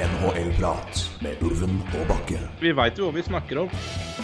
[0.00, 2.38] NHL-prat med Ulven og Bakke.
[2.62, 3.74] Vi veit jo hva vi snakker om.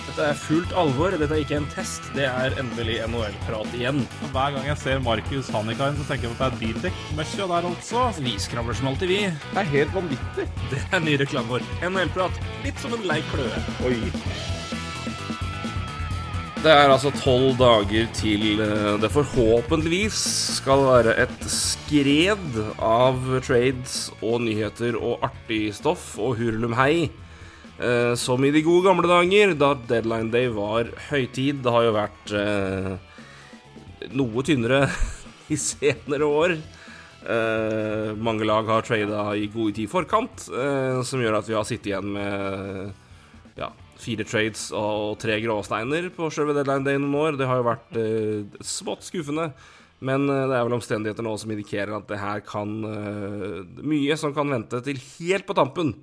[0.07, 1.13] Dette er fullt alvor.
[1.13, 2.09] Dette er ikke en test.
[2.17, 4.01] Det er endelig NHL-prat igjen.
[4.33, 7.71] Hver gang jeg ser Markus Hannikainen, så tenker jeg på at det er bildekk-møkkja der
[7.75, 8.09] altså.
[8.25, 9.23] Vi skravler som alltid, vi.
[9.53, 10.49] Det er helt vanvittig.
[10.73, 11.73] Det er ny reklame vår.
[11.93, 12.45] NHL-prat.
[12.65, 13.67] Litt som en lei kløe.
[13.85, 14.56] Oi.
[16.67, 20.17] Det er altså tolv dager til eh, det forhåpentligvis
[20.57, 27.07] skal være et skred av trades og nyheter og artig stoff og hurlumhei.
[27.79, 31.63] Eh, som i de gode gamle dager, da deadline day var høytid.
[31.63, 32.93] Det har jo vært eh,
[34.19, 34.89] noe tynnere
[35.55, 36.59] i senere år.
[37.31, 41.61] Eh, mange lag har trada i god tid i forkant, eh, som gjør at vi
[41.61, 43.06] har sittet igjen med
[44.03, 47.39] fire trades og tre gråsteiner på selve deadline day noen år.
[47.41, 49.51] Det har jo vært eh, smått skuffende.
[50.05, 54.19] Men eh, det er vel omstendigheter nå som indikerer at det her kan eh, Mye
[54.21, 55.95] som kan vente til helt på tampen.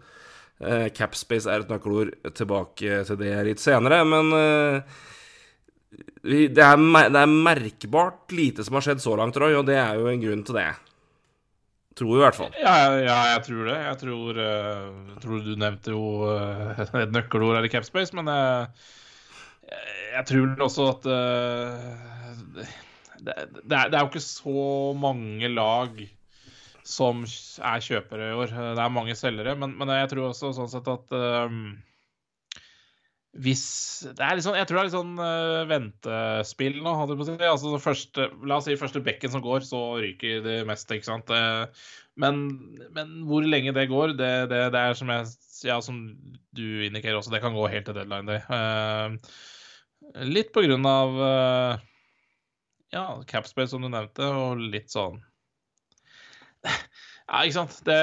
[0.63, 2.15] Eh, Capspace er et nøkkelord.
[2.33, 4.01] Tilbake til det litt senere.
[4.07, 4.33] Men
[6.23, 6.79] det, er,
[7.13, 10.23] det er merkbart lite som har skjedd så langt, Roy, og det er jo en
[10.23, 10.71] grunn til det.
[11.93, 12.53] Tror i hvert fall.
[12.57, 13.77] Ja, ja, jeg tror det.
[13.77, 18.65] Jeg tror, uh, tror du nevnte jo uh, et nøkkelord her i Capspace, men uh,
[20.13, 21.05] jeg tror også at
[22.53, 22.65] det,
[23.23, 24.65] det, er, det er jo ikke så
[24.97, 26.03] mange lag
[26.83, 28.53] som er kjøpere i år.
[28.75, 31.15] Det er mange selgere, men, men jeg tror også sånn sett at
[33.33, 33.63] hvis
[34.13, 36.91] det er litt sånn, Jeg tror det er litt sånn uh, ventespill nå.
[36.99, 37.25] Hadde på.
[37.47, 40.99] Altså, første, la oss si første bekken som går, så ryker det meste.
[40.99, 41.33] ikke sant?
[41.33, 41.65] Eh,
[42.13, 42.43] Men,
[42.93, 45.25] men hvor lenge det går, det, det, det er som, jeg,
[45.65, 46.03] ja, som
[46.53, 48.43] du indikerer også, det kan gå helt til deadline day.
[48.53, 49.17] Uh,
[50.29, 51.81] litt på grunn av uh,
[52.93, 55.17] ja, capspace, som du nevnte, og litt sånn
[57.23, 57.77] Ja, ikke sant.
[57.87, 57.99] Det,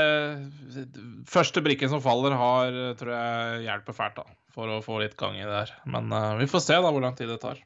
[1.29, 5.37] første brikken som faller, har, tror jeg hjelper fælt da, for å få litt gang
[5.39, 5.75] i det her.
[5.93, 7.61] Men uh, vi får se da hvor lang tid det tar.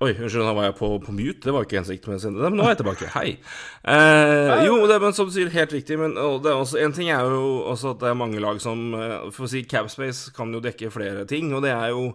[0.00, 1.42] Oi, unnskyld, da var jeg på, på mute.
[1.44, 2.32] Det var ikke hensikten det.
[2.32, 3.10] Men nå er jeg tilbake.
[3.14, 3.36] Hei.
[3.84, 5.98] Eh, jo, det, men som du sier, helt riktig.
[6.00, 8.94] Men det er også, en ting er jo også at det er mange lag som
[8.96, 12.14] eh, For å si Capspace kan jo dekke flere ting, og det er jo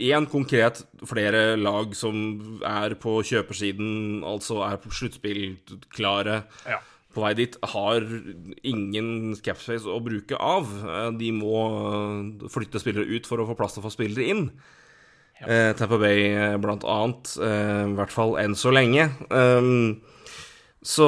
[0.00, 2.16] én konkret flere lag som
[2.64, 6.78] er på kjøpersiden, altså er på sluttspillklare Ja.
[7.14, 8.00] på vei dit, har
[8.64, 10.66] ingen capspace å bruke av.
[10.82, 11.58] Eh, De må
[12.42, 14.50] eh, flytte spillere ut for å få plass til å få spillere inn.
[15.46, 19.10] Eh, Tampa Bay eh, blant annet, eh, i hvert fall enn så lenge.
[19.30, 20.00] Um,
[20.84, 21.06] så,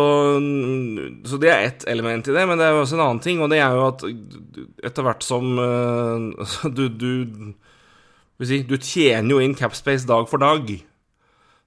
[1.29, 3.43] så det er ett element i det, men det er jo også en annen ting,
[3.45, 4.05] og det er jo at
[4.89, 5.51] etter hvert som
[6.77, 7.11] du, du
[8.45, 10.69] si, du tjener jo inn capspace dag for dag.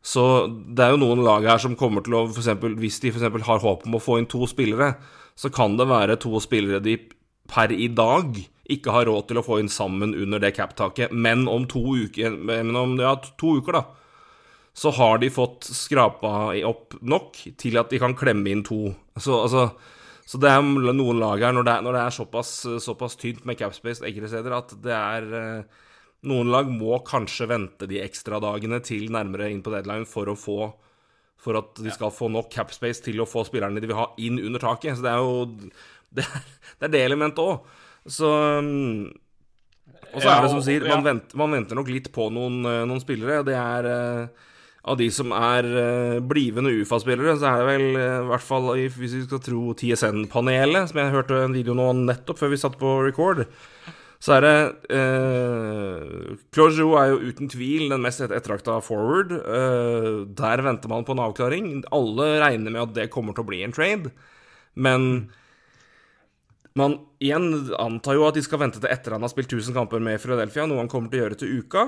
[0.05, 3.11] Så det er jo noen lag her som kommer til å for eksempel, Hvis de
[3.11, 3.25] f.eks.
[3.47, 4.93] har håp om å få inn to spillere,
[5.35, 6.97] så kan det være to spillere de
[7.49, 8.37] per i dag
[8.69, 11.11] ikke har råd til å få inn sammen under det cap-taket.
[11.11, 13.83] Men om to uker, men om ja, to uker, da,
[14.77, 18.93] så har de fått skrapa opp nok til at de kan klemme inn to.
[19.17, 19.65] Så, altså,
[20.29, 22.53] så det er noen lag her, når det er, når det er såpass,
[22.85, 25.87] såpass tynt med capspace enkelte steder, at det er eh,
[26.27, 30.35] Noen lag må kanskje vente de ekstra dagene til nærmere inn på deadline for å
[30.35, 30.59] få
[31.39, 34.41] For at de skal få nok capspace til å få spillerne de vil ha, inn
[34.43, 34.97] under taket.
[34.97, 35.45] Så det er jo
[36.09, 37.69] Det det, er det elementet òg.
[38.09, 38.27] Så
[38.59, 39.07] um,
[40.11, 42.85] Og så er det som sier, man venter, man venter nok litt på noen, eh,
[42.89, 43.43] noen spillere.
[43.45, 44.47] Det er eh,
[44.89, 49.13] av de som er eh, blivende UFA-spillere, så er det vel i hvert fall, hvis
[49.13, 52.95] vi skal tro TSN-panelet, som jeg hørte en video nå nettopp før vi satt på
[53.05, 53.45] record,
[54.19, 54.55] så er det
[54.91, 59.31] eh, Claude er jo uten tvil den mest et- ettertrakta forward.
[59.31, 61.69] Eh, der venter man på en avklaring.
[61.95, 64.11] Alle regner med at det kommer til å bli en trade,
[64.75, 65.29] men
[66.75, 70.03] man igjen antar jo at de skal vente til etter han har spilt 1000 kamper
[70.03, 71.87] med Philadelphia, noe han kommer til å gjøre til uka.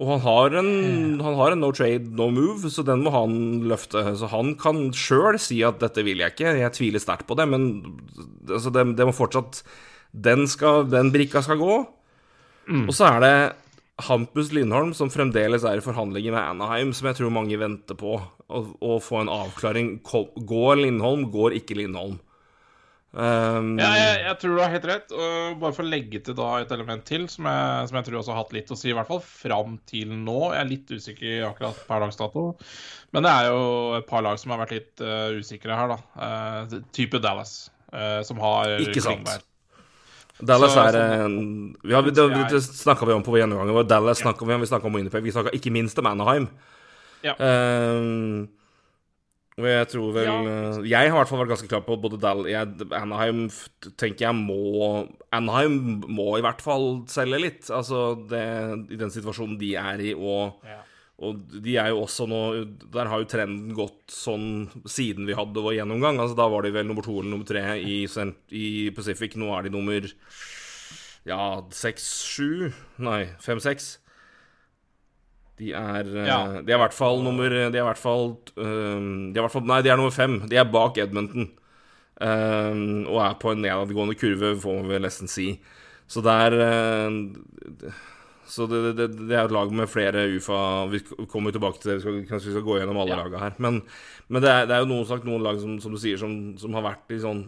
[0.00, 0.72] Og han har en,
[1.20, 3.34] han har en no trade, no move, så den må han
[3.68, 4.00] løfte.
[4.16, 7.46] Så han kan sjøl si at 'dette vil jeg ikke', jeg tviler sterkt på det,
[7.48, 7.66] men
[8.48, 9.60] altså, det, det må fortsatt
[10.12, 11.74] den, skal, den brikka skal gå.
[12.70, 13.34] Og så er det
[14.06, 18.16] Hampus Lindholm, som fremdeles er i forhandlinger med Anaheim, som jeg tror mange venter på
[18.16, 19.98] å, å få en avklaring.
[20.06, 22.18] Går Lindholm, går ikke Lindholm?
[23.10, 25.12] Um, Ja, jeg, jeg tror du har helt rett.
[25.12, 28.20] Og bare for å legge til da et element til, som jeg, som jeg tror
[28.20, 30.38] også har hatt litt å si, i hvert fall fram til nå.
[30.54, 32.46] Jeg er litt usikker akkurat per dags dato.
[33.16, 33.68] Men det er jo
[33.98, 36.00] et par lag som har vært litt uh, usikre her, da.
[36.14, 39.24] Uh, type Dallas, uh, som har Ikke sant.
[39.24, 39.49] Klingberg.
[40.44, 43.84] Dallas Så- er så- en vi har, Det, det snakka vi om på gjennomgangen vår.
[43.88, 45.22] Dallas snakka vi om, vi snakka om Winnipeg.
[45.22, 46.48] Vi snakka ikke minst om Anaheim.
[47.22, 47.34] Ja.
[47.38, 48.48] Um,
[49.58, 50.40] Og jeg tror vel Ja.
[50.78, 53.50] eh, Jeg har i hvert fall vært ganske klar på både Dal jeg, Anaheim
[53.98, 57.68] tenker jeg må Anaheim må i hvert fall selge litt.
[57.68, 60.78] Altså det, i den situasjonen de er i, og, Ja.
[61.20, 62.38] Og de er jo også nå
[62.94, 66.16] Der har jo trenden gått sånn siden vi hadde vår gjennomgang.
[66.16, 67.98] Altså Da var de vel nummer to eller nummer tre i,
[68.56, 69.36] i Pacific.
[69.36, 70.06] Nå er de nummer
[71.28, 71.40] ja,
[71.76, 72.70] seks, sju
[73.04, 73.98] Nei, fem, seks.
[75.60, 76.38] De er, eh, Ja.
[76.64, 79.68] de er i hvert fall nummer De er i hvert fall, de er hvert fall
[79.68, 80.40] Nei, de er nummer fem.
[80.48, 81.50] De er bak Edmonton.
[82.20, 85.54] Um, og er på en nedadgående kurve, får man vel nesten si.
[86.10, 87.92] Så det er øh,
[88.50, 90.56] Så det, det, det er et lag med flere UFA
[90.90, 90.98] Vi
[91.30, 93.20] kommer tilbake til det, vi skal, kanskje vi skal gå gjennom alle Ja.
[93.22, 93.54] laga her.
[93.62, 93.78] Men,
[94.26, 96.34] men det, er, det er jo noen, sagt, noen lag som, som du sier, som,
[96.58, 97.44] som har vært i sånn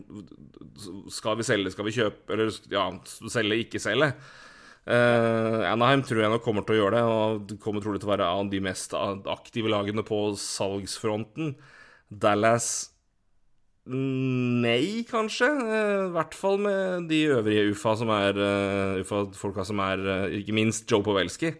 [1.11, 2.33] Skal vi selge, skal vi kjøpe?
[2.37, 2.87] Eller ja,
[3.35, 4.13] selge, ikke selge?
[4.83, 8.09] Uh, Anaheim tror jeg nok kommer til å gjøre det, og det kommer trolig til
[8.09, 11.53] å være av de mest aktive lagene på salgsfronten.
[12.11, 12.92] Dallas
[13.83, 15.49] Nei, kanskje.
[15.51, 20.37] Eh, I hvert fall med de øvrige UFA som er eh, UFA-folka som er eh,
[20.39, 21.51] Ikke minst Joe Powelski.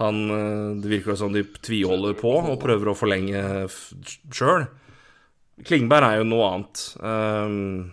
[0.00, 3.42] Han Det virker som de tviholder på og prøver å forlenge
[4.32, 4.64] sjøl.
[5.68, 6.84] Klingberg er jo noe annet.
[7.04, 7.90] Um,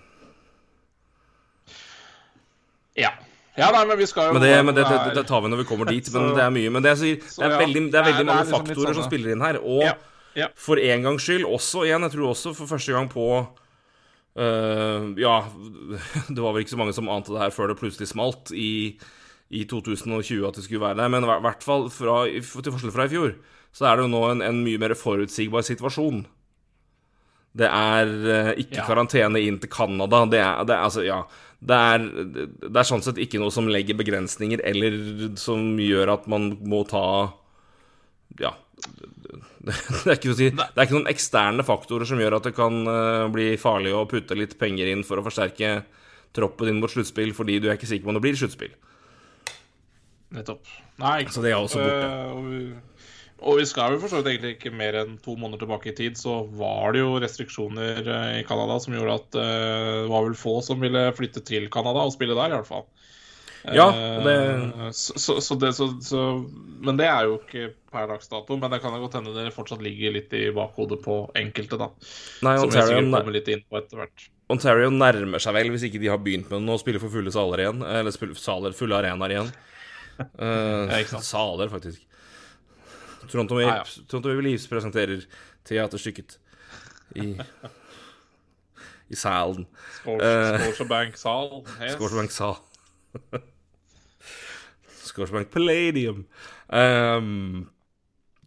[2.97, 3.11] Ja.
[3.59, 5.59] ja, nei, men vi skal jo Men, det, men det, det, det tar vi når
[5.61, 6.07] vi kommer dit.
[6.15, 6.71] Men det er mye.
[6.73, 6.95] Men det, er,
[7.27, 9.59] så det er veldig, det er veldig mange liksom faktorer som sånn, spiller inn her.
[9.61, 9.83] Og
[10.35, 13.27] Ja, for en gangs skyld også igjen, jeg tror også for første gang på
[14.37, 15.37] uh, Ja,
[16.33, 18.97] det var vel ikke så mange som ante det her før det plutselig smalt i,
[19.49, 21.09] i 2020 at det skulle være der.
[21.13, 23.35] Men i hvert fall fra, til forskjell fra i fjor,
[23.73, 26.25] så er det jo nå en, en mye mer forutsigbar situasjon.
[27.57, 28.85] Det er uh, ikke Ja.
[28.85, 30.25] karantene inn til Canada.
[30.29, 31.23] Det er, det altså, ja.
[31.57, 32.03] Det er,
[32.69, 34.93] det er sånn sett ikke noe som legger begrensninger, eller
[35.41, 37.33] som gjør at man må ta
[38.37, 38.51] Ja.
[39.67, 42.81] Det er, ikke, si, det er ikke noen eksterne faktorer som gjør at det kan
[42.87, 45.81] eh, bli farlig å putte litt penger inn for å forsterke
[46.35, 48.75] troppen din mot sluttspill, fordi du er ikke sikker på om det blir sluttspill.
[50.37, 50.69] Nettopp.
[51.01, 52.07] Nei, Så det er også borte.
[52.07, 53.09] Eh, og, vi,
[53.43, 56.41] og vi skal jo for egentlig ikke mer enn to måneder tilbake i tid, så
[56.59, 60.83] var det jo restriksjoner eh, i Canada som gjorde at det var vel få som
[60.83, 62.87] ville flytte til Canada og spille der, i hvert fall.
[63.75, 63.87] Ja,
[64.23, 64.35] det-
[64.77, 66.21] Eh, så, så, så det, så, så,
[66.79, 68.55] men det er jo ikke per dags dato.
[68.57, 71.89] Men det kan jo godt hende det fortsatt ligger litt i bakhodet på enkelte, da.
[72.45, 74.27] Nei, Som Ontario, sikkert kommer litt inn på etter hvert.
[74.49, 77.31] Ontario nærmer seg vel, hvis ikke de har begynt med å nå, spille for fulle
[77.35, 77.81] saler igjen.
[77.83, 79.51] Eller saler, fulle arenaer igjen.
[80.39, 82.03] Uh, Ja, saler, faktisk.
[83.27, 83.83] Toronto Ja, ja.
[83.83, 85.25] Maple Toronto Maple Leafs presenterer
[85.67, 86.37] teaterstykket
[87.19, 87.33] i
[89.09, 89.65] i salen.
[90.05, 90.57] Eh.
[90.59, 91.51] Scotiabank-sal.
[91.81, 91.93] Yes.
[91.95, 92.57] Scotiabank sal.
[95.09, 96.25] Scotiabank Palladium.
[96.67, 97.67] Um,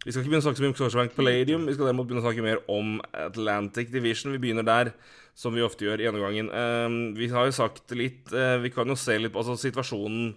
[0.01, 1.65] vi skal ikke begynne å snakke så mye om Scotiabank Palladium.
[1.69, 4.33] Vi skal derimot begynne å snakke mer om Atlantic Division.
[4.33, 4.93] Vi begynner der,
[5.37, 6.49] som vi ofte gjør i gjennomgangen.
[6.49, 10.31] Um, vi har jo sagt litt uh, Vi kan jo se litt på altså, situasjonen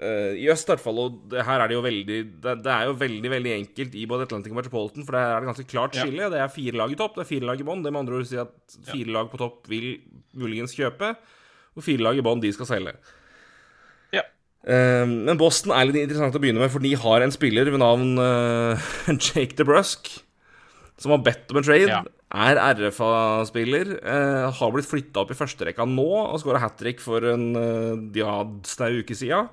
[0.00, 1.02] uh, i øst, i hvert fall.
[1.04, 4.06] Og det, her er det jo veldig det, det er jo veldig veldig enkelt i
[4.08, 6.08] både Atlantic og Metropolitan, for der er det ganske klart Ja.
[6.08, 6.32] skille.
[6.32, 7.84] Det er fire lag i topp, det er fire lag i bånn.
[7.84, 9.92] Det med andre ord si at fire lag på topp vil
[10.40, 11.12] muligens kjøpe,
[11.76, 12.96] og fire lag i bånn, de skal selge.
[14.66, 14.74] Ja.
[14.74, 17.82] Eh, men Boston er litt interessant å begynne med, for de har en spiller ved
[17.82, 18.88] navn eh,
[19.28, 20.10] Jake DeBrusk,
[21.00, 21.90] som har bedt om en trade.
[21.90, 22.02] Ja.
[22.36, 23.92] Er RFA-spiller.
[24.02, 27.94] eh, har blitt flytta opp i førsterekka nå og skåra hat trick for en uh,
[28.18, 29.46] ja, snau uke sida.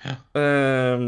[0.00, 0.14] Ja.
[0.40, 1.02] Eh,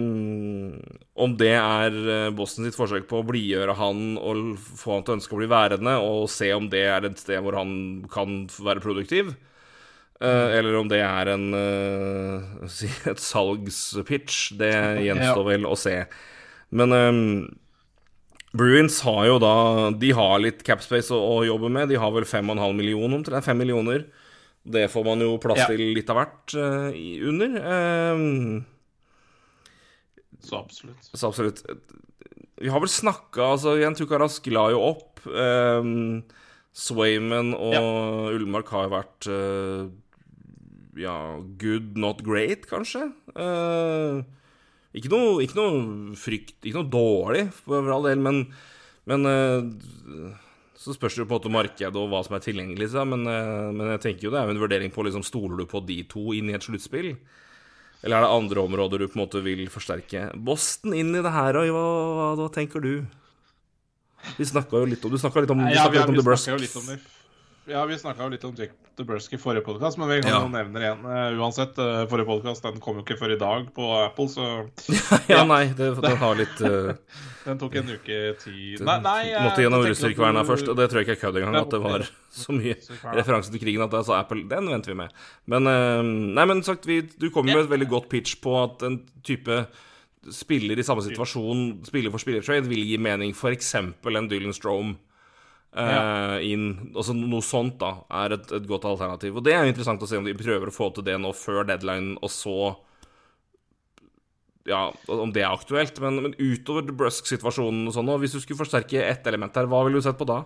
[1.25, 5.15] om det er eh, Boston sitt forsøk på å blidgjøre han og få han til
[5.15, 8.45] å ønske å bli værende, og se om det er et sted hvor han kan
[8.61, 9.33] være produktiv.
[10.23, 12.69] Eh, eller om det er en eh,
[13.11, 14.53] et salgspitch.
[14.61, 15.97] Det gjenstår vel å se.
[16.73, 17.23] Men um,
[18.57, 19.55] Bruins har jo da
[20.01, 21.91] De har litt capspace å, å jobbe med.
[21.91, 23.45] De har vel 5,5 millioner omtrent.
[23.49, 24.07] 5 millioner.
[24.63, 25.71] Det får man jo plass Ja.
[25.73, 26.93] til litt av hvert uh,
[27.33, 27.57] under.
[28.15, 28.61] Um,
[30.43, 31.11] Så absolutt.
[31.11, 31.65] så absolutt.
[32.63, 35.25] Vi har vel snakka Altså, Jan Tukaras la jo opp.
[35.27, 36.23] Um,
[36.73, 39.91] Swayman og Ullmark har jo vært eh,
[40.99, 41.17] Ja,
[41.61, 43.07] good, not great, kanskje.
[43.33, 44.21] Uh,
[44.93, 48.43] ikke, noe, ikke noe frykt Ikke noe dårlig, for all del, men,
[49.09, 50.35] men uh,
[50.83, 52.91] så spørs det jo på en måte markedet og hva som er tilgjengelig.
[52.91, 55.61] Så, men, eh, men jeg tenker jo det er jo en vurdering på liksom, Stoler
[55.61, 57.13] du på de to inn i et sluttspill?
[58.03, 60.33] Eller er det andre områder du på en måte vil forsterke?
[60.35, 61.85] Boston inn i det her, og hva,
[62.19, 62.97] hva, hva tenker du?
[64.39, 66.19] Vi snakka jo litt om Du snakka litt om, du Ja, snakket vi, litt om
[66.19, 67.22] The Brusk.
[67.73, 70.41] Ja, vi snakka jo litt om Jack DeBrusk i forrige podkast, men vi kan Ja.
[70.45, 71.05] jo nevne det igjen.
[71.07, 74.47] Uh, uansett, uh, forrige podkast kom jo ikke før i dag på Apple, så
[75.33, 76.93] ja, nei, det, det har litt uh,
[77.47, 81.01] den tok en uke tid Nei, nei jeg- Måtte gjennom du- først, og det tror
[81.03, 81.57] jeg ikke er kødd engang.
[81.63, 82.05] At det var
[82.43, 82.77] så mye
[83.17, 84.45] referanse til krigen at da sa Apple.
[84.51, 85.13] Den venter vi med.
[85.47, 85.65] Men
[86.35, 89.01] Nei, men sagt, vi, du kom jo med et veldig godt pitch på at en
[89.25, 89.65] type
[90.31, 93.33] spiller i samme situasjon, spiller for spiller-trade, vil gi mening.
[93.35, 93.75] F.eks.
[93.75, 94.95] en Dylan Strome.
[95.77, 99.37] Eh, inn, altså Noe sånt da er et, et godt alternativ.
[99.39, 101.33] Og Det er jo interessant å se om de prøver å få til det nå
[101.37, 102.57] før deadline, og så
[104.69, 105.97] Ja, om det er aktuelt.
[106.05, 109.81] Men, men utover Brusk-situasjonen og sånn, og hvis du skulle forsterke ett element her, hva
[109.87, 110.43] ville du sett på da?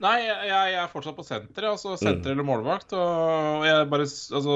[0.00, 2.00] Nei, jeg, jeg er fortsatt på senter, altså Mm.
[2.00, 2.94] senter eller målvakt.
[2.96, 4.54] Og jeg bare Altså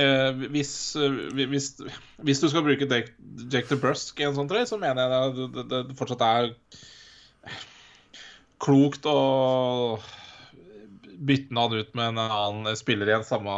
[0.00, 1.18] eh, hvis, eh,
[1.52, 1.66] hvis,
[2.24, 3.12] hvis du skal bruke Jack,
[3.52, 6.48] Jake the Brusk i en sånn trøy, så mener jeg det, det, det fortsatt er
[8.62, 9.98] klokt å
[11.22, 13.52] bytte han ut med en annen spiller i en samme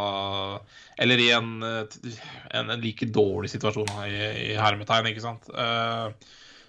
[1.00, 4.16] Eller i en, en, en like dårlig situasjon i,
[4.52, 5.49] i hermetegn, ikke sant.
[5.50, 6.12] Uh,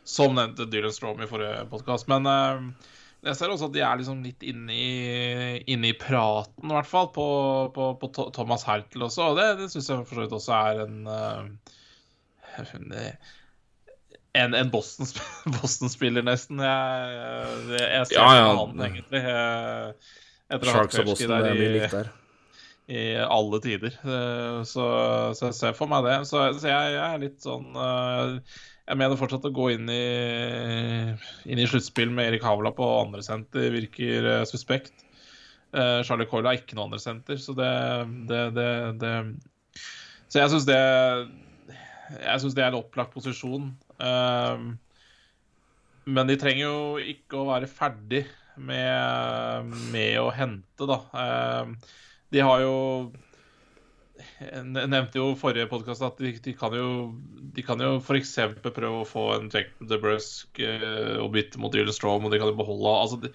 [0.06, 2.08] som nevnte Dylan Strom i forrige podkast.
[2.10, 2.64] Men uh,
[3.26, 4.90] jeg ser også at de er liksom litt inne i,
[5.74, 7.28] inne i praten, i hvert fall, på,
[7.76, 9.32] på, på Thomas Hertel også.
[9.32, 11.74] Og det, det syns jeg for så vidt også er en uh,
[12.60, 12.94] en,
[14.36, 15.90] en, en Boston-spiller, Boston
[16.28, 16.60] nesten.
[16.60, 17.16] Jeg,
[17.72, 18.52] jeg, jeg ser Ja, ja.
[18.60, 19.22] han, egentlig.
[20.52, 22.10] Etter Sharks og Boston, det der blir i- likt der.
[22.92, 23.96] i alle tider.
[24.06, 24.86] Eh, Så,
[25.40, 26.18] så jeg ser for meg det.
[26.30, 28.36] Så, så jeg, jeg er litt sånn eh,
[28.86, 30.04] Jeg mener fortsatt å gå inn i,
[31.50, 34.94] inn i sluttspill med Erik Havla på andre senter virker eh, suspekt.
[35.76, 37.68] Charlie Coyle har ikke noe andre senter, så det,
[38.30, 38.68] det, det,
[39.02, 39.10] det
[40.32, 40.78] Så jeg syns det
[42.22, 43.74] Jeg synes det er en opplagt posisjon.
[44.00, 44.66] Eh,
[46.06, 48.26] Men de trenger jo ikke å være ferdig
[48.56, 51.00] med, med å hente, da.
[51.14, 51.94] Eh,
[52.36, 52.76] De har jo
[54.40, 56.88] Jeg nevnte jo i forrige podkast at de, de kan jo
[57.56, 58.38] De kan jo f.eks.
[58.64, 62.42] prøve å få en Jack DeBrusk Brusk eh, og bytte mot Dylan Strom, og de
[62.42, 63.34] kan jo beholde altså de,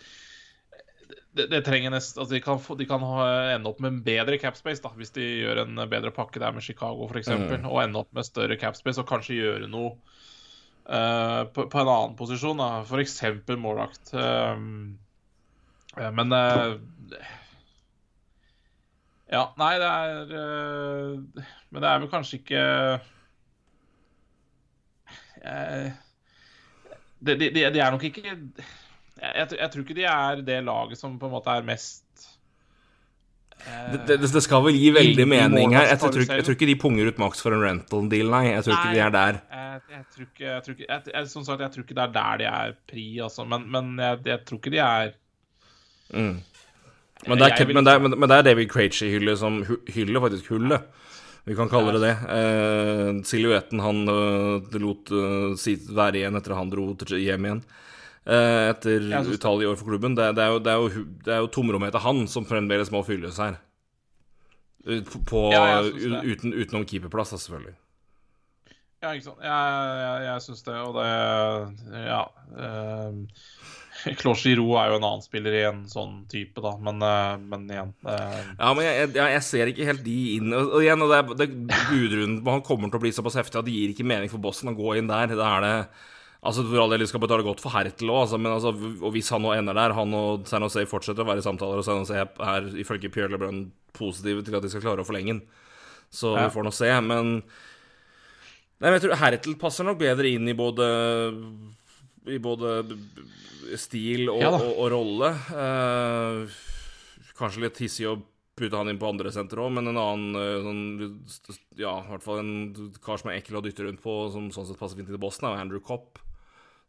[1.37, 4.01] det, det trenger nest, altså de, kan få, de kan ha, ende opp med en
[4.07, 7.31] bedre capspace da, hvis de gjør en bedre pakke der med Chicago f.eks.
[7.31, 7.69] Mm.
[7.71, 9.95] Og ende opp med større capspace og kanskje gjøre noe
[10.91, 12.61] eh, på, på en annen posisjon.
[12.61, 13.21] da, F.eks.
[13.61, 14.13] målvakt.
[14.15, 14.57] Uh,
[16.01, 16.35] men
[19.31, 20.31] Ja, nei, det er
[21.71, 22.63] Men det er vel kanskje ikke
[27.21, 28.39] de, de, de er nok ikke jeg,
[29.21, 32.10] jeg, jeg tror ikke de er det laget som på en måte er mest
[33.91, 35.89] Det, det, det skal vel gi veldig mening her.
[35.91, 38.31] Jeg, tror- jeg, tror, jeg tror ikke de punger ut maks for en rental deal,
[38.33, 38.45] nei.
[38.51, 39.41] Jeg tror ikke de er der.
[39.53, 42.07] Jeg, jeg tror ikke, jeg tror ikke jeg, jeg, Som sagt, jeg tror ikke det
[42.07, 43.47] er der de er pri, altså.
[43.49, 45.17] Men, men jeg, tror ikke de er
[46.11, 46.41] Mm.
[47.29, 49.61] Men, det er, vil men, det er, men, det er David Krejci-hyllet som
[49.95, 50.89] Hyller faktisk hullet.
[51.45, 52.15] Vi kan kalle det det.
[52.37, 57.63] Eh, silhuetten han eh, lot uh, si, være igjen etter han dro hjem igjen.
[58.31, 60.15] Eh, etter utallige år for klubben.
[60.15, 62.93] Det, det, er jo, det, er jo, det er jo tomrommet etter han som fremdeles
[62.95, 63.59] må fylles her.
[64.87, 67.75] Eh, På, Ja, uten, utenom keeperplass, da, selvfølgelig.
[69.01, 69.43] Ja, ikke sant.
[69.43, 72.25] Jeg, jeg, jeg syns det, og det Ja.
[72.51, 73.25] Um,
[74.21, 77.67] Claude Giroux er jo en annen spiller i en sånn type, da, men, eh, men
[77.69, 81.13] igjen eh, Ja, men jeg, jeg, ser ikke helt de inn Og og igjen, og
[81.13, 84.07] det det er budrunden Han kommer til å bli såpass heftig at det gir ikke
[84.09, 85.35] mening for bossen å gå inn der.
[85.37, 85.75] Da er det
[86.41, 88.71] Altså, For all del, de skal betale godt for Hertel òg, altså, men altså,
[89.05, 91.83] og hvis han nå ender der Han og San Jose fortsetter å være i samtaler,
[91.83, 95.35] og San Jose er ifølge Pierre LeBrun positive til at de skal klare å forlenge
[95.35, 95.43] den.
[96.11, 96.47] Så Ja.
[96.49, 96.89] vi får nå se.
[97.05, 97.43] Men
[98.81, 100.87] Nei, men jeg tror Hertel passer nok bedre inn i både
[102.33, 102.71] I både
[103.77, 105.29] stil og, Ja og, og rolle.
[105.53, 106.57] Eh,
[107.37, 108.17] kanskje litt hissig å
[108.57, 112.25] putte han inn på andre senter òg, men en annen eh, sånn, Ja, i hvert
[112.25, 112.55] fall en
[113.05, 115.23] kar som er ekkel å dytte rundt på, som sånn sett passer fint inn i
[115.23, 116.19] Boston, er Andrew Copp.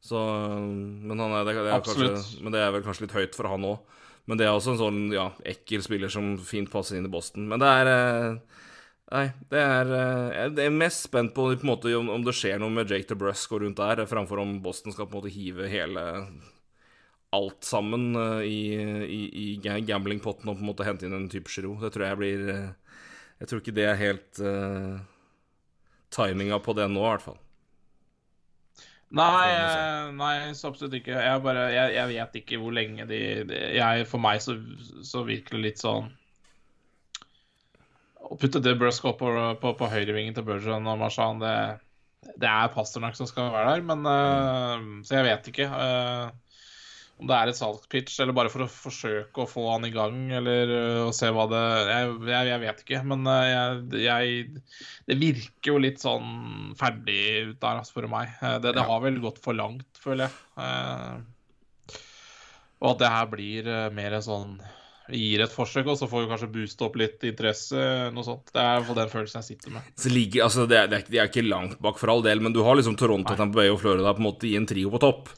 [0.01, 3.38] Så Men, han er, det, det er kanskje, men det er vel kanskje litt høyt
[3.38, 4.00] for han òg.
[4.29, 7.48] Men det er også en sånn ja, ekkel spiller som fint passer inn i Boston.
[7.50, 8.62] Men det er eh,
[9.12, 12.72] Nei, det er eh, Jeg er mest spent på, på måte, om, det skjer noe
[12.74, 16.05] med Jake DeBrusque og rundt der, framfor om Boston skal på en måte hive hele
[17.36, 18.62] alt sammen eh, i,
[19.03, 19.48] i, i
[19.88, 21.75] gamblingpotten og på en måte hente inn en type Giro.
[21.81, 25.00] Det tror jeg blir Jeg tror ikke det er helt uh,
[26.13, 27.39] timinga på det nå, i hvert fall.
[29.11, 31.11] Nei, eh, nei, så absolutt ikke.
[31.19, 34.55] Jeg bare Jeg, jeg vet ikke hvor lenge de, de jeg, For meg så,
[35.03, 36.07] så virker det litt sånn
[38.31, 41.55] Å putte det Brusk opp på, på, på høyrevingen til Burgeon og Marshan, det,
[42.39, 45.67] det er Pasternak som skal være der, men uh, Så jeg vet ikke.
[45.67, 46.31] eh,
[47.21, 50.23] om det er et salgspitch, eller bare for å forsøke å få han i gang,
[50.39, 54.63] eller uh, å se hva det jeg, jeg, jeg vet ikke, men uh, jeg, jeg,
[55.05, 58.33] Det virker jo litt sånn ferdig ut der, altså, for meg.
[58.41, 61.23] Uh, det, det, har vel gått for langt, føler jeg.
[62.81, 64.55] og at det her blir mer sånn
[65.11, 67.83] gir et forsøk, og så får vi kanskje booste opp litt interesse.
[68.15, 68.49] noe sånt.
[68.55, 69.91] Det er den følelsen jeg sitter med.
[69.99, 72.63] Så like, altså, det, er, de er ikke langt bak for all del, men du
[72.65, 75.29] har liksom Toronto, Tampa Bay og Florida på en måte i en trio på topp.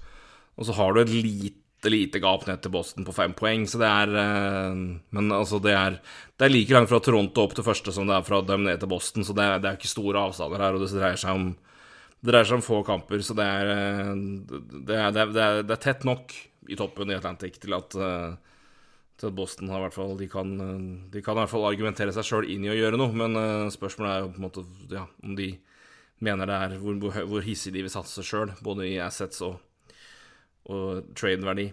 [0.54, 3.80] Og så har du et lite lite gap ned til Boston på fem poeng, så
[3.82, 4.78] det er uh,
[5.16, 6.00] Men altså, det er,
[6.38, 8.80] det er like langt fra Toronto opp til første som det er fra dem ned
[8.80, 11.36] til Boston, så det er, det er ikke store avstander her, og det dreier seg
[11.36, 11.52] om
[12.24, 14.14] dreier seg om få kamper, så det eh,
[14.88, 16.32] det er, det er, det er tett nok
[16.72, 18.32] i toppen i Atlantic til at uh,
[19.20, 20.56] til at Boston har hvert fall De kan,
[21.12, 23.36] de kan i hvert fall argumentere seg sjøl inn i å gjøre noe, men
[23.72, 25.52] spørsmålet er jo på en måte ja, om de
[26.24, 29.60] mener det er hvor, hvor, hvor hissig de vil satse sjøl, både i assets og,
[30.72, 31.72] og trade-verdi.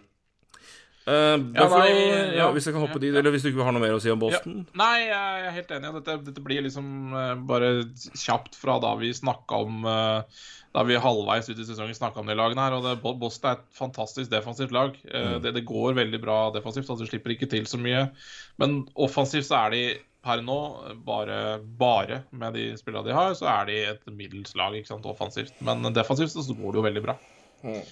[1.09, 3.65] Uh, ja, nei, ja, ja, hvis jeg kan hoppe ja, dit, eller hvis du ikke
[3.67, 4.61] har noe mer å si om Boston?
[4.79, 5.93] Nei, jeg er helt enig.
[5.97, 7.71] Dette, dette blir liksom uh, bare
[8.21, 12.29] kjapt fra da vi snakka om uh, da vi halvveis ut i sesongen snakka om
[12.31, 12.77] de lagene her.
[12.77, 14.95] og det, Boston er et fantastisk defensivt lag.
[15.09, 15.41] Eh, mm.
[15.43, 18.05] Det, det, går veldig bra defensivt, altså du slipper ikke til så mye.
[18.63, 19.83] Men offensivt så er de
[20.23, 20.59] per nå,
[21.03, 25.09] bare, bare med de spillene de har, så er de et middels lag ikke sant,
[25.11, 25.57] offensivt.
[25.65, 27.17] Men defensivt så går det jo veldig bra.
[27.65, 27.83] Mm.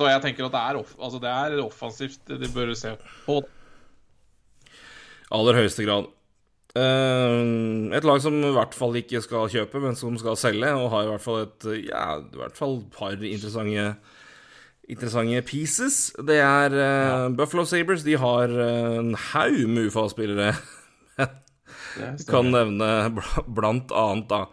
[0.00, 2.94] Så jeg tenker at det er, off altså det er offensivt de bør se
[3.26, 3.42] på.
[5.36, 6.08] Aller høyeste grad.
[6.70, 10.88] Uh, et lag som i hvert fall ikke skal kjøpe, men som skal selge, og
[10.94, 13.90] har i hvert fall et ja, i hvert fall par interessante,
[14.88, 16.00] interessante pieces.
[16.16, 17.22] Det er uh, ja.
[17.36, 18.06] Buffalo Sabres.
[18.06, 20.54] De har uh, en haug med UFA-spillere.
[22.30, 22.88] kan nevne
[23.52, 24.44] blant annet da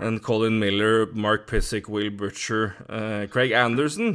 [0.00, 2.74] en Colin Miller, Mark Pissick, Will Butcher,
[3.32, 4.12] Craig Anderson.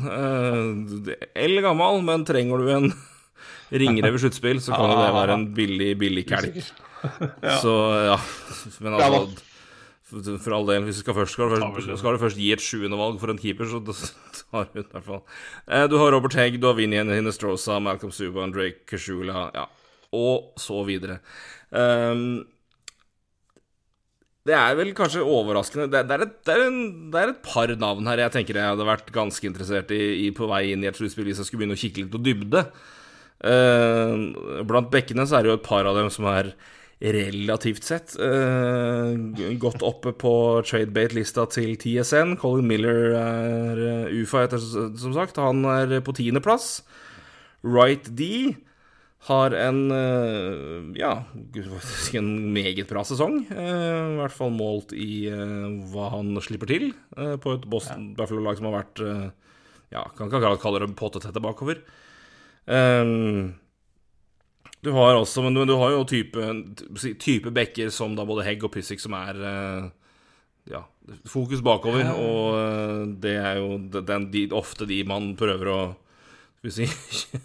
[1.34, 2.92] Eller gammel, men trenger du en
[3.82, 6.60] ringrev i sluttspill, så kan jo det være en billig, billig kelk.
[7.48, 7.58] ja.
[7.62, 7.74] Så
[8.06, 8.20] ja.
[8.84, 9.26] Men altså
[10.12, 12.64] For all del, hvis du skal først skal, du først, skal du først gi et
[12.64, 15.22] sjuende valg for en keeper, så tar du i hvert fall.
[15.72, 19.70] Eh, du har Robert Hegg, du har Vinnie Hinestrosa, Malcolm Suba, Drake Kashula, ja,
[20.12, 21.22] og så videre.
[21.72, 22.44] Um,
[24.48, 26.80] det er vel kanskje overraskende det, det, er et, det, er en,
[27.14, 30.28] det, er et, par navn her jeg tenker jeg hadde vært ganske interessert i, i
[30.34, 32.66] på vei inn i et sluttspill hvis jeg skulle begynne å kikke litt på dybde.
[33.42, 36.52] Uh, blant bekkene så er det jo et par av dem som er
[37.02, 39.14] relativt sett uh,
[39.62, 40.34] godt oppe på
[40.70, 42.36] tradebate-lista til TSN.
[42.42, 45.42] Colin Miller er uh, UFA, etter, som sagt.
[45.42, 46.84] Han er på tiendeplass.
[47.66, 48.54] Right D
[49.28, 51.12] har en uh, ja,
[52.18, 53.44] en meget bra sesong.
[53.46, 55.28] I hvert fall målt i
[55.92, 59.04] hva han slipper til på et Boston Buffalo-lag som har vært
[59.92, 61.82] Ja, kan ikke kalle det pottetette bakover.
[62.66, 63.54] Um,
[64.82, 66.46] du har også, men du, har jo type,
[67.22, 69.38] type bekker som da både Hegg og Pyssik som er
[70.72, 70.82] ja,
[71.30, 75.80] fokus bakover, og det er jo den, de, ofte de man prøver å
[76.62, 77.42] skal vi si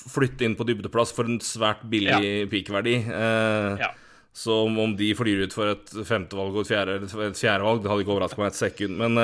[0.00, 2.48] flytte inn på dybdeplass for en svært billig ja.
[2.50, 2.96] peakverdi.
[3.04, 3.90] Eh, ja.
[4.36, 8.04] Så om de flyr ut for et femtevalg og et, fjerde, et fjerdevalg, det hadde
[8.04, 8.94] ikke overraska meg et sekund.
[9.00, 9.18] Men,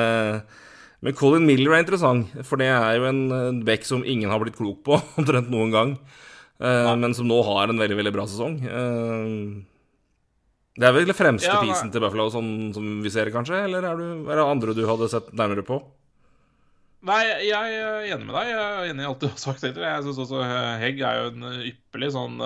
[0.99, 4.59] men, Colin Miller er interessant, for det er jo en, back som ingen har blitt
[4.59, 5.95] klok på omtrent noen gang.
[6.57, 8.59] Uh, men som nå har en veldig veldig bra sesong.
[8.65, 9.63] Uh,
[10.77, 13.63] det er vel fremste ja, pisen til Buffalo sånn som vi ser, kanskje?
[13.65, 15.81] Eller er, du, er, det andre du hadde sett nærmere på?
[17.07, 18.51] Nei, jeg er enig med deg.
[18.51, 19.63] Jeg er enig i alt du har sagt.
[19.63, 19.85] Etter.
[19.87, 20.43] Jeg syns også
[20.81, 22.37] Hegg er jo en ypperlig sånn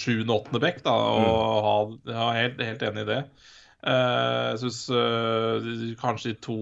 [0.00, 2.12] sjuende-åttende uh, back, da, og mm.
[2.16, 3.20] ha, er helt, helt, enig i det.
[3.80, 5.68] Uh, jeg syns uh,
[6.00, 6.56] kanskje de to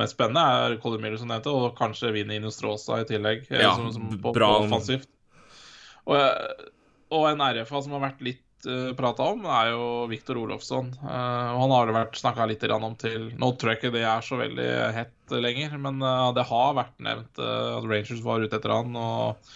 [0.00, 3.48] mest spennende er Colin Miller, som nevnte, og kanskje Vinnie Inostrosa i tillegg.
[3.52, 4.52] Ja, som, som på, bra.
[4.58, 5.08] På offensivt.
[6.10, 6.18] Og,
[7.12, 10.92] og en RFA som har vært litt uh, eh, prata om, er jo Viktor Olofsson.
[11.02, 14.24] Uh, han har det vært snakka litt om til Nå tror jeg ikke det er
[14.24, 18.58] så veldig hett lenger, men uh, det har vært nevnt uh, at Rangers var ute
[18.58, 18.96] etter han.
[18.96, 19.52] og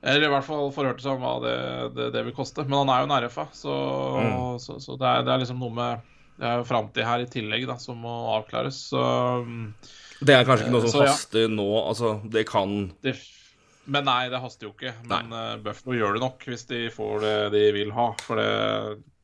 [0.00, 1.56] eller i hvert fall forhørte seg om hva det,
[1.92, 2.64] det, det, vil koste.
[2.64, 3.74] Men han er jo en RFA, så,
[4.16, 4.38] mm.
[4.64, 6.06] så, så det, er, det, er, liksom noe med
[6.38, 8.78] Det er jo framtid her i tillegg da, som må avklares.
[8.94, 9.02] Så,
[10.24, 11.52] det er kanskje ikke noe som haster ja.
[11.52, 11.68] nå?
[11.82, 12.88] Altså, det kan
[13.84, 14.92] men nei, det haster jo ikke.
[15.08, 18.10] Men uh, Buffalo gjør det nok hvis de får det de vil ha.
[18.24, 18.50] For det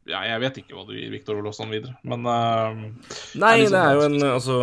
[0.07, 2.77] ja, jeg vet ikke hva du gir Viktor Olofsson videre, men uh,
[3.43, 4.59] Nei, er, liksom det er jo en Altså,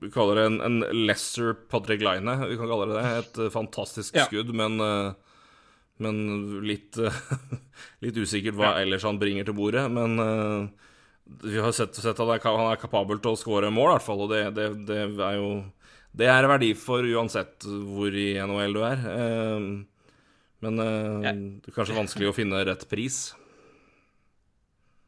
[0.00, 2.38] vi kaller det en, en lesser Patrick Line.
[2.48, 3.12] Vi kan kalle det det.
[3.20, 4.24] Et uh, fantastisk ja.
[4.28, 5.12] skudd, men uh,
[5.96, 6.18] men
[6.68, 6.98] litt,
[8.04, 8.80] litt usikkert hva ja.
[8.84, 9.86] ellers han bringer til bordet.
[9.88, 10.20] Men
[11.40, 14.20] vi har sett, sett at han er kapabel til å skåre mål, i hvert fall.
[14.26, 15.48] Og det, det, det, er jo
[16.16, 19.02] Det er verdi for uansett hvor i NHL du er.
[19.12, 19.66] Eh,
[20.64, 23.26] men eh, det er kanskje vanskelig å finne rett pris.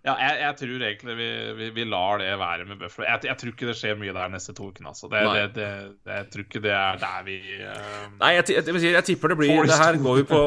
[0.06, 1.26] Ja, jeg, jeg, tror egentlig vi,
[1.58, 3.04] vi, vi, lar det være med Buffalo.
[3.08, 4.92] Jeg, jeg, tror ikke det skjer mye der neste to ukene.
[4.92, 5.10] Altså.
[5.12, 9.34] Det, det, det, jeg tror ikke det er der vi uh, Nei, jeg, jeg, tipper
[9.34, 10.40] det blir Det her går vi på,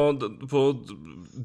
[0.50, 0.64] på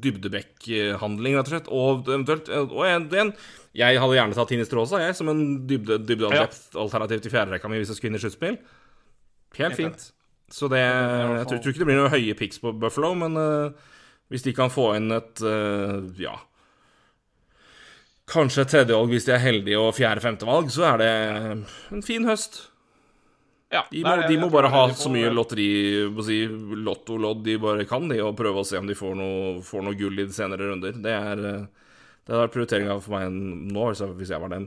[0.06, 1.70] dybdebekk-handling, rett og slett.
[1.70, 3.34] Og eventuelt Og en,
[3.76, 6.48] jeg hadde gjerne tatt Tine Stråsa, jeg, som en dybde, dybde ja.
[6.80, 8.58] alternativ til fjerderekka mi hvis jeg skulle inn i sluttspill.
[9.56, 10.10] Helt fint.
[10.52, 13.88] Så det Jeg tror, tror, ikke det blir noen høye pics på Buffalo, men uh,
[14.32, 16.36] hvis de kan få inn et uh, Ja
[18.28, 21.12] kanskje et tredjevalg hvis de er heldige, og fjerde-femtevalg, så er det
[21.96, 22.66] en fin høst.
[23.72, 25.66] Ja, de må, de må bare ha så mye lotteri
[26.24, 29.84] si, Lotto-lodd de bare kan, de, og prøve å se om de får noe, får
[29.84, 30.96] noe gull i de senere runder.
[31.04, 31.42] Det er
[32.28, 33.36] det har vært prioriteringa for meg
[33.72, 33.84] nå,
[34.16, 34.66] hvis jeg var dem.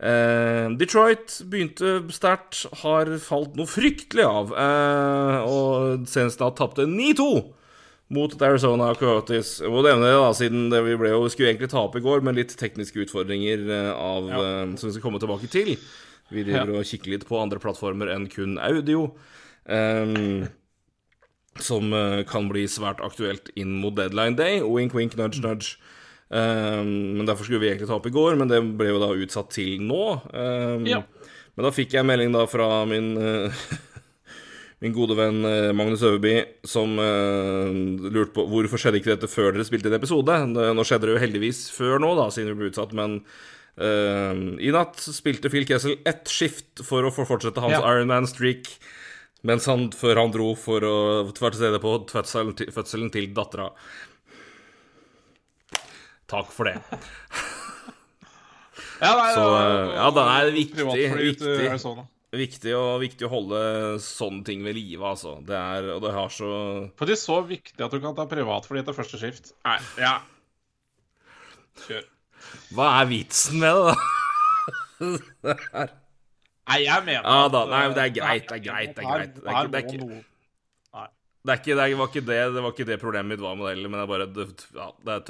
[0.00, 7.26] Eh, Detroit begynte sterkt, har falt noe fryktelig av, eh, og senest da tapte 9-2
[8.16, 9.58] mot Arizona Coyotes.
[9.60, 12.04] Jeg må nevne det, da, siden det vi ble jo, skulle egentlig ta opp i
[12.04, 14.40] går, men litt tekniske utfordringer eh, av, ja.
[14.80, 15.76] som vi skal komme tilbake til.
[16.30, 16.80] Vi driver ja.
[16.80, 19.10] og kikker litt på andre plattformer enn kun audio.
[19.68, 20.46] Um,
[21.60, 21.92] som
[22.30, 24.62] kan bli svært aktuelt inn mot deadline day.
[24.64, 25.76] Wink, wink, nudge, nudge.
[26.30, 29.10] Um, men Derfor skulle vi egentlig ta opp i går, men det ble jo da
[29.18, 30.04] utsatt til nå.
[30.30, 31.02] Um, ja.
[31.56, 33.64] Men da fikk jeg melding da fra min uh,
[34.80, 37.68] min gode venn eh, Magnus Øverby, som uh,
[38.08, 40.36] lurte på hvorfor skjedde ikke dette før dere spilte en episode.
[40.48, 44.72] Nå skjedde det jo heldigvis før nå, da, siden vi ble utsatt, men uh, i
[44.72, 47.82] natt spilte Phil Kessel ett skift for å få fortsette hans ja.
[47.92, 48.72] Ironman-streak,
[49.44, 50.96] mens han, før han dro for å
[51.28, 53.68] være til stede på fødselen til dattera.
[56.30, 56.76] Takk for det.
[59.02, 59.42] ja, nei, Så,
[59.96, 60.86] ja, det er viktig.
[60.86, 62.06] viktig
[62.38, 63.58] viktig, og, viktig å holde
[64.04, 65.32] sånne ting ved live, altså.
[65.46, 66.50] Det er Og det har så
[66.98, 69.44] For det er så viktig at du kan ta privatfly etter første skift.
[69.66, 70.14] Nei, ja.
[71.86, 72.04] Kjør.
[72.74, 73.94] Hva er vitsen med det, da?
[76.70, 78.90] Nei, jeg mener ja, da, Nei, men det er greit, det er greit.
[78.94, 79.32] Det er greit.
[79.34, 79.98] Det, er, det, er ikke,
[81.40, 83.64] det, er ikke, det, var ikke det, det var ikke det problemet mitt var med
[83.72, 84.44] det, men det er bare det,
[84.76, 85.20] ja, det er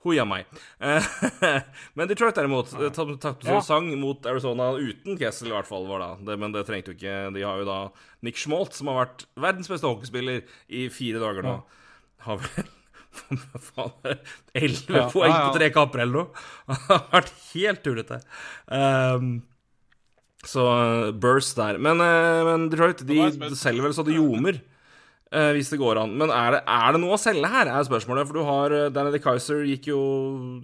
[0.00, 0.48] Hoia meg.
[1.96, 5.84] men Detroit derimot tapte som sang mot Arizona uten Kessel, i hvert fall.
[5.90, 6.38] var det.
[6.40, 7.80] Men det trengte jo ikke De har jo da
[8.24, 10.40] Nick Schmolt, som har vært verdens beste hockeyspiller
[10.72, 11.58] i fire dager nå.
[12.24, 12.70] Har vel
[14.54, 16.42] Elleve poeng på tre kamper eller noe.
[16.88, 18.20] Har vært helt tullete.
[18.70, 19.32] Um,
[20.46, 20.64] så
[21.20, 21.80] Burst der.
[21.82, 23.18] Men, men Detroit de
[23.58, 24.62] selger vel så det ljomer.
[25.30, 26.16] Uh, hvis det går an.
[26.18, 28.26] Men er det, er det, noe å selge her, er spørsmålet.
[28.26, 30.00] For du har uh, Danny de Kaiser gikk jo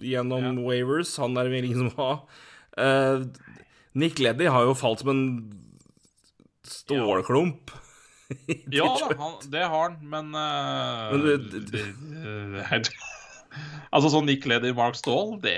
[0.03, 0.55] gjennom ja.
[0.59, 1.13] Wavers.
[1.23, 2.41] Han er det vel ingen som har.
[2.75, 3.23] Uh,
[3.97, 5.23] Nick Leddy har jo falt som en
[6.67, 7.71] stålklump.
[7.71, 11.85] Ja, ja da, han, det har han, men, uh, men du, det,
[12.83, 12.97] det,
[13.95, 15.55] Altså sånn Nick Leddy, Mark Stahl, det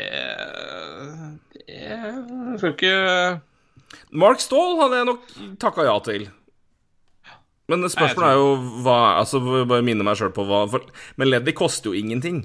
[1.66, 2.94] Det skal ikke
[4.14, 5.26] Mark Stahl hadde jeg nok
[5.62, 6.28] takka ja til.
[7.70, 10.88] Men spørsmålet er jo hva Altså, bare minne meg sjøl på hva for,
[11.22, 12.42] Men Leddy koster jo ingenting.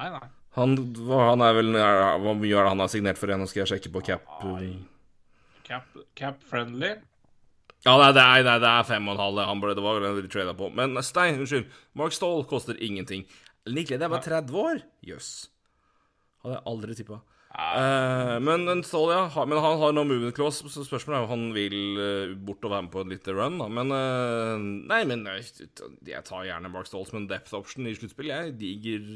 [0.00, 0.26] Nei, nei.
[0.58, 0.74] Han,
[1.06, 3.44] han er vel Hvor mye er det han har signert for igjen?
[3.44, 4.26] Nå skal jeg sjekke på cap.
[5.68, 6.96] Cap, cap friendly.
[7.86, 9.38] Ja, nei, det er, det er fem og en halv.
[9.48, 10.68] Han ble, det var den de trada på.
[10.74, 11.70] Men Stein, unnskyld.
[11.96, 13.22] Mark Stoll koster ingenting.
[13.70, 14.82] Nick Leddy er bare 30 år.
[15.06, 15.30] Jøss.
[15.46, 15.48] Yes.
[16.42, 17.20] Hadde jeg aldri tippa.
[17.50, 21.48] Uh, men, Stål, ja, men han har no movement clause, så spørsmålet er om han
[21.56, 23.58] vil uh, bort og være med på et lite run.
[23.58, 23.66] Da.
[23.80, 24.54] Men uh,
[24.86, 28.30] Nei, men jeg tar gjerne Mark Stål som en depth option i sluttspill.
[28.30, 29.10] Jeg diger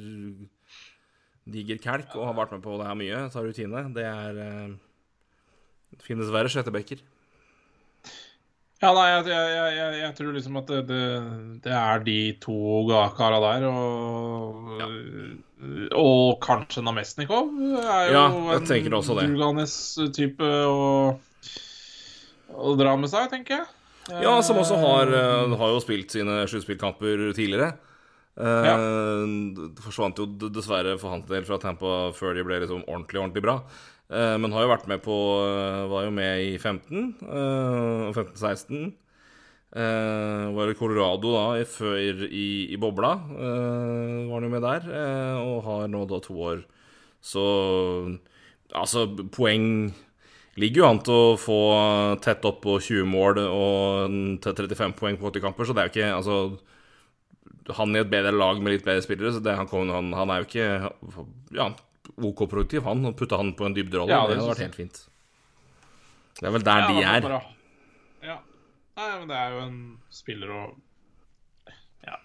[1.45, 3.25] Diger kelk og har vært med på det her mye.
[3.31, 3.87] Tar rutine.
[3.95, 4.39] Det er
[5.93, 7.05] Det finnes verre sjettebekker.
[8.85, 11.05] Ja, nei, jeg, jeg, jeg, jeg, tror liksom at det, det,
[11.65, 12.57] det er de to
[13.17, 14.89] kara der, og ja.
[15.97, 17.49] Og kanskje Namestnikov
[17.81, 19.25] er jo ja, jeg tenker også det.
[19.25, 21.15] en Dulganes-type å,
[22.53, 23.71] å, dra med seg, tenker jeg.
[24.27, 27.71] Ja, som også har, eh, har jo spilt sine sluttspillkamper tidligere.
[28.37, 28.77] Eh, ja.
[29.73, 33.47] Det forsvant jo dessverre for hans del fra Tampa før de ble liksom ordentlig, ordentlig
[33.47, 33.57] bra.
[34.11, 35.15] Eh, men har jo vært med på
[35.91, 38.93] Var jo med i 15 og 15-16.
[39.75, 43.17] Uh, var i Colorado da, før i, i bobla.
[43.27, 44.87] Var han jo med der.
[45.43, 46.61] Og har nå da to år.
[47.25, 47.43] Så
[48.71, 49.91] altså, poeng
[50.61, 51.59] ligger jo an til å få
[52.25, 54.15] tett opp på 20 mål og
[54.45, 56.37] til 35 poeng på 80 kamper, så det er jo ikke Altså,
[57.79, 60.43] han i et bedre lag med litt bedre spillere, så det, han, han, han, er
[60.43, 60.69] jo ikke
[61.57, 61.71] ja,
[62.17, 63.05] OK produktiv, han.
[63.09, 65.03] og putte han på en dybderolle, ja, det, det hadde vært helt fint.
[66.39, 67.29] Det er vel der ja, de er.
[68.25, 68.39] Ja,
[68.95, 69.79] Nei, men det er jo en
[70.15, 70.63] spiller å
[72.07, 72.19] ja,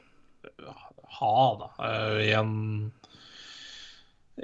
[1.17, 1.69] ha, da.
[1.87, 2.53] eh, I en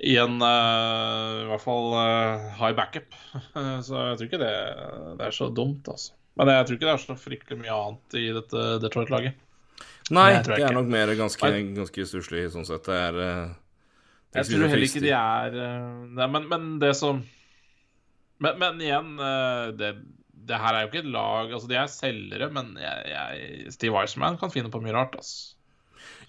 [0.02, 3.14] I en uh, I hvert fall uh, high backup.
[3.88, 4.54] så jeg tror ikke det,
[5.20, 6.16] det er så dumt, altså.
[6.36, 9.38] Men jeg tror ikke det er så fryktelig mye annet i dette Detroit-laget.
[10.14, 12.84] Nei, Det er nok mer ganske, ganske stusslig sånn sett.
[12.86, 13.30] Det er det
[14.36, 17.24] Jeg tror heller ikke de er eh, nei, men, men det som
[18.44, 19.92] Men, men igjen, eh, det,
[20.46, 23.96] det her er jo ikke et lag Altså, de er selgere, men jeg, jeg, Steve
[23.96, 25.54] Wiseman kan finne på mye rart, altså.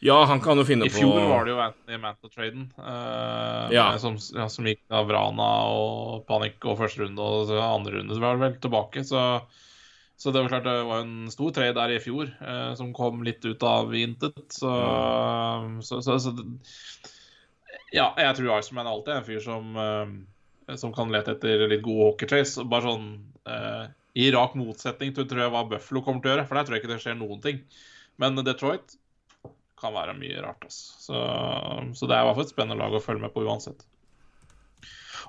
[0.04, 3.72] Ja, han kan jo finne på I på fjor var det jo Anthony Manta-traden, Uh,
[3.72, 3.86] Ja.
[3.98, 8.12] som, ja, som gikk av Vrana og Panikk og første runde og så andre runde.
[8.12, 9.22] Så var vel tilbake, så,
[10.20, 13.24] så det var klart det var en stor trade der i fjor eh, som kom
[13.24, 14.36] litt ut av intet.
[14.52, 14.74] Så,
[15.88, 16.36] så, så, så
[17.94, 21.84] Ja, jeg tror Iceman alltid er en fyr som, eh, som kan lete etter litt
[21.86, 22.64] gode hockeytrace.
[22.66, 23.08] Bare sånn
[23.46, 26.66] eh, i rak motsetning til tror jeg hva Buffalo kommer til å gjøre, for der
[26.66, 27.60] tror jeg ikke det skjer noen ting.
[28.22, 28.96] Men Detroit
[29.76, 30.64] kan være mye rart.
[30.64, 30.96] Altså.
[31.06, 31.22] Så,
[31.98, 33.84] så det er i hvert fall et spennende lag å følge med på uansett.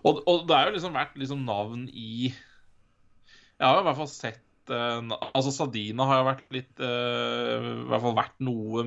[0.05, 3.97] Og, og det har jo liksom vært liksom navn i Jeg har jo i hvert
[3.97, 8.83] fall sett eh, Altså Sadina har jo vært litt uh, I hvert fall vært noe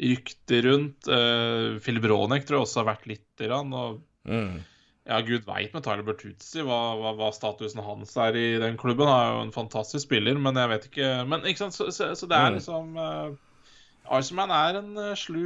[0.00, 1.06] rykter rundt.
[1.08, 3.72] Uh, Filip Ronek tror jeg også har vært litt grann.
[3.72, 4.56] Og mm.
[5.06, 9.06] ja, gud veit med Tyler Bertuzzi hva, hva, hva statusen hans er i den klubben.
[9.10, 12.10] Han er jo en fantastisk spiller, men jeg vet ikke Men ikke sant, så, så,
[12.18, 12.58] så det er Mm.
[12.58, 13.34] liksom uh,
[14.18, 15.38] Iceman er en uh, slu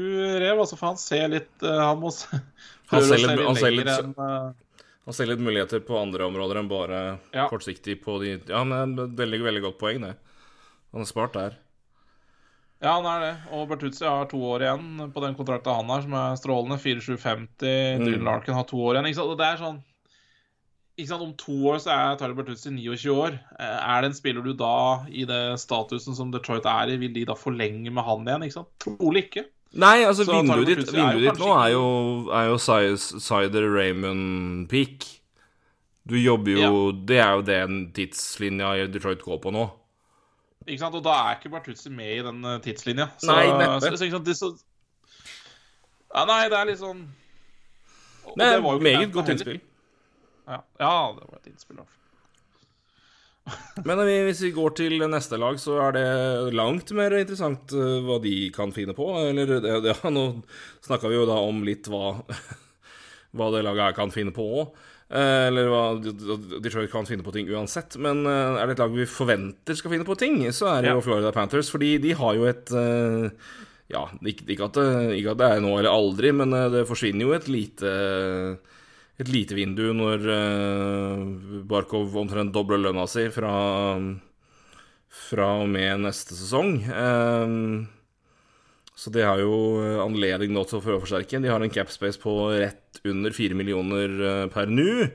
[0.43, 2.11] rev, altså, for han ser litt uh, Han må
[2.91, 7.03] Han å se litt- lenger enn Han ser litt muligheter på andre områder enn bare
[7.37, 7.47] Ja.
[7.53, 10.17] kortsiktig på de Ja, men det er veldig, veldig godt poeng, det.
[10.93, 11.55] Han er smart der.
[12.79, 13.33] Ja, han er det.
[13.57, 16.79] Og Bertuzzi har to år igjen på den kontrakten han har, som er strålende.
[16.79, 17.99] 4750.
[17.99, 18.05] Mm.
[18.07, 19.09] Dylan Larkin har to år igjen.
[19.11, 19.33] Ikke sant?
[19.35, 19.81] Og det er sånn
[20.99, 21.23] ikke sant?
[21.23, 23.37] Om to år så er Tyler Bertuzzi 29 år.
[23.59, 27.13] Eh, Er det en spiller du da, i det statusen som Detroit er i, vil
[27.15, 28.47] de da forlenge med han igjen?
[28.49, 28.73] ikke sant?
[28.83, 29.45] Trolig ikke.
[29.79, 31.85] Nei, altså Så vinduet ditt, vinduet ditt nå er jo,
[32.33, 32.57] er jo
[32.97, 35.05] Sider Raymond Peak.
[36.09, 39.67] Du jobber jo Det er jo den tidslinja Detroit går på nå.
[40.69, 40.95] Ikke sant?
[40.99, 43.09] Og da er ikke Bartuzzi med i den eh, tidslinja.
[43.19, 43.81] Så, Nei, neppe.
[43.97, 44.21] Så, så?
[44.25, 44.53] Det, så...
[46.15, 47.07] Ja, nei, det er litt sånn
[48.29, 49.61] og Det er var jo meget godt innspill.
[50.49, 50.59] Ja.
[50.81, 51.81] ja, det var et innspill.
[53.89, 58.19] Men hvis vi går til neste lag, så er det langt mer interessant eh, hva
[58.25, 59.07] de kan finne på.
[59.31, 60.27] Eller det- det- ja, nå
[60.85, 62.19] snakka vi jo da om litt hva,
[63.37, 64.77] hva det laget her kan finne på òg.
[65.09, 65.85] Eller hva
[66.61, 67.97] Detroit kan finne på ting uansett.
[68.01, 70.93] Men eh, er det et lag vi forventer skal finne på ting, så er det
[70.93, 71.73] jo Florida Panthers.
[71.73, 73.55] Fordi de har jo et eh,
[73.89, 76.89] Ja, ikke, ikke, at det, ikke at det er nå eller aldri, men eh, det
[76.91, 77.93] forsvinner jo et lite
[79.19, 81.23] et lite vindu når eh,
[81.67, 83.55] Barkov omtrent dobler lønna si fra,
[85.27, 86.77] fra og med neste sesong.
[88.99, 91.39] Så de har jo eh, anledning nå til å prøve å forsterke.
[91.43, 95.07] De har en capspace på rett under 4 millioner eh, per nu.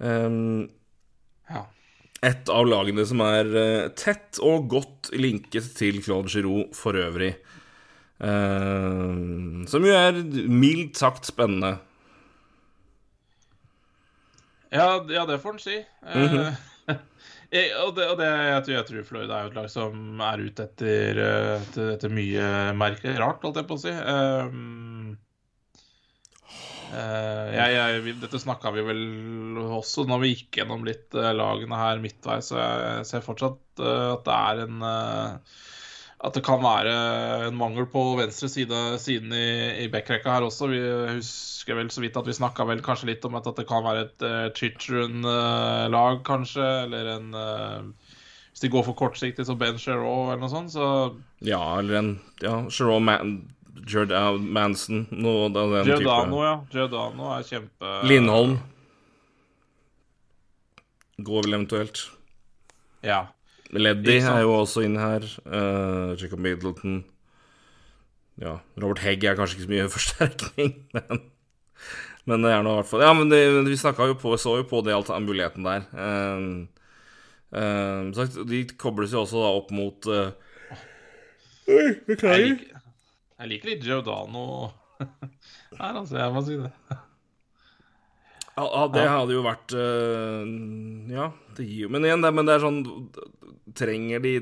[0.00, 0.68] Um,
[1.50, 1.64] Ja.
[2.22, 7.34] et av lagene som er eh, tett og godt linket til Claude Giroux for øvrig.
[8.20, 10.18] Um, som jo er
[10.52, 11.78] mildt sagt spennende.
[14.70, 15.80] Ja, ja, det får en si.
[16.04, 16.52] Mm Eh,
[17.50, 18.28] jeg, og det, og det,
[18.70, 22.46] jeg, tror, Florida er jo et lag som er ute etter, eh, etter, etter mye
[22.78, 23.94] merke rart, holdt jeg på å si.
[23.94, 25.16] Um,
[26.94, 29.02] uh, jeg, dette snakka vi vel
[29.80, 34.24] også når vi gikk gjennom litt eh, lagene her midtveis, så jeg ser fortsatt at
[34.26, 35.58] det er en eh,
[36.20, 36.92] at det kan være
[37.46, 40.68] en mangel på venstre side siden i, i backrekka her også.
[40.68, 40.80] Vi
[41.16, 43.86] husker vel så vidt at vi snakka vel kanskje litt om at, at det kan
[43.86, 46.66] være et uh, Chichurun-lag, kanskje.
[46.84, 48.10] Eller en uh,
[48.52, 50.74] Hvis de går for kortsiktig, så Ben Sherrow eller noe sånt.
[50.76, 50.90] Så
[51.40, 52.12] Ja, eller en
[52.44, 53.38] ja, Sherrow Man
[53.88, 56.44] Jordan Manson, noe av den Giordano, type.
[56.44, 56.56] ja.
[56.74, 58.58] Giordano er kjempe Lindholm
[61.24, 62.02] går vel eventuelt.
[63.04, 63.26] Ja.
[63.70, 65.26] Leddy er jo også inne her.
[65.46, 67.04] Uh, Jacob Middleton.
[68.40, 71.26] Ja, Robert Hegg er kanskje ikke så mye forsterkning, men
[72.28, 73.76] Men det er nå i hvert fall Ja, men det, vi
[74.10, 75.86] jo på, så jo på det alt muligheten der.
[75.92, 76.68] Um,
[77.50, 80.30] um, sagt, de kobles jo også da opp mot uh,
[81.70, 82.44] Oi, Jeg beklager.
[82.44, 82.82] liker,
[83.40, 84.44] jeg liker litt Giordano
[85.80, 86.18] her, altså.
[86.18, 86.72] Jeg må si det.
[88.60, 90.52] Ja, det hadde jo vært øh,
[91.10, 92.80] Ja, det gir jo Men igjen, det, men det er sånn
[93.78, 94.36] Trenger de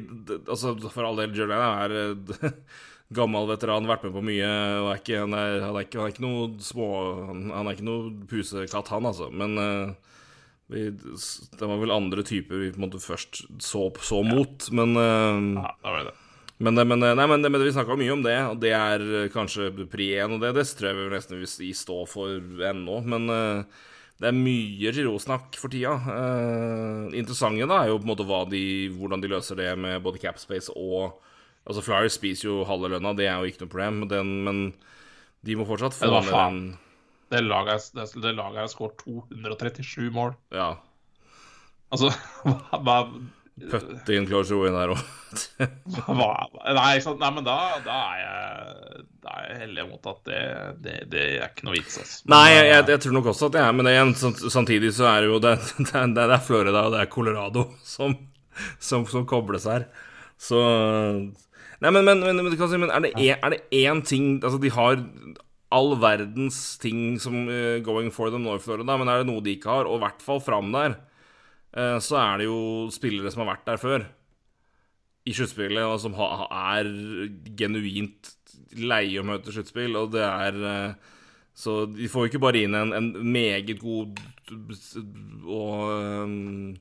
[0.49, 2.53] Altså, for all del, Jordan er øh,
[3.19, 4.49] gammel veteran, vært med på mye
[4.83, 6.89] og er ikke, han, er, han, er ikke, han er ikke noe små
[7.31, 9.31] Han, han er ikke noe pusekatt, han, altså.
[9.33, 10.09] Men, uh,
[10.69, 10.91] vi,
[11.59, 15.63] Det var vel andre typer vi på en måte først så, så mot, men uh,
[15.63, 16.17] Ja, da var det det.
[16.59, 19.29] men, men, eh, nei, men, men vi snakka mye om det, og det er eh,
[19.33, 22.99] kanskje pri én, og det, det tror jeg vi nesten vil stå for ennå.
[23.07, 23.85] Men eh,
[24.19, 25.95] det er mye Giro-snakk for tida.
[25.95, 28.63] Uh, interessante da er jo på en måte de,
[28.99, 31.19] hvordan de løser det med både capspace og
[31.69, 34.61] Altså Flyers spiser jo halve lønna, det er jo ikke noe problem, men den, men
[35.45, 36.63] de må fortsatt få faen?
[36.65, 36.71] den
[37.29, 40.33] Det laget det, det laget har skåret 237 mål.
[40.49, 40.71] Ja.
[41.93, 42.09] Altså,
[42.47, 42.97] hva, hva
[43.71, 45.01] Putte inn Joe inn der òg.
[46.09, 50.39] Nei, nei, men da, da, er jeg, da er jeg heldig mot at det,
[50.85, 51.99] det, det er ikke noe vits.
[52.01, 52.23] Altså.
[52.33, 54.15] Nei, jeg, jeg, eh, jeg tror nok også at det er Men det igjen,
[54.55, 55.53] samtidig så er det jo det,
[55.85, 58.17] det, er- Florida og det er Colorado som,
[58.81, 59.85] som, som kobles her.
[60.41, 60.63] Så
[61.79, 64.97] Nei, men, men, men, men, er det én- ting Altså, de har
[65.71, 69.45] all verdens ting som uh, going for them nå i Florida, men er det noe
[69.45, 70.97] de ikke har, og i hvert fall fram der,
[71.75, 72.61] så er det jo
[72.95, 74.07] spillere som har vært der før
[75.29, 76.89] i sluttspillet, og som er
[77.59, 78.33] genuint
[78.79, 81.15] leie å møte sluttspill, og det er eh,
[81.59, 84.21] Så de får jo ikke bare inn en, en meget god
[85.49, 85.91] og
[86.25, 86.77] um,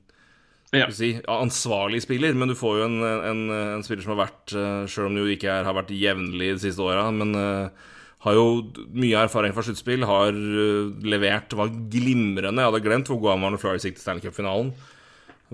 [0.72, 0.86] Ja.
[0.92, 4.88] si, ansvarlig spiller, men du får jo en, en, en spiller som har vært Selv
[4.92, 7.88] Sjøl om det jo ikke er, har vært jevnlig de siste åra, men eh,
[8.28, 12.60] har jo mye erfaring fra sluttspill, har eh, levert, var glimrende.
[12.60, 14.72] Jeg hadde glemt hvor god han var når Florida gikk til Stanley Cup-finalen.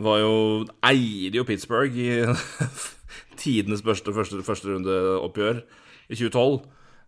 [0.05, 0.35] Var jo
[0.91, 2.11] Eide jo Pittsburgh i
[3.43, 5.61] tidenes første, første, første rundeoppgjør
[6.11, 6.65] i 2012.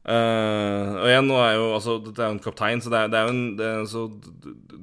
[0.07, 3.09] Uh, og igjen, nå er jo altså Dette er jo en kaptein, så det er,
[3.11, 4.05] det er jo en det er, så,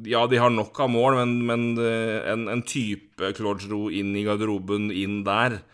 [0.03, 4.25] Ja, de har nok av mål, men, men en, en type Claude Giroux inn i
[4.27, 5.72] garderoben, inn der eh,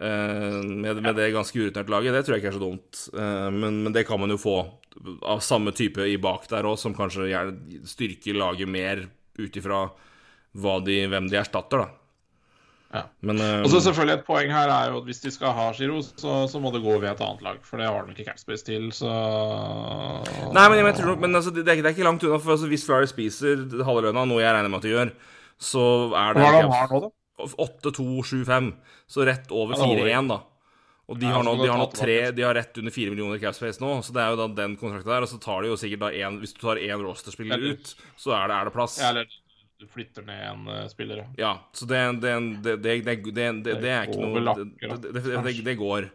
[0.00, 3.02] med, med det ganske urutinerte laget, det tror jeg ikke er så dumt.
[3.14, 4.56] Eh, men, men det kan man jo få
[5.26, 7.44] av samme type i bak der òg, som kanskje
[7.88, 9.06] styrker laget mer
[9.38, 9.86] ut ifra
[10.54, 11.88] hvem de erstatter, da.
[12.94, 13.00] Ja.
[13.26, 15.64] Men eh, Og så selvfølgelig Et poeng her er jo at hvis de skal ha
[15.74, 17.58] Giro, så, så må det gå ved et annet lag.
[17.66, 19.10] For det har de ikke capspace til, så
[20.54, 22.38] Nei, men jeg tror Men altså, det, er, det er ikke langt unna.
[22.38, 25.12] For altså, hvis Flyer spiser halve lønna, noe jeg regner med at de gjør,
[25.58, 27.12] så er det Hva er det de har nå, da?
[27.38, 28.72] 8-2-7-5.
[29.06, 30.40] Så rett over Ja, det holder 4-1, da.
[31.04, 32.18] Og de har nå, de har nå tre.
[32.32, 35.12] De har rett under 4 millioner capspace nå, så det er jo da den kontrakten
[35.12, 35.26] der.
[35.26, 38.36] Og så tar de jo sikkert da én Hvis du tar én rosterspiller ut, så
[38.38, 38.96] er det, er det plass.
[39.02, 39.28] Ja, eller
[39.80, 41.26] du flytter ned en uh, spiller, ja.
[41.36, 46.08] Ja, så det, det, det, det, er ikke noe det går.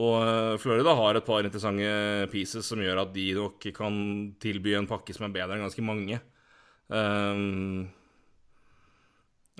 [0.00, 3.94] Og eh, Florida har et par interessante pieces som gjør at de nok kan
[4.42, 6.20] tilby en pakke som er bedre enn ganske mange.
[6.86, 7.88] Um,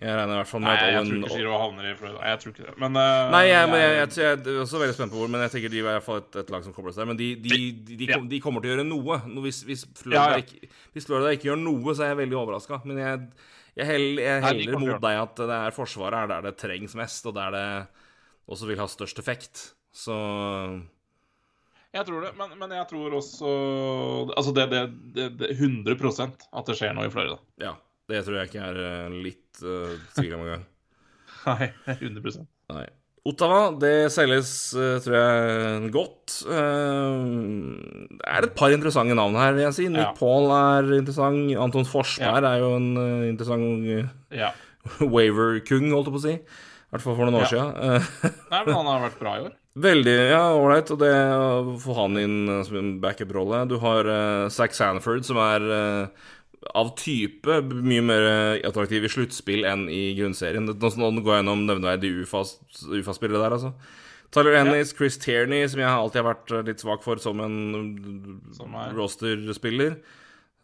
[0.00, 2.20] jeg regner i hvert fall med Nei, jeg tror ikke Giro havner i Florida.
[2.24, 2.74] Jeg tror ikke det.
[2.80, 5.42] Men uh, Nei, jeg, men jeg, jeg, jeg, er også veldig spent på hvor, men
[5.44, 7.08] jeg tenker de er i hvert fall et, et lag som kobles der.
[7.10, 9.18] Men de, de, de, de, kom, de kommer til å gjøre noe.
[9.44, 10.46] Hvis, hvis, Florida Ja, ja.
[10.46, 12.78] Ikke, hvis Florida ikke gjør noe, så er jeg veldig overraska.
[12.88, 13.26] Men jeg,
[13.74, 16.54] jeg, hell, jeg Nei, heller kommer mot deg at det er Forsvaret er der det
[16.64, 17.66] trengs mest, og der det
[18.56, 19.66] også vil ha størst effekt.
[19.92, 20.16] Så
[21.92, 23.52] Jeg tror det, men, men jeg tror også
[24.32, 27.36] Altså, det, er det, det 100% at det skjer noe i Florida.
[27.60, 27.76] ja.
[28.11, 30.64] Det tror jeg ikke er eh, litt uh, tvil om engang.
[31.51, 32.40] Nei, 100
[32.75, 32.87] Nei.
[33.31, 36.38] Ottawa, det selges, eh, tror jeg, godt.
[36.49, 39.87] Det er et par interessante navn her, vil jeg si.
[39.92, 40.14] Nick Ja.
[40.16, 41.53] Paul er interessant.
[41.61, 42.90] Anton Forsberg er jo en
[43.29, 44.51] interessant uh, Ja.
[45.14, 46.35] waver-kung, holdt jeg på å si.
[46.40, 47.51] I hvert fall for noen år Ja.
[47.53, 47.70] siden.
[48.53, 49.53] Nei, men han har vært bra i år.
[49.81, 53.66] veldig ja, ålreit, å få han inn som en backup-rolle.
[53.70, 56.27] Du har uh, Zack Sanford, som er eh,
[56.77, 58.27] av type mye mer
[58.68, 60.66] attraktiv i sluttspill enn i grunnserien.
[60.68, 63.73] Nå, går jeg gjennom nevneverdige UFA-spillere der, altså.
[64.31, 67.57] Tyler Ennis, Chris Tierney, som jeg alltid har vært eh, litt svak for som en
[68.61, 69.96] er- roster-spiller.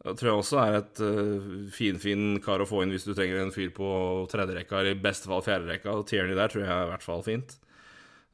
[0.06, 3.50] Tror jeg også er et uh, finfin kar å få inn hvis du trenger en
[3.50, 3.88] fyr på
[4.30, 5.96] tredjerekka, eller i beste fall fjerderekka.
[6.06, 7.56] Tierney der tror jeg er i hvert fall fint.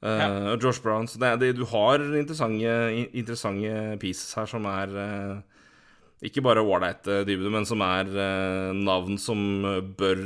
[0.03, 0.29] Uh, Ja.
[0.61, 1.09] Josh Brown.
[1.09, 2.75] Så det, det, du har interessante,
[3.17, 5.41] interessante pieces her som er uh,
[6.23, 9.41] ikke bare ålreite men som er uh, navn som
[9.99, 10.21] bør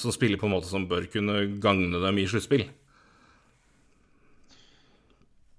[0.00, 2.66] Som spiller på en måte som bør kunne gagne dem i sluttspill.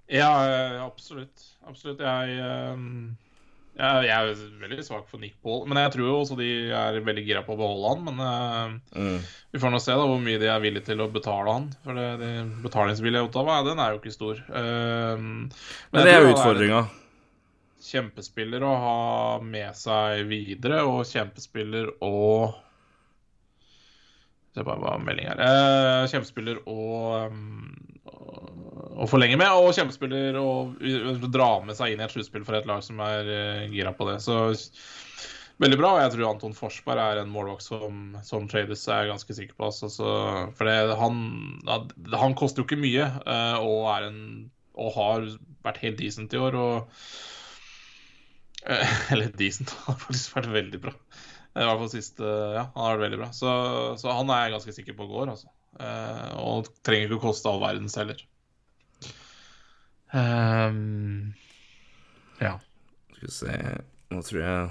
[0.09, 1.43] Ja, eh, absolutt.
[1.69, 1.99] Absolutt.
[2.01, 2.77] Jeg, eh,
[3.79, 6.97] jeg, jeg er veldig svak for Nick Paul, men jeg tror jo også de er
[7.05, 8.07] veldig gira på å beholde han.
[8.07, 9.19] Men eh, Mm.
[9.53, 11.69] vi får nå se da hvor mye de er villige til å betale han.
[11.85, 12.31] For det, det
[12.65, 14.41] betalingsvilje i Ottawa, den er jo ikke stor.
[14.49, 15.51] Eh, men
[15.93, 16.81] Men det er jo utfordringa.
[17.79, 18.97] Kjempespiller å ha
[19.43, 22.17] med seg videre, og kjempespiller å
[24.49, 25.41] Se bare hva melding er.
[25.45, 26.85] Eh, kjempespiller å
[27.29, 27.67] um,
[28.99, 30.49] å forlenge med, og kjempespiller å
[31.29, 34.07] dra med seg inn i et sluttspill for et lag som er eh, gira på
[34.09, 34.17] det.
[34.23, 34.35] Så
[35.63, 35.93] veldig bra.
[35.95, 39.69] Og jeg tror Anton Forsberg er en målvakt som, som trades, er ganske sikker på.
[39.69, 40.13] Altså, så,
[40.57, 41.23] for det, han,
[42.15, 44.21] han koster jo ikke mye uh, og, en,
[44.79, 45.27] og har
[45.67, 46.59] vært helt decent i år.
[46.59, 47.03] Og,
[49.11, 50.95] eller decent, han har faktisk vært veldig bra.
[51.59, 53.29] I hvert fall siste Ja, han har vært veldig bra.
[53.35, 53.53] Så,
[53.99, 55.49] så han er jeg ganske sikker på går, altså.
[56.41, 58.21] Og trenger ikke å koste all verdens heller.
[60.13, 61.33] Um,
[62.41, 62.55] ja.
[63.13, 63.57] Skal vi se
[64.09, 64.69] Nå tror jeg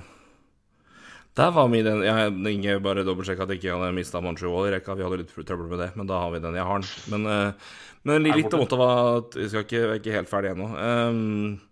[1.39, 4.72] Der var vi den Jeg Inge bare dobbeltsjekka at jeg ikke hadde mista Montreal i
[4.74, 4.97] rekka.
[4.99, 6.59] Vi hadde litt trøbbel med det, men da har vi den.
[6.59, 6.91] Jeg har den.
[7.14, 7.70] Men, uh,
[8.09, 8.91] men litt om Ottawa
[9.36, 10.72] Vi skal ikke, vi er ikke helt ferdig ennå.
[10.74, 11.67] Um,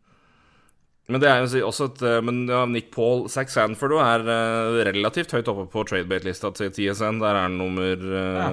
[1.07, 5.35] men det er jo også et Men ja, Nick Paul Zack Sanford er uh, relativt
[5.37, 7.21] høyt oppe på tradebate-lista til TSN.
[7.23, 8.49] Der er han nummer uh, ja.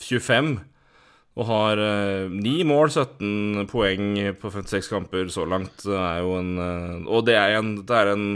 [0.00, 0.54] 25.
[1.36, 5.84] Og har uh, 9 mål, 17 poeng på 56 kamper så langt.
[5.84, 8.26] Det er jo en Og det er en, det er en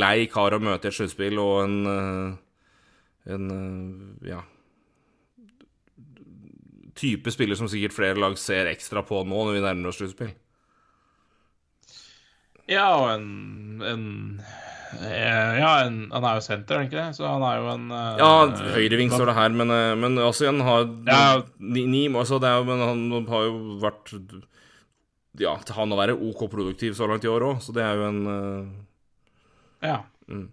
[0.00, 2.38] lei kar å møte i et sluttspill, og en
[3.30, 3.50] En
[4.24, 4.40] ja
[7.00, 10.32] Type spiller som sikkert flere lag ser ekstra på nå når vi nærmer oss sluttspill.
[12.70, 13.28] Ja, og en,
[13.84, 14.08] en
[14.90, 17.14] Eh, ja, en, han er jo senter, er han ikke det?
[17.14, 18.30] Så han er jo en uh, Ja,
[18.74, 21.20] høyreving står det her, men, uh, men altså igjen har ja.
[21.62, 24.10] ni, ni altså det er, Men han har jo vært
[25.38, 28.00] Ja, til han å være OK produktiv så langt i år òg, så det er
[28.00, 28.20] jo en
[29.86, 30.00] Ja.
[30.26, 30.48] Mm.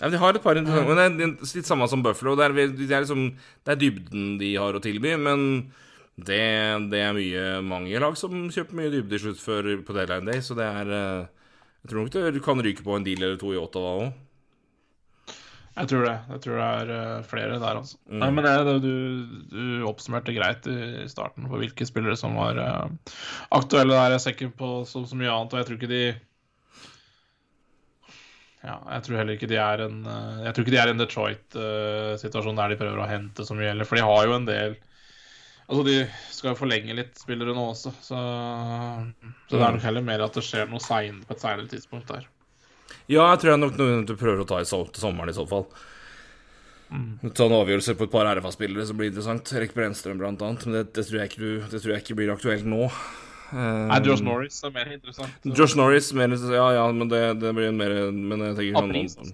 [0.00, 2.36] Ja, de har et par interessante Men det er litt samme som Buffalo.
[2.38, 3.26] Det er, det er, liksom,
[3.66, 5.42] det er dybden de har å tilby, men
[6.26, 6.42] det,
[6.92, 10.42] det, er mye mange lag som kjøper mye dybde i slutt før på deadline day,
[10.44, 10.94] så det er
[11.80, 14.10] jeg tror nok du kan ryke på en deal eller to i Ottawa òg.
[15.80, 16.16] Jeg tror det.
[16.34, 17.96] Jeg tror det er uh, flere der, altså.
[18.10, 18.18] Mm.
[18.20, 18.94] Nei, men det, du,
[19.52, 23.14] du, oppsummerte greit i starten på hvilke spillere som var uh,
[23.56, 24.16] aktuelle der.
[24.16, 26.02] Jeg ser ikke på så, så, mye annet, og jeg tror ikke de
[28.60, 30.92] ja, jeg tror heller ikke de er en uh, Jeg tror ikke de er i
[30.92, 34.50] en Detroit-situasjon der de prøver å hente så mye heller, for de har jo en
[34.50, 34.76] del
[35.70, 35.96] Altså, de
[36.34, 38.18] skal jo forlenge litt spillere nå også, så,
[39.46, 42.10] så det er nok heller mer at det skjer noe sein på et seinere tidspunkt
[42.10, 42.26] der.
[43.06, 45.30] Ja, jeg tror det er nok noe du prøver å ta i så, til sommeren
[45.30, 45.68] i så fall.
[46.90, 47.30] Mm.
[47.38, 49.52] Ta en avgjørelse på et par RFA-spillere som blir interessant.
[49.54, 50.66] Erik Brennstrøm blant annet.
[50.66, 52.88] Men det, det, tror du, det, tror jeg ikke blir aktuelt nå.
[53.50, 55.38] Um, Nei, Josh Norris er mer interessant.
[55.42, 55.54] Så.
[55.54, 59.32] Josh Norris, mer, ja, ja, men det, det blir mer Men jeg tenker sånn altså.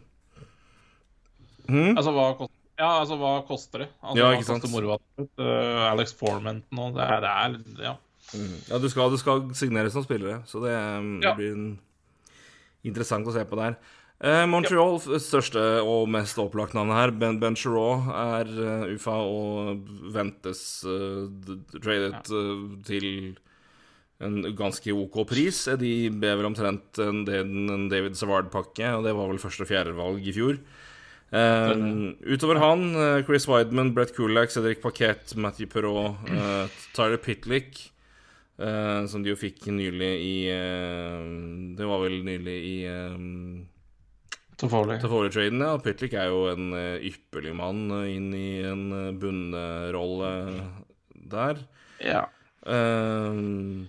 [1.68, 1.90] hmm?
[1.92, 3.88] Altså, hva koster ja, altså hva koster det?
[4.02, 4.66] Altså, ja, ikke sant?
[4.72, 7.94] Moro, uh, Alex Foreman nå, det er, det er ja.
[8.34, 8.56] Mm.
[8.68, 10.90] ja du, skal, du skal signeres som spillere, så det, ja.
[11.28, 11.70] det blir en,
[12.86, 13.78] interessant å se på der.
[14.16, 15.20] Uh, Montreal, ja.
[15.20, 20.62] største og mest opplagt navnet her, Ben, ben er uh, UFA og ventes
[21.80, 22.22] tradet
[22.88, 23.36] til
[24.24, 25.66] en ganske OK pris.
[25.80, 30.24] De ber vel omtrent en, en David Savard-pakke, og det var vel første- og fjerdevalg
[30.24, 30.60] i fjor.
[31.34, 37.92] Uh, utover han, uh, Chris Wideman, Brett Kulak, Cedric Paquette, Matthew Perrault, uh, Tyler Pitlick,
[38.56, 40.36] som de jo fikk nylig i
[41.76, 43.66] Det var vel nylig i um,
[44.56, 45.60] Toffoli-traden.
[45.60, 45.74] Ja.
[45.84, 46.70] Pitlick er jo en
[47.04, 48.86] ypperlig mann inn i en
[49.20, 50.32] bunnrolle
[51.28, 51.60] der.
[52.00, 52.22] Ja.
[52.64, 53.84] Uh,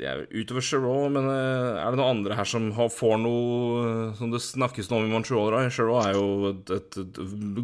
[0.00, 4.14] det er utover Giroux, men eh, er det noen andre her som får noe eh,
[4.16, 5.56] som det snakkes noe om i Montreal?
[5.68, 7.18] Giroux er jo et, et, et,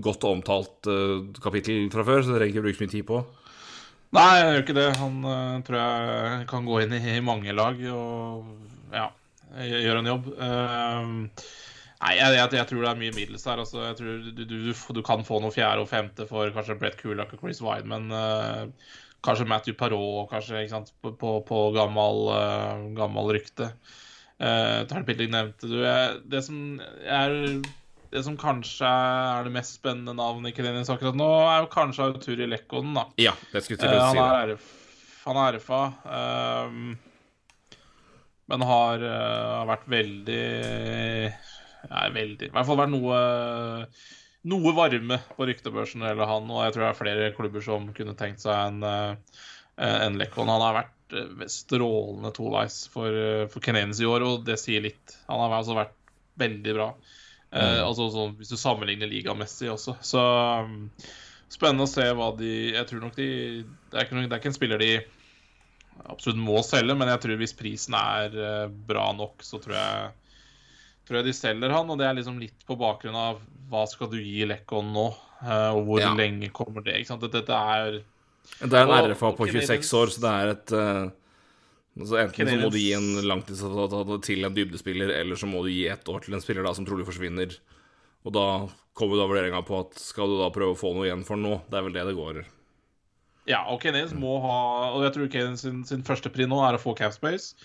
[0.05, 3.23] godt omtalt uh, kapittel fra før, så det trenger ikke bruke mye tid på.
[4.17, 4.87] Nei, jeg gjør ikke det.
[5.01, 9.09] Han uh, tror jeg kan gå inn i, i, mange lag og ja,
[9.65, 10.31] gjøre en jobb.
[10.37, 11.11] Uh,
[12.05, 13.65] nei, jeg, jeg, jeg, tror det er mye middels her.
[13.65, 16.77] Altså, jeg tror du, du, du, du, kan få noe fjerde og femte for kanskje
[16.81, 18.13] Brett Kulak og Chris Wideman.
[18.13, 23.73] Uh, Kanskje Matthew Parot, kanskje, sant, på, på, på gammel, uh, gammel, rykte.
[24.39, 25.81] Uh, Ternpilling nevnte du.
[26.31, 27.35] Det som, er,
[28.13, 32.07] det som kanskje er det mest spennende navnet i Kenenius akkurat nå, er jo kanskje
[32.07, 33.09] Auturi Lekkonen, da.
[33.19, 34.23] Ja, det skulle til å si.
[34.23, 34.49] Uh, han, er,
[35.27, 35.83] han RFA.
[36.07, 37.77] Uh,
[38.49, 39.03] men har,
[39.69, 40.45] vært veldig
[41.91, 43.19] Ja, veldig I hvert fall vært noe
[44.47, 48.17] noe varme på ryktebørsen eller han, og jeg tror det er flere klubber som kunne
[48.19, 49.39] tenkt seg en, eh,
[49.99, 50.51] en Lekon.
[50.51, 54.85] Han har vært eh, strålende toveis for, eh, for Canadiens i år, og det sier
[54.85, 55.17] litt.
[55.27, 55.97] Han har altså vært
[56.39, 56.93] veldig bra.
[57.51, 57.59] Mm.
[57.59, 59.97] Eh, altså så, Hvis du sammenligner ligamessig også.
[60.05, 60.91] Så um,
[61.51, 63.29] spennende å se hva de Jeg tror nok de
[63.65, 64.91] Det er ikke, det er ikke en spiller de
[66.13, 70.13] absolutt må selge, men jeg tror hvis prisen er bra nok, så tror jeg
[71.09, 74.11] tror jeg de selger han, og det er liksom litt på bakgrunn av hva skal
[74.13, 75.07] du gi Lekon nå,
[75.45, 76.13] eh, og hvor ja.
[76.17, 76.99] lenge kommer det?
[77.01, 77.29] ikke sant?
[77.33, 78.01] Dette er
[78.59, 80.77] Det er en RFA på 26 år, så det er et
[81.99, 85.73] Altså Enten så må du gi en langtidsavtale til en dybdespiller, eller så må du
[85.73, 87.57] gi ett år til en spiller da som trolig forsvinner.
[88.23, 88.45] Og da
[88.99, 91.57] kommer da vurderinga på at skal du da prøve å få noe igjen for nå?
[91.67, 92.41] Det er vel det det går.
[93.49, 94.57] Ja, og Canadiens må ha
[94.93, 97.57] Og jeg tror Canadiens sin, sin første pri nå er å få capspace.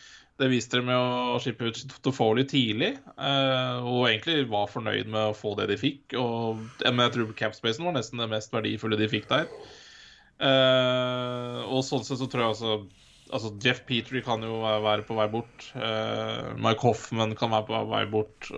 [0.42, 5.30] Det viste de med å skippe ut Toffoli tidlig, eh, og egentlig var fornøyd med
[5.30, 6.16] å få det de fikk.
[6.18, 9.46] Og, men jeg tror capspacen var nesten det mest verdifulle de fikk der.
[10.42, 12.76] Eh, og sånn sett så tror jeg også
[13.34, 15.64] Altså, Jeff Petrie kan jo være på vei bort.
[15.74, 18.50] Eh, Mike Hoffman kan være på vei bort.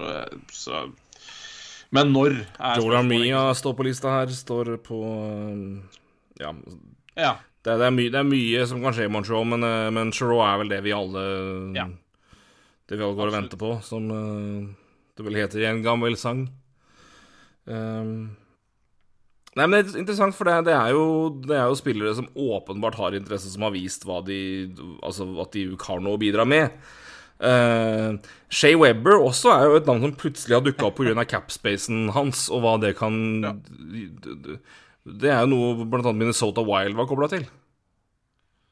[0.51, 0.81] så
[1.95, 4.33] Men når er Jordan Mia står på lista her.
[4.35, 4.99] Står på
[6.41, 6.51] Ja.
[7.15, 7.37] Ja.
[7.65, 9.89] Det, er- det, er mye, det er mye som kan skje i Montreal, men, eh,
[9.95, 11.23] men Chirot er vel det vi alle
[11.75, 11.87] Ja.
[12.85, 14.67] Det vi alle går og venter på, som eh,
[15.17, 16.43] det vel heter i en gammel sang.
[17.65, 18.35] Um,
[19.55, 21.05] Nei, men det er interessant, for det, det, er jo,
[21.47, 24.35] det er jo spillere som åpenbart har interesse, som har vist hva de
[24.99, 26.75] Altså at de har noe å bidra med.
[27.35, 28.15] Uh,
[28.47, 31.25] Shay Webber også er jo et navn som plutselig har dukka opp pga.
[31.27, 33.53] capspacen hans, og hva det kan Ja.
[35.05, 37.43] Det er jo noe annet Minnesota Wild var kobla til.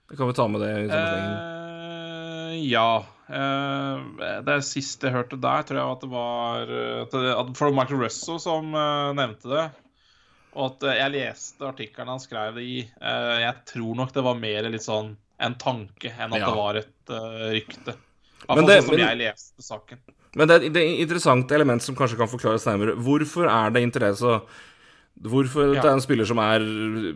[0.09, 1.35] Det kan vi ta med det i sammenhengen.
[1.37, 2.87] Uh, ja.
[3.29, 7.51] Uh, det siste jeg hørte der, tror jeg at det var eh, at det, at
[7.57, 9.67] For Michael Russo som eh, nevnte det.
[10.53, 12.79] Og at eh, jeg leste artikkelen han skrev det i.
[12.83, 16.49] Eh, jeg tror nok det var mer litt sånn en tanke enn at Ja.
[16.49, 17.95] det var et eh, rykte.
[18.49, 19.97] Men Iallfall det- sånn som men- jeg leste saken.
[20.35, 22.95] Men det det er et interessant element som kanskje kan forklares nærmere.
[22.97, 24.41] Hvorfor er det interesse
[25.21, 25.81] Hvorfor Ja.
[25.81, 26.59] det er en spiller som er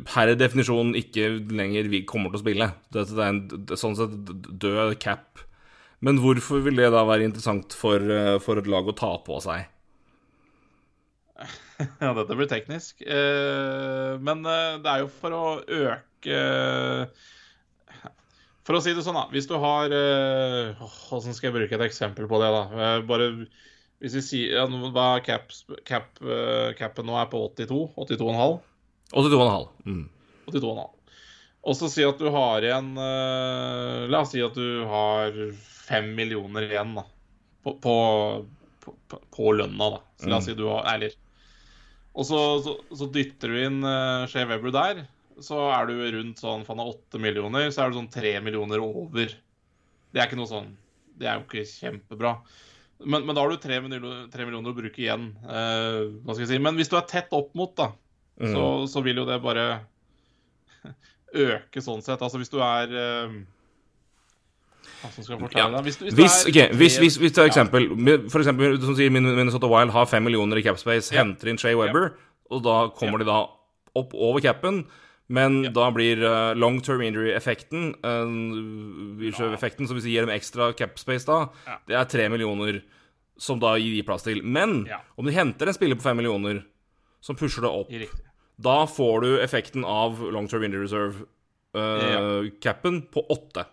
[0.06, 2.74] per definisjon ikke lenger vi kommer til å spille?
[2.92, 4.14] Det, det er en sånn sett
[4.60, 5.40] død cap.
[6.00, 9.42] Men hvorfor vil det da være interessant for, eh, for et lag å ta på
[9.42, 9.66] seg?
[12.02, 13.02] Ja, dette blir teknisk.
[13.06, 17.10] Eh, men eh, det er jo for å øke
[18.68, 19.30] For å si det sånn, da.
[19.32, 20.76] Hvis du har øh,
[21.08, 22.64] Hvordan skal jeg bruke et eksempel på det, da?
[22.76, 23.32] Eh, bare
[23.98, 25.54] hvis vi sier ja, Hva er cap,
[25.88, 27.16] cap, uh, capen nå?
[27.18, 27.80] er på 82?
[27.98, 28.60] 82,5?
[29.16, 29.64] 82,5.
[29.88, 30.04] Mm.
[30.52, 30.84] 82,5.
[31.68, 35.34] Og så si at du har igjen uh, La oss si at du har
[35.88, 37.08] fem millioner igjen da,
[37.64, 37.96] på, på,
[38.84, 39.90] på, på lønna.
[39.96, 40.04] da.
[40.20, 41.16] Så la oss si du har Eller
[42.14, 45.06] Og så, så, så dytter du inn uh, Shave Weber der.
[45.40, 49.28] Så er du rundt sånn faen åtte millioner, så er du sånn tre millioner over.
[50.14, 50.72] Det er ikke noe sånn
[51.18, 52.32] Det er jo ikke kjempebra.
[53.06, 55.28] Men, men da har du tre millioner, millioner å bruke igjen.
[55.46, 56.58] eh, hva skal jeg si.
[56.62, 57.92] Men hvis du er tett opp mot, da,
[58.38, 58.52] Mm.
[58.54, 59.80] så, så vil jo det bare
[61.34, 62.22] øke sånn sett.
[62.22, 63.32] Altså hvis du er eh,
[65.02, 65.70] Hva skal jeg fortelle Ja.
[65.78, 65.84] deg?
[65.88, 67.46] Hvis, hvis, Hvis, okay, ok, hvis, hvis, Ja.
[67.50, 67.90] eksempel
[68.30, 71.24] For eksempel, som sier Min- Minnesota Wild har fem millioner i capspace, Ja.
[71.24, 72.14] henter inn Shea Weber,
[72.50, 73.48] og da kommer de da
[73.96, 74.86] opp over capen.
[75.30, 75.70] Men Ja.
[75.76, 78.28] da blir uh, long term injury-effekten uh,
[79.54, 81.78] effekten som hvis vi gir dem ekstra capspace da, Ja.
[81.88, 82.82] det er tre millioner
[83.38, 84.42] som da gir de plass til.
[84.44, 85.02] Men Ja.
[85.18, 86.64] om de henter en spiller på fem millioner
[87.22, 88.22] som pusher det opp, Riktig.
[88.60, 90.88] da får du effekten av long term injury
[91.74, 93.66] reserve-capen på åtte.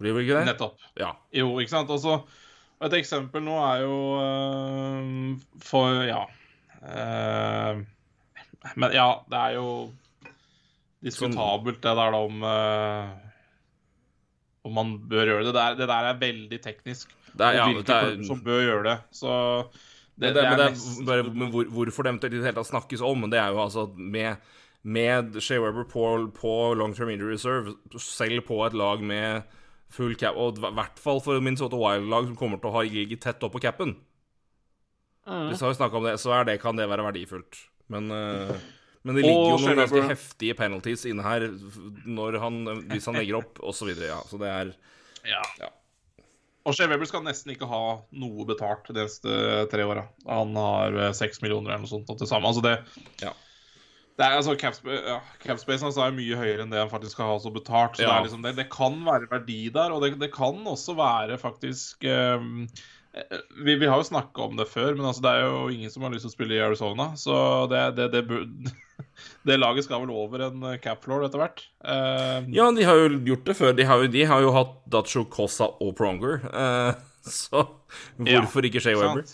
[0.00, 0.46] Blir vel ikke det?
[0.54, 0.78] Nettopp.
[0.96, 1.10] Ja.
[1.32, 1.90] Jo, ikke sant.
[1.90, 2.28] Og
[2.82, 6.22] Et eksempel nå er jo eh, for Ja.
[6.82, 7.74] eh,
[8.76, 9.92] men ja, det er jo
[11.04, 13.12] diskutabelt det der da om eh,
[14.68, 15.54] om man bør gjøre det.
[15.54, 17.14] Det, er, det der er veldig teknisk.
[17.32, 18.96] Det er, ja, og hvilke er, som bør gjøre det.
[19.16, 19.30] Så
[20.20, 21.04] det, det, det er mest...
[21.06, 23.62] bare men hvor, hvorfor det eventuelt i det hele tatt snakkes om, det er jo
[23.62, 26.04] altså med, med Shea Weber på,
[26.36, 29.48] på long term injury reserve, selv på et lag med
[29.90, 33.24] full cap, og i hvert fall for Minnesota Wild-lag som kommer til å ha ligget
[33.24, 33.96] tett opp på capen
[35.30, 35.50] Mm.
[35.50, 37.58] Vi har snakket om det, så er det, kan det være verdifullt.
[37.92, 38.54] Men, eh,
[39.02, 41.46] men det ligger jo noen ganske heftige penalties inne her
[42.42, 42.58] han,
[42.90, 43.92] hvis han legger opp, osv.
[43.96, 44.72] Ja, så det er
[45.28, 45.42] Ja.
[45.60, 45.68] Ja.
[46.68, 47.78] Og Shea Weber skal nesten ikke ha
[48.12, 49.30] noe betalt de neste
[49.72, 50.02] tre åra.
[50.28, 52.50] Han har eh, seks millioner eller noe sånt til sammen.
[52.50, 52.74] Altså det,
[53.24, 53.32] Ja.
[54.20, 57.32] det er, altså, capspa- ja, Capspacen hans er mye høyere enn det han faktisk skal
[57.32, 57.96] ha så betalt.
[57.96, 60.94] Så det, er liksom, det, det kan være verdi der, og det, det kan også
[61.00, 62.44] være faktisk eh,
[63.64, 66.06] vi, vi har jo snakka om det før, men altså, det er jo ingen som
[66.06, 67.10] har lyst til å spille i Arizona.
[67.18, 67.34] Så
[67.72, 68.72] det, det, det,
[69.48, 71.64] det laget skal vel over en eh, cap floor etter hvert.
[71.82, 73.76] Uh, Ja, de har jo gjort det før.
[73.76, 76.42] De har jo, de har jo hatt Dacho Cosa og Pronger.
[76.54, 76.92] Uh,
[77.42, 77.66] så
[78.16, 79.26] hvorfor ikke Shay Weber?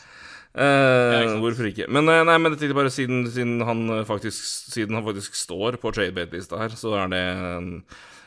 [0.56, 1.84] Uh, ja, hvorfor ikke?
[1.92, 4.40] Men eh, nei, men jeg bare siden, siden, han eh, faktisk,
[4.72, 7.66] siden han faktisk står på tradebate-lista her, så er det eh,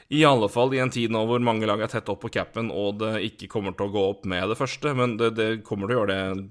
[0.10, 2.72] i alle fall i en tid nå hvor mange lag er tett opp på capen,
[2.74, 5.90] og det ikke kommer til å gå opp med det første, men det, det kommer
[5.90, 6.46] til å gjøre det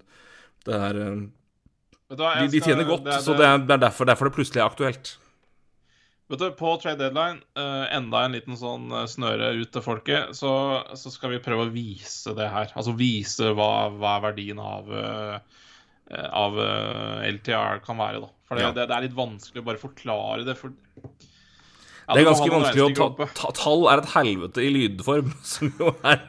[0.68, 1.24] Det er eh,
[2.08, 4.62] de, de tjener godt, det det, så det er, det er derfor, derfor det plutselig
[4.62, 5.16] er aktuelt.
[6.28, 10.34] Vet du, På trade deadline, uh, enda en liten sånn eh, snøre ut til folket,
[10.36, 10.52] så,
[10.96, 12.72] så skal vi prøve å vise det her.
[12.76, 15.38] Altså vise hva, hva er verdien av, uh,
[16.28, 18.30] av uh, LTR kan være, da.
[18.48, 18.74] For Ja.
[18.76, 20.56] det, det er litt vanskelig å bare forklare det.
[20.60, 20.76] For...
[22.08, 25.72] Ja, Det er ganske vanskelig å ta, ta Tall er et helvete i lydform, som
[25.78, 26.22] jo er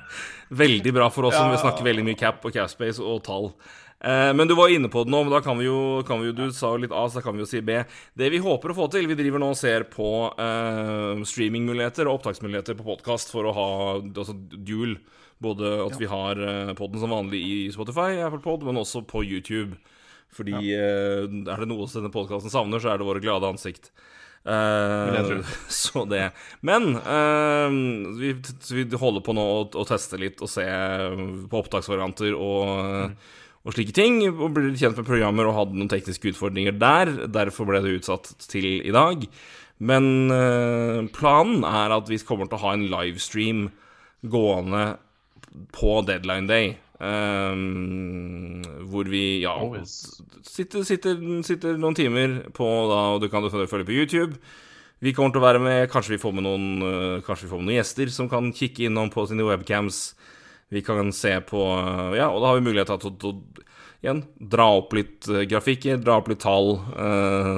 [0.50, 1.54] veldig bra for oss som Ja.
[1.56, 3.54] vil snakke veldig mye cap og capspace og tall.
[4.00, 6.30] Eh, men du var inne på det nå, men da kan vi jo, kan vi
[6.30, 7.82] jo Du sa jo litt A, så da kan vi jo si B.
[8.16, 10.10] Det vi håper å få til Vi driver nå og ser på
[10.40, 13.70] eh, streamingmuligheter og opptaksmuligheter på podkast for å ha
[14.00, 14.98] altså dual.
[15.40, 19.22] Både at vi har uh, podden som vanlig i Spotify, Apple Pod, men også på
[19.24, 19.78] YouTube.
[20.36, 23.88] Fordi eh, er det noe denne podkasten savner, så er det våre glade ansikt.
[24.46, 25.42] Eh, tro.
[25.68, 26.30] så det.
[26.66, 27.68] Men uh,
[28.20, 28.34] vi,
[28.72, 30.66] vi holder på nå å, å teste litt og se
[31.50, 33.14] på opptaksvarianter og,
[33.66, 34.22] og slike ting.
[34.32, 37.14] Og blir kjent med programmer og hadde noen tekniske utfordringer der.
[37.28, 39.28] Derfor ble det utsatt til i dag.
[39.80, 43.70] Men uh, planen er at vi kommer til å ha en livestream
[44.28, 44.86] gående
[45.76, 46.74] på deadline day.
[47.00, 47.60] Eh,
[48.92, 50.22] hvor vi ja, Oh, yes.
[50.48, 54.40] sitter, sitter, sitter noen timer på da, og du kan følge på YouTube.
[55.00, 57.62] Vi kommer til å være med, kanskje vi får med noen, uh, kanskje vi får
[57.62, 60.10] med noen gjester som kan kikke innom på sine webcams.
[60.70, 63.32] Vi kan se på uh, Ja, og da har vi mulighet til å,
[64.04, 66.76] igjen, dra opp litt uh, grafikker, dra opp litt tall,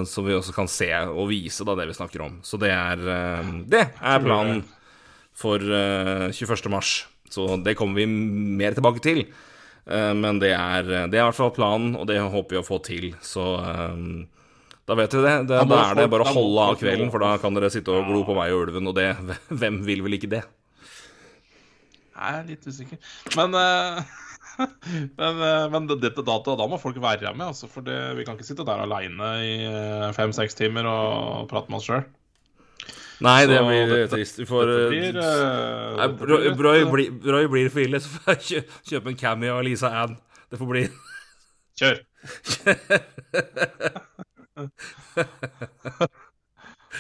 [0.05, 2.37] som vi også kan se og vise da det vi snakker om.
[2.45, 3.01] Så det er,
[3.65, 4.61] det er planen
[5.41, 6.69] for eh, 21.
[6.69, 7.07] mars.
[7.32, 8.07] Så det kommer vi
[8.59, 9.25] mer tilbake til.
[9.86, 12.67] Eh, men det er, det er i hvert fall planen, og det håper vi å
[12.67, 13.11] få til.
[13.25, 13.99] Så eh,
[14.89, 15.36] da vet vi det.
[15.49, 18.09] det Da er det bare å holde av kvelden, for da kan dere sitte og
[18.09, 19.13] glo på meg og ulven, og det
[19.61, 20.43] Hvem vil vel ikke det?
[22.21, 22.99] Jeg er litt usikker.
[23.34, 24.01] Men, uh,
[25.17, 28.27] men, uh, men dette det, da, da må folk være med, altså, for det, vi
[28.27, 29.55] kan ikke sitte der aleine i
[30.13, 32.05] fem-seks timer og prate med oss sjøl.
[33.22, 34.36] Nei, det Så blir trist.
[34.41, 38.41] Du får eh, blir, eh, Nei, dette Broy, blir eh, for ille, så får jeg
[38.49, 40.13] kjø- kjøpe en cameo av Lisa Ann.
[40.51, 40.84] Det får bli
[41.82, 41.97] Kjør.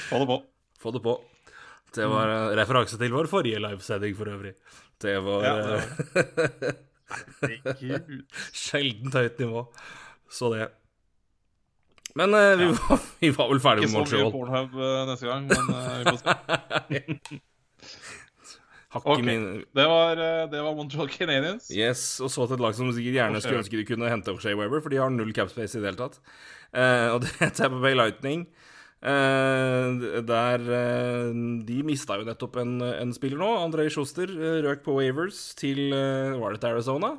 [0.09, 0.43] Få det på.
[0.81, 1.13] Få det på.
[1.95, 4.53] Det var en referanse til vår forrige livesending for øvrig.
[5.01, 5.65] Det var Ja, eh,
[6.61, 6.71] det
[7.41, 8.05] Herregud.
[8.63, 9.61] sjeldent høyt nivå.
[10.31, 10.65] Så det.
[12.19, 15.47] Men uh, vi, var, vi var vel ferdig Ikke så mye Pornhub uh, neste gang,
[15.47, 15.77] men uh,
[19.27, 20.19] min Det var,
[20.51, 21.69] det var Montreal Canadiens.
[21.71, 24.57] Yes, og så til et lag som sikkert gjerne skulle ønske de kunne hente Shea
[24.59, 26.19] Weber, for de har null capspace i det hele tatt.
[27.15, 28.43] Og det er Tampa Bay Lightning.
[29.01, 30.59] Der
[31.65, 33.47] De mista jo nettopp en, en spiller nå.
[33.63, 34.27] Andrej Schuster
[34.67, 37.15] røk på Wavers til Var det til Arizona?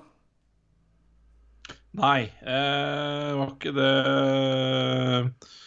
[1.93, 3.89] Nei, eh, var ikke det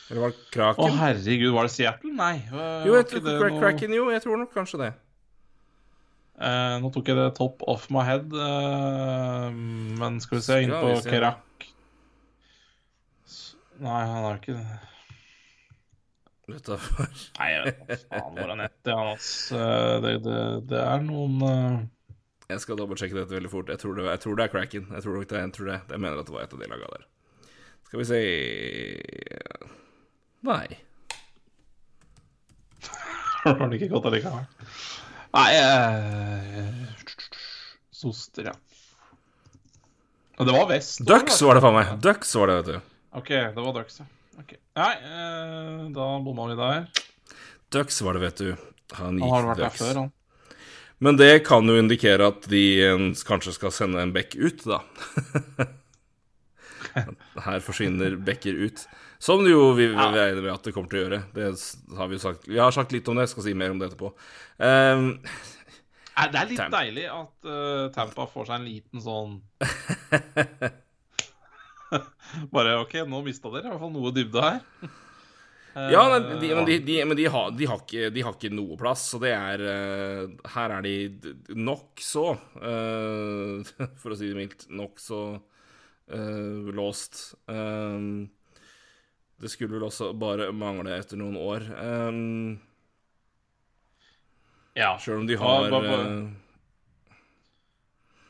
[0.10, 2.14] Eller var det Å, herregud, var det Seattle?
[2.18, 2.40] Nei.
[2.50, 4.94] var jo, jeg tror det noe- Kraken, jo, jeg tror nok kanskje det.
[6.36, 9.50] Eh, nå tok jeg det top off my head, eh,
[10.02, 10.96] men skal vi se inn på.
[11.06, 11.70] Kerak
[13.80, 14.80] Nei, han er ikke det.
[16.46, 16.78] Hva?
[17.40, 18.94] Nei, jeg vet faen hvor han heter.
[18.96, 19.30] Han, ass.
[19.52, 20.38] Eh, det, det,
[20.70, 21.80] det er noen eh,
[22.46, 23.70] Jeg skal dobbeltsjekke dette veldig fort.
[23.74, 24.88] Jeg tror det, jeg tror det er Kraken.
[24.94, 25.80] Jeg tror det, jeg tror det.
[25.90, 27.06] Jeg mener at det var et av de laga der.
[27.86, 28.20] Skal vi se
[30.46, 30.68] Nei.
[33.46, 34.46] Har han ikke gått allikevel?
[35.36, 36.70] Nei eh,
[37.96, 38.54] Soster, ja.
[40.36, 41.02] Og det var vest.
[41.08, 41.96] Ducks var det faen meg.
[42.04, 42.94] Ducks var det, vet du.
[43.16, 44.08] OK, det var Ducks, ja.
[44.42, 44.60] Okay.
[44.76, 47.06] Nei, eh, da bomma vi der.
[47.72, 48.50] Ducks var det, vet du.
[49.00, 50.12] Han Han har gikk vært der før, han.
[51.04, 54.80] Men det kan jo indikere at de eh, kanskje skal sende en bekk ut, da.
[57.46, 58.86] Her forsvinner bekker ut.
[59.20, 61.20] Som det jo vi, vi regner med at det kommer til å gjøre.
[61.36, 61.44] Det
[61.98, 62.48] har vi sagt.
[62.48, 64.10] Vi har sagt litt om det, jeg skal si mer om det etterpå.
[64.60, 65.06] Um,
[66.16, 66.80] Det er litt Tampa.
[66.80, 69.32] deilig at uh, Tampa får seg en liten sånn
[72.56, 74.62] Bare OK, nå mista dere i hvert fall noe dybde her.
[75.76, 78.34] Ja, nei, Eh, de, men, de, de, men de, har, de, har ikke, de har
[78.38, 80.94] ikke noe plass, så det er eh, Her er de
[81.56, 82.24] nokså,
[82.62, 83.64] uh,
[84.02, 87.36] for å si det mildt, nokså uh, låst.
[87.52, 88.30] Um,
[89.42, 91.68] det skulle vel også bare mangle etter noen år.
[91.76, 92.60] Um,
[94.76, 94.98] Ja.
[95.00, 96.30] Sjøl om de Ja, har bare- bare- Uh,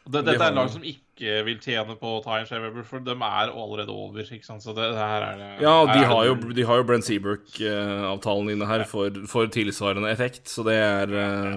[0.05, 2.47] Det, De dette er har- et lag som ikke vil tjene på å ta en
[2.49, 4.25] Shea Weber, for de er allerede over.
[4.25, 4.63] ikke sant?
[4.63, 7.07] Så det, det her er det Ja, de er har jo, de har jo Brent
[7.07, 11.55] Seabrook-avtalen inne her for, for tilsvarende effekt, så det er eh,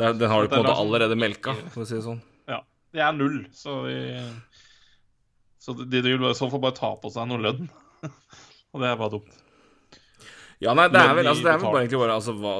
[0.00, 2.22] det Den har du på en måte allerede ikke- melka, for å si det sånn.
[2.48, 2.62] Ja.
[2.92, 3.98] Det er null, så de
[5.62, 7.68] Så de, vil i så fall bare ta på seg noe lønn.
[8.72, 9.38] Og det er bare dumt.
[10.62, 12.52] Ja, nei, det er vel, altså, det er vel bare egentlig bare altså, hva,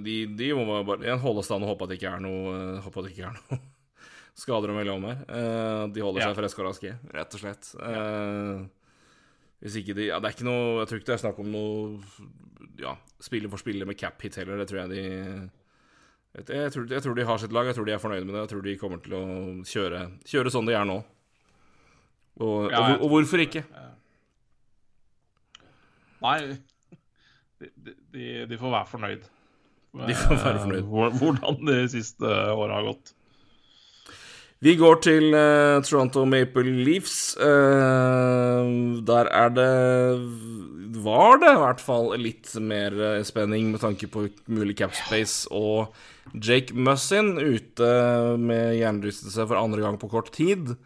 [0.00, 2.78] de, de må bare igjen holde stand og håpe at det ikke er noe eh,
[2.80, 3.58] Håpe at det ikke er noe
[4.38, 5.18] skader melde om her.
[5.28, 6.28] Eh, de holder Ja.
[6.32, 7.72] seg friske og raske, rett og slett.
[7.82, 8.62] Eh,
[9.62, 11.52] hvis ikke de Ja, det er ikke noe Jeg tror ikke det er snakk om
[11.52, 12.00] noe
[12.82, 14.56] Ja, spiller for spiller med cap hit heller.
[14.58, 15.50] Det tror jeg de
[16.32, 18.34] jeg, jeg, tror, jeg tror de har sitt lag, jeg tror de er fornøyde med
[18.34, 18.40] det.
[18.46, 19.24] Jeg tror de kommer til å
[19.68, 21.04] kjøre, kjøre sånn de er nå.
[22.40, 23.62] Og, Ja, og, og hvorfor ikke?
[26.22, 26.36] Nei,
[27.60, 27.68] de,
[28.14, 29.24] de, de får være fornøyd.
[30.08, 30.86] De får være fornøyd.
[31.20, 32.24] Hvordan de siste
[32.56, 33.12] åra har gått.
[34.62, 37.34] Vi går til uh, Toronto Maple Leafs.
[37.34, 39.72] Uh, der er det
[41.02, 45.50] Var det i hvert fall litt mer uh, spenning med tanke på mulig cap space
[45.50, 45.90] og
[46.38, 47.88] Jake Mussin ute
[48.38, 50.76] med hjernerystelse for andre gang på kort tid.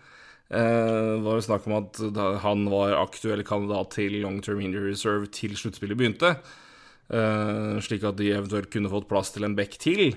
[0.47, 1.99] Det var jo snakk om at
[2.41, 6.31] han var aktuell kandidat til long term injury reserve til sluttspillet begynte.
[7.83, 10.15] Slik at de eventuelt kunne fått plass til en back til.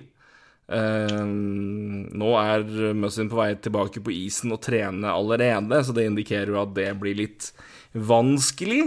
[0.70, 6.54] Eh, nå er Muzzin på vei tilbake på isen og trene allerede, så det indikerer
[6.54, 7.52] jo at det blir litt
[7.98, 8.84] vanskelig.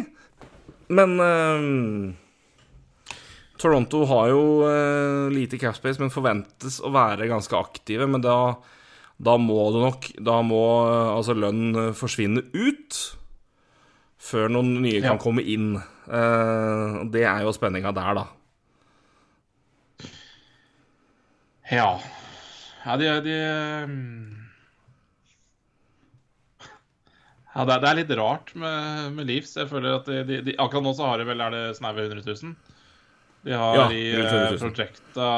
[0.92, 2.12] Men uh,
[3.62, 8.06] Toronto har jo uh, lite capspace, men forventes å være ganske aktive.
[8.10, 8.36] Men da,
[9.22, 13.00] da må det nok Da må eh, altså lønn forsvinne ut
[14.22, 15.12] før noen nye Ja.
[15.12, 15.74] kan komme inn.
[16.06, 18.26] Eh, det er jo spenninga der, da.
[21.72, 22.00] Ja.
[22.84, 23.36] Ja, de, de
[23.88, 24.38] mm.
[27.52, 29.56] Ja, det er, det litt rart med, med Leafs.
[29.60, 32.24] Jeg føler at de, de, Akkurat nå så har de vel er det snaue 100
[32.24, 32.54] 000.
[33.44, 34.54] De har Ja, i rundt 100 000.
[34.54, 35.28] eh, projecta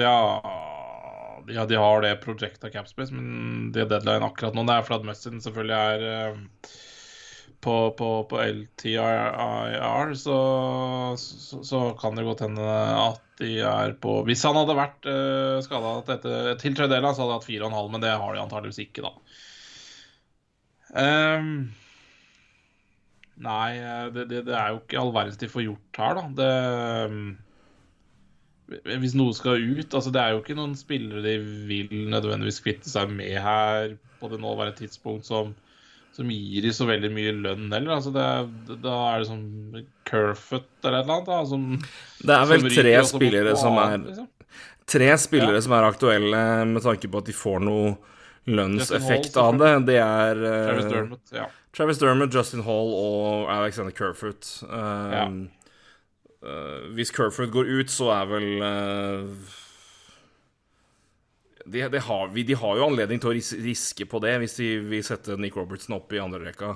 [0.00, 0.16] Ja
[1.48, 4.62] ja, de har det projecta Capspace, men de har deadline akkurat nå.
[4.64, 6.38] Det er fordi Mustin selvfølgelig er eh,
[7.64, 10.38] på, på, på LTIR, så,
[11.20, 15.58] så, så kan det godt hende at de er på Hvis han hadde vært uh,
[15.64, 16.18] skada
[16.60, 19.14] til tredjedel, så hadde de hatt 4,5, men det har de antageligvis ikke, da.
[20.94, 21.48] Um,
[23.42, 26.28] nei, eh, det, det, det er jo ikke all verdens de får gjort her, da.
[26.38, 26.52] Det,
[27.10, 27.32] um,
[29.02, 31.34] hvis noe skal ut altså Det er jo ikke noen spillere de
[31.68, 35.52] vil nødvendigvis kvitte seg med her på det nåværende tidspunkt som,
[36.14, 37.96] som gir de så veldig mye lønn heller.
[37.96, 38.24] Altså det,
[38.84, 41.26] da er det sånn Kerfoot eller et eller annet.
[41.26, 41.64] Da, som,
[42.22, 44.28] Det er vel som tre spillere som er liksom.
[44.94, 45.64] Tre spillere Ja.
[45.64, 47.94] som er aktuelle med tanke på at de får noe
[48.46, 49.72] lønnseffekt Hall, av det.
[49.88, 51.32] Det er eh, Travis Dermott.
[51.32, 51.46] Ja.
[51.74, 54.50] Travis Dermot, Justin Hall og Alexander Kerfoot.
[54.68, 55.24] Eh, Ja.
[56.44, 59.54] uh, hvis Kerfoot går ut, så er vel eh,
[61.66, 64.56] de, de, har, vi- de har jo anledning til å ris riske på det hvis
[64.60, 66.74] de vil sette Nick Robertson opp i andre rekka.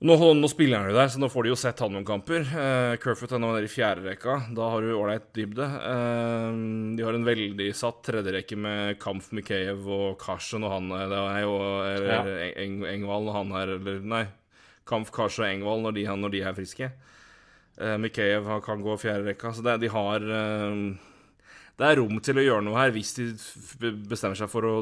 [0.00, 2.46] Nå, nå spiller han jo der, så nå får de jo sett han noen kamper.
[2.48, 4.38] Uh, Kerfoot er nå nede i fjerde rekka.
[4.56, 5.66] Da har du ålreit dybde.
[5.66, 11.12] Uh, de har en veldig satt tredjerekke med Kampf, Mikheyev og Karsen og han eh,
[11.20, 11.52] er jo
[11.84, 12.48] eller, Ja.
[12.64, 14.22] Eng, Engvald og han er Eller nei,
[14.88, 16.88] Kampf, Karsen og Engvald når de, når de er friske.
[17.76, 20.80] Uh, Mikheyev kan gå fjerde rekka, så det, de har eh,
[21.80, 23.30] Det er rom til å gjøre noe her hvis de
[24.10, 24.74] bestemmer seg for å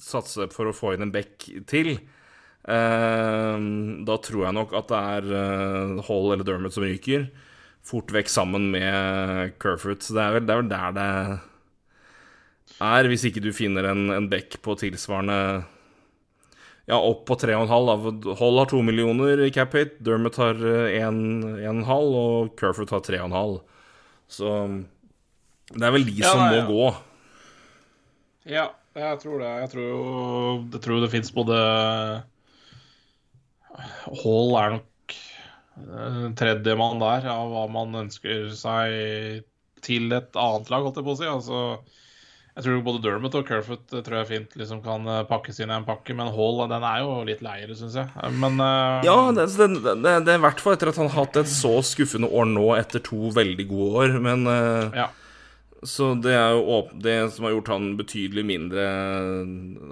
[0.00, 1.98] satse for å få inn en back til.
[2.64, 3.56] Eh,
[4.08, 7.28] da tror jeg nok at det er eh, Hall eller Dermot som ryker.
[7.84, 10.00] Fort vekk sammen med Kerfoot.
[10.06, 11.08] Så det er vel, det er vel der det
[12.80, 15.38] er, hvis ikke du finner en, en back på tilsvarende
[16.88, 17.68] Ja, opp på 3,5.
[17.68, 18.34] da.
[18.40, 23.60] Hall har 2 millioner i cap hit, Dermot har eh, 1,5, og Kerfoot har 3,5.
[24.32, 24.50] Så
[25.74, 26.66] det er vel de Ja, som nei, må ja.
[26.68, 26.86] gå.
[28.54, 29.50] Ja, jeg tror det.
[29.64, 30.04] Jeg tror jo
[30.74, 31.58] Jeg tror det fins både
[34.22, 39.42] Hall er nok eh, tredjemann der av hva man ønsker seg
[39.84, 41.26] til et annet lag, holdt jeg på å si.
[41.28, 41.58] Altså,
[42.54, 45.72] jeg tror både Dermot og Kerfoot eh, tror jeg fint liksom kan eh, pakkes inn
[45.72, 48.30] i en pakke, men Hall den er jo litt leiere, syns jeg.
[48.38, 49.02] Men uh...
[49.06, 52.30] Ja, det, det er i hvert fall etter at han har hatt et så skuffende
[52.30, 54.16] år nå etter to veldig gode år.
[54.22, 54.94] Men uh...
[54.94, 55.10] ja.
[55.84, 58.84] Så det er jo det som har gjort han betydelig mindre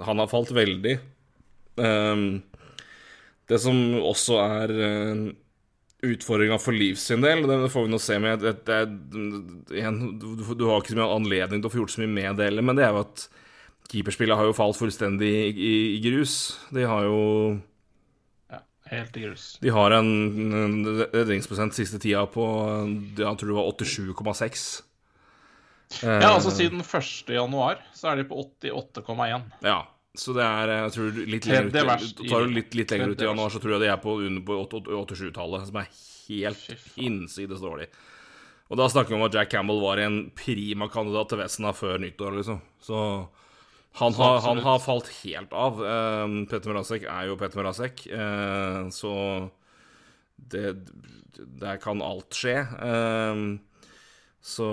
[0.07, 0.97] Han har falt veldig.
[1.77, 2.41] Um,
[3.49, 5.23] det som også er uh,
[6.03, 8.79] utfordringa for Liv sin del, det får vi nå se med det, det,
[9.73, 10.27] igjen, du,
[10.57, 12.65] du har ikke så mye anledning til å få gjort så mye med det heller,
[12.65, 13.27] men det er jo at
[13.91, 16.57] keeperspillet har jo falt fullstendig i, i, i grus.
[16.75, 17.21] De har jo.
[18.91, 19.45] Helt i grus.
[19.63, 20.09] De har en
[20.53, 20.73] en
[21.13, 22.43] redningsprosent siste tida på
[23.17, 24.65] Jeg tror det var 87,6.
[26.03, 27.33] Eh, Ja, altså siden 1.
[27.35, 29.51] januar så er de på 88,1.
[29.65, 29.81] Ja.
[30.13, 33.25] Så det er jeg tror litt lenger ut, tar du litt, litt lenger ut i
[33.25, 35.87] januar, så tror jeg de er på under på 87-tallet, som er
[36.27, 37.87] helt hinsides dårlig.
[38.69, 41.97] Og da snakker vi om at Jack Campbell var en prima kandidat til Vesna før
[42.01, 42.61] nyttår, liksom.
[42.81, 42.99] Så
[43.99, 45.81] han har, han har falt helt av.
[45.81, 49.13] Eh, Petter Mrazek er jo Petter Mrazek, uh, så
[50.37, 50.77] det
[51.33, 52.59] Der kan alt skje.
[52.61, 53.43] Eh,
[54.43, 54.67] så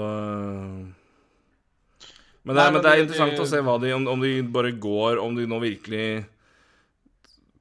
[2.44, 4.30] men det, er, men det er interessant det- å se hva de, om, om de
[4.42, 6.04] bare går Om de nå virkelig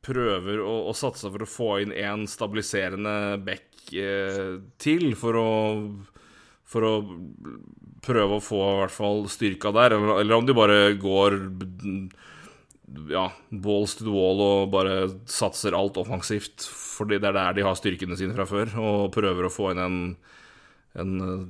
[0.05, 3.13] prøver å, å satse for å få inn en stabiliserende
[3.43, 5.49] back eh, til for å
[6.69, 6.93] For å
[8.05, 11.35] prøve å få i hvert fall styrka der, eller, eller om de bare går
[13.11, 14.93] ja, balls to the wall og bare
[15.29, 19.45] satser alt offensivt, fordi det er der de har styrkene sine fra før, og prøver
[19.45, 19.99] å få inn en,
[20.95, 21.43] en en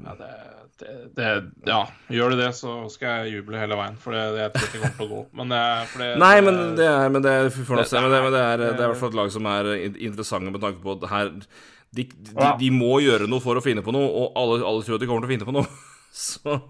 [0.00, 0.32] Ja, det,
[0.80, 1.28] det, det,
[1.68, 1.78] ja,
[2.12, 3.96] gjør du det, så skal jeg juble hele veien.
[4.00, 5.20] For det, det jeg tror ikke kommer til å gå.
[5.40, 5.60] Men det,
[5.92, 8.40] for det, Nei, men det er, men det er, det- se, men det, men det,
[8.46, 10.96] er, det- er i hvert fall et lag som er in- interessante med tanke på
[10.98, 12.52] at her de, de, Ja.
[12.56, 15.08] de må gjøre noe for å finne på noe, og alle, alle tror at de
[15.10, 15.66] kommer til å finne på noe.
[16.14, 16.60] Så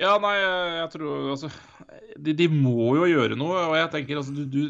[0.00, 1.50] Ja, nei, jeg tror altså
[2.16, 4.62] de, de må jo gjøre noe, og jeg tenker altså du, du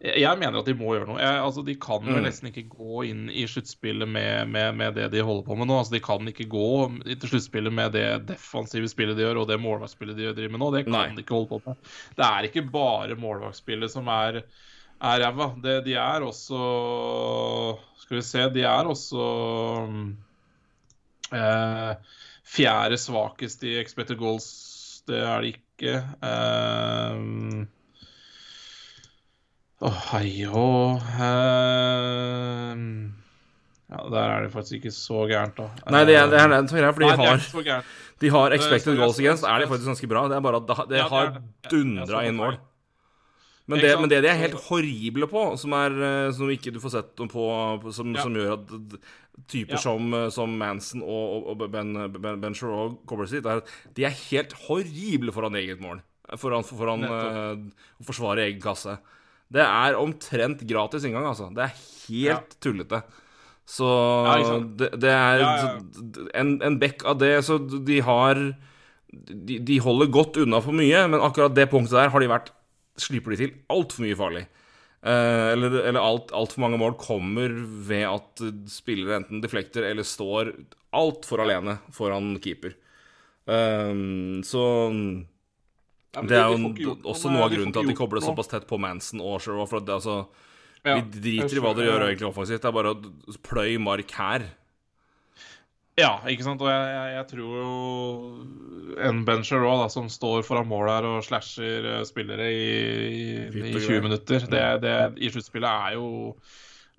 [0.00, 1.18] Jeg mener at de må gjøre noe.
[1.20, 2.24] Jeg, altså, de kan vel Mm.
[2.24, 5.76] nesten ikke gå inn i sluttspillet med, med, med det de holder på med nå.
[5.76, 6.68] Altså, de kan ikke gå
[7.20, 10.70] til sluttspillet med det defensive spillet de gjør, og det målvaktspillet de driver med nå.
[10.72, 11.02] Det kan Nei.
[11.18, 11.76] de ikke holde på med.
[12.16, 14.40] Det er ikke bare målvaktspillet som er
[15.00, 15.50] ræva.
[15.84, 16.62] De er også
[18.00, 19.26] Skal vi se, de er også
[19.90, 20.08] mm,
[21.36, 21.92] eh,
[22.56, 24.48] fjerde svakest i expected goals.
[25.06, 25.94] Det er de ikke.
[26.24, 27.66] Eh,
[29.80, 31.00] Å, hei og
[33.90, 35.70] Ja, der er det faktisk ikke så gærent, da.
[35.90, 37.62] Nei, det er, det er, det er greia, for de Nei, det er har, så
[37.66, 37.94] gærent.
[38.22, 40.26] de har expected goals against, er de faktisk ganske bra.
[40.30, 41.40] Det er bare at det, det har det.
[41.72, 42.58] Dundra inn mål.
[43.70, 46.80] Men det, men det de er helt horrible på, som, er, eh, som ikke du
[46.82, 47.42] får sett noe på,
[47.94, 48.24] som, Ja.
[48.24, 48.72] som gjør at
[49.50, 49.82] typer Ja.
[49.82, 53.62] som, eh, som Manson og, og, Ben, Ben, ben Sherraw og Cobbersy, det er,
[53.94, 56.02] de er helt horrible foran eget mål.
[56.38, 57.62] Foran, foran eh,
[58.02, 58.98] å forsvare egen kasse.
[59.50, 61.48] Det er omtrent gratis inngang, altså.
[61.54, 61.74] Det er
[62.06, 63.02] helt tullete.
[63.70, 63.86] Så
[64.26, 66.28] Ja, det, det er Ja, ja.
[66.40, 68.38] en, en bekk av det, så de har
[69.10, 72.50] de, de holder godt unna for mye, men akkurat det punktet der har de vært
[73.00, 74.42] slipper de til altfor mye farlig.
[75.00, 77.54] Eh, eller eller alt, altfor mange mål kommer
[77.88, 80.52] ved at spillere enten deflekter eller står
[80.94, 82.74] altfor alene foran keeper.
[83.50, 83.94] Eh,
[84.46, 84.64] så
[86.14, 88.66] Ja, det, det er jo også noe av grunnen til at de kobler såpass tett
[88.66, 89.70] på Manson og Sherwood.
[89.70, 90.16] For det, altså,
[90.82, 92.64] Ja, vi driter i hva de gjør egentlig offensivt.
[92.64, 94.48] Det er bare å pløye mark her.
[96.00, 96.62] Ja, ikke sant.
[96.64, 101.20] Og jeg, jeg, jeg tror jo en Ben Sherraw som står foran mål her og
[101.26, 102.66] slasher eh, spillere i,
[103.50, 106.08] i, i 20 minutter, det, det i sluttspillet er jo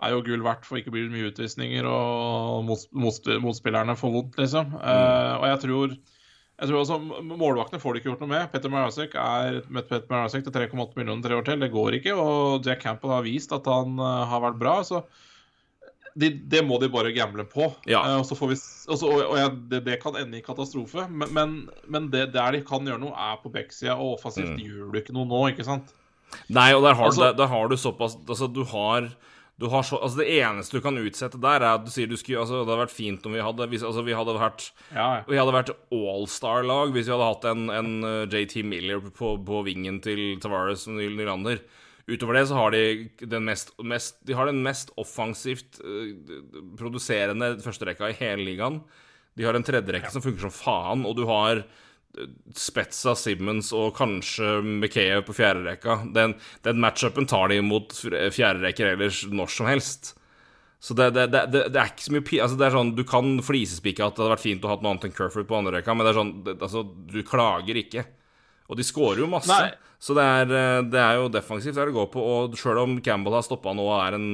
[0.02, 4.14] er jo gull verdt for ikke blir det mye utvisninger, og mot, mot, motspillerne får
[4.16, 4.72] vondt, liksom.
[4.82, 5.94] Eh, og jeg tror
[6.62, 8.52] jeg tror også Målvaktene får de ikke gjort noe med.
[8.54, 11.60] Petter Marasek er møtt Petter Marasek til 3,8 millioner tre år til.
[11.66, 12.14] Det går ikke.
[12.22, 14.76] Og Jack Campbell har vist at han eh, har vært bra.
[14.86, 15.02] så
[16.12, 17.70] de, det må de bare gamble på.
[17.88, 18.02] Ja.
[18.04, 18.56] Uh, og så får vi,
[18.92, 21.06] og, så, og, og ja, det, det kan ende i katastrofe.
[21.08, 21.54] Men, men,
[21.88, 23.96] men det der de kan gjøre noe, er på backsida.
[23.96, 24.60] Og offensivt Mm.
[24.68, 25.94] gjør du ikke noe nå, ikke sant?
[26.52, 29.08] Nei, og der har, Altså- du, der, der har du såpass Altså, du har,
[29.60, 32.18] du har så, altså Det eneste du kan utsette der, er at du sier du
[32.18, 35.08] skulle Altså, det hadde vært fint om vi hadde hvis, Altså, vi hadde vært Ja,
[35.20, 35.22] ja.
[35.28, 39.62] Vi hadde vært all-star-lag hvis vi hadde hatt en, en uh, JT Miller på, på
[39.68, 41.62] vingen til Tavares og Nylander.
[42.10, 42.82] Utover det så har de
[43.22, 46.10] den mest, mest De har den mest offensivt uh,
[46.80, 48.82] produserende førsterekka i hele ligaen.
[49.38, 51.64] De har en tredjerekke som funker som faen, og du har
[52.58, 56.02] Spetza, Simmons og kanskje McKay på fjerderekka.
[56.16, 56.36] Den,
[56.66, 60.14] den matchupen tar de mot fjerderekker ellers når som helst.
[60.82, 62.42] Så det, det, det, det, er ikke så mye.
[62.42, 64.96] Altså, det er sånn, Du kan flisespikke at det hadde vært fint å ha noe
[64.96, 66.84] annet enn Curford på andre rekka, men det er sånn, altså,
[67.14, 68.06] du klager ikke.
[68.72, 69.52] Og de skårer jo masse.
[69.54, 69.92] Nei.
[70.02, 72.24] Så det er, eh, det er jo defensivt det er det går på.
[72.26, 74.28] Og sjøl om Campbell har stoppa nå og er en,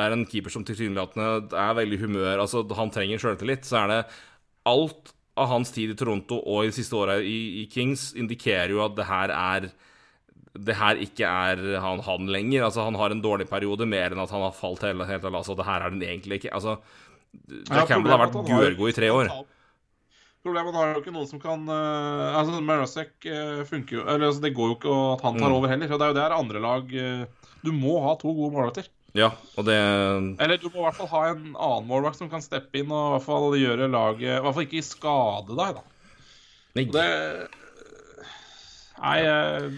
[0.00, 4.00] er en keeper som tilsynelatende er veldig humør Altså, han trenger sjøltillit, så er det
[4.68, 8.74] alt av hans tid i Toronto og i de siste åra i, i Kings indikerer
[8.74, 9.70] jo at det her er
[10.58, 12.64] det her ikke er han, han lenger.
[12.66, 15.34] Altså, han har en dårlig periode, mer enn at han har falt helt, helt av
[15.36, 15.52] lasset.
[15.54, 16.54] Og det her er den egentlig ikke.
[16.56, 16.78] Altså,
[17.68, 19.30] Ja, Campbell har vært er gørgod i tre år.
[20.42, 24.28] Problemet er har jo ikke noen som kan uh, Altså, Marasek uh, funker jo Eller
[24.30, 25.56] altså, det går jo ikke at han tar Mm.
[25.58, 25.92] over heller.
[25.92, 28.88] Og det er jo der andre lag uh, Du må ha to gode målvakter.
[29.16, 32.42] Ja, og det Eller du må i hvert fall ha en annen målvakt som kan
[32.44, 35.84] steppe inn og i hvert fall gjøre laget I hvert fall ikke skade deg, da.
[36.76, 37.06] Nei, Det
[38.98, 39.70] Nei, jeg,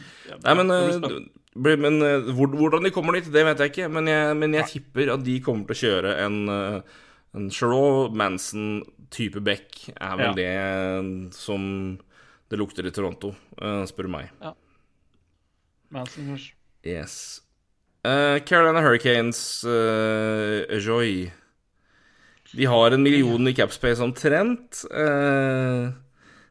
[0.42, 1.28] Nei, men, blir eh,
[1.60, 3.88] blir- men eh, hvor, hvordan de kommer dit, det vet jeg ikke.
[3.92, 7.02] Men jeg, men jeg tipper at de kommer til å kjøre en, eh,
[7.36, 10.32] en Sherlock Manson-type back, er vel Ja.
[10.40, 11.98] det som
[12.50, 14.32] det lukter i Toronto, spør du meg.
[15.92, 16.54] Manson, kanskje.
[16.86, 17.18] Yes.
[18.00, 21.28] Eh, Carolina Hurricanes, uh, Joy
[22.56, 24.86] De har en million i capspace omtrent.
[24.88, 25.92] Uh,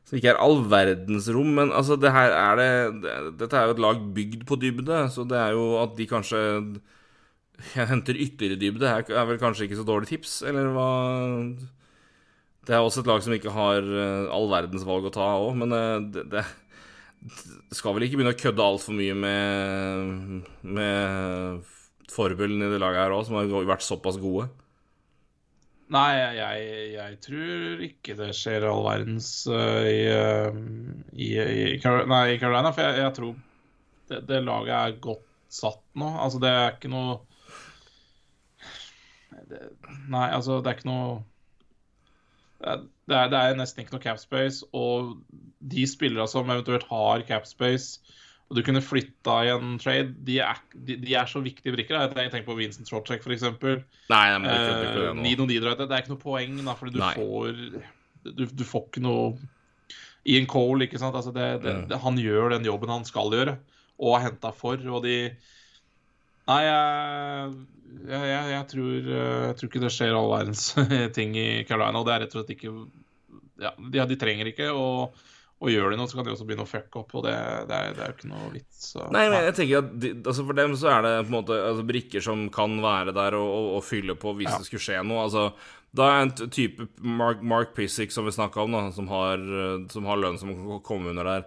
[0.06, 2.70] som ikke er all verdens rom, men altså, det her er det,
[3.02, 6.08] det Dette er jo et lag bygd på dybde, så det er jo at de
[6.10, 6.39] kanskje
[7.76, 10.89] henter ytterligere dybde, er, vel kanskje ikke så dårlig tips, eller hva
[12.66, 13.86] Det er også et lag som ikke har
[14.34, 15.74] all verdens valg å ta òg, men
[16.14, 16.45] det, det
[17.76, 21.76] skal vel ikke begynne å kødde altfor mye med, med
[22.10, 24.48] forbullen i det laget her òg, som har vært såpass gode.
[25.90, 30.04] Nei, jeg, jeg tror ikke det skjer all verdens uh, i,
[31.18, 32.70] i, i, nei, i Carolina.
[32.76, 33.34] For jeg, jeg tror
[34.12, 36.12] det, det laget er godt satt nå.
[36.22, 37.18] Altså, det er ikke noe
[39.50, 39.64] det,
[40.14, 41.10] Nei, altså, det er ikke noe
[42.60, 45.14] det er, det er, nesten ikke noe capspace, og
[45.60, 47.99] de spillere som eventuelt har capspace,
[48.49, 51.99] og du kunne flytta i en trade, de er, de, de er så viktige brikker.
[52.18, 53.45] Jeg tenker på Vincent Trotschek f.eks.
[53.45, 53.84] Eh.
[55.22, 57.14] Nino Niederreiter, det er ikke noe poeng, da, fordi du Nei.
[57.14, 57.60] får
[58.26, 59.38] du, du får ikke noe
[60.30, 61.16] Ian Cole, ikke sant.
[61.16, 61.86] Altså det, det, Mm.
[61.91, 63.55] det, han gjør den jobben han skal gjøre,
[63.99, 65.16] og har henta for, og de
[66.50, 67.58] Nei, jeg,
[68.10, 70.68] jeg, jeg, tror, eh, jeg tror ikke det skjer all verdens
[71.18, 72.74] ting i Carolina, og det er rett og slett ikke
[73.60, 74.88] Ja, de, de trenger ikke, å
[75.60, 77.34] og gjør de noe, så kan de også begynne å fucke opp, og det,
[77.68, 78.78] det, er, det er jo ikke noe vits.
[78.93, 81.36] Så, Nei, men jeg tenker at de, altså For dem så er det på en
[81.36, 84.56] måte altså brikker som kan være der og, og, og fylle på hvis Ja.
[84.62, 85.26] det skulle skje noe.
[85.26, 85.50] Altså,
[86.00, 89.76] da er en type Mark, Mark Pissick som vi snakka om, da, som har, eh,
[89.91, 91.43] som har lønn som kan komme under der.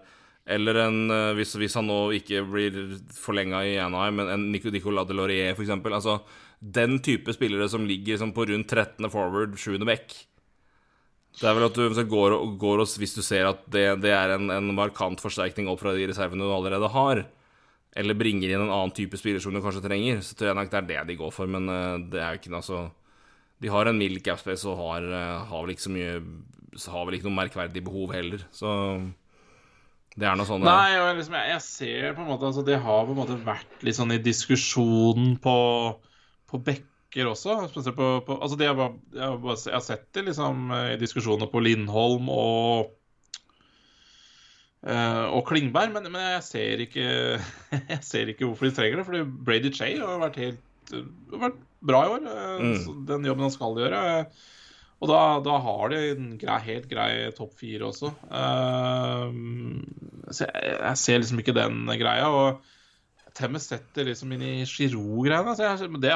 [0.46, 2.78] Eller en, eh, hvis, hvis han nå ikke blir
[3.14, 5.14] forlenga i Anaheim, men en Nico- Nicolas de
[5.54, 5.94] for eksempel.
[5.94, 6.20] Altså,
[6.60, 9.08] den type spillere som ligger som på rundt 13.
[9.10, 9.78] forward, 7.
[9.84, 10.26] back.
[11.40, 14.34] Det er vel at du går, går og Hvis du ser at det, det er
[14.34, 17.24] en, en markant forsterkning opp fra de reservene du allerede har,
[17.96, 20.70] eller bringer inn en annen type spiller som du kanskje trenger, så tror jeg nok
[20.72, 21.46] det er det de går for.
[21.46, 22.82] Men eh, det er jo ikke noe altså
[23.62, 26.14] De har en mild capspace og har, eh, har vel ikke så mye
[26.88, 28.44] Har vel ikke noe merkverdig behov heller.
[28.52, 28.68] Så
[30.16, 30.64] det er noe sånn.
[30.66, 33.36] Nei, jeg, liksom, jeg, jeg ser på en måte altså, Det har på en måte
[33.46, 35.54] vært litt sånn i diskusjonen på,
[36.52, 37.58] på bekker også.
[37.96, 41.48] På, på altså, det jeg, bare, jeg, bare, jeg har sett det liksom i diskusjoner
[41.52, 42.92] på Lindholm og
[44.84, 47.06] eh, og Klingberg, men, men jeg ser ikke
[47.94, 49.08] Jeg ser ikke hvorfor de trenger det.
[49.08, 52.26] Fordi Brady Che har vært helt har vært bra i år.
[52.28, 53.04] eh, Mm.
[53.08, 54.00] Den jobben han skal gjøre.
[55.02, 58.12] Og da, da har de en grei, helt grei topp fire også.
[58.30, 59.34] Uh,
[60.30, 62.28] jeg, jeg ser liksom ikke den greia.
[62.30, 65.56] Og Temmes setter liksom inn i Giroud-greiene.
[65.98, 66.12] Det,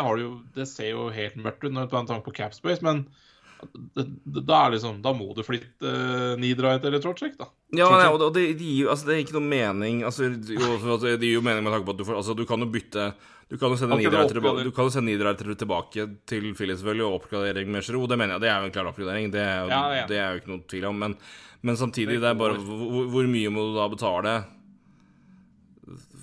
[0.54, 3.08] det ser jo helt mørkt ut når man tar tanke på Capspace, men
[3.96, 7.48] da, er det liksom, da må du flytte uh, Niederreiter eller Trotchek, da.
[7.76, 10.04] Ja, nei, og det, og det, de gir jo altså, Det er ikke noe mening
[10.06, 12.62] altså, jo, Det gir jo mening med tanke på at du får Altså, du kan
[12.62, 13.08] jo bytte
[13.50, 18.08] Du kan jo sende Han kunne tilbake, til Phillies, selvfølgelig, og oppgradering med Giroud.
[18.10, 18.44] Det mener jeg.
[18.44, 19.32] Det er jo en klar oppgradering.
[19.34, 20.06] Det er jo, Ja, ja.
[20.10, 20.98] det er jo ikke noe tvil om.
[21.04, 21.16] Men,
[21.62, 24.36] men samtidig, Det det er bare hvor, hvor mye må du da betale?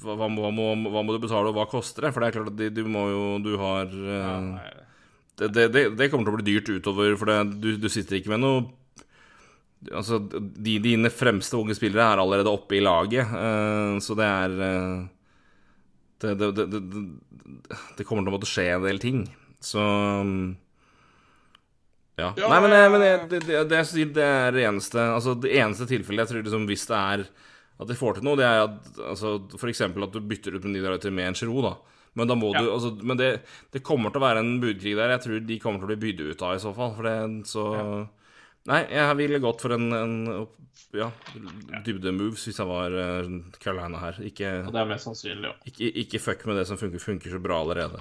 [0.04, 2.12] Hva, hva, må, hva, må, hva må du betale, og hva koster det?
[2.16, 4.72] For det er klart at de, du må jo Du har Ja, eh, nei,
[5.42, 8.34] det, det, det, kommer til å bli dyrt utover, for det, du, du sitter ikke
[8.36, 8.64] med noe
[9.92, 14.54] Altså, de, dine fremste unge spillere er allerede oppe i laget, uh, så det er
[14.64, 15.02] eh,
[16.24, 17.02] det, det, det, det,
[17.98, 19.26] det kommer til å måtte skje en del ting.
[19.60, 20.46] Så mm,
[22.16, 22.30] Ja.
[22.38, 23.42] Ja, Nei, men, jeg- men det, det,
[23.74, 27.24] det, det er det eneste Altså, det eneste tilfellet jeg tror liksom hvis det er
[27.82, 29.32] at de får til noe, det er at altså,
[29.68, 31.93] eksempel at du bytter ut med Niederreiter med en Giroud, da.
[32.16, 32.61] Men da må Ja.
[32.61, 33.30] du altså, Men det,
[33.74, 35.16] det kommer til å være en budkrig der.
[35.16, 36.93] Jeg tror de kommer til å bli bydd ut av i så fall.
[36.97, 37.66] For det så
[38.64, 40.14] Nei, jeg ville gått for en, en
[40.95, 41.09] ja,
[41.84, 43.26] dybde-moves hvis jeg var eh,
[43.59, 44.22] Carolina her.
[44.24, 45.55] Ikke, Det er mest sannsynlig, ja.
[45.68, 47.99] ikke, ikke fuck med det som funker, funker så bra allerede.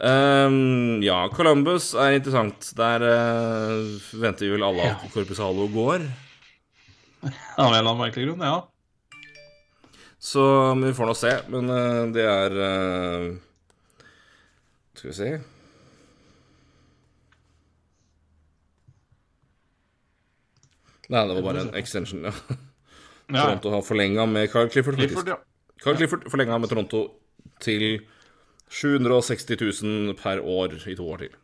[0.00, 2.70] Ehm, ja, Columbus er interessant.
[2.78, 5.10] Der uh, venter vi vel alle at Ja.
[5.12, 6.06] Corpus Hallo går.
[7.58, 8.62] Av en eller annen merkelig grunn, ja.
[10.18, 11.30] Så vi får nå se.
[11.52, 13.28] Men uh, det er uh,
[14.98, 15.30] Skal vi se
[21.08, 22.26] Nei, det var bare en extension.
[22.26, 22.32] Ja.
[23.32, 23.44] ja.
[23.46, 24.98] Toronto har forlenga med Carl Clifford.
[24.98, 25.14] faktisk.
[25.14, 25.38] Clifford, ja.
[25.80, 27.00] Carl Clifford forlenga med Toronto
[27.64, 28.02] til
[28.68, 29.48] 760
[29.82, 31.38] 000 per år i to år til.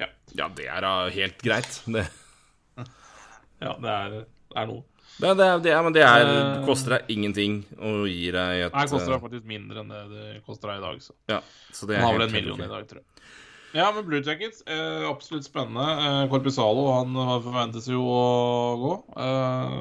[0.00, 0.08] Ja.
[0.34, 1.82] Ja, det er da helt greit.
[1.86, 2.08] Det.
[3.62, 4.14] Ja, det er,
[4.58, 4.82] er noe.
[5.20, 6.64] Det, det, det, men det er, Eh.
[6.66, 10.00] koster deg ingenting og gir deg et Nei, koster det eh, faktisk mindre enn det
[10.10, 11.02] det koster deg i dag.
[11.04, 11.12] Så.
[11.30, 11.40] Ja,
[11.72, 13.06] så det er har vel en million i dag, tror jeg.
[13.72, 15.84] Ja, men Blue Jackets, eh, absolutt spennende.
[16.06, 18.24] Eh, Corpusalo, han forventes jo å
[18.82, 18.92] gå.
[19.16, 19.78] Eh,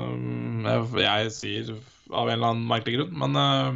[0.67, 1.73] jeg, jeg sier
[2.11, 3.71] av en eller annen merkelig grunn, men eh,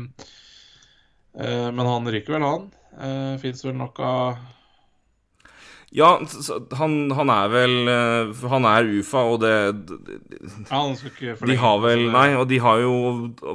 [1.76, 2.70] Men han ryker vel, han.
[2.95, 4.38] Eh, Fins vel nok av
[5.96, 6.10] Ja,
[6.76, 11.56] han, han er vel eh, Han er UFA, og det Ja, han skal ikke De
[11.62, 12.96] har vel Nei, og de har jo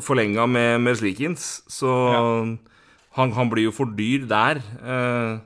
[0.07, 1.93] forlenga med, med Slikins, så
[3.19, 4.63] han, han blir jo for dyr der.
[4.81, 5.39] Eh,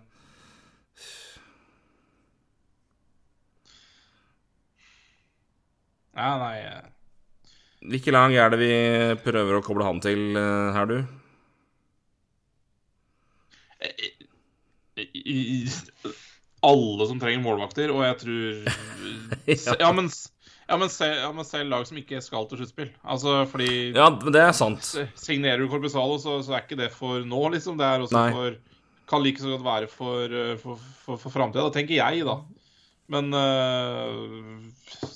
[6.14, 6.58] Ja, nei
[7.84, 8.74] Hvilken hvilke lang er det vi
[9.26, 10.98] prøver å koble han til eh, her, du?
[14.96, 15.68] i- i-
[16.64, 18.62] Alle som trenger målvakter, og jeg tror
[19.82, 20.08] Ja, men,
[20.68, 22.92] ja, men, se, ja, men selv lag som ikke skal til sluttspill.
[23.02, 24.94] Altså, fordi Ja, men det er sant.
[25.20, 27.76] Signerer du Corpusalo, så, så er ikke det for nå, liksom.
[27.80, 28.30] Det er også Nei.
[28.36, 28.62] for
[29.04, 31.66] Kan like så godt være for, uh, for, for, for framtida.
[31.74, 32.38] Tenker jeg, da.
[33.12, 34.64] Men uh,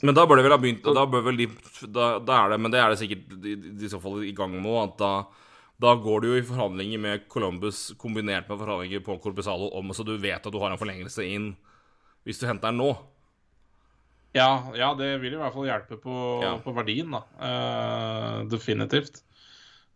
[0.05, 1.47] Men da bør det vel ha begynt Da bør vel de
[1.89, 4.53] da, da er det Men det er det sikkert i, i så fall i gang
[4.61, 5.13] med at da
[5.79, 10.03] da går du jo i forhandlinger med Columbus kombinert med forhandlinger på Corpusalo om så
[10.07, 11.53] du vet at du har en forlengelse inn
[12.27, 12.89] hvis du henter den nå.
[14.35, 16.15] ja, ja, det vil i hvert fall hjelpe på,
[16.45, 16.57] Ja.
[16.61, 17.23] på verdien, da.
[17.41, 19.23] Uh, definitivt.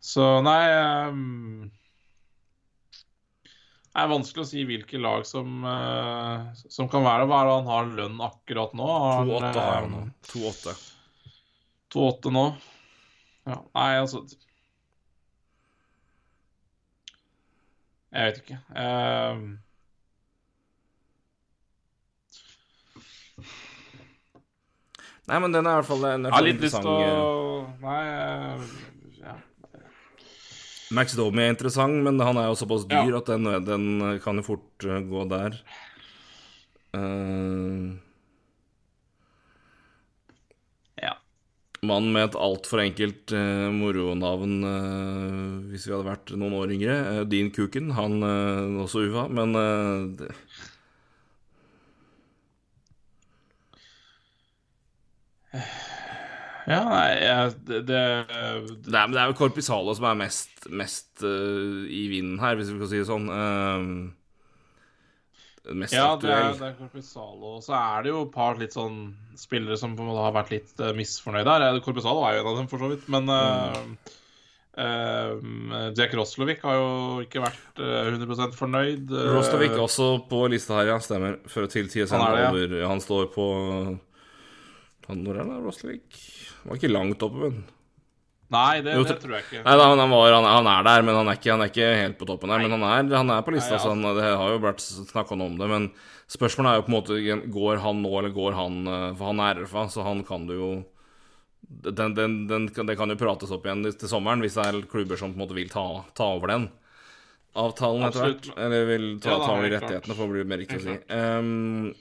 [0.02, 0.62] Så nei
[1.10, 1.66] um,
[3.92, 7.56] Det er vanskelig å si hvilke lag som, uh, som kan være Hva er det
[7.58, 8.88] han har lønn akkurat nå?
[9.28, 10.00] 2-8 har han nå.
[10.06, 10.74] eh, 2-8.
[11.92, 12.46] 2-8 nå.
[13.50, 14.22] Ja, nei, altså
[18.12, 18.58] Jeg vet ikke.
[18.76, 19.36] Uh...
[25.30, 27.20] Nei, men den er i hvert fall en jeg har litt lyst interessant til eh,
[27.22, 27.30] å
[27.82, 28.64] Nei uh...
[29.22, 29.36] ja.
[30.92, 33.22] Max Domi er interessant, men han er jo såpass dyr Ja.
[33.22, 35.56] at den, den kan jo fort eh, gå der.
[36.92, 37.96] Uh,
[41.00, 41.14] ja.
[41.82, 46.94] Mann med et altfor enkelt uh, moronavn eh, hvis vi hadde vært noen år yngre.
[47.14, 50.28] eh, Dean Cooken, han uh, også UFA, men eh, det,
[56.70, 58.00] Ja, nei, jeg, det, det,
[58.86, 62.70] det, er, det er jo Corpusalo som er mest, mest uh, i vinden her, hvis
[62.70, 63.26] vi kan si det sånn.
[63.26, 64.21] Uh,
[65.70, 66.56] mest Ja, det er, aktuell.
[66.58, 67.52] det er Corpusalo.
[67.58, 68.96] Og så er det jo et par litt sånn
[69.38, 71.78] spillere som på en måte har vært litt uh, misfornøyde her.
[71.84, 73.04] Corpusalo er jo en av dem, for så vidt.
[73.12, 73.78] Men eh,
[74.82, 76.88] uh, Jack Roslovic har jo
[77.26, 79.12] ikke vært eh, 100 fornøyd.
[79.36, 80.98] Roslovic er også på lista her, ja.
[81.04, 81.38] Stemmer.
[81.52, 82.50] Før til TSN Han det, ja.
[82.50, 83.46] over Han står på
[85.08, 86.18] han, Hvor er det, Rostovik?
[86.62, 87.62] Var ikke langt oppe, men
[88.52, 89.62] Nei, det, det tror jeg ikke.
[89.64, 91.90] Nei da, han, var, han, han er der, men han er ikke, han er ikke
[92.02, 92.64] helt på toppen der.
[92.64, 95.38] Men han er, han er på lista, Nei, så han, det har jo vært snakka
[95.38, 95.68] om det.
[95.70, 95.88] Men
[96.32, 99.40] spørsmålet er jo på en måte Går han nå, eller går han eh, For han
[99.44, 100.70] er RFA, så han kan du jo
[101.62, 105.16] den, den, den, det kan jo prates opp igjen til sommeren hvis det er klubber
[105.16, 105.84] som på en måte vil ta,
[106.18, 106.66] ta over den
[107.58, 108.48] avtalen etter hvert.
[108.56, 110.96] Eller vil ta, Ja, da, ta over rettighetene, for å bli mer riktig å si.
[111.12, 111.92] Um,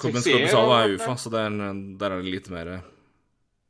[0.00, 1.58] Klubben Texier er UFA, så det er,
[2.00, 2.72] der er det litt mer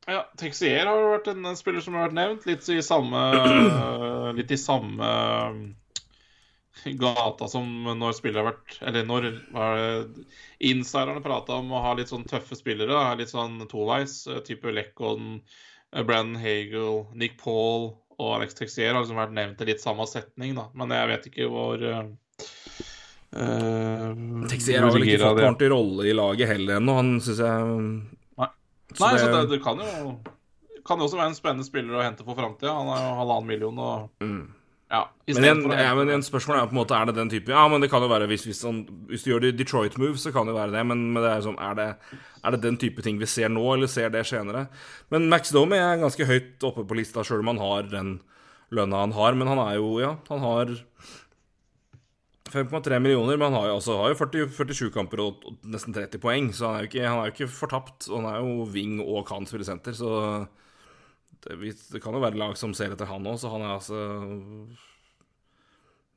[0.08, 2.46] Ja, Texier har vært en spiller som har vært nevnt.
[2.48, 3.20] Litt i samme
[4.38, 10.06] Litt i samme eh, gata som når spillere har vært Eller når er
[10.70, 13.02] insiderne prata om å ha litt sånn tøffe spillere.
[13.20, 14.22] Litt sånn toveis.
[14.30, 15.42] eh, Type Lekkon,
[15.92, 20.04] eh, Brandon Hagel, Nick Paul og Alex Texier har liksom vært nevnt i litt samme
[20.08, 20.66] setning, da.
[20.76, 22.02] Men jeg vet ikke hvor uh,
[24.50, 27.70] Texier har vel ikke fått noen ordentlig rolle i laget heller ennå, han syns jeg
[28.98, 29.12] Nei.
[29.14, 30.16] Det- så det, det kan jo
[30.86, 32.72] kan jo også være en spennende spiller å hente for framtida.
[32.72, 34.48] Han er jo halvannen million og Mm.
[34.90, 35.04] Ja.
[35.28, 37.68] Men en, ja, men en spørsmål er på en måte Er det den type Ja,
[37.68, 40.32] men det kan jo være hvis, hvis, han, hvis du gjør det Detroit move, så
[40.34, 40.82] kan det være det.
[40.84, 43.62] Men, men det er, sånn, er, det, er det den type ting vi ser nå,
[43.76, 44.64] eller ser det senere?
[45.12, 48.10] Men Max Domi er ganske høyt oppe på lista, sjøl om han har den
[48.74, 49.34] lønna han har.
[49.38, 50.74] Men han er jo Ja, han har
[52.52, 55.94] 5,3 millioner, men han har jo, også, har jo 40, 47 kamper og, og nesten
[55.94, 58.08] 30 poeng, så han er jo ikke, han er jo ikke fortapt.
[58.10, 60.12] Og han er jo wing og kan spille senter, så
[61.46, 61.56] det,
[61.92, 63.98] det kan jo være lag som ser etter han òg, så han er altså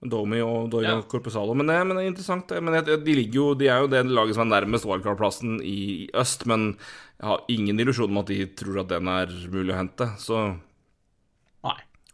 [0.07, 1.07] Domi og Dorian Ja.
[1.10, 2.53] Corpusalo Men, det- men det er interessant.
[2.64, 6.06] Men jeg- de ligger jo De er jo det laget som er nærmest wildcard-plassen i,
[6.06, 6.78] i øst, men
[7.19, 10.60] jeg har ingen illusjon om at de tror at den er mulig å hente, så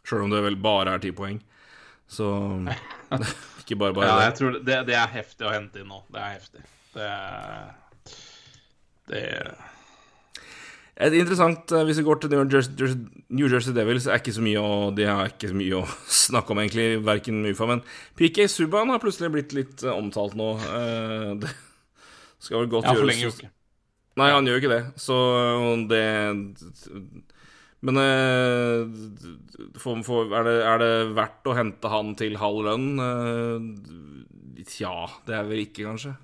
[0.04, 1.38] Sjøl om det vel bare er ti poeng.
[2.14, 2.30] Så
[3.64, 6.02] Ikke bare bare Ja, jeg tror det, det er heftig å hente inn nå.
[6.12, 6.64] Det er heftig.
[6.94, 7.72] Det er
[9.10, 9.22] Det
[10.94, 12.94] Et interessant, eh, Hvis vi går til New Jersey,
[13.34, 15.84] New Jersey Devils, er ikke så mye å, de har ikke så mye å
[16.24, 17.82] snakke om, egentlig, verken Mufa, Men
[18.20, 20.52] PK Subhaan har plutselig blitt litt eh, omtalt nå.
[20.70, 21.50] Eh, Det
[22.44, 23.50] skal vel godt Ja, gjøres forlenger jo ikke.
[24.20, 25.14] Nei, han gjør ikke det, så
[25.90, 26.02] det
[27.84, 28.80] Men eh,
[29.76, 32.86] er, det, er det verdt å hente han til halv lønn?
[33.04, 33.60] Eh,
[34.64, 34.94] Tja,
[35.26, 36.14] det er vel ikke, kanskje.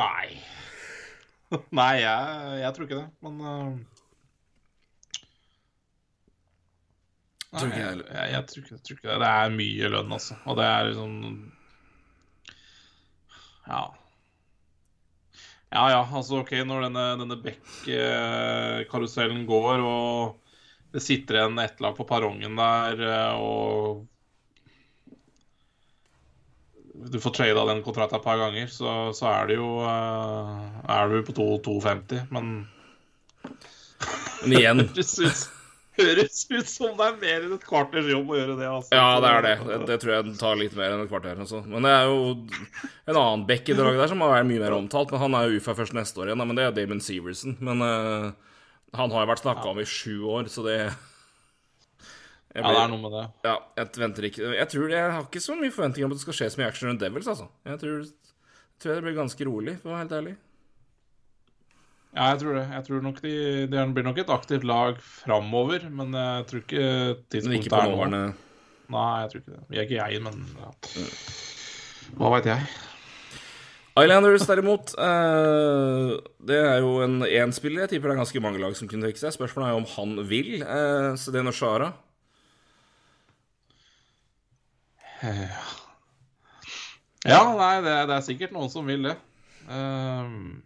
[0.00, 0.26] Nei.
[1.78, 2.22] Nei, jeg,
[2.64, 3.70] jeg tror ikke det, men uh...
[7.48, 9.20] Nei, jeg, jeg, jeg, tror ikke, jeg tror ikke det.
[9.22, 10.34] Det er mye lønn, altså.
[10.50, 11.12] Og det er liksom
[13.68, 13.84] Ja.
[15.68, 20.47] Ja ja, altså OK, når denne, denne Beck-karusellen går, og
[20.92, 24.06] det sitter en et lag på perrongen der, eh, og
[26.98, 30.64] du får trada den kontrakten et par ganger, så, så er det jo eh,
[30.96, 32.66] Er du på 2,50, men
[34.42, 35.44] Men igjen høres ut,
[35.98, 38.66] høres ut som det er mer enn et kvarters jobb å gjøre det.
[38.70, 38.94] Altså.
[38.94, 39.54] Ja, det er det.
[39.68, 39.78] det.
[39.92, 41.38] Det tror jeg tar litt mer enn et kvarter.
[41.42, 41.62] Altså.
[41.66, 42.18] Men det er jo
[43.10, 45.14] en annen bekk i draget der som har vært mye mer omtalt.
[45.14, 47.58] Men Han er jo UFA først neste år igjen, men det er Damon Severson.
[47.66, 48.30] Men eh,
[48.96, 52.88] han har jo vært snakka om i sju år, så det jeg Ja, det er
[52.90, 53.24] noe med det.
[53.44, 56.24] Ja, jeg venter ikke Jeg tror Jeg har ikke så mye forventninger om at det
[56.24, 57.48] skal skje så mye action rundt Devils, altså.
[57.68, 60.34] Jeg tror, jeg tror det blir ganske rolig, for å være helt ærlig.
[62.16, 62.64] Ja, jeg tror det.
[62.72, 63.34] Jeg tror nok de,
[63.68, 66.84] Det blir nok et aktivt lag framover, men jeg tror ikke
[67.28, 68.22] tidspunktet er nå.
[68.88, 69.64] Nei, jeg tror ikke det.
[69.68, 70.70] Vi er ikke jeg, men ja.
[72.16, 72.70] Hva veit jeg?
[74.04, 76.10] Islanders derimot, eh,
[76.50, 77.86] det er jo en én spiller.
[77.86, 79.34] Jeg tipper det er ganske mange lag som kunne tenke seg.
[79.34, 80.52] Spørsmålet er jo om han vil.
[81.18, 81.92] Så det er Nashara.
[87.26, 89.16] Ja, nei, det, det er sikkert noen som vil det.
[89.68, 90.62] Um,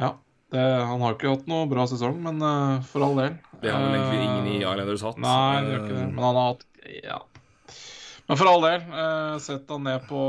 [0.00, 0.14] ja.
[0.50, 3.36] Det, han har ikke hatt noe bra sesong, men uh, for all del.
[3.60, 5.20] Det har vel egentlig ingen i Eh, Islanders hatt.
[5.22, 6.06] Nei, det gjør ikke det.
[6.06, 6.64] Eh, Men han har hatt
[7.04, 7.18] Ja.
[8.30, 10.20] Men for all del, eh, sett han ned på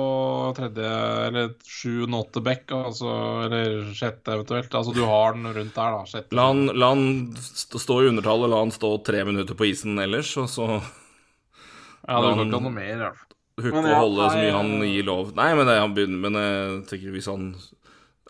[0.58, 0.92] tredje
[1.28, 3.12] eller sjuende, åtte back, altså,
[3.46, 4.74] eller sjette eventuelt.
[4.74, 6.08] Altså, du har den rundt der, da.
[6.10, 6.34] Sjette.
[6.34, 7.04] La han, la han
[7.38, 12.32] stå i undertallet, la han stå tre minutter på isen ellers, og så ja, det
[12.34, 13.38] går ikke an noe mer, i hvert fall.
[13.62, 15.32] hooke og holde så mye han eh, gir lov.
[15.38, 17.52] Nei, men det, han begynner Men jeg tenker hvis han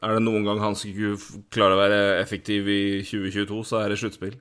[0.02, 1.16] Er det noen gang han skulle
[1.54, 4.36] klare å være effektiv i 2022, så er det sluttspill.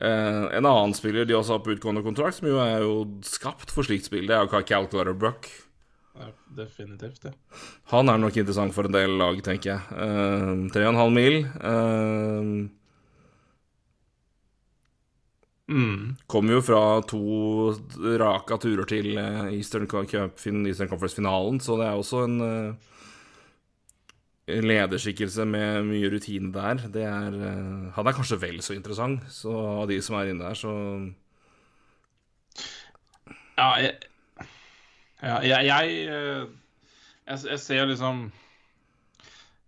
[0.00, 2.94] Eh, en annen spiller de også har på utgående kontrakt, som jo er jo
[3.26, 5.50] skapt for slikt spill, det er jo Cal Clutterbuck.
[6.18, 7.32] Ja, definitivt, ja.
[7.92, 9.80] Han er nok interessant for en del lag, tenker jeg.
[9.96, 11.42] Uh, 3,5 mil.
[11.58, 12.70] Uh,
[15.72, 16.16] Mm.
[16.26, 17.20] Kommer jo fra to
[18.20, 22.91] raka turer til eh, Eastern, Cup, Eastern Conference-finalen, så det er også en uh, en
[24.48, 26.86] lederskikkelse med mye rutine der.
[26.92, 30.48] Det er eh, Han er kanskje vel så interessant, så av de som er inne
[30.48, 30.72] der, så
[33.52, 33.94] Ja, jeg,
[35.22, 36.46] ja, jeg, jeg, eh,
[37.28, 38.32] jeg, jeg ser liksom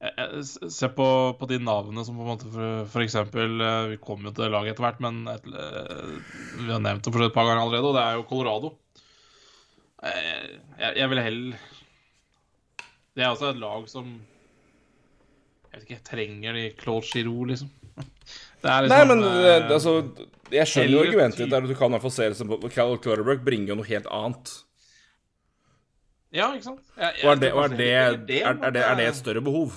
[0.04, 1.06] jeg, ser på,
[1.38, 4.74] på de navnene som på en måte for, eksempel eh, Vi kommer jo til laget
[4.74, 8.02] etter hvert, men et, vi har nevnt det for et par ganger allerede, og det
[8.02, 8.74] er jo Colorado.
[10.04, 11.62] Jeg, jeg vil heller
[13.14, 14.10] Det er også et lag som
[15.74, 17.70] Jeg vet ikke, jeg trenger de Claude Giroux, liksom.
[18.62, 19.96] Det er Nei, men eh, eh, altså
[20.54, 23.42] Jeg skjønner jo argumentet ditt, du kan i hvert fall se det som Cal Clutterbuck
[23.44, 24.52] bringer jo noe helt annet.
[26.34, 26.80] Ja, ikke sant?
[26.98, 28.14] Jeg- jeg Og er det, og er det, er,
[28.54, 29.74] er, det, er det et større behov?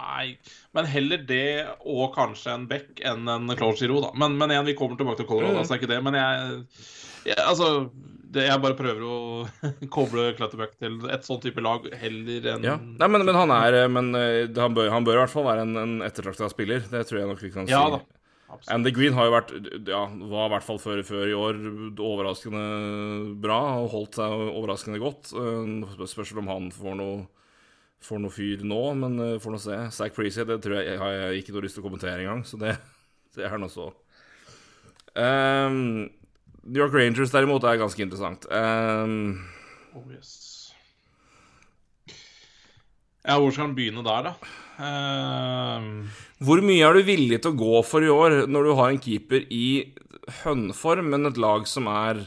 [0.00, 0.36] Nei,
[0.76, 1.44] men heller det
[1.84, 4.10] og kanskje en Beck enn en Claude Giroux, da.
[4.16, 5.60] Men, men igjen, vi kommer tilbake til Colorado, Mm.
[5.60, 6.02] altså det ikke det.
[6.06, 6.64] Men jeg,
[7.26, 7.90] jeg Altså,
[8.30, 9.16] det, jeg bare prøver å
[9.94, 12.76] koble Clutterbuck til et sånn type lag heller enn Ja.
[12.78, 15.46] Nei, men, men han er eh, Men eh, han bør, han bør i hvert fall
[15.48, 16.84] være en, en ettertrakta spiller.
[16.90, 17.74] Det tror jeg nok vi kan si.
[17.74, 18.00] Ja da.
[18.50, 18.70] Absolutt.
[18.74, 19.50] Andy Green har jo vært
[19.86, 21.58] Ja, var i hvert fall før, før i år
[21.94, 22.62] overraskende
[23.42, 25.34] bra og holdt seg overraskende godt.
[25.34, 27.20] Eh, Spørs om han får noe
[28.00, 29.74] Får noe fyr nå, men får nå se.
[29.92, 32.56] Zack Preasy, det tror jeg har jeg ikke noe lyst til å kommentere engang, så
[32.56, 32.70] det,
[33.36, 33.90] det er nå så.
[35.12, 36.06] Um,
[36.64, 38.46] New York Rangers derimot er ganske interessant.
[38.52, 39.46] Um,
[39.96, 40.36] Oh, yes.
[43.26, 44.34] Ja, hvor skal han begynne der, da?
[44.80, 45.88] Um,
[46.40, 49.00] Hvor mye er du villig til å gå for i år når du har en
[49.02, 49.64] keeper i
[50.44, 52.22] hønneform, men et lag som er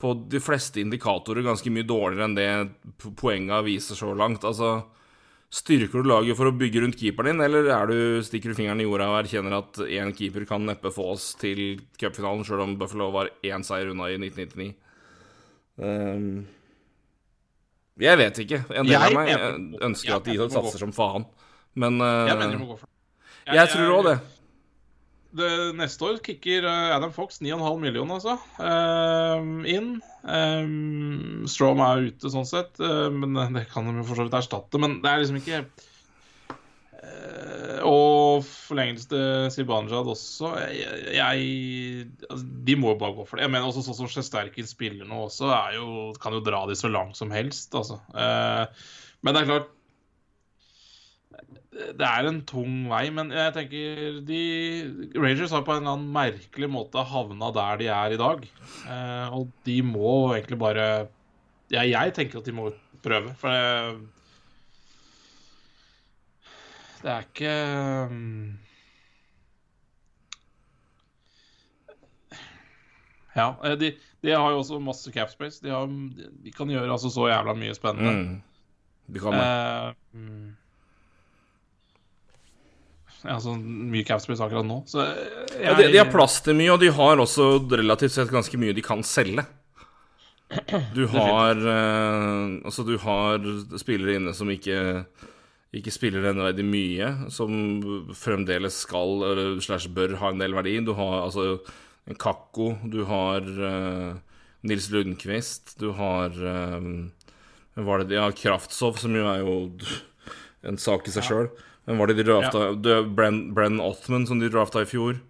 [0.00, 2.48] på de fleste indikatorer ganske mye dårligere enn det
[3.02, 4.44] po- poenga viser så langt?
[4.48, 4.86] Altså,
[5.54, 8.80] Styrker du laget for å bygge rundt keeperen din, eller er du, stikker du fingeren
[8.82, 12.74] i jorda og erkjenner at én keeper kan neppe få oss til cupfinalen, sjøl om
[12.80, 14.74] Buffalo var én seier unna i 1999?
[15.78, 16.46] Um,
[18.00, 18.58] Jeg vet ikke.
[18.74, 21.24] En del Jeg av meg mener- eh, ønsker jeg at de satser som faen.
[21.76, 22.88] Men uh, Jeg mener de må gå for
[23.46, 23.54] det.
[23.54, 24.16] jeg tror òg det.
[25.36, 25.50] det.
[25.78, 28.36] Neste år kicker eh, Adam Fox 9,5 millioner, altså.
[28.58, 30.00] uh, inn.
[30.26, 32.80] Um, Strom er ute, sånn sett.
[32.82, 34.80] uh, men det kan de jo for så vidt erstatte.
[34.82, 35.60] Men det er liksom ikke
[36.98, 40.50] uh, Og forlengelse til Sibanjad også.
[40.74, 43.46] Jeg, jeg altså, De må jo bare gå for det.
[43.46, 46.90] Jeg mener også sånn som Sjesterkin spiller nå også, jo, kan jo dra de så
[46.90, 48.00] langt som helst, altså.
[48.10, 48.66] Uh,
[49.22, 49.72] men det er klart
[51.76, 54.40] det er en tung vei, men jeg tenker de
[55.18, 58.46] Rangers har på en eller annen merkelig måte havna der de er i dag.
[58.88, 60.86] Eh, og de må egentlig bare
[61.74, 62.70] Ja, jeg tenker at de må
[63.04, 64.06] prøve, for det
[67.02, 67.56] Det er ikke
[68.10, 68.54] mm,
[73.36, 73.92] Ja, eh, de,
[74.24, 75.60] de har jo også masse capspace.
[75.60, 78.12] De, har, de kan gjøre altså så jævla mye spennende.
[78.16, 79.42] mm, De kan det.
[79.44, 80.62] Eh,
[83.26, 83.30] mm.
[83.32, 85.28] Ja, så mye capspace akkurat nå, så jeg,
[85.64, 88.76] Ja, de, de har plass til mye, og de har også relativt sett ganske mye
[88.76, 89.46] de kan selge.
[90.94, 93.42] Du har eh, Altså, du har
[93.82, 94.78] spillere inne som ikke
[95.76, 97.50] ikke spiller nevneverdig mye, som
[98.16, 100.78] fremdeles skal, eller slash bør, ha en del verdi.
[100.86, 101.58] Du har altså
[102.06, 106.88] en Kakko, du har eh, Nils Lundqvist, du har eh,
[107.76, 109.56] var det de Ja, Kraftsov, som jo er jo
[110.66, 111.50] en sak i seg sjøl.
[111.86, 112.62] Hvem var det de drafta?
[112.74, 113.02] Ja.
[113.06, 115.20] Brenn, Brenn Othman, som de drafta i fjor.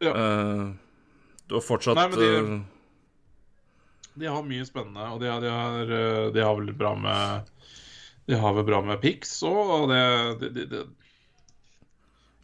[0.00, 0.12] Ja.
[0.14, 0.72] Uh,
[1.48, 2.60] du har fortsatt Nei, de- eh,
[4.18, 7.48] De har mye spennende, og de har, de har, eh, de har vel bra med
[8.28, 10.84] De har vel bra med pics òg, og det, de,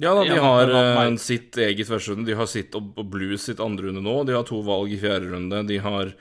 [0.02, 0.66] Ja da, de har
[0.96, 2.26] meg- sitt eget førsterunde.
[2.26, 4.24] De har sitt og og Blues sitt andre runde nå.
[4.26, 5.60] De har to valg i fjerde runde.
[5.68, 6.14] De har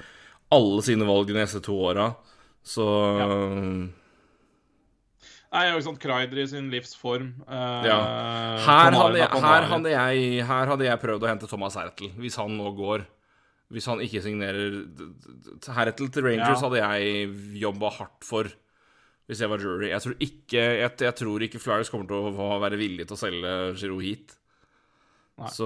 [0.52, 2.12] alle sine valg de neste to åra.
[2.64, 2.86] Så
[5.54, 7.28] Nei, jo ikke sant, Kreider i sin livsform.
[7.48, 7.98] eh, Ja.
[8.66, 12.36] her, hadde jeg, her, hadde jeg, her hadde jeg prøvd å hente Thomas Hertel, hvis
[12.42, 13.06] han nå går.
[13.74, 14.86] Hvis han ikke signerer
[15.74, 16.70] Hertel til Rangers, Ja.
[16.70, 18.50] hadde jeg jobba hardt for.
[19.30, 19.88] Hvis jeg var jury.
[19.90, 23.22] Jeg tror ikke, jeg, jeg tror ikke Flyers kommer til å være villige til å
[23.22, 24.36] selge Giro hit.
[25.40, 25.50] Nei.
[25.50, 25.66] Så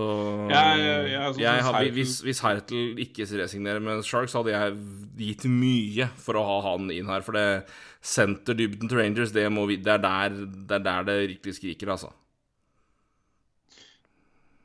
[0.50, 4.78] Jeg- jeg- jeg jeg hadde, hvis, hvis Hertel ikke resignerer med Sharks, hadde jeg
[5.18, 7.22] gitt mye for å ha han inn her.
[7.22, 7.66] For det
[8.02, 10.30] senterdybden til Rangers, det, må vi, det, er der,
[10.70, 12.14] det er der det riktig skriker, altså.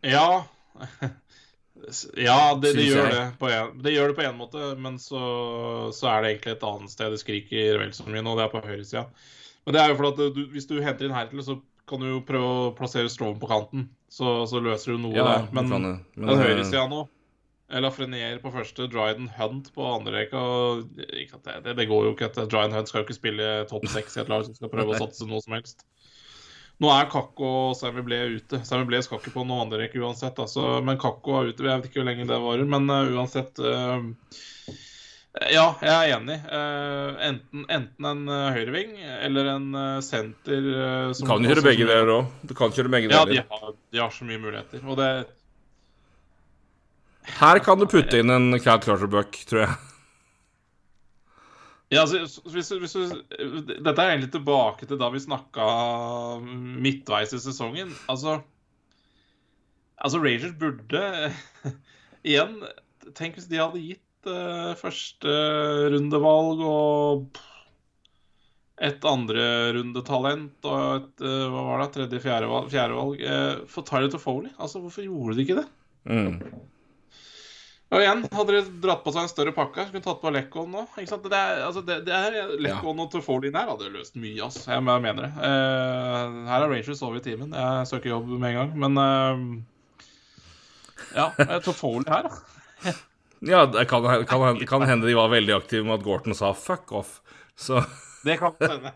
[0.05, 0.45] Ja.
[2.17, 5.23] ja, det, det gjør det, på en, det gjør det på en måte, men så,
[5.95, 8.53] så er det egentlig et annet sted det skriker vel så mye nå, det er
[8.55, 9.05] på høyresida.
[9.67, 11.59] Men det er jo fordi at du, hvis du henter inn Hertel, så
[11.91, 13.89] kan du jo prøve å plassere Strom på kanten.
[14.13, 15.51] Så, så løser du noe Ja, der.
[15.57, 15.97] Men kan det.
[16.15, 17.07] Men, den høyresida nå
[17.81, 20.41] Lafrenier på første, Dryden Hunt på andre rekka.
[20.93, 22.29] det, det går jo ikke.
[22.29, 22.45] Etter.
[22.53, 25.01] Dryden Hunt skal jo ikke spille topp seks i et lag som skal prøve å
[25.07, 25.87] satse noe som helst.
[26.83, 28.61] Nå er Kakko og Sammy Ble ute.
[28.67, 30.41] Sammy Ble skal ikke på noen andre rekke uansett.
[30.43, 31.65] Altså, men Kakko er ute.
[31.65, 32.69] Jeg vet ikke hvor lenge det varer.
[32.69, 34.03] Men uh, uansett uh,
[35.33, 36.35] Ja, jeg er enig.
[36.45, 40.67] Uh, enten, enten en uh, høyreving eller en uh, senter
[41.17, 42.35] Du kan kjøre begge deler òg.
[42.45, 44.85] Du kan kjøre begge Ja, de har, de har så mye muligheter.
[44.85, 45.09] Og det
[47.39, 49.81] Her kan du putte inn en Cal Clutterbuck, tror jeg.
[51.93, 52.95] Ja, altså, hvis, hvis,
[53.69, 55.65] dette er egentlig tilbake til da vi snakka
[56.45, 57.93] midtveis i sesongen.
[58.09, 58.39] Altså,
[59.97, 61.33] altså Rangers burde
[62.29, 62.57] Igjen,
[63.17, 67.41] tenk hvis de hadde gitt uh, førsterundevalg og
[68.83, 74.11] et andrerundetalent og et uh, hva var det, tredje-fjerde valg, fjerde valg uh, for Tyler
[74.13, 74.51] Toffoli.
[74.59, 75.67] Altså, hvorfor gjorde de ikke det?
[76.11, 76.39] Mm.
[77.93, 80.71] Og igjen, hadde de dratt på seg en større pakke, skulle kunne tatt på Lekkon
[80.73, 80.87] nå.
[80.97, 81.27] Ikke sant?
[81.29, 84.65] Det er, altså, det, det er Lekkon og Toffoli her hadde løst mye, altså.
[84.73, 85.31] Jeg mener det.
[85.37, 87.53] Uh, her er Rangers over i timen.
[87.53, 89.45] Jeg søker jobb med en gang, men uh,
[91.13, 92.97] Ja, eh, Toffoli her, da.
[93.43, 96.93] Ja, det kan, kan, kan hende de var veldig aktive med at Gorton sa 'fuck
[96.95, 97.21] off'.
[97.59, 97.83] Så
[98.25, 98.93] Det kan hende.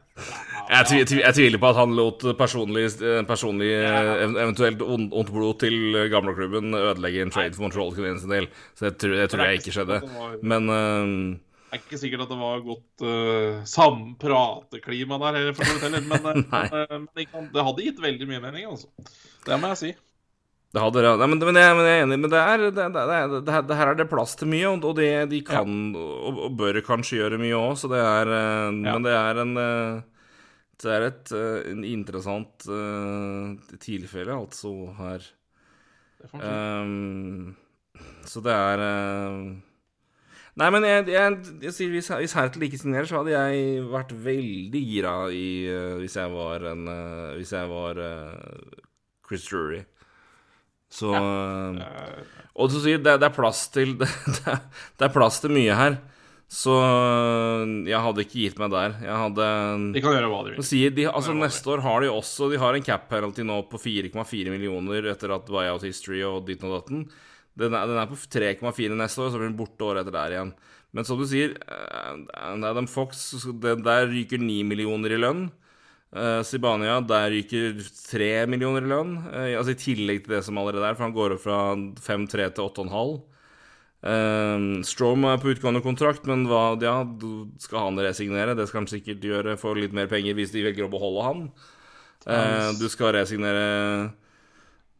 [0.70, 2.86] jeg, tvi- tvi- jeg tviler på at han lot personlig,
[3.26, 8.46] personlig eventuelt ondt blod til gamleklubben ødelegge en trade for Montreal Canadiens del.
[8.78, 9.98] Så det tror, det tror jeg ikke skjedde.
[10.42, 11.36] Men uh,
[11.66, 16.22] Det er ikke sikkert at det var godt uh, samprateklima der, for så vidt men,
[16.22, 16.98] eh, men, eh,
[17.34, 18.86] men det hadde gitt veldig mye mening, altså.
[19.46, 19.90] Det må jeg si.
[20.76, 22.16] Det hadde Nei, men, men, jeg, men jeg er enig.
[22.20, 25.08] Men det, er, det, det, det, det, her- er det plass til mye, og, de,
[25.30, 28.72] de kan og, og bør kanskje gjøre mye òg, så det er ja.
[28.74, 30.02] Men det er en eh,
[30.82, 35.24] Det er et eh, en interessant uh, tilfelle, altså, her.
[36.36, 37.54] Ehm,
[38.28, 39.56] så det er uh,
[40.56, 44.80] Nei, men jeg, jeg, sier hvis, hvis Hertel ikke signerer, så hadde jeg vært veldig
[44.90, 46.88] gira i uh, Hvis jeg var en
[47.36, 48.00] Hvis jeg var
[49.26, 49.84] Chris Drury.
[50.92, 51.84] Så ja.
[52.56, 54.06] Og du sier det, det, er plass til det,
[54.96, 55.98] det, er plass til mye her.
[56.46, 56.72] Så
[57.88, 58.94] jeg hadde ikke gitt meg der.
[59.02, 59.46] Jeg hadde
[59.96, 60.66] De kan gjøre hva de vil.
[60.66, 63.80] Sier de, altså Neste år har de også De har en cap penalty nå på
[63.82, 67.04] 4,4 millioner etter at buyout history og ditt og datten.
[67.56, 70.36] Den er, den er på 3,4 neste år, så blir den borte året etter der
[70.36, 70.54] igjen.
[70.94, 73.26] Men som du sier, Adam Fox,
[73.60, 75.46] det, der ryker 9 millioner i lønn.
[76.16, 79.16] Uh, Sibania, der ryker 3 millioner i lønn.
[79.28, 81.60] Uh, altså I tillegg til det som allerede er, for han går opp fra
[82.06, 83.16] 5-3 til 8,5.
[84.06, 86.98] Uh, Strom er på utgående kontrakt, men hva, ja,
[87.62, 88.56] skal han resignere?
[88.56, 91.48] Det skal han sikkert gjøre for litt mer penger hvis de velger å beholde han.
[92.26, 93.66] Uh, du skal resignere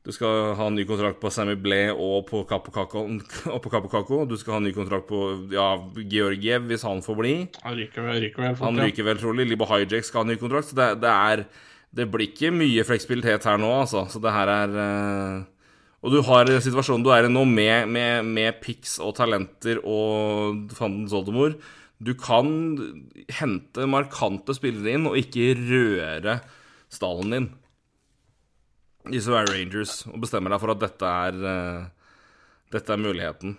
[0.07, 4.21] Du skal ha en ny kontrakt på Sammy Blay og på Kapokako.
[4.31, 7.33] Du skal ha en ny kontrakt på ja, Georgiev hvis han får bli.
[7.65, 9.49] Han ryker vel, ryker vel Han ryker vel trolig.
[9.51, 10.71] Libo Hijack skal ha en ny kontrakt.
[10.71, 11.43] Så det, det, er
[11.91, 14.05] Det blir ikke mye fleksibilitet her nå, altså.
[14.13, 15.45] Så det her er uh,
[16.07, 20.71] og du har situasjonen du er i nå, med, med, med pics og talenter og
[20.77, 21.57] fandens oldemor.
[21.99, 22.47] Du kan
[23.41, 26.39] hente markante spillere inn og ikke røre
[26.95, 27.49] stallen din.
[29.11, 32.13] Hvis Sverige er Rangers og bestemmer deg for at dette er, uh,
[32.75, 33.57] dette er muligheten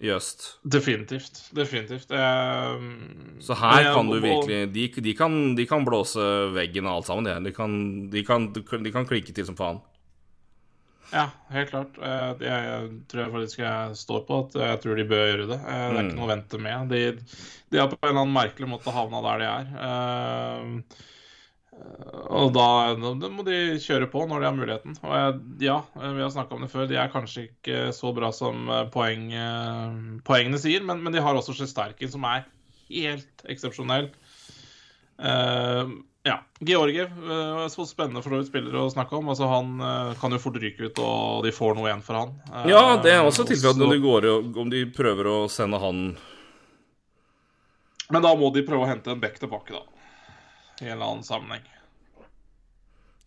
[0.00, 0.58] i øst.
[0.62, 1.40] Definitivt.
[1.56, 2.10] Definitivt.
[2.12, 6.20] Um, så her kan du virkelig de, de, kan, de, kan, blåse
[6.52, 7.52] veggen og alt sammen, de.
[7.56, 7.76] Kan,
[8.12, 9.80] de, kan, de kan klikke til som faen.
[11.14, 11.96] Ja, helt klart.
[12.02, 15.60] Jeg, jeg, tror jeg faktisk jeg står på at jeg tror de bør gjøre det.
[15.62, 16.00] Det er mm.
[16.02, 16.92] ikke noe å vente med.
[16.92, 17.02] De,
[17.72, 19.70] de har på en eller annen merkelig måte havna der de er.
[19.78, 21.04] Uh,
[22.26, 22.66] og da,
[22.98, 24.96] da, må de kjøre på når de har muligheten.
[25.04, 25.36] Og jeg,
[25.68, 28.84] ja, vi har snakka om det før, de er kanskje ikke så bra som eh,
[28.92, 29.94] poeng, uh,
[30.26, 32.44] poengene sier, men, men, de har også Sjesterkin, som er
[32.90, 34.10] helt eksepsjonell.
[35.16, 35.96] Uh,
[36.26, 36.40] ja.
[36.58, 39.30] Georgiev, uh, så spennende for noen spillere å snakke om.
[39.32, 42.38] Altså, han uh, kan jo fort ryke ut, og de får noe igjen for han.
[42.50, 44.30] Uh, ja, det er også tilfellet om, de går,
[44.66, 46.08] om de prøver å sende han
[48.10, 49.95] Men da må de prøve å hente en back tilbake, da.
[50.80, 51.64] I en eller annen sammenheng.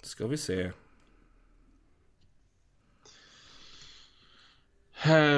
[0.03, 0.57] Skal vi se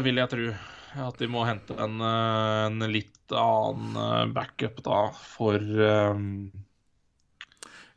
[0.06, 0.52] Vil jeg tro.
[1.02, 6.26] At de må hente en, en litt annen backup, da, for um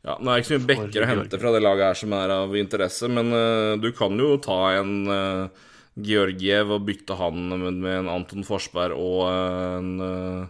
[0.05, 2.13] ja, Nå er det ikke så mye bekker å hente fra det laget her som
[2.13, 5.63] er av interesse, men uh, du kan jo ta en uh,
[5.97, 10.49] Georgiev og bytte han med, med en Anton Forsberg og uh, en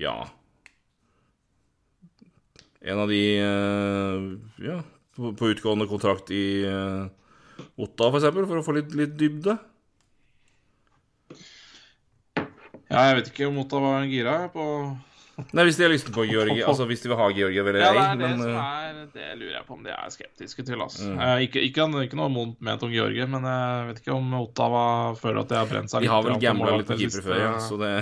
[0.00, 0.16] Ja
[2.82, 3.22] En av de
[4.62, 4.80] Ja,
[5.16, 6.64] på, på, utgående kontrakt i
[7.76, 9.54] Otta, for eksempel, for å få litt, litt dybde.
[12.92, 14.66] Ja, jeg vet ikke om Otta var gira på
[15.56, 17.84] Nei, Hvis de har lyst på Georgi Altså hvis de vil ha Georgi eller ei.
[17.86, 20.66] Ja, det, er det, men, eh, er, det lurer jeg på om de er skeptiske
[20.68, 20.82] til.
[20.84, 21.08] Altså.
[21.08, 21.22] Mm.
[21.46, 24.84] Ikke, ikke, ikke, noe ment om Georgi, men jeg vet ikke om Ottawa
[25.18, 26.10] føler at de har brent seg litt.
[26.10, 27.94] De har vel gambla litt på keeper før, ja, så det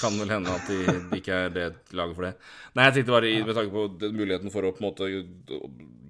[0.00, 2.34] kan vel hende at de, de ikke er det laget for det.
[2.74, 5.10] Nei, jeg tenkte bare med tanke på muligheten for å på en måte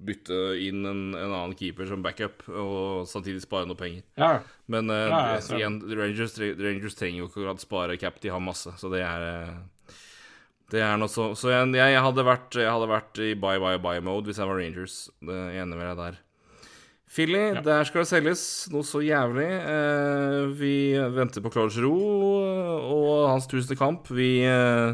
[0.01, 4.01] bytte inn en, en annen keeper som backup, og samtidig spare noe penger.
[4.19, 4.39] Ja.
[4.71, 8.73] Men uh, ja, igjen, Rangers, Rangers, trenger jo ikke akkurat spare cap, de har masse,
[8.81, 9.53] så det er uh,
[10.71, 13.75] det er noe så Så jeg, jeg, hadde vært, jeg, hadde vært, i buy, buy,
[13.83, 15.01] buy-mode hvis jeg var Rangers.
[15.19, 16.21] Det er enig med deg der.
[17.11, 17.61] Philly, ja.
[17.65, 19.47] der skal det selges noe så jævlig.
[19.47, 20.75] Eh, vi
[21.11, 24.07] venter på Claude Giroux og hans tusende kamp.
[24.15, 24.93] Vi eh,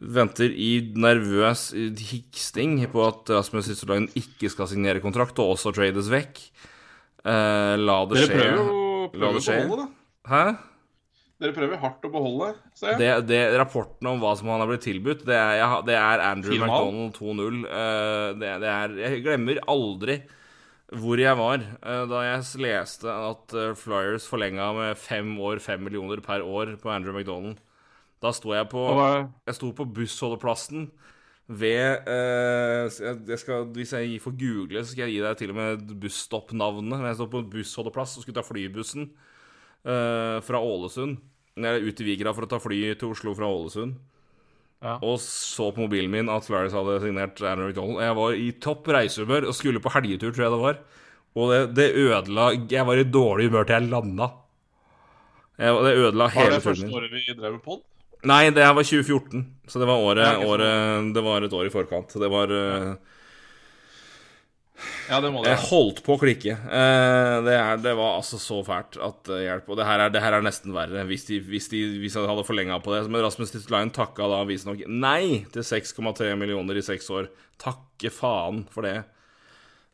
[0.00, 6.08] venter i nervøs hiksting på at Rasmus Hissolainen ikke skal signere kontrakt, og også trades
[6.12, 6.40] vekk.
[7.26, 8.32] Eh, la det skje.
[8.32, 9.86] Dere prøver jo prøver å beholde det.
[10.32, 10.46] Hæ?
[11.36, 13.00] Dere prøver hardt å beholde, ser jeg.
[13.02, 16.56] Det, det, rapporten om hva som han har blitt tilbudt, det er, det er Andrew
[16.56, 17.60] McDonald 2-0.
[17.68, 20.16] Uh, det, det, er Jeg glemmer aldri
[20.94, 25.82] hvor jeg var uh, da jeg leste at uh, Flyers forlenga med fem år, fem
[25.82, 27.58] millioner per år på Andrew McDonald.
[28.22, 28.86] Da sto jeg på
[29.46, 30.90] Jeg sto på bussholdeplassen
[31.46, 32.86] ved uh,
[33.28, 37.02] jeg skal, Hvis jeg får google, så skal jeg gi deg til og med busstoppnavnet.
[37.10, 39.10] Jeg sto på en bussholdeplass og skulle ta flybussen
[39.86, 41.20] fra Ålesund.
[41.54, 43.94] Eller ut i Vigra for å ta fly til Oslo fra Ålesund.
[44.84, 44.98] Ja.
[45.00, 48.02] Og så på mobilen min at Flaris hadde signert Aaron McDonald.
[48.04, 50.80] Jeg var i topp reisehumør og skulle på helgetur, tror jeg det var.
[51.36, 54.30] Og det, det ødela Jeg var i dårlig humør til jeg landa.
[55.56, 56.52] Jeg, det ødela hele turen.
[56.52, 57.82] Var det første året vi drev med pod?
[58.26, 59.44] Nei, det her var 2014.
[59.68, 62.16] Så det var året, året Det var et år i forkant.
[62.20, 63.15] Det var uh,
[65.10, 65.52] Ja, det må det.
[65.54, 66.56] Jeg holdt på å klikke.
[66.56, 69.68] Eh, det, er, det var altså så fælt at hjelp.
[69.72, 72.24] Og det her er, det her er nesten verre, hvis de, hvis de, hvis de
[72.28, 73.04] hadde forlenga på det.
[73.08, 77.30] Men Rasmus Titulainen takka da visstnok nei til 6,3 millioner i seks år.
[77.62, 78.98] Takke faen for det.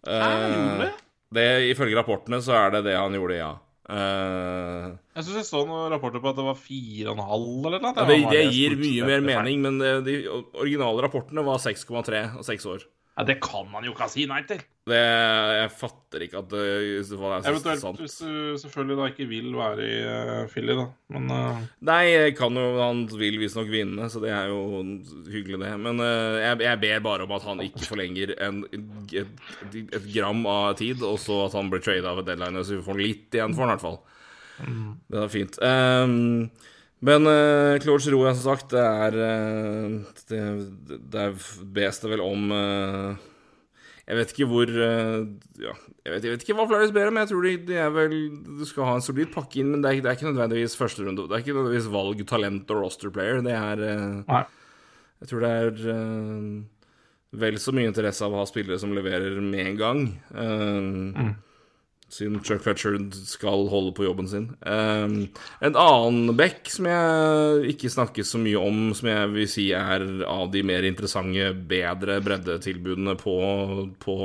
[0.07, 0.95] Nei, det?
[1.37, 1.51] det?
[1.71, 3.53] Ifølge rapportene så er det det han gjorde, ja.
[3.83, 8.05] Uh, Jeg syns jeg så noen rapporter på at det var 4,5 eller noe.
[8.09, 12.69] det, det gir mye mer mening, men det, de originale rapportene var 6,3 og seks
[12.71, 12.87] år.
[13.13, 14.63] Ja, det kan man jo ikke si nei til.
[14.89, 16.63] Det, jeg fatter ikke at det,
[17.07, 18.01] det er Eventuelt sant.
[18.01, 20.87] hvis du selvfølgelig da ikke vil være i uh, Philly, da.
[21.13, 24.81] Men uh, Nei, kan jo, han vil visstnok vinne, så det er jo
[25.29, 25.75] hyggelig, det.
[25.85, 29.47] Men uh, jeg, jeg ber bare om at han ikke forlenger en, et,
[29.85, 33.03] et gram av tid, og så at han blir trada ved deadline, så vi får
[33.05, 34.01] litt igjen for han, i hvert fall.
[35.13, 35.61] Det er fint.
[35.63, 36.49] Um,
[37.03, 39.99] men uh, Claude Giroud, som sagt, det er uh,
[40.31, 40.41] det,
[41.11, 41.27] det
[41.75, 43.19] bes det vel om uh,
[44.07, 45.25] Jeg vet ikke hvor uh,
[45.59, 47.91] ja, jeg, vet, jeg vet ikke hva Flaris ber om, jeg tror de, de er
[47.95, 48.17] vel
[48.61, 51.07] Du skal ha en solid pakke inn, men det er, det er ikke nødvendigvis første
[51.07, 51.27] runde.
[51.27, 53.43] Det er ikke nødvendigvis valg, talent og roster player.
[53.43, 54.45] Det er uh.
[55.23, 55.77] Jeg tror det er
[57.43, 60.01] vel så mye interesse av å ha spillere som leverer med en gang.
[60.35, 61.35] Mm.
[62.13, 64.51] Siden Chuck Fletcher skal holde på jobben sin.
[64.69, 65.31] Um,
[65.65, 70.05] en annen back som jeg ikke snakker så mye om, som jeg vil si er
[70.29, 73.37] av de mer interessante, bedre breddetilbudene på,
[74.03, 74.17] på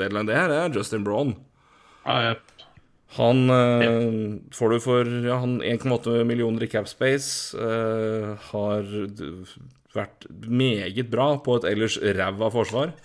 [0.00, 1.36] deadline, det her er Justin Braun.
[2.02, 2.40] Ja, jeg,
[3.20, 7.54] Han uh, får du for ja, han 1,8 millioner i capspace.
[7.54, 8.90] Uh, har
[9.94, 12.96] vært meget bra på et ellers ræva forsvar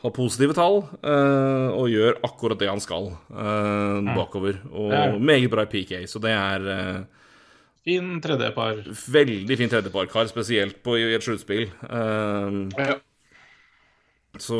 [0.00, 4.60] har positive tall uh, og gjør akkurat det han skal uh, bakover.
[4.72, 5.18] Og Ja.
[5.18, 7.02] meget bra i PK, så det er uh,
[7.84, 8.80] fin tredjepar.
[8.88, 11.68] veldig fin tredjeparkar, spesielt på, i et sluttspill.
[11.90, 12.98] Ja.
[14.38, 14.58] så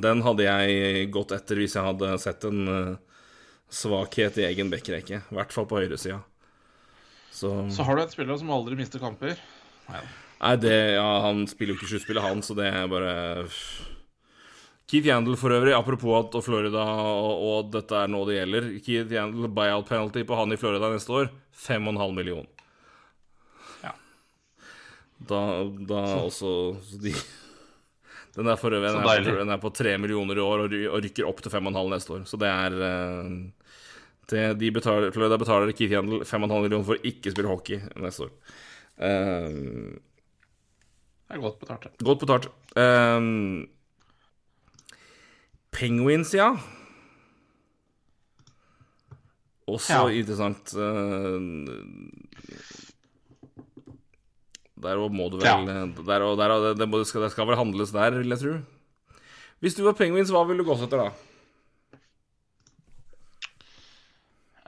[0.00, 2.98] den hadde jeg gått etter hvis jeg hadde sett en
[3.70, 5.22] svakhet i egen backrekke.
[5.30, 6.22] I hvert fall på høyresida.
[7.30, 9.38] Så, Så har du en spiller som aldri mister kamper.
[9.90, 10.02] Nei.
[10.40, 13.12] Nei, det Ja, han spiller jo ikke sluttspillet, han, så det er bare
[14.90, 18.64] Keith Yandel for øvrig, apropos at og Florida og, og dette er nå det gjelder.
[18.82, 22.48] Keith Yandel, buyout penalty på han i Florida neste år, 5,5 million.
[23.84, 23.94] Ja.
[25.30, 25.40] Da,
[25.92, 26.56] da også
[27.04, 27.14] de,
[28.34, 30.76] Den er for øvrig den er, på, den er på 3 millioner i år og,
[30.90, 32.26] og rykker opp til 5,5 neste år.
[32.26, 33.32] Så det er eh,
[34.30, 38.26] det, de betaler, Florida betaler Keith Yandel 5,5 millioner for å ikke spille hockey neste
[38.26, 38.38] år.
[39.00, 40.00] Um,
[41.30, 41.92] Det er godt betalt.
[42.02, 42.50] Godt betalt.
[42.74, 43.68] Um,
[45.72, 46.50] Penguins, ja.
[49.70, 50.08] Også Ja.
[50.10, 50.72] interessant.
[50.74, 51.38] Uh,
[54.80, 55.56] der må du vel Ja.
[55.64, 58.54] der, og- der, og det, det, skal, det skal vel handles der, vil jeg tro.
[59.60, 61.10] Hvis du var Penguins, hva ville du gått etter da?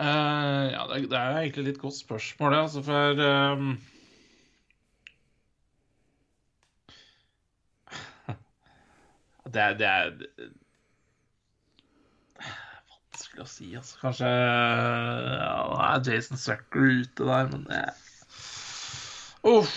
[0.03, 3.79] Uh, ja, det, det er egentlig litt godt spørsmål, det, altså, for um...
[9.53, 10.13] Det er, det er
[13.43, 13.99] Vanskelig å si, altså.
[14.03, 17.83] Kanskje ja, Nå er Jason Sucker ute der, men det
[19.43, 19.73] Uff.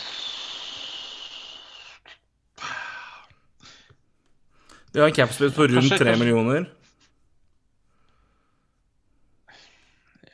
[4.93, 6.67] Vi har en capspace på rundt tre 3 millioner.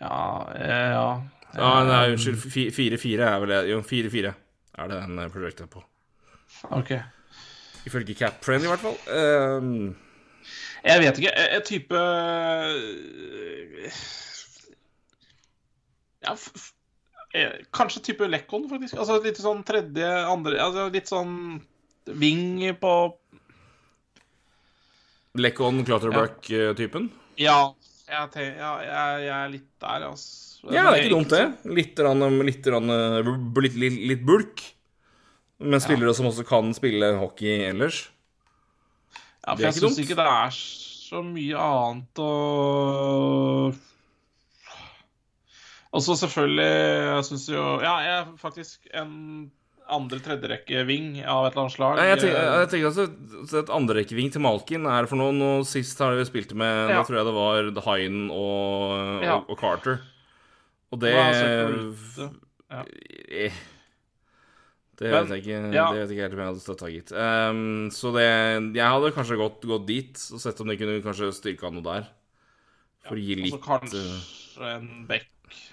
[0.01, 0.19] Ja,
[0.59, 1.07] ja, ja.
[1.55, 2.43] Ja, nei, unnskyld.
[2.75, 3.61] 4-4 er vel det.
[3.71, 4.35] Jo, 4-4
[4.81, 5.81] er det den eh, prosjektet på.
[6.75, 6.91] OK.
[7.87, 8.99] Ifølge CapFriend, i hvert fall.
[9.07, 9.95] Um,
[10.81, 11.33] Jeg vet ikke.
[11.57, 12.03] En type
[16.21, 16.69] Ja, f f
[17.37, 18.97] eh, kanskje type Lekon, faktisk.
[18.97, 21.61] Altså litt sånn tredje, andre altså Litt sånn
[22.21, 22.95] wing på
[25.39, 27.07] Lekon Clutterbuck-typen.
[27.39, 27.71] Ja,
[28.11, 30.67] ja jeg, er litt der, altså.
[30.67, 31.71] Ja, det er ikke dumt, det.
[31.77, 32.91] Litt, rann, litt, rann,
[33.63, 34.65] litt, litt bulk.
[35.61, 38.03] Men spillere som også kan spille hockey ellers.
[39.41, 43.71] Ja, for jeg syns ikke det er så mye annet å
[45.91, 49.49] Og så selvfølgelig Jeg syns jo Ja, jeg er faktisk en
[49.91, 51.97] andre-tredjerekke-ving av et eller annet slag.
[51.99, 55.33] Nei, jeg tenker, jeg tenker altså Et andrerekkeving til Malkin er for noe.
[55.35, 57.01] Nå sist har vi spilt med Ja.
[57.01, 59.35] Da tror jeg det var Hine og, Ja.
[59.35, 59.99] og, og Carter.
[60.93, 62.29] Og det det
[62.71, 62.85] Ja.
[65.01, 65.87] Eh, Det vet jeg ikke ja.
[65.89, 67.11] Det vet jeg ikke helt om jeg hadde støtta, gitt.
[67.17, 67.61] Um,
[67.93, 68.25] så det
[68.77, 72.07] Jeg hadde kanskje gått, gått dit og sett om de kunne kanskje styrka noe der.
[73.07, 75.27] For å gi litt altså, kanskje en bekk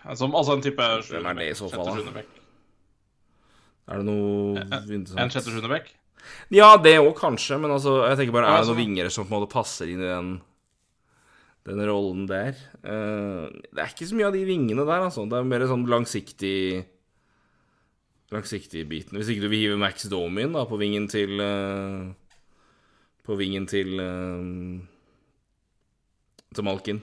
[0.09, 2.25] Altså, altså en type Hvem er det i så fall, da?
[3.89, 5.37] Er det noe En interessant?
[5.37, 5.93] sjette-sjuende bekk?
[6.53, 9.29] Ja, det òg kanskje, men altså, jeg tenker bare, er det noen vingere vinger som
[9.29, 10.33] på en måte passer inn i den,
[11.69, 12.59] den rollen der?
[12.83, 15.25] Uh, det er ikke så mye av de vingene der, altså.
[15.31, 16.59] Det er mer sånn langsiktig
[18.35, 19.17] Langsiktig biten.
[19.17, 22.11] Hvis ikke du vil hive Max Domi inn da, på vingen til eh,
[23.25, 24.83] På vingen til eh,
[26.53, 27.01] Til Malkin.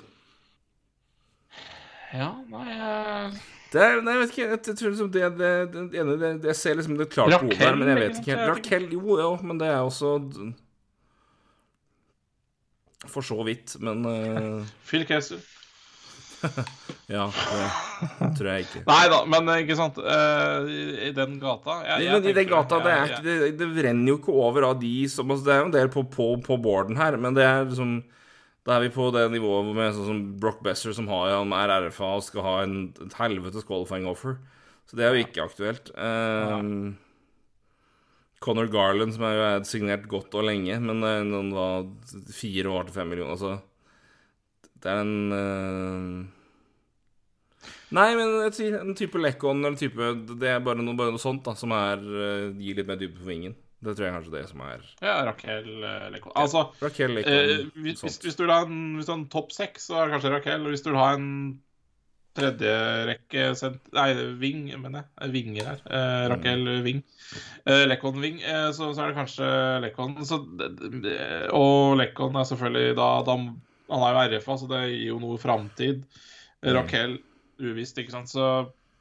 [2.14, 3.40] Ja, nei eh,
[3.74, 4.46] Det er, nei, jeg vet ikke.
[4.46, 7.34] Jeg, jeg tror liksom det, det, det, det ene det, Jeg ser liksom det klart
[7.34, 8.44] Raquel, behov der, men jeg vet ikke helt.
[8.44, 8.54] jeg.
[8.54, 10.14] Raquel, jo, jo, men det er også
[13.10, 14.62] For så vidt, men uh...
[14.86, 15.42] Phil Kessel.
[17.16, 18.80] Ja, det tror jeg ikke.
[18.88, 20.00] Nei da, men eh, ikke sant.
[20.02, 23.86] uh, i, den gata jeg, jeg men i den gata, det, er, ikke- det, det
[23.86, 26.28] renner jo ikke over av de som altså, Det er jo en del på, på,
[26.48, 27.94] på boarden her, men det er liksom
[28.66, 31.76] Da er vi på det nivået med sånn som Brock Besser, som har, han er
[31.86, 34.40] RFA og skal ha en, et helvetes qualifying offer.
[34.90, 35.92] Så det er jo ikke aktuelt.
[35.94, 36.96] Um,
[38.42, 41.68] Conor Garland, som er jo er signert godt og lenge, men noen da
[42.34, 43.56] fire år til fem millioner, altså
[44.82, 46.35] Det er en eh,
[47.94, 50.08] Nei, men jeg sier en type Lekon eller type
[50.40, 53.22] Det er bare noe, bare noe sånt da som er, uh, gir litt mer dybde
[53.22, 53.54] på vingen.
[53.86, 56.34] Det tror jeg kanskje det som er Ja, Raquel eh, Lekon.
[56.40, 60.08] Altså, Raquel eh, hvis, hvis, hvis du vil ha en, en topp seks, så er
[60.08, 60.66] det kanskje Raquel.
[60.66, 61.30] Og hvis du vil ha en
[62.36, 63.84] tredjerekke sent...
[63.96, 64.10] Nei,
[64.42, 65.10] Ving, mener jeg.
[65.22, 65.84] Eh, Vinger her.
[65.86, 67.04] Eh, Raquel Ving.
[67.64, 68.42] Eh, Lekon Ving.
[68.42, 69.52] Eh, så, så er det kanskje
[69.86, 70.18] Lekon.
[70.28, 70.42] Så,
[71.56, 75.40] og Lekon er selvfølgelig da, da Han er jo RFA, så det gir jo noe
[75.42, 76.04] framtid.
[76.66, 77.20] Mm.
[77.62, 78.32] Uvisst, ikke sant.
[78.32, 78.48] Så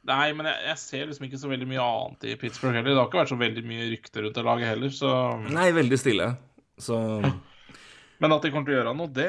[0.05, 2.91] Nei, men jeg, jeg ser liksom ikke så veldig mye annet i Pittsburgh heller.
[2.93, 5.11] Det har ikke vært så veldig mye rykter rundt det laget heller, så
[5.49, 6.27] Nei, veldig stille.
[6.77, 6.99] Så
[8.21, 9.25] Men at de kommer til å gjøre noe, det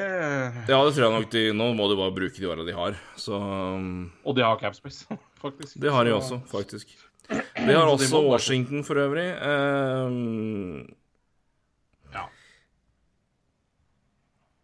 [0.69, 2.99] Ja, det tror jeg nok de Nå må de bare bruke de åra de har.
[3.17, 5.79] Så Og de har capspace, faktisk.
[5.81, 6.93] Det har de også, faktisk.
[7.27, 9.31] De har også Washington for øvrig.
[9.41, 10.85] Um,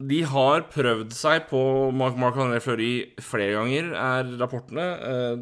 [0.10, 1.60] De har prøvd seg på
[1.96, 4.86] Mark, Mark André Fleury flere ganger, er rapportene.
[5.10, 5.36] Eh,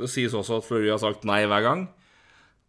[0.00, 1.84] Det sies også at Fleury har sagt nei hver gang.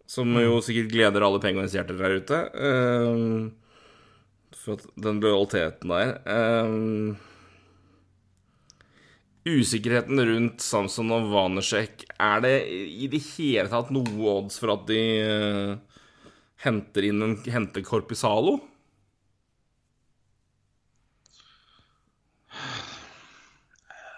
[0.08, 2.42] Som jo sikkert gleder alle penguinshjerter der ute.
[2.54, 3.52] Eh,
[4.56, 6.14] For den lojaliteten der.
[6.26, 7.16] Eh,
[9.46, 14.88] Usikkerheten rundt Samson og Vanesjek, er det i det hele tatt noe odds for at
[14.90, 15.02] de
[16.66, 18.56] henter inn en henter Corpizalo?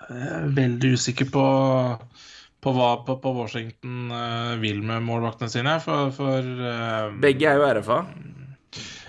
[0.07, 1.45] Jeg er veldig usikker på,
[2.63, 5.77] på hva på, på Washington eh, vil med målvaktene sine.
[5.83, 8.01] For, for eh, Begge er jo RFA.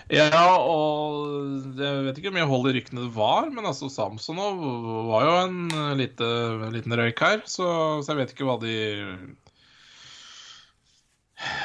[0.09, 4.63] Ja, og jeg vet ikke hvor mye hold i ryktene det var, men altså Samsonov
[5.11, 6.31] var jo en eh, lite,
[6.73, 7.69] liten røyk her, så,
[8.01, 8.79] så jeg vet ikke hva de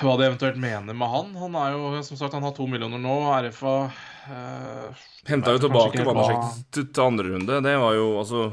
[0.03, 1.31] hva de eventuelt mener med han.
[1.39, 3.15] Han er jo, som sagt, han har to millioner nå.
[3.47, 3.77] RFA
[4.29, 7.61] eh, Henta jo tilbake til, til andre runde.
[7.65, 8.43] Det var jo altså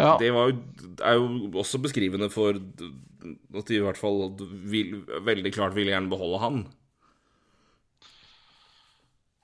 [0.00, 0.12] ja.
[0.20, 0.58] Det var jo,
[1.04, 4.30] er jo også beskrivende for at de i hvert fall
[4.72, 6.60] vil, veldig klart ville gjerne beholde han.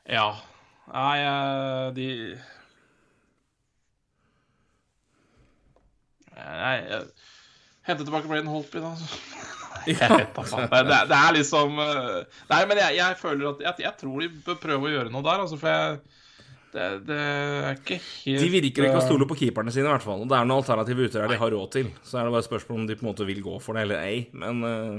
[0.08, 0.28] Ja.
[0.86, 2.08] Nei, eh, de
[6.36, 7.08] Nei jeg-
[7.86, 8.94] Hente tilbake Braden Holpy, da.
[9.86, 14.28] Det, det er liksom eh, Nei, men jeg, jeg føler at jeg, jeg tror de
[14.46, 16.00] bør prøve å gjøre noe der, altså, for jeg
[16.76, 20.04] det, det er ikke helt De virker ikke å stole på keeperne sine, i hvert
[20.06, 20.22] fall.
[20.24, 21.90] Og det er noen alternative utøvere de har råd til.
[22.06, 23.86] Så er det bare et spørsmål om de på en måte vil gå for det
[23.86, 24.16] eller ei.
[24.36, 24.96] Men uh,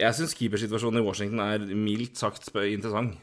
[0.00, 3.16] jeg syns keepersituasjonen i Washington er mildt sagt interessant.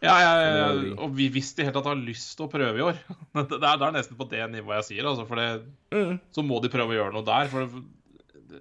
[0.00, 0.90] Ja, ja, ja, ja, vi.
[0.96, 2.96] og vi hvis de helt tatt har lyst til å prøve i år
[3.50, 5.48] Det er, det er nesten på det nivået jeg sier, altså, for det,
[5.92, 6.14] Mm.
[6.32, 7.48] så må de prøve å gjøre noe der.
[7.52, 8.60] For det,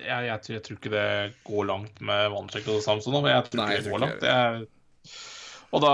[0.00, 1.06] jeg, jeg, tror- jeg tror ikke det
[1.46, 3.14] går langt med Vannsjek og Samson.
[3.14, 4.24] nå, Jeg tror Nei, ikke det går langt.
[4.26, 4.66] Jeg,
[5.70, 5.90] og da,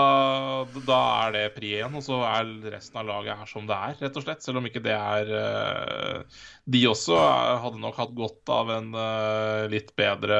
[0.86, 3.98] da er det pri én, og så er resten av laget her som det er,
[4.06, 4.40] rett og slett.
[4.44, 8.88] Selv om ikke det er eh, De også er- hadde nok hatt godt av en
[8.96, 10.38] eh, litt bedre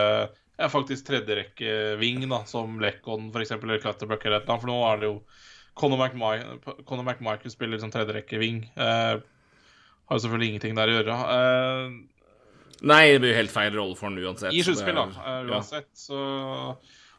[0.57, 4.65] ja, faktisk tredjerekke-ving, som Lekon eksempel, eller Clutterbuck eller et eller annet.
[4.65, 5.17] For nå er det jo
[5.77, 8.63] Conor McMichael, Conor McMichael spiller som tredjerekkeving.
[8.73, 9.19] Eh,
[10.09, 11.17] har jo selvfølgelig ingenting der å gjøre.
[11.37, 11.97] Eh,
[12.87, 14.53] Nei, det blir jo helt feil rolle for han uansett.
[14.53, 15.05] I sluttspill, da.
[15.13, 15.59] eh, er- ja.
[15.61, 15.87] uansett.
[15.97, 16.19] Så,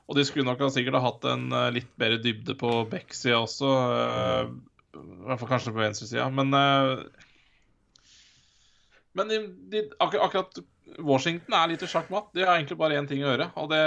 [0.08, 3.42] og de skulle nok ha sikkert ha hatt en eh, litt bedre dybde på backsida
[3.44, 3.72] også.
[3.92, 4.52] eh,
[4.98, 6.30] I hvert fall kanskje på venstresida.
[6.32, 7.04] Men eh,
[9.18, 9.38] Men de,
[9.74, 10.60] de, akkur akkurat
[11.04, 12.30] Washington er litt sjakkmatt.
[12.38, 13.50] De har egentlig bare én ting å gjøre.
[13.60, 13.80] Og det,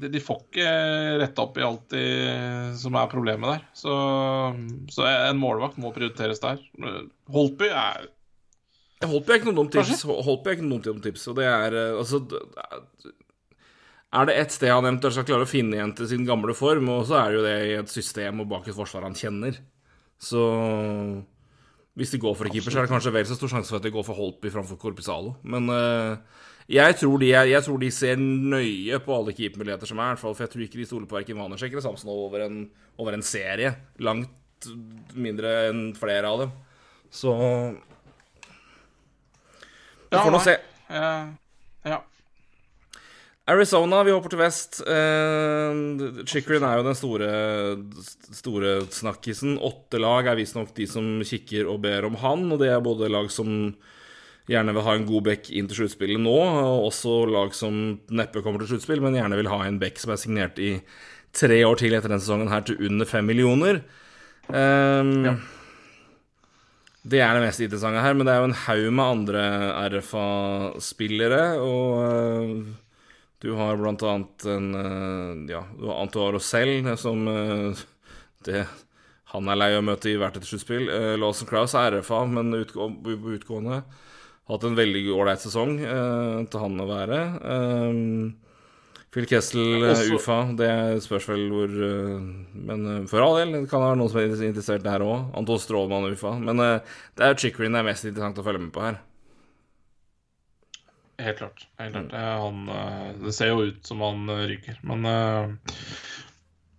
[0.00, 0.70] de, de får ikke
[1.20, 2.04] retta opp i alt de,
[2.80, 3.66] som er problemet der.
[3.76, 3.94] Så,
[4.90, 6.58] så en målvakt må prioriteres der.
[7.30, 8.08] Holtby er
[9.06, 10.02] Holtby er ikke noe dumt tips.
[10.08, 12.18] Holtby er ikke noe dumt tips, og det er altså
[14.12, 16.88] er- det ett sted han eventuelt skal klare å finne igjen til sin gamle form,
[16.88, 19.58] og så er det jo det i et system og bak et forsvar han kjenner.
[20.18, 20.42] Så
[21.98, 23.80] hvis de går for en keeper, så er det kanskje vel så stor sjanse for
[23.80, 25.36] at de går for Holtby framfor Corpizalo.
[25.42, 26.16] Men uh,
[26.68, 30.52] jeg, tror de, jeg, tror de, ser nøye på alle keepermuligheter som er, for jeg
[30.52, 33.74] tror ikke de stoler på verken Vanersek eller Samson over en, over en serie.
[33.98, 34.68] Langt
[35.14, 36.54] mindre enn flere av dem.
[37.10, 37.34] Så
[40.08, 40.54] Vi får nå se.
[40.88, 41.10] Ja.
[41.84, 41.98] ja.
[43.48, 44.82] Arizona, vi hopper til vest.
[44.84, 47.28] Uh, Chickering er jo den store,
[48.36, 49.56] store snakkisen.
[49.64, 53.08] Åtte lag er visstnok de som kikker og ber om han, og det er både
[53.12, 53.72] lag som
[54.48, 58.42] gjerne vil ha en god back inn til sluttspillet nå, og også lag som neppe
[58.44, 60.78] kommer til sluttspill, men gjerne vil ha en back som er signert i
[61.36, 63.82] tre år til etter denne sesongen her til under fem millioner.
[64.48, 65.34] Um, ja.
[67.08, 69.44] Det er det mest interessante her, men det er jo en haug med andre
[69.94, 72.87] RFA-spillere, og uh,
[73.38, 77.82] du har blant annet en eh, Ja, du har Antoine Rosell, som eh,
[78.44, 78.64] det,
[79.34, 80.88] Han er lei av å møte i hvert et sluttspill.
[81.20, 82.88] Lawson Crowes er RFA, men utgå,
[83.36, 83.82] utgående.
[84.48, 85.74] Hatt en veldig ålreit sesong
[86.48, 87.18] til han å være.
[89.12, 90.16] Phil Kessel, Også...
[90.16, 90.70] UFA, det
[91.04, 91.74] spørs vel hvor
[92.70, 95.28] Men for all del, det kan være noen som er interessert der òg.
[95.36, 96.32] Anton Strålmann, UFA.
[96.40, 98.96] Men det er Chickering det er mest interessant å følge med på her.
[101.18, 101.66] Helt klart.
[101.78, 102.12] Helt klart.
[102.12, 102.40] Mm.
[102.40, 105.50] Han, eh, det ser jo ut som han eh, ryker, men uh,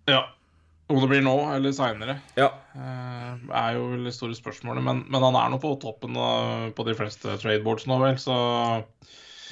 [0.04, 0.28] Ja.
[0.90, 2.48] Om det blir nå eller seinere, ja.
[2.74, 4.82] uh, er jo det store spørsmålet.
[4.82, 6.16] Men, men, han er nå på toppen
[6.74, 8.34] på de fleste tradeboards nå, vel, så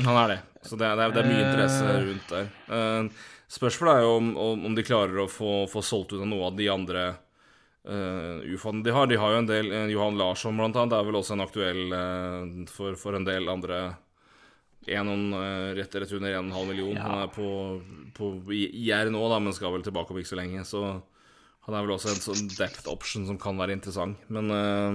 [0.01, 0.41] Han er det.
[0.67, 2.51] Så det er, det er, mye interesse rundt der.
[2.67, 4.35] Uh, spørsmålet er jo om,
[4.65, 7.07] om, de klarer å få, få solgt ut av noe av de andre
[7.87, 9.07] uh, de har.
[9.07, 11.97] De har jo en del Johan Larsson, blant annet, det er vel også en aktuell
[12.73, 13.85] for, for en del andre
[14.97, 16.97] en, uh, rett, rett under 1,5 million.
[16.97, 17.05] Ja.
[17.05, 17.49] Han er på,
[18.17, 20.65] på IR nå, da, men skal vel tilbake om ikke så lenge.
[20.69, 20.83] Så
[21.69, 24.21] han er vel også en sånn depth option som kan være interessant.
[24.33, 24.95] Men uh,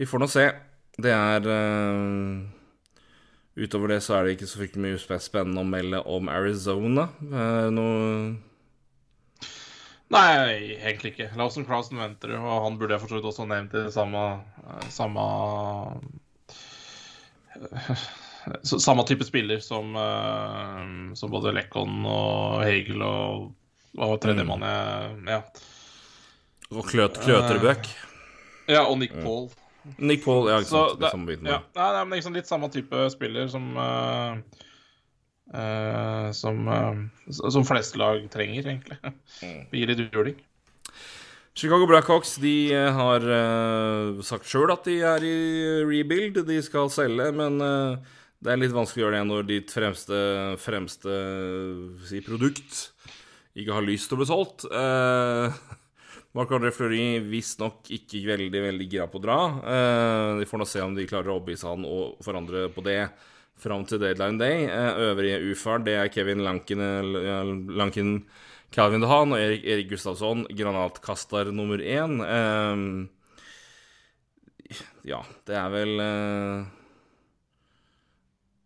[0.00, 0.48] vi får nå se.
[0.94, 2.44] Det er uh,
[3.54, 7.10] Utover det så er det ikke så fryktelig mye spennende å melde om Arizona.
[7.22, 8.00] Uh, noe
[10.14, 11.30] Nei, egentlig ikke.
[11.38, 14.20] Lawson Crowson venter, og han burde jeg for så vidt også nevnt i det samme,
[14.92, 15.24] samme
[18.62, 23.52] samme type spiller som, uh, som både Lekon og Hegel og,
[23.98, 25.40] og tredjemann jeg Ja.
[26.74, 27.86] Og Kløt, Kløterbøk.
[27.86, 29.50] Uh, ja, og Nick Paul.
[29.98, 31.00] Nick Paul, ja, ikke sant.
[31.00, 34.38] Det, samme biten, ja, nei, det er liksom litt samme type spiller som uh,
[36.34, 36.64] som,
[37.28, 38.96] som flest lag trenger, egentlig.
[39.44, 39.60] Mm.
[39.76, 40.40] Gir litt juling.
[41.54, 45.34] Chicago Blackhawks de uh, har uh, sagt sjøl at de er i
[45.86, 46.40] rebuild.
[46.48, 48.14] De skal selge, men uh,
[48.44, 50.18] det er litt vanskelig å gjøre det når ditt fremste,
[50.60, 51.14] fremste
[52.04, 52.90] si, produkt
[53.54, 54.66] ikke har lyst til å bli solgt.
[54.68, 55.56] Eh,
[56.34, 59.38] Marc-André Fleury visstnok ikke veldig veldig gira på å dra.
[59.62, 62.98] Eh, de får nå se om de klarer å overbevise han og forandre på det
[63.64, 64.66] fram til deadline day.
[64.66, 66.82] Eh, øvrige ufar det er Kevin Lanken,
[67.78, 68.16] Lanken
[68.74, 72.18] Calvin DeHaan og Erik, Erik Gustavsson, granatkastar nummer én.
[72.26, 72.76] Eh,
[75.14, 76.83] ja, det er vel eh,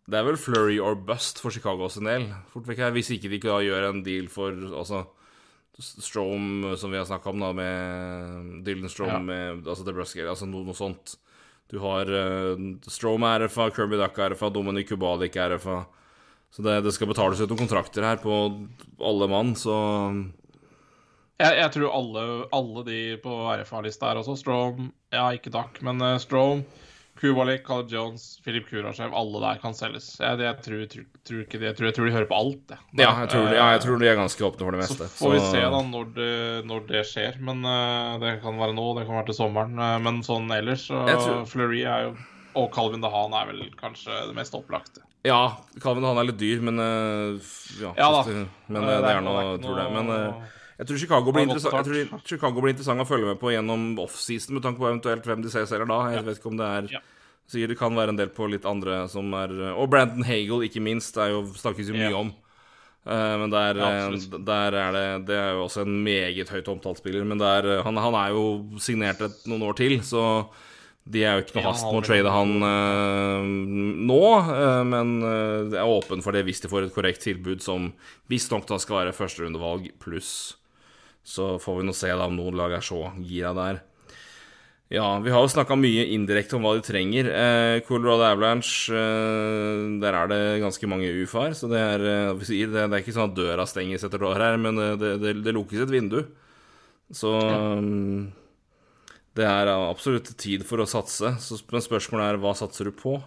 [0.09, 2.31] det er vel flurry or bust for Chicago sin del.
[2.57, 5.05] Hvis ikke de ikke gjør en deal for altså,
[5.79, 9.19] Strom, som vi har snakka om, da, med Dylan Strom ja.
[9.23, 11.19] med altså DeBrusque, altså noe, noe, sånt.
[11.69, 12.57] Du har uh,
[12.89, 15.83] Strom er RFA, Kirby Duck er RFA, Dominic Kubalik er RFA.
[16.51, 18.41] Så det, det, skal betales ut noen kontrakter her på
[19.05, 19.77] alle mann, så
[21.39, 22.23] jeg, jeg tror alle,
[22.57, 24.35] alle, de på RFA-lista er også.
[24.41, 26.65] Strom, ja, ikke Duck, men uh, Strom.
[27.19, 30.13] Kubalik, Carl Jones, Filip Kurasjev, alle der kan selges.
[30.21, 31.67] Jeg, jeg, tror, tror, tror ikke det.
[31.71, 32.75] Jeg, tror, jeg tror de hører på alt.
[32.75, 32.79] Ja.
[33.01, 35.09] ja, jeg tror, ja, jeg tror de er ganske åpne for det meste.
[35.11, 36.37] Så får vi se da når det,
[36.71, 37.41] når det skjer.
[37.49, 39.75] Men uh, Det kan være nå, det kan være til sommeren.
[39.81, 41.43] Uh, men sånn ellers så tror...
[41.51, 42.13] Fleury er jo
[42.59, 45.03] Og Calvin DeHaan er vel kanskje det mest opplagte.
[45.27, 47.51] Ja, Calvin DeHaan er litt dyr, men uh,
[47.83, 48.23] Ja, ja da.
[48.71, 49.91] Men det, det er noe, tror det.
[49.99, 50.15] Men
[50.79, 54.55] jeg tror, Chicago blir interessant, tror Chicago blir interessant å følge med på gjennom offseason,
[54.55, 56.03] med tanke på eventuelt hvem de selger da.
[56.15, 57.07] Jeg vet ikke om det er ja.
[57.49, 60.83] Sikkert det kan være en del på litt andre som er Og Brandon Hagel, ikke
[60.85, 62.21] minst, det jo, snakkes jo mye ja.
[62.21, 62.35] om.
[63.09, 66.69] Uh, men der, ja, uh, der, er det Det er jo også en meget høyt
[66.69, 67.25] omtalt spiller.
[67.25, 68.43] Men der, uh, han, han, er jo
[68.85, 70.23] signert et, noen år til, så
[71.09, 72.51] de er jo ikke noe hast med å trade han
[74.05, 74.25] nå.
[74.85, 75.15] men
[75.73, 77.87] det er åpen for det hvis de får et korrekt tilbud som
[78.29, 80.59] visstnok da skal være førsterundevalg pluss.
[81.29, 83.83] Så får vi nå se da om noen lag er så gira der.
[84.89, 87.27] Ja, vi har jo snakka mye indirekte om hva de trenger.
[87.29, 91.53] Eh, Colorado Avalanche, eh, der er det ganske mange UFA-er.
[91.53, 94.25] Så det er, eh, vi sier, det, det er ikke sånn at døra stenges etter
[94.25, 96.23] år her, men eh, det, det, lukkes et vindu.
[97.13, 98.33] Så um,
[99.37, 101.35] det er absolutt tid for å satse.
[101.45, 103.19] Så, men spørsmålet er hva satser du på?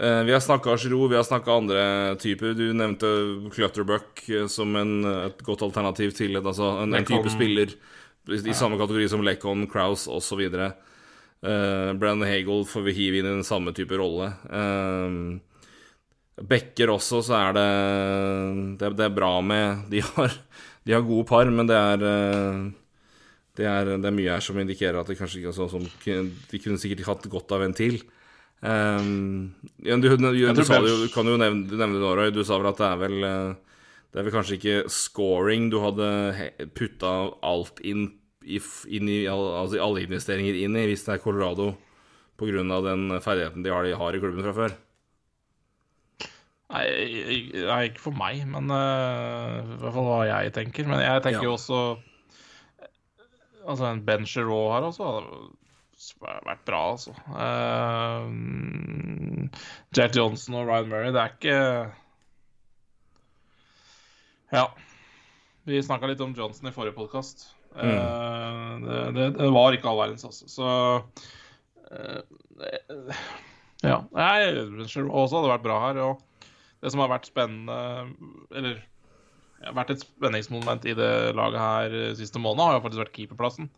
[0.00, 2.52] Eh, vi har snakka Giroud, vi har snakka andre typer.
[2.54, 3.06] Du nevnte
[3.52, 7.72] Clutterbuck eh, som en, et godt alternativ til et, altså en, en type spiller
[8.26, 10.42] i samme kategori som Lekon, Kraus osv.
[11.46, 14.32] Uh, Brandon Hagel får vi hive inn i den samme type rolle.
[14.50, 15.38] Uh,
[16.36, 17.68] Bekker også, så er det,
[18.80, 20.34] det, det er bra med de har,
[20.82, 22.66] de har, gode par, men det er, uh,
[23.56, 25.86] det er, det er mye her som indikerer at det kanskje ikke er sånn som
[26.50, 28.02] De kunne sikkert hatt godt av en til.
[28.66, 32.32] Um, du, du, du, du, sa du kan jo nevne, nevne det, Roy.
[32.34, 33.66] Du sa vel at det er vel uh,
[34.10, 36.06] det er vel kanskje ikke scoring du hadde
[36.78, 37.12] putta
[37.44, 38.08] alt inn,
[38.48, 38.56] i,
[38.88, 41.74] inn i altså alle investeringer inn i, hvis det er Colorado
[42.40, 42.80] pga.
[42.86, 44.76] den ferdigheten de har, de har, i klubben fra før?
[46.72, 46.84] Nei,
[47.90, 50.88] ikke for meg, men uh, i hvert fall hva jeg tenker.
[50.88, 51.60] Men jeg tenker jo ja.
[51.60, 51.82] også
[53.66, 55.06] Altså, en Ben Giroux her også
[56.20, 57.12] vært bra, altså.
[57.32, 58.28] Uh,
[59.96, 61.56] Jack Johnson og Ryan Murray, det er ikke
[64.52, 64.66] ja.
[65.66, 67.48] Vi snakka litt om Johnson i forrige podkast.
[67.74, 67.90] Mm.
[67.90, 70.46] Uh, det, det, det, var ikke all verdens, altså.
[70.50, 70.66] Så
[71.90, 72.20] uh,
[73.84, 73.98] Ja.
[74.16, 74.36] Nei,
[74.86, 75.96] også hadde vært bra her.
[76.04, 76.14] Og
[76.80, 77.76] det som har vært spennende
[78.54, 78.78] Eller
[79.76, 83.70] vært et spenningsmoment i det laget her siste måned, har jo faktisk vært keeperplassen.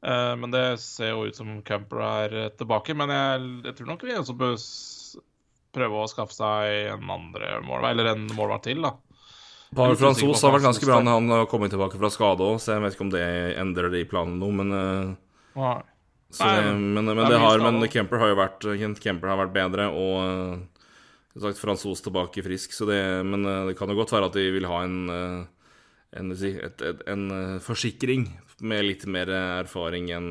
[0.00, 2.96] Uh, men det ser jo ut som Camper er tilbake.
[2.96, 4.56] Men jeg, jeg tror nok vi også bør
[5.76, 8.96] prøve å skaffe seg en andre målvakt, eller en målvakt til, da.
[9.70, 12.74] Pavel Fransos har vært ganske bra når han har kommet tilbake fra skade òg, så
[12.74, 13.26] jeg vet ikke om det
[13.60, 15.76] endrer de planene noe, men uh,
[16.34, 18.66] det, men, men, det har, men Kemper har jo vært
[18.98, 23.92] Kemper har vært bedre, og uh, sagt Fransos tilbake frisk, så det, men det kan
[23.92, 24.98] jo godt være at de vil ha en,
[26.18, 27.30] en, et, en
[27.62, 28.26] forsikring
[28.62, 30.30] med litt mer erfaring enn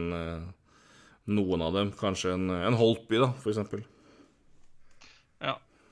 [1.29, 1.93] noen av dem.
[1.97, 3.85] Kanskje en, en Holtby, da, eksempel.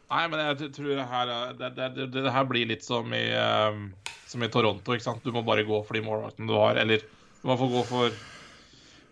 [0.08, 3.90] Nei, men jeg tror det her, det, det, det her blir litt som i, um,
[4.30, 4.96] som i, Toronto.
[4.96, 5.26] ikke sant?
[5.26, 6.80] Du må bare gå for de målvaktene du har.
[6.80, 8.16] Eller du må få gå for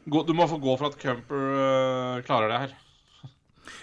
[0.06, 2.76] gå, Du må få gå for at Kemper uh, klarer det her.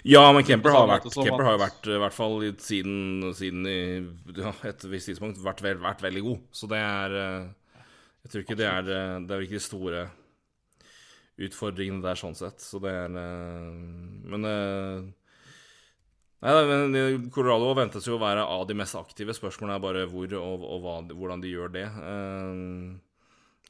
[0.09, 3.79] Ja, men Kemper har, vært, Kemper har jo vært, i hvert fall siden, siden i
[4.39, 6.41] ja, et visst tidspunkt, vært, vært, veldig god.
[6.55, 7.51] Så det er uh,
[8.23, 10.05] Jeg tror ikke det er, uh, det er ikke de store
[11.43, 12.61] utfordringene der, sånn sett.
[12.63, 14.47] Så det er Men
[16.43, 19.35] Nei, men Colorado ventes jo å være av de mest aktive.
[19.37, 21.85] Spørsmålet er bare hvor og, og hva, hvordan de gjør det.
[22.03, 22.99] Uh,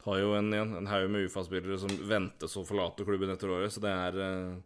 [0.07, 3.83] har jo en, en haug med UFA-spillere som ventes å forlate klubben etter året, så
[3.85, 4.57] det er uh,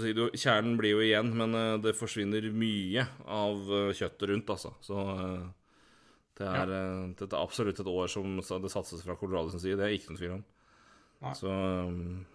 [0.00, 4.72] si, du, Kjernen blir jo igjen, men uh, det forsvinner mye av kjøttet rundt, altså.
[4.80, 5.04] Så
[6.38, 6.88] det er, ja.
[7.18, 9.78] dette er absolutt et år som det satses fra Colorado sin side.
[9.80, 10.44] Det er ikke noen tvil om.
[11.24, 11.32] Nei.
[11.34, 12.26] Så um,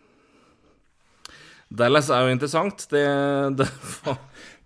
[1.71, 2.83] Dallas er jo interessant.
[2.91, 3.05] Det,
[3.59, 3.67] det,
[4.03, 4.17] hva,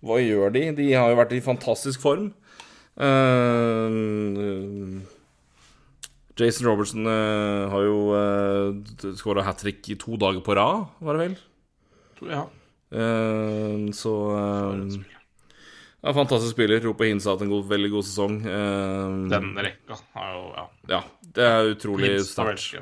[0.04, 0.64] hva, gjør de?
[0.80, 2.32] De har jo vært i fantastisk form.
[2.98, 3.94] Uh,
[6.38, 11.14] Jason Robertson uh, har jo uh, skåra hat trick i to dager på rad, var
[11.14, 11.38] det vel?
[12.26, 12.42] Ja.
[12.90, 14.14] Uh, så
[16.02, 16.80] ja, Fantastisk spiller.
[16.84, 18.38] Roper Hinsa hatt en god, veldig god sesong.
[18.46, 20.68] Uh, Den rekka har jo Ja.
[20.94, 21.02] ja
[21.34, 22.78] det er utrolig sterkt.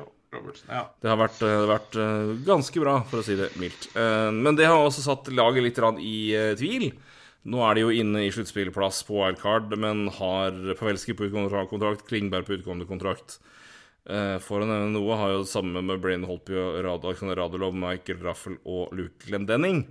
[0.67, 0.83] Ja.
[1.01, 3.89] Det har vært, uh, vært uh, ganske bra, for å si det mildt.
[3.95, 6.17] Uh, men det har også satt laget litt i
[6.59, 6.91] tvil.
[7.47, 12.03] Nå er de jo inne i sluttspillplass på wildcard, men har Pavelski på utgående kontrakt,
[12.09, 13.39] Klingberg på utgående kontrakt.
[14.43, 18.57] for å nevne noe har jo det samme med Brain Holpy og Radulov, Michael Raffel
[18.65, 19.85] og Luke Glendenning.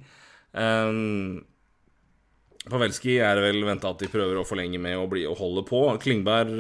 [2.67, 5.85] Pavelski er vel venta at de prøver å forlenge med å, bli, å holde på.
[6.03, 6.51] Klingberg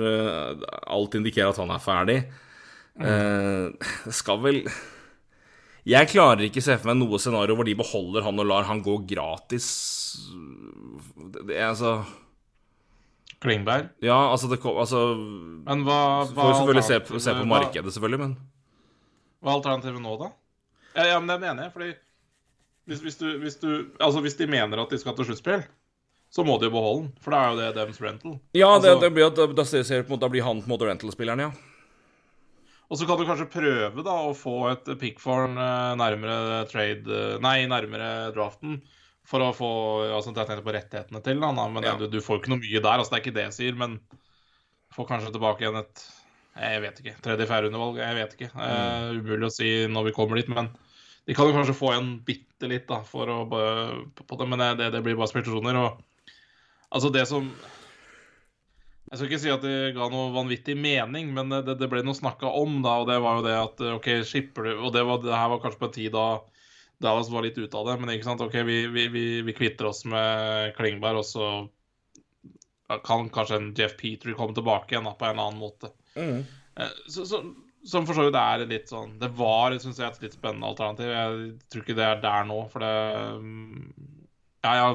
[0.86, 2.18] Alt indikerer at han er ferdig.
[2.96, 3.74] Uh,
[4.14, 4.62] skal vel
[5.84, 8.80] Jeg klarer ikke se for meg noe scenario hvor de beholder han og lar han
[8.84, 9.66] gå gratis.
[10.30, 11.98] Det, det er altså
[13.42, 13.90] Klingberg?
[14.00, 16.00] Ja, altså, det, altså Men hva,
[16.30, 18.36] hva Får selvfølgelig se, på, se på markedet, selvfølgelig, men
[19.44, 20.32] Hva er alternativet nå, da?
[20.96, 21.92] Ja, ja, men det mener jeg, fordi
[22.86, 23.70] hvis, hvis, du, hvis, du,
[24.00, 25.64] altså, hvis de mener at de skal til sluttspill,
[26.36, 27.14] så må de jo beholde den.
[27.24, 28.36] For da er jo det deres rental.
[28.56, 29.64] Ja, altså, det, det blir, da, da,
[30.20, 31.76] da, blir han på en måte rental-spilleren, ja.
[32.86, 37.38] Og så kan du kanskje prøve da å få et pickform eh, nærmere trade eh,
[37.42, 38.78] Nei, nærmere draften.
[39.26, 39.70] For å få
[40.14, 41.96] altså Jeg tenkte på rettighetene til da, men ja.
[41.98, 43.00] du, du, får ikke noe mye der.
[43.00, 43.96] altså Det er ikke det jeg sier, men
[44.94, 46.04] får kanskje tilbake igjen et
[46.60, 47.16] Jeg vet ikke.
[47.24, 48.52] Tredje-fjerde undervalg, jeg vet ikke.
[48.54, 48.60] Mm.
[48.62, 50.70] Uh, umulig å si når vi kommer dit, men
[51.26, 54.92] De kan jo kanskje få igjen bitte litt da, for å, på det, men det,
[54.94, 55.80] det blir bare spekulasjoner.
[55.80, 56.04] Og
[56.90, 57.48] altså, det som
[59.06, 62.16] Jeg skal ikke si at det ga noe vanvittig mening, men det, det ble noe
[62.18, 65.22] snakka om, da, og det var jo det at OK, skipper du Og det, var,
[65.22, 66.26] det her var kanskje på en tid da
[67.02, 69.90] Dallas var litt ute av det, men ikke sant, OK, vi, vi, vi, vi kvitter
[69.90, 71.48] oss med Klingberg, og så
[73.04, 75.90] kan kanskje en Jeff Petrie komme tilbake igjen da, på en annen måte.
[76.16, 76.40] Mm.
[77.04, 77.42] Så, så,
[77.86, 81.12] som for så vidt er litt sånn Det var synes jeg, et litt spennende alternativ.
[81.12, 82.94] Jeg tror ikke det er der nå, for det
[84.66, 84.88] Ja, ja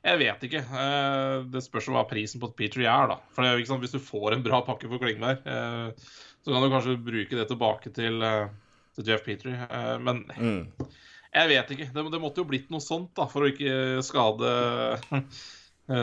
[0.00, 0.62] Jeg vet ikke.
[0.64, 3.18] Eh, det spørs hva prisen på Petrie er, da.
[3.36, 6.10] For det, sant, Hvis du får en bra pakke for Klingberg, eh,
[6.40, 8.48] så kan du kanskje bruke det tilbake til, eh,
[8.96, 9.68] til Jeff Petrie.
[10.00, 10.62] Men mm.
[11.34, 11.90] jeg vet ikke.
[11.92, 14.54] Det, det, måtte jo blitt noe sånt da, for å ikke skade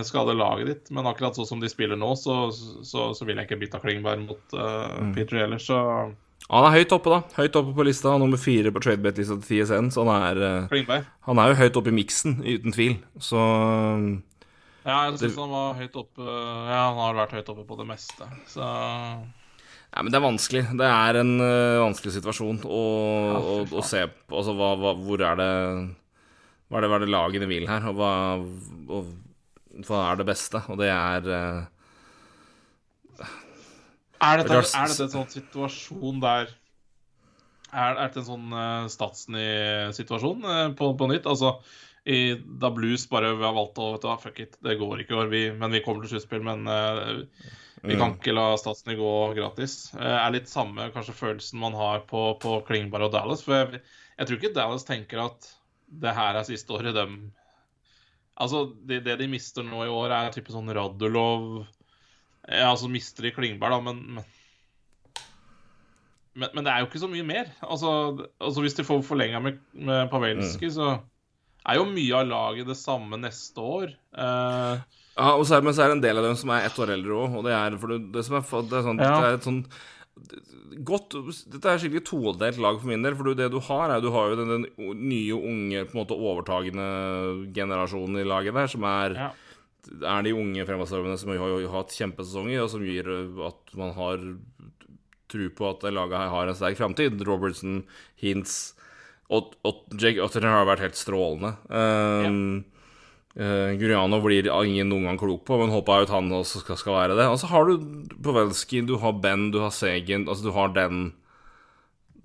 [0.03, 0.89] skade laget ditt.
[0.93, 4.25] Men akkurat sånn som de spiller nå, så, så, så vil jeg ikke bytte Klingberg
[4.25, 5.13] mot uh, mm.
[5.15, 5.77] Peter ellers, så
[6.47, 7.35] Han er høyt oppe, da.
[7.35, 8.13] Høyt oppe på lista.
[8.21, 9.89] Nummer fire på tradebet-lista til TSN.
[9.91, 12.97] Så han er, uh, han er jo høyt oppe i miksen, uten tvil.
[13.19, 13.41] Så
[14.87, 17.89] Ja, jeg syns han var høyt oppe Ja, han har vært høyt oppe på det
[17.89, 18.63] meste, så
[19.87, 20.63] ja, men det er vanskelig.
[20.77, 22.81] Det er en uh, vanskelig situasjon å,
[23.31, 24.35] ja, å, å se på.
[24.35, 25.53] Altså, hva, hva, hvor er det
[26.67, 27.87] Hva er det, hva er det lagene vil her?
[27.89, 28.11] Og hva
[28.97, 31.65] og hva er det beste, og det er uh,
[34.21, 36.49] er, dette, er dette en sånn situasjon der
[37.73, 41.27] Er, er dette en sånn uh, Statsny-situasjon uh, på, på, nytt?
[41.29, 41.57] Altså
[42.07, 45.17] i, da Blues bare har valgt å vet du, Fuck it, det går ikke i
[45.19, 46.45] år, vi, men vi kommer til sluttspill.
[46.47, 47.19] Men uh,
[47.83, 48.17] vi kan mm.
[48.21, 49.91] ikke la Statsny gå gratis.
[49.95, 53.43] Uh, er litt samme kanskje følelsen man har på, på Klingberg og Dallas.
[53.43, 53.83] For jeg,
[54.15, 55.51] jeg, tror ikke Dallas tenker at
[55.87, 57.19] det her er siste året dem
[58.37, 61.63] Altså, det, det, de mister nå i år, er type sånn Radulov
[62.47, 64.33] Ja, altså mister de Klingberg, da, men, men
[66.37, 67.47] men, men, det er jo ikke så mye mer.
[67.65, 67.91] Altså,
[68.37, 70.75] altså Hvis de får forlenga med, med Pavelski, mm.
[70.75, 70.91] så
[71.67, 73.95] er jo mye av laget det samme neste år.
[74.13, 74.77] Uh,
[75.17, 76.77] ja, og så er, Men så er det en del av dem som er ett
[76.77, 77.39] år eldre òg.
[77.39, 79.15] Og det er, for det, det, som er, det er sånn, ja.
[79.15, 79.63] det er et sånn
[80.87, 81.13] godt
[81.53, 83.17] Dette er skikkelig todelt lag for min del.
[83.17, 86.21] For det du har, er du har jo den, den nye, unge, på en måte
[86.21, 86.87] overtagende
[87.57, 89.33] generasjonen i laget der, som er ja.
[89.97, 93.07] Er de unge fremadstormene som har, hatt kjempesesonger, og som gir
[93.47, 94.23] at man har
[95.31, 97.21] tro på at laget her har en sterk framtid.
[97.27, 97.81] Robertson,
[98.19, 98.77] Hintz
[99.33, 101.53] og, og Jake Otter har vært helt strålende.
[101.67, 102.73] Um, ja.
[103.37, 106.95] Uh, Guriano blir ingen noen gang klok på, men håper at han også skal, skal
[106.95, 107.27] være det.
[107.29, 111.11] Og så har du Povelski, du har Ben, du har Segen Altså du har den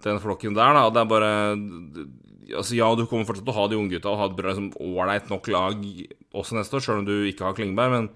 [0.03, 0.87] Den flokken der, da.
[0.91, 1.33] Det er bare
[2.51, 4.53] Altså Ja, du kommer fortsatt til å ha de unge gutta og ha et bra,
[4.53, 5.83] liksom, ålreit nok lag
[6.35, 8.09] også neste år, sjøl om du ikke har Klingberg, men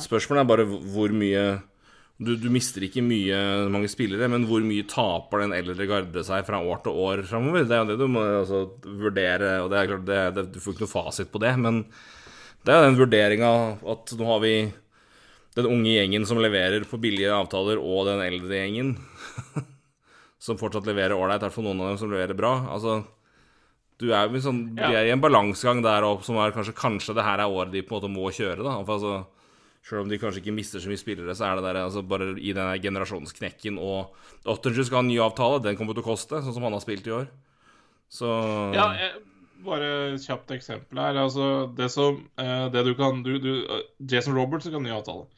[0.00, 1.44] spørsmålet er bare hvor mye
[2.20, 3.36] du, du, mister ikke mye
[3.72, 7.64] mange spillere, men hvor mye taper den eldre garde seg fra år til år framover?
[7.64, 10.58] Det er jo det du må altså, vurdere, og det er klart det, det, du
[10.60, 11.80] får ikke noe fasit på det, men
[12.66, 13.52] det er den vurderinga
[13.94, 14.54] at nå har vi
[15.56, 18.92] den unge gjengen som leverer på billige avtaler, og den eldre gjengen
[20.44, 21.40] som fortsatt leverer ålreit.
[21.40, 22.52] I hvert fall noen av dem som leverer bra.
[22.76, 23.00] Altså,
[24.00, 24.88] du er, sånn, ja.
[24.96, 27.84] er i en balansegang der opp som er kanskje, kanskje det her er året de
[27.84, 28.64] på en måte må kjøre.
[28.64, 29.26] da altså,
[29.84, 32.32] Selv om de kanskje ikke mister så mye spillere, så er det der altså, bare
[32.38, 33.76] i denne generasjonsknekken.
[33.80, 36.76] Og Ottinger skal ha en ny avtale, den kommer til å koste, sånn som han
[36.76, 37.28] har spilt i år.
[38.10, 38.30] Så
[38.74, 39.20] Ja, jeg
[39.64, 41.20] bare kjapt eksempel her.
[41.20, 43.52] Altså, det som eh, Det du kan du, du,
[44.00, 45.28] Jason Roberts kan ny avtale.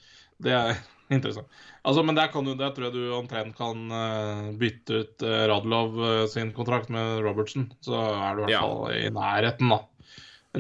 [0.43, 0.79] Det er
[1.17, 1.49] interessant.
[1.83, 5.39] Altså, men der, kan du, der tror jeg du omtrent kan uh, bytte ut uh,
[5.51, 7.69] Radlov uh, sin kontrakt med Robertsen.
[7.85, 8.63] Så er du i hvert ja.
[8.63, 9.81] fall i nærheten, da.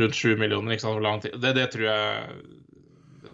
[0.02, 1.36] Rundt sju millioner, ikke sant, for lang tid.
[1.42, 2.36] Det, det tror jeg.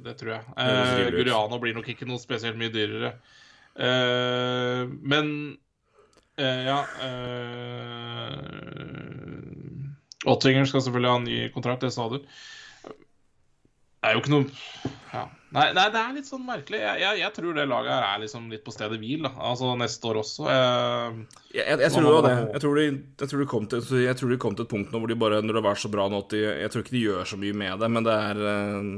[0.09, 0.45] Det tror jeg.
[0.57, 3.17] Uh, Guriano blir nok ikke noe spesielt mye dyrere.
[3.79, 5.29] men
[6.39, 6.79] ja
[10.27, 12.19] Ottinger skal selvfølgelig ha en ny kontrakt, det sa du.
[12.19, 15.23] Det er jo ikke noe ja.
[15.57, 16.81] nei, nei, det er litt sånn merkelig.
[16.83, 19.27] Jeg, jeg, jeg, tror det laget her er liksom litt på stedet hvil.
[19.27, 19.33] Da.
[19.51, 20.49] Altså neste år også.
[20.49, 21.27] Jeg,
[21.57, 22.35] jeg, jeg tror jo det.
[22.39, 22.89] Jeg tror, de,
[23.25, 25.41] tror de kom til, jeg tror de kom til et punkt nå hvor de bare
[25.43, 27.39] Når det har vært så bra nå at de Jeg tror ikke de gjør så
[27.41, 28.91] mye med det, men det er uh,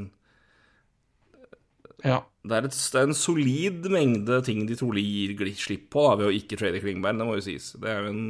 [2.01, 2.19] ja.
[2.41, 6.15] Det er, et, det er, en solid mengde ting de trolig gir slipp på da,
[6.23, 7.19] ved å ikke trade Klingberg.
[7.21, 7.75] Det må jo sies.
[7.77, 8.23] Det er jo en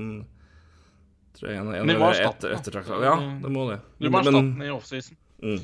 [1.39, 1.61] tror jeg.
[1.61, 3.78] En, en, en, en etter, ettertraktet Ja, det må det.
[4.01, 5.20] Du må erstatte den i offseason.
[5.40, 5.61] Mm.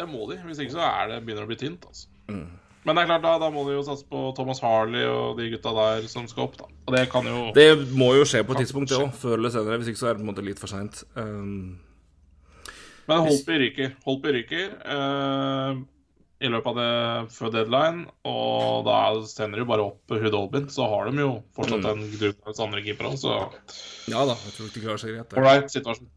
[0.00, 0.40] Det må de.
[0.48, 1.84] Hvis ikke så er det, begynner det å bli tynt.
[1.90, 2.08] Altså.
[2.32, 2.46] Mm.
[2.88, 5.50] Men det er klart, da, da, må de jo satse på Thomas Harley og de
[5.52, 6.56] gutta der som skal opp.
[6.56, 9.12] da Og Det kan jo Det må jo skje på et tidspunkt, det òg.
[9.20, 9.76] Før eller senere.
[9.82, 11.02] Hvis ikke så er det på en måte litt for seint.
[11.14, 11.78] Um,
[13.10, 13.92] Men Holtby ryker.
[14.06, 14.70] Holtby ryker.
[14.86, 15.82] Uh,
[16.40, 20.70] i løpet av det før deadline, og da sender de bare opp Hudolbin.
[20.72, 21.90] Så har de jo fortsatt Mm.
[21.90, 23.34] en gruppe andre keepere òg, så
[24.08, 25.36] Ja da, jeg tror ikke de klarer seg greit.
[25.36, 26.08] ålreit situasjon.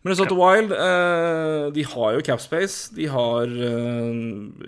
[0.00, 2.94] Minnesota Wild eh, de har jo capspace.
[2.96, 4.14] De har eh,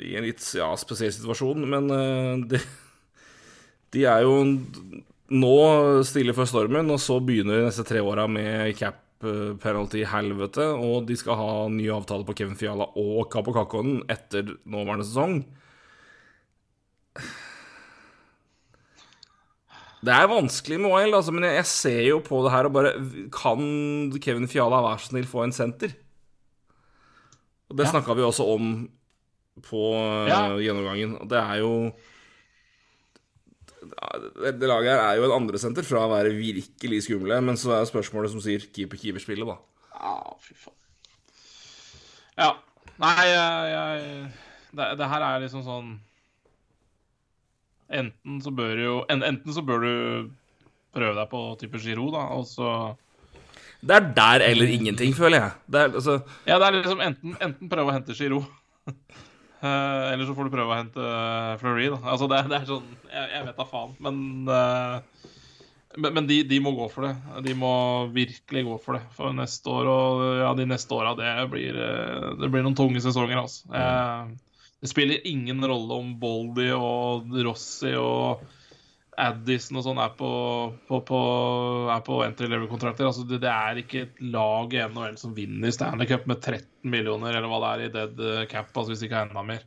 [0.04, 2.60] i en litt ja, spesiell situasjon, men eh, de,
[3.96, 4.42] de er jo
[5.32, 5.54] nå
[6.04, 11.08] stille for stormen, og så begynner de neste tre åra med cap eh, penalty-helvete, og
[11.08, 15.40] de skal ha ny avtale på Kevin Fiala og Kapo Kakkonen etter nåværende sesong.
[20.02, 22.90] Det er vanskelig med OL, altså, men jeg, ser jo på det her og bare
[23.30, 25.92] Kan Kevin Fiala være så snill få en senter?
[27.70, 27.92] Og Det Ja.
[27.92, 28.88] snakka vi også om
[29.62, 30.48] på eh, Ja.
[30.58, 31.20] gjennomgangen.
[31.20, 31.92] Og det er jo
[33.82, 37.72] det, det laget her er jo en andresenter fra å være virkelig skumle, men så
[37.76, 39.56] er spørsmålet som sier keeper-keeper-spillet, da.
[39.98, 40.76] Ja, fy faen.
[42.38, 42.50] Ja.
[43.02, 44.32] Nei, jeg, jeg
[44.72, 45.90] det, det her er liksom sånn
[47.92, 49.92] Enten så bør jo en, Enten så bør du
[50.92, 52.70] prøve deg på type Giro, da, og så
[53.82, 55.52] Det er der eller ingenting, føler jeg.
[55.66, 58.42] Det er, altså, Ja, det er liksom enten, enten prøve å hente Giro,
[58.88, 62.02] eh, eller så får du prøve å hente eh, Fleury, da.
[62.14, 65.00] Altså, det, det er sånn Jeg, jeg vet da faen, men uh,
[65.96, 67.40] men, men de, de må gå for det.
[67.44, 67.72] De må
[68.14, 69.02] virkelig gå for det.
[69.16, 71.76] For neste år og ja, de neste åra, det blir
[72.40, 73.66] Det blir noen tunge sesonger, altså.
[73.76, 74.51] Eh,
[74.82, 78.42] det spiller ingen rolle om Boldy og Rossi og
[79.22, 80.30] Addison og sånn er på,
[80.88, 81.20] på, på,
[81.92, 83.06] er på entry level-kontrakter.
[83.06, 86.66] Altså, det, det er ikke et lag i NHL som vinner Stanley Cup med 13
[86.90, 89.62] millioner, eller hva det er i dead eh, cap, altså hvis ikke er enda mer.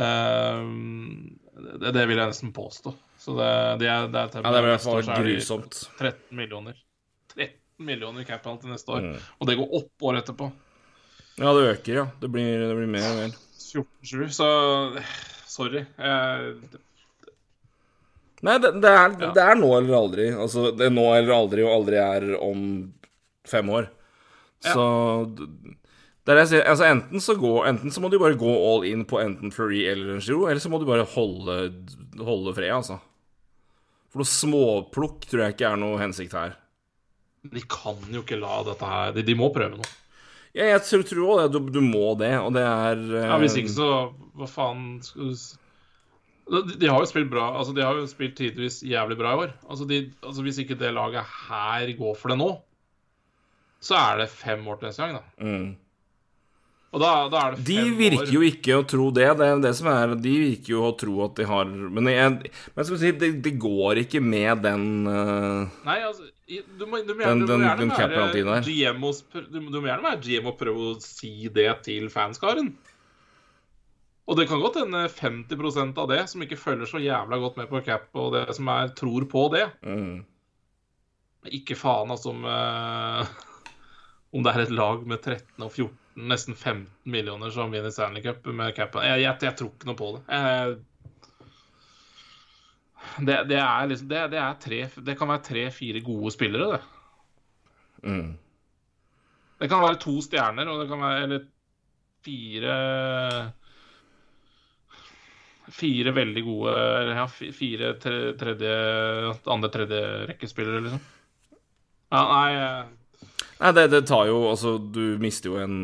[0.00, 0.64] Eh,
[1.82, 2.96] det, det vil jeg nesten påstå.
[3.20, 3.52] Så det,
[3.82, 5.84] det er, det er ja, det blir i grusomt.
[5.98, 6.80] 13 millioner.
[7.34, 7.58] 13
[7.92, 9.10] millioner cap til neste år.
[9.10, 9.32] Mm.
[9.40, 10.52] Og det går opp år etterpå.
[11.42, 12.12] Ja, det øker, ja.
[12.22, 13.40] Det blir, det blir mer og mer.
[13.74, 14.48] 14-7, så
[15.50, 15.84] sorry.
[15.98, 16.54] Jeg,
[18.44, 19.30] Nei, det, det, er, Ja.
[19.32, 20.26] det er nå eller aldri.
[20.36, 22.64] Altså, det er nå eller aldri, og aldri er om
[23.48, 23.86] fem år.
[24.64, 24.84] Så
[25.32, 26.66] det er det jeg sier.
[26.68, 29.82] Altså, enten, så gå, enten så må du bare gå all in på enten Fleury
[29.88, 31.56] eller en Giro, eller så må du bare holde,
[32.20, 32.98] holde fred, altså.
[34.12, 36.54] For noe småplukk tror jeg ikke er noe hensikt her.
[37.44, 39.88] de kan jo ikke la dette her De, de må prøve noe.
[40.54, 41.52] Ja, jeg tror, tror også det.
[41.58, 43.20] Du, du må det, og det er uh...
[43.26, 43.90] Ja, Hvis ikke, så
[44.38, 45.44] hva faen skal du
[46.44, 47.46] de, de har jo spilt bra.
[47.56, 49.54] Altså, de har jo spilt tidvis jævlig bra i år.
[49.64, 52.50] Altså, de, altså, Hvis ikke det laget her går for det nå,
[53.84, 55.24] så er det fem år til neste gang, da.
[55.40, 55.72] mm.
[56.94, 58.34] Og da, da er det fem De virker år.
[58.36, 59.26] jo ikke å tro det.
[59.40, 62.36] Det er det som er De virker jo å tro at de har Men jeg,
[62.38, 65.64] men jeg skal si, det, de går ikke med den uh...
[65.88, 68.64] Nei, altså du må, du må, Den- gjerne- du må den- gjerne den være.
[68.66, 72.74] GM og, du, du må gjerne være GM og prøve å si det til fanskaren.
[74.28, 77.68] Og det kan godt hende 50% av det som ikke følger så jævla godt med
[77.68, 79.66] på cap, og det som er tror på det.
[79.84, 80.24] mm.
[81.52, 83.26] Ikke faen altså om uh,
[84.34, 88.22] Om det er et lag med 13 og 14, nesten 15 millioner som vinner Stanley
[88.24, 88.96] Cup med cap.
[88.96, 90.22] Jeg, jeg, jeg tror ikke noe på det.
[90.32, 90.78] Jeg,
[93.18, 96.80] det, det er liksom det, det er tre Det kan være tre-fire gode spillere, det.
[98.04, 98.32] Mm.
[99.60, 101.44] Det kan være to stjerner, og det kan være Eller
[102.24, 102.74] fire
[105.74, 108.74] Fire veldig gode Eller ja, fire tre, tredje
[109.46, 111.06] Andre tredjerekkespillere, liksom.
[112.12, 112.92] Ja, nei eh,
[113.62, 115.78] Nei, det, det tar jo Altså, du mister jo en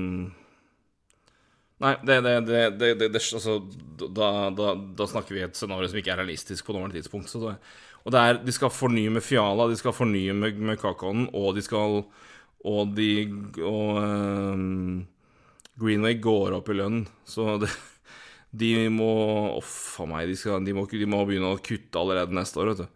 [1.81, 3.55] Nei, det, det, det, det, det, det Altså,
[4.13, 7.33] da, da, da snakker vi et scenario som ikke er realistisk på nåværende tidspunkt.
[8.01, 11.55] Og det er De skal fornye med Fiala, de skal fornye med, med Kakaoen, og
[11.57, 12.03] de skal
[12.65, 13.09] Og de
[13.65, 15.07] Og ehm,
[15.81, 17.71] Greenway går opp i lønn, så det,
[18.53, 22.37] de må Uff a meg, de, skal, de, må, de må begynne å kutte allerede
[22.37, 22.89] neste år, vet du.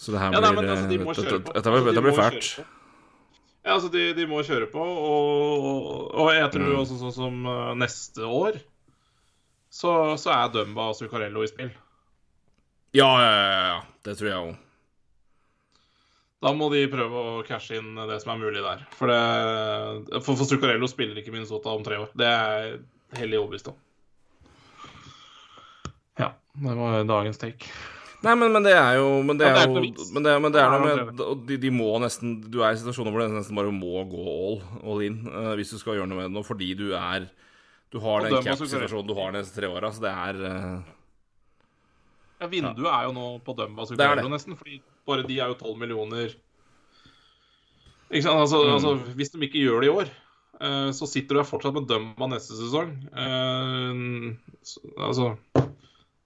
[0.00, 2.50] Så det her Ja, nei, blir altså, de dette- Altså, de blir må fælt.
[3.64, 6.78] Ja, altså, de, de må kjøre på, og, og jeg tror Mm.
[6.80, 8.56] også sånn som eh, neste år
[9.70, 11.70] så, så er Dumba og Zuccarello i spill.
[12.96, 13.76] Ja, ja, ja, ja.
[14.02, 14.56] Det tror jeg òg.
[16.40, 18.80] Da må de prøve å cashe inn det som er mulig der.
[18.96, 22.08] For, det, for, for Zuccarello spiller ikke Minnesota om tre år.
[22.16, 22.80] Det er jeg
[23.20, 23.76] hellig overbevist om.
[26.18, 26.32] Ja,
[26.64, 27.68] det var dagens take.
[28.20, 30.04] Nei, men, men det er jo Men det Ja, er det jo.
[30.12, 32.80] Men det, men det er noe med og de, de må nesten Du er i
[32.80, 36.10] situasjoner hvor du nesten bare må gå all, all in uh, hvis du skal gjøre
[36.10, 37.24] noe med det nå, fordi du er
[37.90, 40.92] Du har den cap-situasjonen du har de neste tre åra, så det er uh,
[42.40, 44.28] Ja, Vinduet er jo nå på Dumba Det er det.
[44.36, 46.36] nesten, fordi bare de er jo 12 millioner.
[48.10, 48.40] Ikke sant?
[48.44, 48.72] Altså, Mm.
[48.76, 50.08] altså, hvis de ikke gjør det i år,
[50.60, 52.94] eh, så sitter du her fortsatt med Dumba neste sesong.
[53.12, 55.26] Uh, så, altså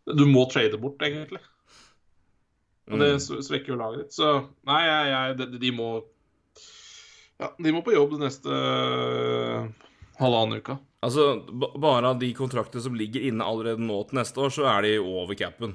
[0.06, 1.40] Du må trade bort, egentlig.
[2.90, 3.42] Og det Mm.
[3.42, 4.12] svekker jo laget ditt.
[4.12, 4.30] Så
[4.68, 5.88] nei, jeg, jeg, de, de må
[7.40, 9.64] Ja, de må på jobb den neste eh,
[10.20, 10.76] halvannen uka.
[11.04, 11.24] Altså,
[11.80, 14.92] bare av de kontraktene som ligger inne allerede nå til neste år, så er de
[15.00, 15.74] over capen.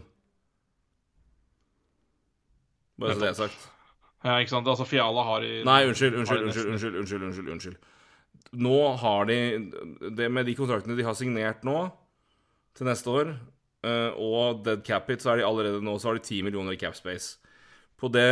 [2.99, 3.67] Bare så det er sagt.
[4.25, 4.67] Ja, ikke sant?
[4.67, 7.77] Altså, Fiala har i Nei, unnskyld, unnskyld, unnskyld, unnskyld, unnskyld, unnskyld, unnskyld.
[8.59, 9.37] Nå har de
[10.17, 11.77] Det med de kontraktene de har signert nå,
[12.75, 13.31] til neste år,
[13.85, 16.75] eh, og dead cap it, så er de allerede nå Så har de 10 millioner
[16.75, 17.37] i cap space.
[17.99, 18.27] På det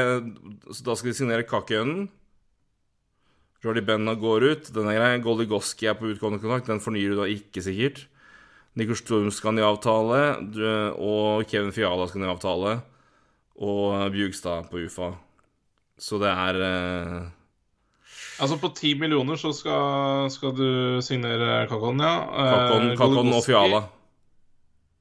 [0.72, 2.08] Så da skal de signere Kakønen.
[3.64, 5.14] Jordi Benna går ut, den er grei.
[5.24, 8.06] Goligoski er på utgående kontrakt, den fornyer du da ikke sikkert.
[8.78, 10.20] Nikos Sturm skal ny avtale,
[11.02, 12.76] og Kevin Fiala skal ny avtale.
[13.58, 15.16] Og Bjugstad på UFA.
[15.98, 17.26] Så det er uh...
[18.38, 22.14] Altså, på ti millioner så skal, skal du signere Kakon, ja.
[22.22, 23.82] Eh, Kakon, Kakon og Fiala.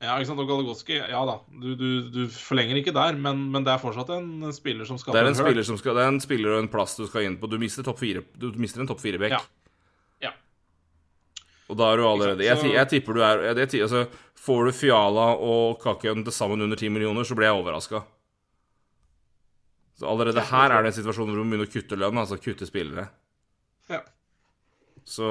[0.03, 0.41] Ja, ikke sant.
[0.43, 1.39] Og Galagoski, ja da.
[1.49, 5.15] Du, du, du forlenger ikke der, men, men det er fortsatt en spiller som skal
[5.17, 7.25] Det er en spiller som skal Det er en spiller og en plass du skal
[7.25, 7.49] inn på.
[7.49, 9.33] Du mister topp fire Du mister en topp fire-bekk.
[9.33, 9.41] Ja.
[10.29, 10.33] Ja.
[11.73, 14.05] Og da er du allerede jeg, jeg, ti- jeg tipper du er jeg, altså,
[14.47, 18.03] Får du Fiala og Kakøen til sammen under 10 millioner, så blir jeg overraska.
[19.97, 22.37] Så allerede her er det en situasjon hvor du må begynne å kutte lønn, altså
[22.39, 23.09] kutte spillere.
[23.91, 24.03] Ja.
[25.07, 25.27] Så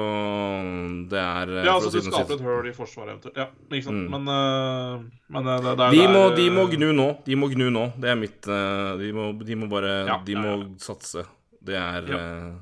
[1.10, 3.36] det er eh, Ja, altså du det skaper et høl i forsvaret eventuelt.
[3.36, 4.06] Ja, ikke sant.
[4.06, 4.14] Mm.
[4.14, 5.02] Men, uh,
[5.36, 7.08] men øh, det, det er De der, må, de øh, må gnu nå.
[7.26, 7.82] De må gnu nå.
[8.00, 10.70] Det er mitt uh, De må, de må bare Ja, De må ja.
[10.80, 11.26] satse.
[11.66, 12.22] Det er Ja.
[12.22, 12.54] eh,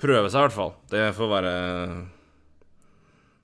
[0.00, 0.72] Prøve seg, i hvert fall.
[0.90, 1.52] Det får være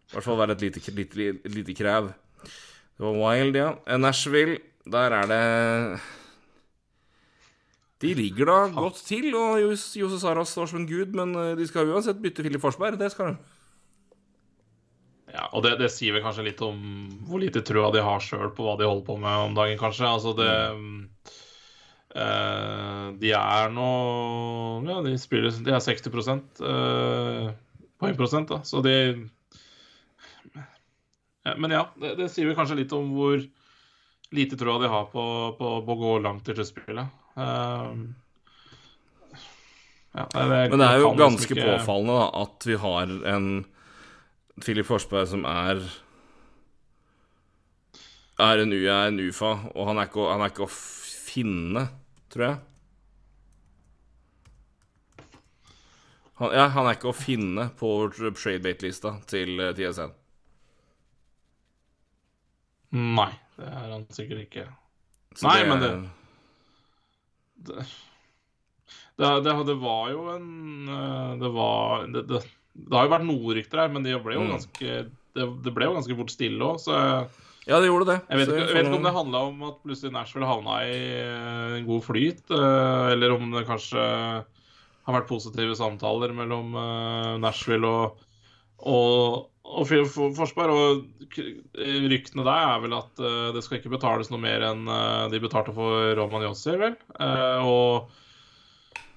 [0.08, 2.10] I hvert fall være et lite, lite, lite, lite krev.
[2.44, 3.70] Det var Wild, ja.
[3.86, 4.58] Eh, Nashville,
[4.90, 6.00] der er det
[8.00, 11.66] De ligger da godt til, og Jose Saras står som en gud, men eh, de
[11.68, 12.96] skal uansett bytte Filip Forsberg.
[13.00, 13.56] Det skal de.
[15.30, 16.78] Ja, og det, det sier vel kanskje litt om
[17.28, 20.08] hvor lite trua de har sjøl på hva de holder på med om dagen, kanskje.
[20.08, 20.54] Altså det
[22.16, 23.90] eh, De er nå
[24.88, 26.10] Ja, de spiller De er 60
[26.64, 27.52] uh,
[28.00, 28.96] poengprosent, da, så de
[30.56, 33.38] ja, Men ja, det, det sier vel kanskje litt om hvor
[34.34, 35.22] lite trua de har på,
[35.58, 37.19] på, på å gå langt i sluttspillet.
[37.36, 37.96] Eh,
[40.14, 43.64] ja, Men det er jo liksom ganske ikke- påfallende da, at vi har en
[44.60, 45.80] Filip Forsberg som er
[48.40, 51.88] er en, er en UFA, og han er, ikke, han er ikke å finne,
[52.32, 52.58] tror jeg.
[56.40, 60.14] Han, ja, han er ikke å finne på tradebate-lista til eh, TSN.
[62.96, 63.28] Nei,
[63.58, 64.64] det er han sikkert ikke.
[65.36, 66.10] Så Nei, det- men det-
[67.66, 72.40] Det, det, det, var jo en øh, Det var det, det,
[72.72, 74.54] det har jo vært noe rykter her, men det ble jo Mm.
[74.54, 74.94] ganske
[75.36, 76.94] det, det ble jo ganske fort stille òg, så
[77.68, 78.16] Ja, det gjorde det.
[78.30, 80.96] jeg vet, ikke, jeg vet ikke om det handla om at plutselig Nashville havna i
[81.20, 86.72] øh, en god flyt, øh, eller om det kanskje har vært positive samtaler mellom
[87.44, 88.18] Nashville og,
[88.88, 90.72] og, og For- Forsberg.
[90.74, 91.36] Og
[92.10, 95.40] ryktene der er vel at uh, det skal ikke betales noe mer enn uh, de
[95.42, 96.96] betalte for Roman Jossi, vel.
[97.20, 98.16] Uh, og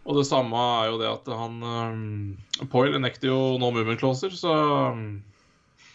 [0.03, 4.33] og det samme er jo det at han um, Poil nekter jo no movement closer,
[4.35, 4.51] så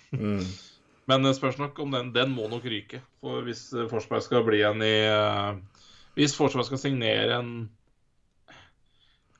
[0.09, 0.40] Mm.
[1.09, 3.03] Men det spørs nok om den Den må nok ryke.
[3.20, 5.59] For hvis eh, Forsberg skal bli en i eh,
[6.16, 7.51] Hvis Forsberg skal signere en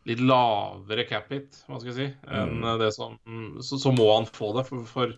[0.06, 2.78] litt lavere cap hit, hva skal jeg si, enn Mm.
[2.80, 3.18] det som
[3.60, 5.12] så, så må han få det, for, for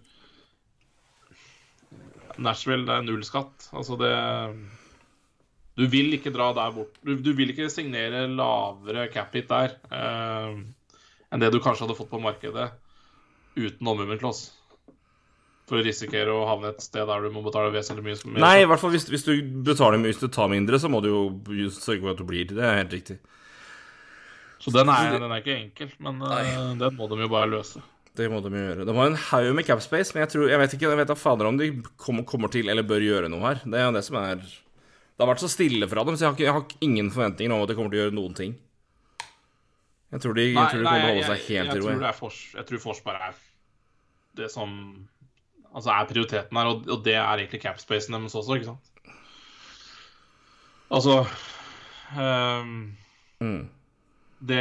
[2.40, 3.69] Nashville det er null skatt.
[3.77, 4.12] Altså det
[5.77, 6.97] Du vil ikke dra der bort.
[7.07, 10.57] Du, du vil ikke signere lavere cap hit der eh,
[11.31, 12.70] enn det du kanskje hadde fått på markedet
[13.57, 14.40] uten ommumentklås.
[15.70, 18.43] For å risikere å havne et sted der du må betale vesentlig mye mer.
[18.43, 19.32] Nei, i hvert fall hvis, hvis du
[19.70, 22.48] betaler mye, hvis du tar mindre, så må du jo sørge for at du blir
[22.51, 22.66] til det.
[22.66, 23.19] er helt riktig.
[24.61, 27.81] Så den er, den er ikke enkel, men uh, den må de jo bare løse.
[28.19, 28.85] Det må de jo gjøre.
[28.85, 31.16] De har en haug med capspace, men jeg tror, jeg vet ikke, jeg vet da
[31.16, 31.70] fader om de
[32.01, 33.62] kommer, kommer til eller bør gjøre noe her.
[33.65, 36.31] Det er jo det som er Det har vært så stille fra dem, så jeg
[36.31, 38.59] har, ikke, jeg har ingen forventninger om at de kommer til å gjøre noen ting.
[40.11, 42.11] Jeg tror de, jeg tror de kommer til å holde seg helt i ro.
[42.59, 43.41] jeg tror Forsberg er
[44.41, 44.77] det som
[45.70, 48.89] Altså er prioriteten her, og, og det er egentlig capspacen deres også, ikke sant?
[50.91, 51.20] Altså
[52.19, 52.73] um,
[53.41, 53.69] Mm.
[54.41, 54.61] Det,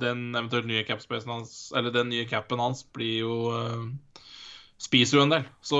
[0.00, 4.22] Den eventuelt nye capspacen hans Eller den nye capen hans blir jo uh,
[4.80, 5.44] Spiser jo en del.
[5.64, 5.78] Så,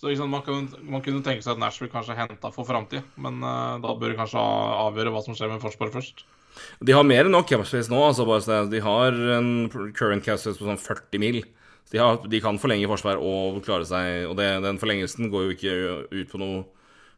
[0.00, 3.38] så liksom, man, kan, man kunne tenke seg at Nashville kanskje henta for framtid, men
[3.46, 6.24] uh, da bør det kanskje avgjøre hva som skjer med Forsberg først.
[6.82, 8.00] De har mer enn nok capspace nå.
[8.02, 9.50] altså bare De har en
[9.94, 11.40] current capspace på sånn 40 mil.
[11.84, 15.46] Så de, har, de kan forlenge forsvar og klare seg Og det, den forlengelsen går
[15.46, 15.74] jo ikke
[16.14, 16.64] ut på noe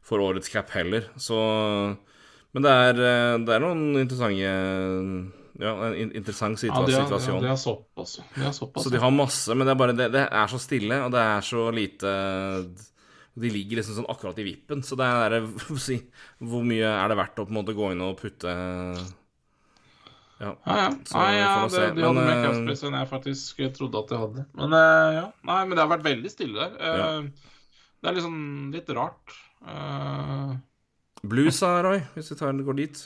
[0.06, 1.08] for årets cap heller.
[1.18, 1.38] Så
[2.56, 4.52] Men det er, eh, det er noen interessante
[5.60, 6.88] Ja, en interessant situasjon.
[6.88, 8.14] Ja, det er, ja, det er såpass.
[8.32, 8.86] Det er såpass.
[8.86, 11.20] Så de har masse, men det er bare det, det er så stille, og det
[11.20, 12.12] er så lite
[13.36, 15.36] De ligger liksom sånn akkurat i vippen, så det er
[15.86, 15.98] si,
[16.40, 18.52] Hvor mye er det verdt å på en måte gå inn og putte
[20.40, 20.52] Ja.
[20.64, 20.88] Ja, ja.
[21.08, 24.22] Så Nei, ja det, de hadde Men, mer kraftpress enn jeg faktisk trodde at de
[24.22, 24.46] hadde.
[24.60, 25.26] Men eh, ja.
[25.48, 26.80] Nei, men det har vært veldig stille der.
[26.80, 27.52] Eh,
[28.00, 28.40] Det er liksom
[28.74, 29.36] litt rart.
[29.64, 30.56] Eh,
[31.22, 32.98] Blues, Roy, hvis vi tar, går dit.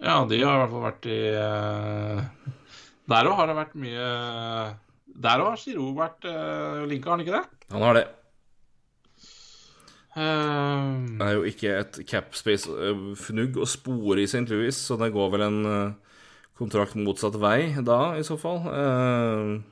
[0.00, 2.52] ja, de har i hvert fall vært i uh,
[3.10, 4.06] Der òg har det vært mye
[5.26, 7.66] Der òg har Giroud vært uh, linka, har han ikke det?
[7.74, 8.06] Han har det.
[10.14, 14.46] Um, Det er jo ikke et capspace-fnugg å spore i St.
[14.52, 16.18] Louis, så det går vel en uh,
[16.54, 18.62] kontrakt motsatt vei da, i så fall.
[18.70, 19.62] Uh,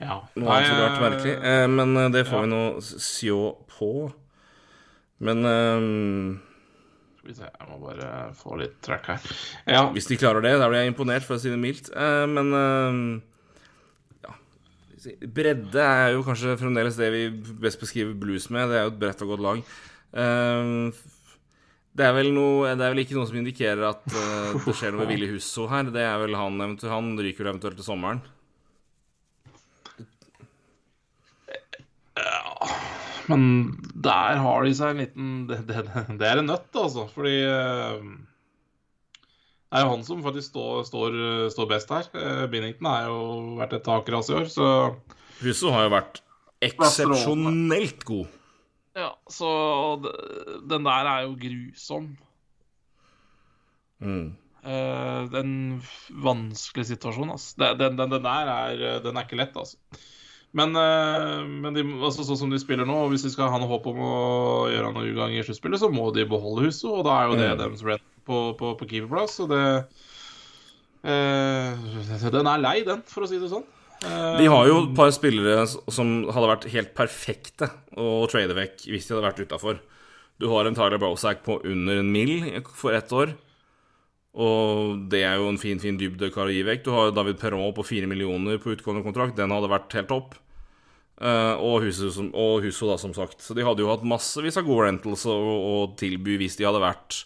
[0.00, 0.16] ja.
[0.40, 1.34] Noe annet ville vært merkelig.
[1.44, 2.44] Eh, men eh, det får ja.
[2.46, 3.40] vi nå sjå
[3.80, 3.92] på.
[5.24, 5.86] Men eh,
[7.20, 9.26] Skal vi se, jeg må bare få litt track her.
[9.68, 11.92] Ja, hvis de klarer det, da blir jeg imponert, for å si det mildt.
[11.92, 13.00] Uh, men eh,
[14.24, 14.36] ja
[15.28, 17.24] Bredde er jo kanskje fremdeles det vi
[17.62, 18.72] best beskriver blues med.
[18.72, 19.64] Det er jo et bredt og godt lag.
[20.10, 21.06] Eh,
[21.90, 24.94] det er, vel noe, det er vel ikke noe som indikerer at uh, det skjer
[24.94, 25.90] noe med Willy Husso her.
[25.92, 28.22] Det er vel han eventuelt Han ryker vel eventuelt til sommeren.
[33.30, 33.44] Men
[33.94, 35.84] der har de seg en liten Det, det,
[36.20, 37.06] det er en nøtt, altså.
[37.14, 38.08] Fordi eh,
[39.70, 41.20] det er jo han som faktisk står, står,
[41.54, 42.10] står best her.
[42.18, 43.20] Eh, Binnington har jo
[43.60, 44.66] vært et takras i år, så
[45.40, 46.20] Husso har jo vært
[46.66, 48.36] eksepsjonelt god.
[48.98, 49.48] Ja, så
[50.68, 52.10] den der er jo grusom.
[54.02, 54.32] Mm.
[54.60, 55.52] Eh, en
[56.26, 57.54] vanskelig situasjon, altså.
[57.62, 59.78] Den, den, den, den der er, den er ikke lett, altså.
[60.52, 63.70] Men, eh, men de, altså, sånn som de spiller nå, hvis de skal ha noe
[63.70, 64.14] håp om å
[64.72, 67.50] gjøre noe ugang i sluttspillet, så må de beholde huset, og da er jo det
[67.52, 67.58] Mm.
[67.60, 69.38] deres rent på, på, på keeperplass.
[69.44, 69.60] Og det
[71.04, 73.64] eh, Den er lei, den, for å si det sånn.
[74.04, 78.88] Eh, De har jo et par spillere som hadde vært helt perfekte å trade vekk
[78.88, 79.78] hvis de hadde vært utafor.
[80.40, 83.34] Du har en Tyler Brosack på under en mill for ett år.
[84.38, 86.84] Og det er jo en fin fin dybde å gi vekk.
[86.86, 89.36] Du har David Perrault på fire millioner på utgående kontrakt.
[89.38, 90.36] Den hadde vært helt topp.
[91.20, 93.42] Eh, og, huset som, og Huso, da, som sagt.
[93.44, 96.80] Så de hadde jo hatt massevis av gode rentals å, å tilby hvis de hadde
[96.82, 97.24] vært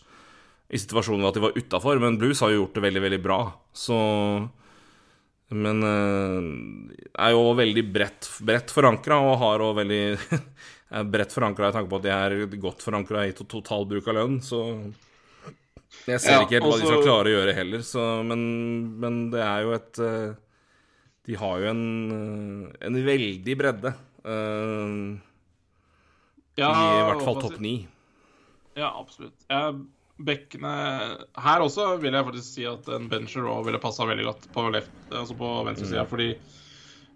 [0.75, 2.01] i situasjonen at de var utafor.
[2.03, 3.41] Men Blues har jo gjort det veldig, veldig bra.
[3.77, 3.99] Så
[5.55, 6.51] Men eh,
[7.21, 10.05] er jo veldig bredt, bredt forankra og har òg veldig
[11.15, 14.41] bredt forankra i tanke på at de er godt forankra i to totalbruk av lønn,
[14.43, 14.65] så
[16.05, 18.43] Jeg ser Ja, ikke helt hva de skal klare å gjøre heller, så Men,
[19.01, 20.35] men det er jo et eh,
[21.29, 21.85] De har jo en,
[22.17, 23.95] eh, en veldig bredde.
[24.25, 25.17] Uh,
[26.57, 27.75] ja, I hvert fall topp ni.
[28.79, 29.37] Ja, absolutt.
[29.51, 29.81] Jeg,
[30.25, 30.73] bekkene
[31.43, 34.69] Her også vil jeg faktisk si at en bencher òg ville passa veldig godt på,
[34.75, 36.29] left, altså på venstre side, fordi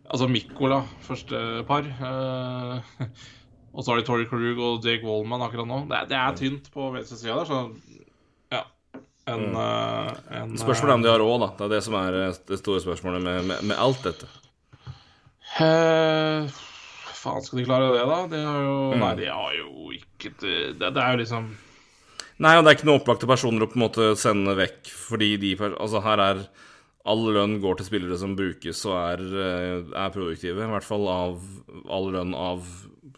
[0.08, 1.38] Altså Mikola, første
[1.68, 1.84] par.
[2.00, 3.08] Uh,
[3.74, 5.82] og så har de Tori Krug og Jake Wallman akkurat nå.
[5.90, 8.06] Det, det er tynt på venstre side der, så.
[9.28, 10.10] En, eh,
[10.40, 11.48] en Spørsmålet er om de har råd, da.
[11.58, 14.28] Det er det som er eh, det store spørsmålet med, med, med alt dette.
[15.58, 16.44] Uh,
[17.18, 18.18] Faen, skal de klare det, da?
[18.30, 19.00] De har jo Mm.
[19.02, 21.48] Nei, de har jo ikke Det, det er jo liksom
[22.38, 25.32] Nei, og det er ikke noen opplagte personer å på en måte sende vekk, fordi
[25.42, 26.44] de Altså, her er
[27.08, 30.60] All lønn går til spillere som brukes og er, eh, er produktive.
[30.60, 31.38] I hvert fall av
[31.88, 32.66] all lønn av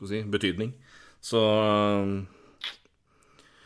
[0.07, 0.71] si, betydning.
[1.21, 2.13] Så eh,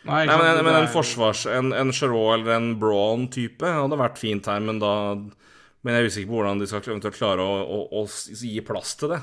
[0.05, 1.47] Nei, Nei, men, det men en forsvars...
[1.49, 6.11] En, en Giroux eller en Braun-type hadde vært fint her, men da Men jeg er
[6.11, 8.05] usikker på hvordan de skal eventuelt klare å, å, å
[8.41, 9.23] gi plass til det.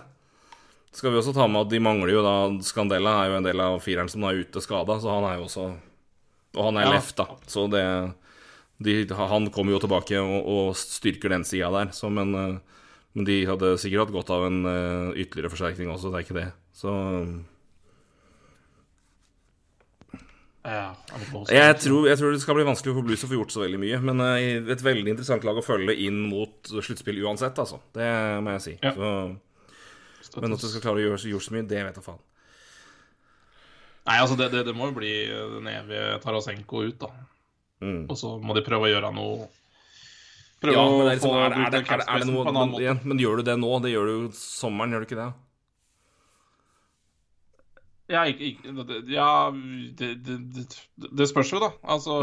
[0.93, 2.33] Skal vi også ta med at de mangler jo da
[2.65, 5.45] Scandella er jo en del av fireren som er ute skada, så han er jo
[5.47, 5.67] også
[6.57, 6.95] Og han er Ja.
[6.97, 7.85] left, da, så det
[8.81, 12.59] de, Han kommer jo tilbake og, og styrker den sida der, så men eh,
[13.13, 16.37] men de hadde sikkert hatt godt av en eh, ytterligere forsterkning også, det er ikke
[16.37, 16.45] det.
[16.71, 16.91] Så
[20.61, 20.91] Ja,
[21.71, 23.79] jeg tror, jeg tror det skal bli vanskelig for Blues å få gjort så veldig
[23.81, 27.79] mye, men eh, et veldig interessant lag å følge inn mot sluttspill uansett, altså.
[27.95, 28.09] Det
[28.45, 28.75] må jeg si.
[28.83, 28.93] Ja.
[30.21, 32.21] Så, men at du skal klare å gjøre, gjøre så mye, det vet jeg faen.
[34.05, 37.09] Nei, altså, det, det, det må jo bli den evige Tarasenko ut, da.
[37.81, 38.05] Mm.
[38.05, 39.49] Og så må de prøve å gjøre noe
[40.61, 42.99] Prøve Ja, men det er, liksom, få er, er, er, er det noe men, igjen,
[43.09, 43.69] men gjør du det nå?
[43.81, 45.31] Det gjør du jo sommeren, gjør du ikke det?
[48.11, 49.31] Ja, ikke, ikke, ja
[49.97, 50.67] det, det, det,
[51.17, 51.71] det spørs jo, da.
[51.95, 52.17] Altså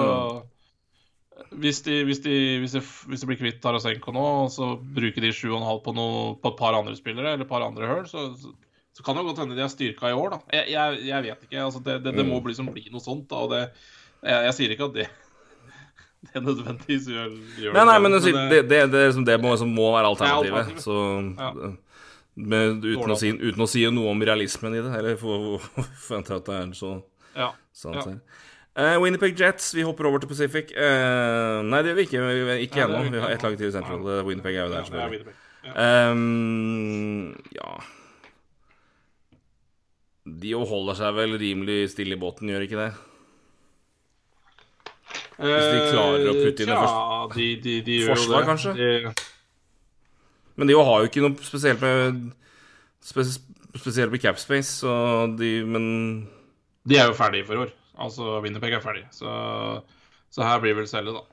[1.50, 5.22] hvis, de, hvis, de, hvis, de, hvis de blir kvitt Tarasenko nå, og så bruker
[5.22, 8.28] de 7,5 på, noe, på et par andre spillere, eller et par andre høl, så,
[8.38, 8.52] så,
[8.96, 10.40] så kan det godt hende de har styrka i år, da.
[10.58, 11.62] Jeg, jeg, jeg vet ikke.
[11.62, 13.42] Altså, det, det, det må bli, som bli noe sånt, da.
[13.46, 13.64] Og det,
[14.26, 15.08] jeg, jeg sier ikke at det
[16.32, 20.10] det nødvendigvis gjør, gjør Nei, nei, men det, det, det, det, det må, må være
[20.10, 20.56] alternativet.
[20.58, 20.82] alternativet.
[20.82, 20.96] Så
[21.38, 21.76] Ja.
[22.38, 25.58] Med, uten, å si, uten å si noe om realismen i det, for-
[26.06, 26.92] forventer at det er så
[27.34, 27.50] Ja.
[27.74, 27.96] sant.
[27.98, 28.04] Ja.
[28.04, 28.20] det er.
[28.78, 30.70] Eh, Winnipeg Jets, vi hopper over til Pacific.
[30.76, 32.20] Uh, nei, det gjør vi ikke.
[32.22, 33.00] Vi- Ikke ennå.
[33.10, 33.98] vi har ett lag til i Central.
[34.06, 34.22] Nei.
[34.28, 35.18] Winnipeg er jo der, Ja, er selvfølgelig.
[35.18, 35.44] Winnipeg.
[35.74, 37.70] Ehm, ja
[40.40, 42.92] De holder seg vel rimelig stille i båten, gjør ikke det?
[45.38, 48.48] Hvis de klarer å putte inn en Ja, de, de, de Forsvar, jo det.
[48.48, 49.14] kanskje?
[50.58, 52.26] Men de har jo ikke noe spesielt med
[53.04, 53.38] spes,
[53.78, 54.92] Spesielt med capspace, så
[55.38, 55.84] de Men
[56.88, 57.72] de er jo ferdige for år.
[58.00, 59.04] Altså, Winnerpeg er ferdig.
[59.12, 59.28] Så,
[60.32, 61.24] så her blir vel selge, da.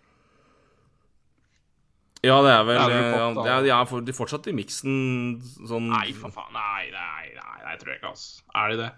[2.26, 4.48] Ja, det er vel det er ja, pop, ja, er, de er for, de fortsatt
[4.50, 4.96] i miksen
[5.70, 6.50] sånn Nei, for faen.
[6.56, 8.42] Nei, nei, nei, nei tror jeg ikke, altså.
[8.58, 8.90] Er de det?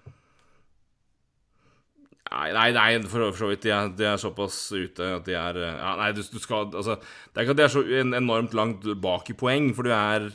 [2.32, 3.62] Nei, nei, nei for, for så vidt.
[3.64, 6.98] De er, de er såpass ute at de er ja, Nei, du, du skal Altså,
[7.00, 7.84] det er ikke at de er så
[8.20, 10.28] enormt langt bak i poeng, for du er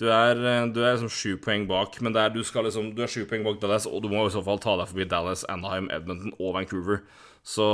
[0.00, 0.34] Du er,
[0.72, 3.44] du er liksom sju poeng bak, men det er, du liksom Du er sju poeng
[3.44, 6.54] bak Dallas, og du må i så fall ta deg forbi Dallas, Anaheim, Edmonton og
[6.56, 7.02] Vancouver.
[7.44, 7.66] Så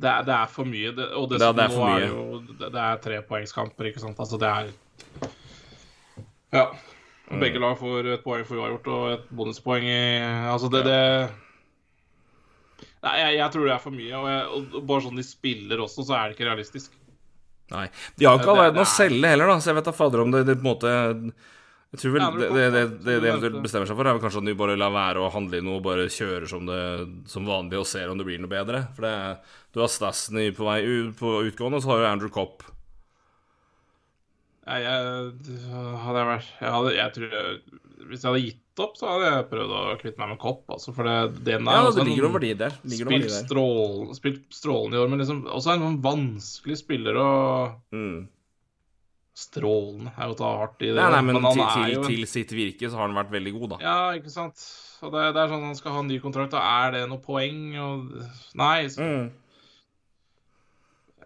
[0.00, 0.92] Det er, det er for mye.
[0.96, 2.00] Det, og Det er- det er for mye.
[2.00, 4.18] det jo det, det er trepoengskamper, ikke sant.
[4.18, 4.70] Altså, det er
[6.52, 6.64] Ja.
[7.30, 7.38] Mm.
[7.40, 10.18] Begge lag får et poeng for uavgjort og et bonuspoeng i
[10.50, 11.30] Altså, det, det
[13.06, 14.10] Nei, jeg, jeg tror det er for mye.
[14.18, 16.98] Og, jeg, og bare sånn de spiller også, så er det ikke realistisk.
[17.70, 17.86] Nei.
[18.18, 20.24] De har jo ikke all verden å selge heller, da, så jeg vet da fader
[20.24, 20.90] om det, det på en måte
[21.92, 22.30] Jeg tror vel Ja,
[22.74, 25.30] det det eventuelt bestemmer seg for, er vel kanskje at de bare lar være å
[25.30, 26.80] handle i noe og bare kjører som, det,
[27.30, 28.82] som vanlig og ser om det blir noe bedre.
[28.96, 29.14] For det,
[29.70, 32.66] du har Stasny på vei ut, på utgående, og så har du Andrew Copp.
[34.66, 35.30] Nei, jeg,
[36.04, 37.30] hadde jeg vært jeg hadde, jeg tror
[38.10, 40.64] Hvis jeg hadde gitt opp, så hadde jeg prøvd å kvitte meg med Kopp.
[40.74, 42.76] Altså, for det, den er Ja, også det en- ligger noen verdi der.
[42.84, 43.46] Ligger Spilt, verdi der.
[43.46, 47.30] strål, spilt strålende i år, men liksom også en sånn vanskelig spiller å
[47.92, 48.28] Mm.
[49.40, 50.96] Strålende er jo å ta hardt i det.
[50.98, 53.30] Nei, nei, men han til, til, jo en- til sitt virke så har han vært
[53.32, 53.76] veldig god, da.
[53.80, 54.58] Ja, ikke sant.
[55.02, 57.22] Og det, det er sånn han skal ha en ny kontrakt, og er det noe
[57.24, 57.62] poeng?
[57.80, 58.10] Og...
[58.60, 59.00] Nei, så...
[59.00, 59.30] Mm.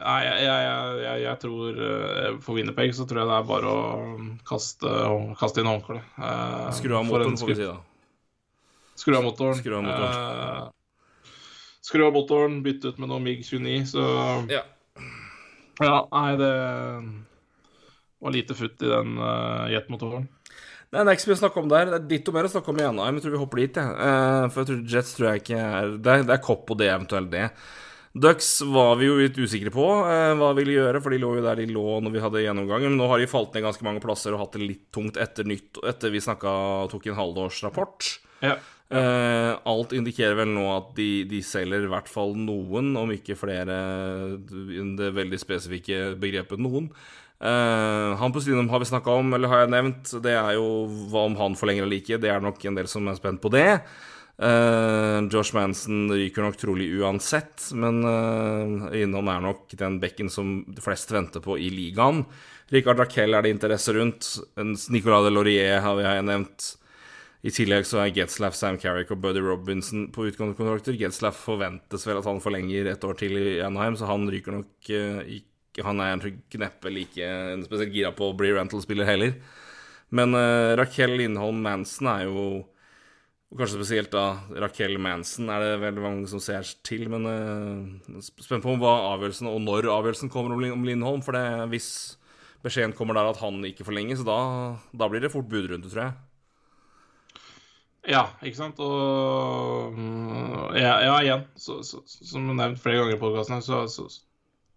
[0.04, 0.68] Nei jeg, jeg,
[1.04, 3.80] jeg, jeg, tror eh, For Winnerpeg så tror jeg det er bare å
[4.46, 4.92] kaste,
[5.40, 6.14] kaste inn håndkleet.
[6.20, 7.80] Eh, Skru av motoren, får vi si, da.
[9.00, 9.58] Skru av motoren.
[9.58, 10.14] Skru av motoren.
[10.14, 11.34] Eh,
[11.84, 14.06] skru av motoren, bytte ut med noe MIG-29, så
[14.52, 14.62] Ja.
[15.82, 16.52] Ja, nei, det
[18.22, 20.28] var lite futt i den uh, jetmotoren.
[20.94, 21.88] Det er ikke så mye å snakke om der.
[21.90, 23.16] Det er ditto mer å snakke om i Anaheim.
[23.18, 23.94] Jeg tror vi hopper dit, jeg.
[24.06, 26.78] Eh, for jeg tror Jets tror jeg ikke er Det er, det er Kopp og
[26.78, 27.48] det, eventuelt det.
[28.14, 31.42] Ducks var vi jo litt usikre på eh, hva ville gjøre, for de lå jo
[31.42, 32.92] der de lå når vi hadde gjennomgangen.
[32.92, 35.48] Men nå har de falt ned ganske mange plasser og hatt det litt tungt etter,
[35.50, 36.52] nytt, etter vi snakka,
[36.92, 38.12] tok en halvårsrapport.
[38.46, 38.54] Ja.
[38.94, 43.34] Eh, alt indikerer vel nå at de, de selger i hvert fall noen, om ikke
[43.40, 43.80] flere
[44.38, 46.92] det veldig spesifikke begrepet noen.
[47.44, 50.12] Uh, han på Stinum har vi snakka om, eller har jeg nevnt.
[50.22, 52.20] Det er jo hva om han forlenger eller ikke.
[52.22, 53.82] Det er nok en del som er spent på det.
[54.34, 60.56] Eh, Josh Manson ryker nok trolig uansett, men uh, innom er nok den bekken som
[60.66, 62.24] de flest venter på i ligaen.
[62.74, 64.32] Rikard Raquel er det interesse rundt.
[64.90, 66.72] Nicolas de Laurier har vi nevnt.
[67.44, 70.96] I tillegg så er Getzlaff, Sam Carrick og Buddy Robinson på utgående kontrakter.
[70.96, 74.90] Getzlaff forventes vel at han forlenger et år til i Anaheim, så han ryker nok
[74.90, 76.20] eh, ikke Han er
[76.62, 77.28] neppe like
[77.66, 79.32] spesielt gira på å bli rental-spiller heller.
[80.14, 82.44] Men uh, Raquel Lindholm Manson er jo
[83.54, 84.24] og Kanskje spesielt da
[84.64, 89.46] Raquel Manson er det veldig mange som ser til, men uh, spent på hva avgjørelsen
[89.46, 91.22] og når avgjørelsen kommer om, Lindholm.
[91.22, 91.88] For det, hvis
[92.66, 94.40] beskjeden kommer der at han ikke forlenges, da,
[94.90, 96.16] da blir det fort budrunde, tror jeg.
[98.10, 98.82] Ja, ikke sant.
[98.82, 104.10] Og mm, ja, ja igjen, så, så, som nevnt flere ganger i podkasten, så, så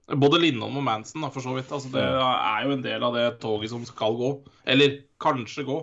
[0.07, 1.73] Både Lindholm og Manson, da, for så vidt.
[1.73, 4.29] Altså, det er jo en del av det toget som skal gå.
[4.69, 5.81] Eller kanskje gå.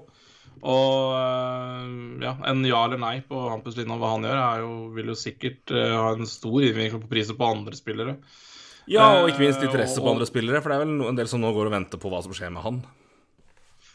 [0.62, 5.12] Og øh, ja, en ja eller nei på Hampus Lindholm, hva han gjør, jo, vil
[5.12, 8.18] jo sikkert øh, ha en stor innvirkning på priser på andre spillere.
[8.90, 11.28] Ja, og ikke minst Eh, interesse på andre spillere, for det er vel en del
[11.30, 12.82] som nå går og venter på hva som skjer med han.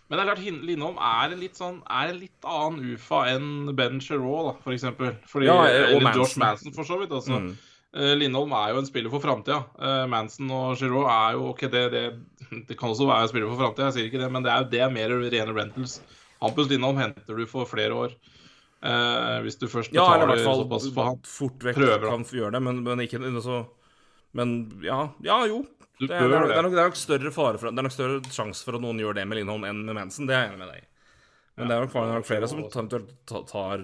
[0.10, 3.76] Men det er klart, Lindholm er en litt sånn Er en litt annen UFA enn
[3.78, 5.12] Ben Sherraw, da, for eksempel.
[5.30, 6.24] Fordi, Ja, eller Manson.
[6.24, 7.14] Josh Manson, for så vidt.
[7.14, 7.38] Altså.
[7.38, 7.52] Mm.
[7.94, 9.62] Eh, Lindholm er jo en spiller for framtida.
[10.10, 12.04] Manson og Giroux er jo OK, det, det,
[12.68, 14.66] det kan også være en spiller for framtida, jeg sier ikke det, men det er,
[14.66, 16.00] jo det er mer rene rentals.
[16.42, 18.14] Hampus Lindholm henter du for flere år.
[18.80, 21.18] Eh, hvis du først betaler Ja, eller i hvert fall såpass for han.
[21.28, 23.58] fort vekk Prøver, kan gjøre det, men, men ikke så
[24.34, 24.54] Men
[24.86, 25.66] ja, ja jo.
[26.00, 26.56] Det, er- det, er, det.
[26.56, 28.82] er nok, det er nok større fare for Det er nok større sjanse for at
[28.86, 30.30] noen gjør det med Lindholm enn med Manson.
[30.30, 30.88] Det er jeg enig med deg i.
[31.60, 33.84] Men det nok, det er nok flere som tar, tar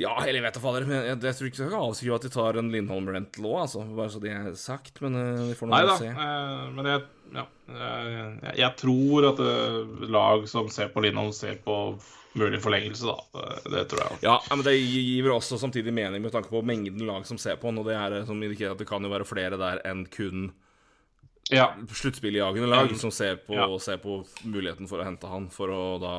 [0.00, 0.86] Ja, eller jeg vet da fader.
[0.88, 3.82] Men jeg, jeg tror ikke jeg skal avskrive at de tar en Lindholm-rental òg, altså.
[3.96, 5.02] Bare så det er sagt.
[5.04, 6.08] Men eh, vi får nå Nei da, se.
[6.08, 7.02] eh, men jeg,
[7.36, 7.44] ja,
[7.76, 11.76] jeg, jeg tror at eh, lag som ser på Lindholm, ser på
[12.40, 13.44] mulig forlengelse, da.
[13.66, 14.18] Det, det tror jeg.
[14.24, 17.60] Ja, ja, men det gir også samtidig mening med tanke på mengden lag som ser
[17.60, 19.82] på han, og det er eh, som indikerer at det kan jo være flere der
[19.92, 20.48] enn kun
[21.52, 22.96] Ja, sluttspilljagende lag Mm.
[22.96, 23.66] som ser på, Ja.
[23.82, 26.14] ser på muligheten for å hente han, for å da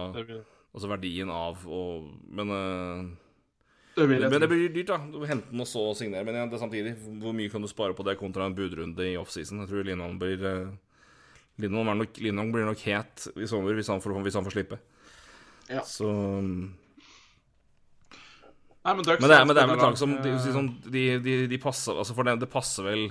[0.75, 1.81] Altså verdien av å
[2.29, 3.09] Men, eh,
[3.93, 4.97] det vil jeg men det blir dyrt, da.
[5.13, 6.25] Du Hente den og så signere.
[6.25, 9.05] Men ja, det er samtidig, hvor mye kan du spare på det kontra en budrunde
[9.05, 9.61] i offseason?
[9.63, 10.41] Jeg tror Linholm blir
[11.61, 14.55] Linholm, er nok, Linholm, blir nok het i sommer hvis han får, hvis han får
[14.55, 14.79] slippe.
[15.69, 15.83] Ja.
[15.85, 16.73] Så um,
[18.83, 20.33] Nei, men, Ducks Men det er, men det er vel et lag som de,
[20.91, 23.05] de, de, de passer Altså for dem, det passer vel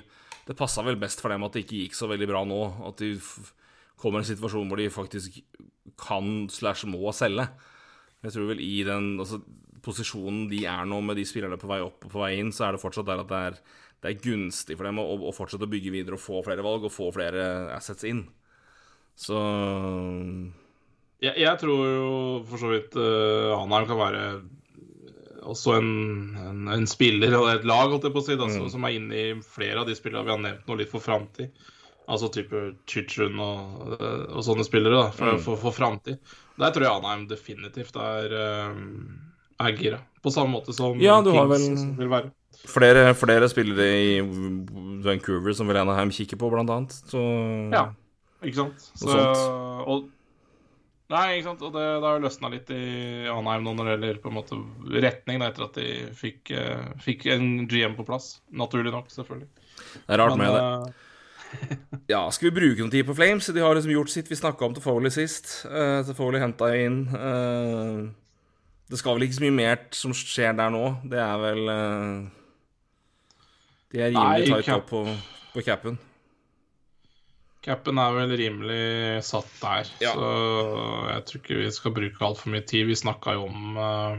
[0.45, 2.61] Det passa vel best for dem at det ikke gikk så veldig bra nå.
[2.91, 3.15] At de
[4.03, 5.39] kommer i en situasjon hvor de faktisk
[6.03, 7.47] kan slash må selge.
[8.27, 9.39] Jeg tror vel i den altså,
[9.85, 12.69] posisjonen de er nå, med de spillerne på vei opp og på vei inn, så
[12.69, 13.61] er det fortsatt der at det er,
[14.03, 16.89] det er gunstig for dem å, å fortsette å bygge videre og få flere valg
[16.89, 17.45] og få flere
[17.77, 18.25] assets inn.
[19.19, 19.39] Så
[21.23, 22.11] jeg, jeg tror jo
[22.49, 24.25] for så vidt uh, Anheim kan være
[25.43, 25.93] også en,
[26.39, 28.69] en, en spiller og et lag holdt jeg på å si, da, mm.
[28.73, 31.51] som er inne i flere av de spillerne vi har nevnt nå litt for framtid.
[32.11, 32.61] Altså type
[32.91, 36.19] Chichun og, eh, og sånne spillere da, for, for, for framtid.
[36.59, 39.99] Der tror jeg Anheim definitivt er, uh, er gira.
[40.23, 42.31] På samme måte som Ja, du har Kings vel- vil være.
[42.67, 44.21] flere, flere spillere i
[45.03, 46.91] Vancouver som vel Anaheim kikker på, blant annet.
[47.11, 47.21] Så
[47.73, 47.89] Ja.
[48.43, 48.79] Ikke sant?
[48.99, 49.87] Så, sånt.
[49.87, 50.09] og,
[51.11, 51.63] nei, ikke sant?
[51.63, 54.59] Og det, det har løsna litt i Anheim nå når det gjelder på en måte
[55.03, 55.87] retning, da, etter at de
[56.19, 58.41] fikk, eh, fikk en GM på plass.
[58.53, 59.47] Naturlig nok, selvfølgelig.
[60.07, 60.63] Det er rart Men, med det.
[60.63, 61.09] eh,
[62.09, 63.47] Ja, skal vi bruke noen tid på Flames?
[63.47, 64.29] De har liksom gjort sitt.
[64.29, 65.67] Vi snakka om Tofoli sist.
[65.69, 67.03] Uh, Tofoli henta inn.
[67.13, 68.11] eh,
[68.93, 70.85] det skal vel ikke så mye mer som skjer der nå.
[71.09, 72.17] Det er vel eh,
[73.95, 75.01] De er rimelig tight cap- på,
[75.55, 75.97] på capen.
[77.63, 80.13] Capen er vel rimelig satt der, Ja.
[80.17, 80.29] så
[81.13, 82.89] jeg tror ikke vi skal bruke altfor mye tid.
[82.91, 84.17] Vi snakka jo om uh,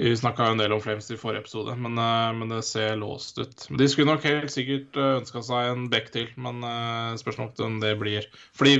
[0.00, 3.36] Vi snakka en del om Flames i forrige episode, men, uh, men det ser låst
[3.42, 3.66] ut.
[3.76, 7.76] De skulle nok helt sikkert ønska seg en back til, men uh, spørs nok om
[7.84, 8.24] det blir.
[8.56, 8.78] Fordi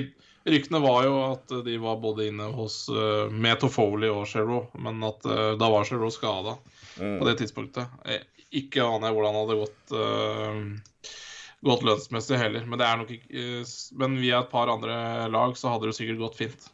[0.49, 5.03] ryktene var jo at de var både inne hos uh, med Toffoli og Sherrow, men
[5.07, 6.57] at uh, da var Sherrow skada
[6.97, 7.89] på det tidspunktet.
[8.09, 8.25] Jeg,
[8.63, 11.21] Ikke aner jeg hvordan det hadde gått uh,
[11.65, 12.67] gått lønnsmessig heller.
[12.67, 15.97] Men det er nok ikke uh, Men via et par andre lag så hadde det
[15.99, 16.69] sikkert gått fint.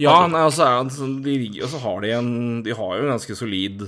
[0.00, 2.30] Ja, nei, altså, er det sånn- de, altså har de en
[2.64, 3.82] De har jo en ganske solid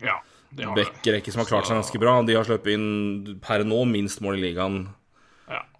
[0.00, 0.14] Ja,
[0.56, 2.14] det backrekke som har klart seg ganske bra.
[2.24, 4.86] De har sluppet inn per nå minst mål i ligaen.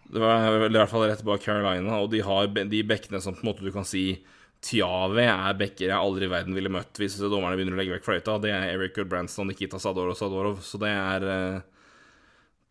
[0.09, 3.35] Det var vel i hvert fall rett bak Carolina, og de har de bekkene som
[3.37, 4.23] på en måte du kan si
[4.65, 8.07] Tiave er bekker jeg aldri i verden ville møtt hvis dommerne begynner å legge vekk
[8.09, 8.39] fløyta.
[8.43, 11.59] Det er Eric Goodbranson, Nikita Sadorov Sadorov, så det er eh,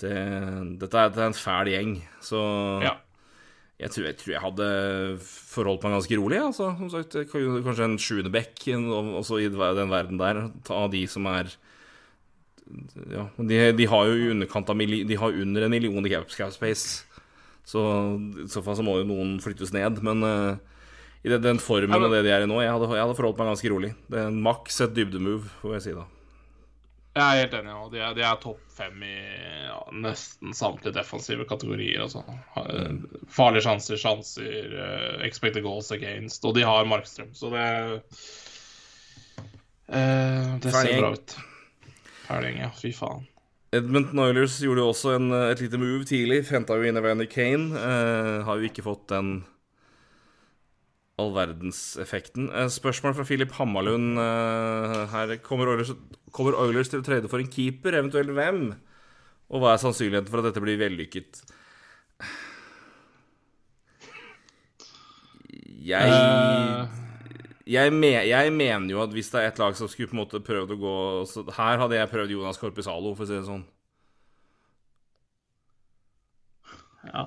[0.04, 0.16] det,
[0.82, 2.42] dette, er, dette er en fæl gjeng, så
[2.84, 2.92] Ja.
[3.80, 4.68] jeg, tror, jeg tror jeg hadde
[5.24, 6.42] forholdt meg ganske rolig.
[6.44, 6.68] Altså.
[6.82, 11.26] Som sagt, kanskje en sjuende bekk og- også i den verden der, Ta de som
[11.32, 11.54] er
[13.08, 16.28] ja, de, de har jo i underkant av De har under en million i cap,
[16.36, 17.06] cap space.
[17.68, 17.82] Så
[18.46, 19.98] i så fall så må jo noen flyttes ned.
[20.08, 20.56] Men uh,
[21.26, 23.04] i den, den formen Ja, men- og det de er i nå, jeg hadde, jeg
[23.04, 23.90] hadde forholdt meg ganske rolig.
[24.08, 26.06] Det er maks et dybdemove, får jeg si da.
[27.18, 27.76] Jeg er helt enig.
[27.92, 29.14] De er, de er topp fem i
[29.66, 32.04] ja, nesten samtlige defensive kategorier.
[32.06, 32.22] Altså.
[32.62, 32.92] Eh,
[33.34, 36.46] Farlige sjanser, sjanser, uh, expected goals against.
[36.46, 37.66] Og de har Markstrøm, så det
[39.90, 41.36] uh, Det ser bra ut.
[42.28, 42.70] Ferdig ja.
[42.78, 43.26] Fy faen.
[43.76, 46.46] Edmonton Oilers gjorde jo også en, et lite move tidlig.
[46.48, 47.76] Henta jo inn Evander Kane.
[47.76, 49.42] Eh, har jo ikke fått den
[51.20, 52.48] allverdenseffekten.
[52.54, 55.36] Eh, spørsmål fra Philip Hammarlund eh, her.
[55.44, 55.92] Kommer Oilers,
[56.32, 58.70] kommer Oilers til å trade for en keeper, eventuelt hvem?
[59.52, 61.44] Og hva er sannsynligheten for at dette blir vellykket?
[65.88, 67.07] Jeg Eh,
[67.68, 70.22] jeg, me, jeg mener jo at hvis det er et lag som skulle på en
[70.24, 70.94] måte prøvd å gå
[71.58, 73.66] Her hadde jeg prøvd Jonas Korpisalo, for å si det sånn.
[77.08, 77.24] ja.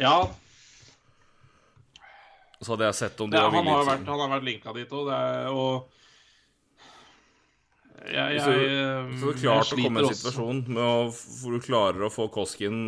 [0.00, 0.16] ja,
[2.60, 4.92] Så hadde jeg sett om de Ja, var villige vært, han har vært linka dit
[4.96, 5.10] òg,
[5.52, 5.90] og
[8.08, 8.52] jeg, jeg, Så,
[9.20, 12.12] så det er klart å komme i en situasjon med å, hvor du klarer å
[12.12, 12.78] få Koskin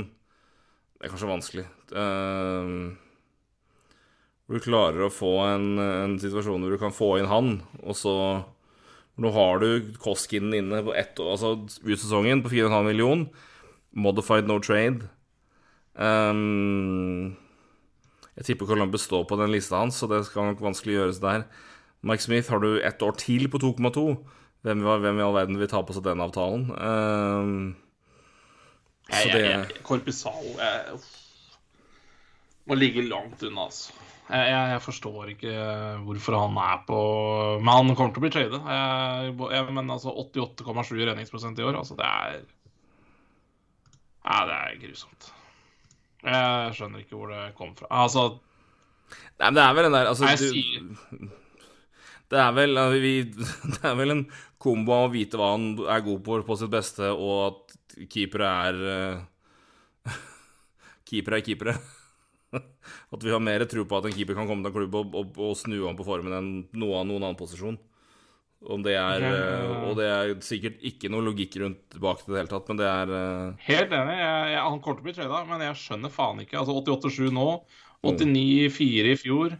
[0.96, 1.66] Det er kanskje vanskelig.
[1.92, 2.72] eh,
[4.46, 7.96] Hvor du klarer å få en, en situasjon hvor du kan få inn han, og
[7.98, 8.16] så
[9.20, 13.26] Nå har du Koskinen inne på ett år, altså ut sesongen på 4,5 million.
[13.92, 15.04] Modified no trade.
[15.92, 17.34] Um,
[18.38, 21.44] jeg tipper Columbus står på den lista hans, så det skal nok vanskelig gjøres der.
[22.00, 24.06] Mike Smith har du ett år til på 2,2.
[24.64, 26.70] Hvem, hvem, i all verden vil ta på seg den avtalen?
[26.72, 27.76] Um,
[29.12, 30.54] så det Korpisal
[32.64, 33.92] må ligge langt unna, altså.
[34.32, 35.54] Jeg, jeg, jeg, forstår ikke
[36.06, 36.98] hvorfor han er på
[37.60, 38.60] Men han kommer til å bli tradet.
[39.76, 42.40] Men altså 88,7 redningsprosent i år, altså det er
[44.22, 45.28] Nei, det er grusomt.
[46.22, 47.88] Jeg skjønner ikke hvor det kom fra.
[48.04, 48.28] Altså
[49.42, 51.30] Nei, men det er vel den der altså, du,
[52.30, 53.14] det, er vel, vi,
[53.74, 54.22] det er vel en
[54.62, 58.52] kombo av å vite hva han er god på på sitt beste, og at keepere
[58.68, 58.78] er
[61.10, 61.74] Keepere er keepere.
[63.14, 65.16] At vi har mer tro på at en keeper kan komme til en klubb og,
[65.16, 67.78] og, og snu om på formen enn noe av noen annen posisjon.
[68.62, 69.62] Om det er, ja.
[69.88, 72.78] Og det er sikkert ikke noe logikk rundt bak det i det hele tatt, men
[72.78, 73.64] det er uh...
[73.66, 74.14] Helt enig.
[74.20, 76.60] Jeg, jeg, han kommer til å bli trada, men jeg skjønner faen ikke.
[76.60, 77.48] Altså 88-7 nå,
[78.06, 79.56] 89-4 i fjor,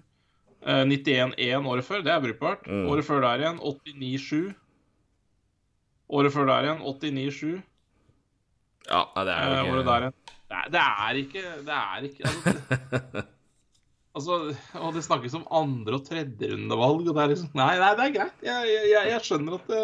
[0.68, 2.70] uh, 91-1 året før, det er brukbart.
[2.70, 2.84] Mm.
[2.94, 4.54] Året før der igjen 89-7.
[6.20, 7.58] Året før der igjen 89-7.
[8.86, 10.31] Ja, det er jo ikke Året der igjen
[10.72, 13.22] det er ikke Det er ikke altså,
[14.16, 14.38] altså,
[14.80, 18.14] Og det snakkes om andre- og tredjerundevalg, og det er liksom Nei, nei det er
[18.18, 18.46] greit.
[18.46, 19.82] Jeg, jeg, jeg skjønner at det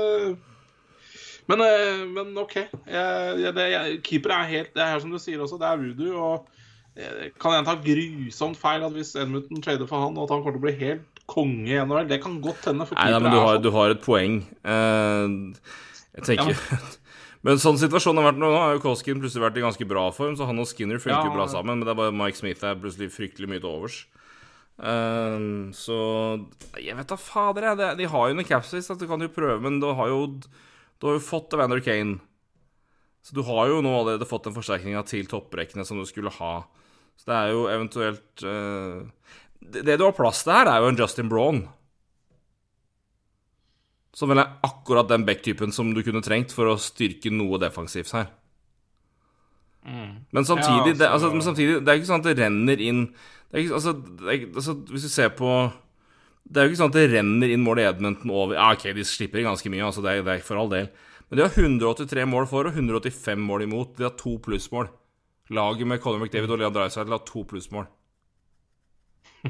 [1.48, 2.56] men, eh, men, OK.
[2.60, 3.68] Jeg, det,
[4.04, 6.18] keeper er helt Det er som du sier også, det er voodoo.
[6.20, 10.36] Og eh, kan jeg ta grusomt feil at hvis Edmundton trader for han, og at
[10.36, 12.08] han kommer til å bli helt konge i NHL?
[12.10, 12.88] Det kan godt hende.
[12.92, 13.64] Nei, da, men du har, sånn.
[13.64, 14.40] du har, et poeng.
[14.60, 15.56] Uh,
[16.18, 16.96] jeg tenker ja, men...
[17.46, 20.34] Men sånn situasjonen har vært nå, har jo Koskin plutselig vært i ganske bra form,
[20.38, 22.78] så han og Skinner funker ja, bra sammen, men det er bare Mike Smith er
[22.80, 23.98] plutselig fryktelig mye til overs.
[24.78, 25.98] Um, så
[26.78, 27.98] Jeg vet da fader, jeg.
[27.98, 31.18] De har jo noen så du kan jo prøve, men du har jo, du har
[31.18, 32.18] jo fått Evander Kane.
[33.22, 36.52] Så du har jo nå allerede fått den forsterkninga til topprekkene som du skulle ha.
[37.18, 39.02] Så det er jo eventuelt uh,
[39.58, 41.64] det, det, du har plass til her, er jo en Justin Braun.
[44.18, 48.10] Som vel er akkurat den back-typen som du kunne trengt for å styrke noe defensivt
[48.16, 48.32] her.
[49.86, 50.24] Mm.
[50.34, 50.98] Men samtidig, ja, altså...
[50.98, 53.04] det, altså, men samtidig, det er ikke sånn at det renner inn
[53.48, 55.48] det ikke, altså, det er, altså, Hvis du ser på
[56.44, 58.90] Det er jo ikke sånn at det renner inn mål i Edmonton over Ja, OK,
[58.96, 60.90] de slipper ganske mye, altså, det, er, det er for all del.
[61.28, 63.96] Men de har 183 mål for og 185 mål imot.
[63.98, 64.88] De har to plussmål.
[65.52, 67.88] Laget med Colin McDavid og Leon Dreisaitl har to plussmål.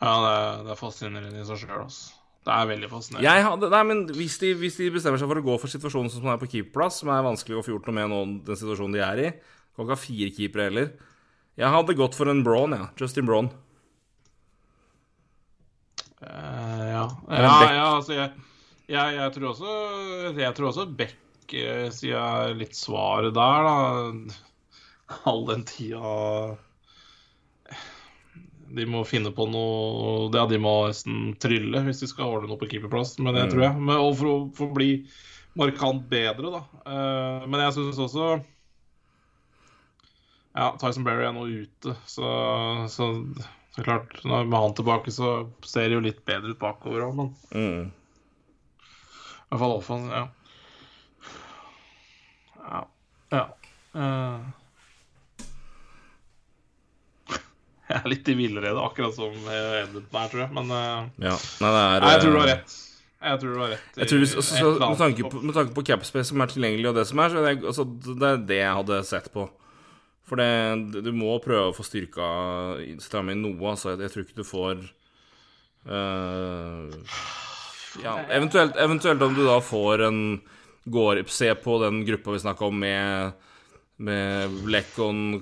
[0.00, 2.17] ja, det det er fascinerende i seg sjøl, altså.
[2.48, 3.44] Det er veldig fascinerende.
[3.44, 6.30] Hadde, nei, men hvis de, hvis de, bestemmer seg for å gå for situasjonen som
[6.32, 9.02] er på keeperplass, som er vanskelig å få gjort noe med nå, den situasjonen de
[9.04, 9.30] er i
[9.76, 10.90] Kan ikke ha fire keepere heller.
[11.60, 12.86] Jeg hadde gått for en Braun, ja.
[12.98, 13.50] Justin Braun.
[16.22, 17.04] Uh, ja.
[17.28, 18.30] Ja, ja, altså jeg,
[18.90, 19.74] jeg, jeg, tror også
[20.34, 25.20] Jeg tror også Beck eh, sier litt svaret der, da.
[25.28, 26.16] All den tida
[28.74, 32.60] de må finne på noe Ja, de må nesten trylle hvis de skal ordne noe
[32.60, 33.52] på keeperplass, men det mm.
[33.54, 33.80] tror jeg.
[33.80, 34.90] Men, og for å, for å bli
[35.58, 36.62] markant bedre, da.
[36.84, 38.30] Uh, men jeg syns også
[40.58, 42.28] Ja, Tyson Berry er nå ute, så,
[42.92, 43.10] så,
[43.74, 47.32] så klart Med han tilbake så ser det jo litt bedre ut bakover òg, men
[47.54, 47.88] mm.
[49.48, 50.26] I hvert fall offensiv, ja.
[52.68, 52.80] Ja.
[53.32, 53.44] ja.
[53.96, 54.40] Uh,
[57.87, 60.50] Jeg er litt i villrede, akkurat som Edmundton er, tror jeg.
[60.56, 61.34] Men uh, ja.
[61.62, 62.76] Nei, er, nei, jeg tror du har rett.
[63.18, 63.94] Jeg tror du har rett.
[63.98, 67.00] Jeg tror, altså, så, med, tanke på, med tanke på capspace som er tilgjengelig, og
[67.00, 69.48] det som er, så det, altså, det er det jeg hadde sett på.
[70.28, 72.28] For det, du må prøve å få styrka
[73.02, 73.58] stramme inn noe.
[73.72, 74.84] Altså, jeg, jeg tror ikke du får
[75.88, 77.26] uh,
[78.04, 80.22] Ja, eventuelt, eventuelt om du da får en
[80.88, 83.32] går, Se på den gruppa vi snakka om med,
[83.96, 85.40] med Lekon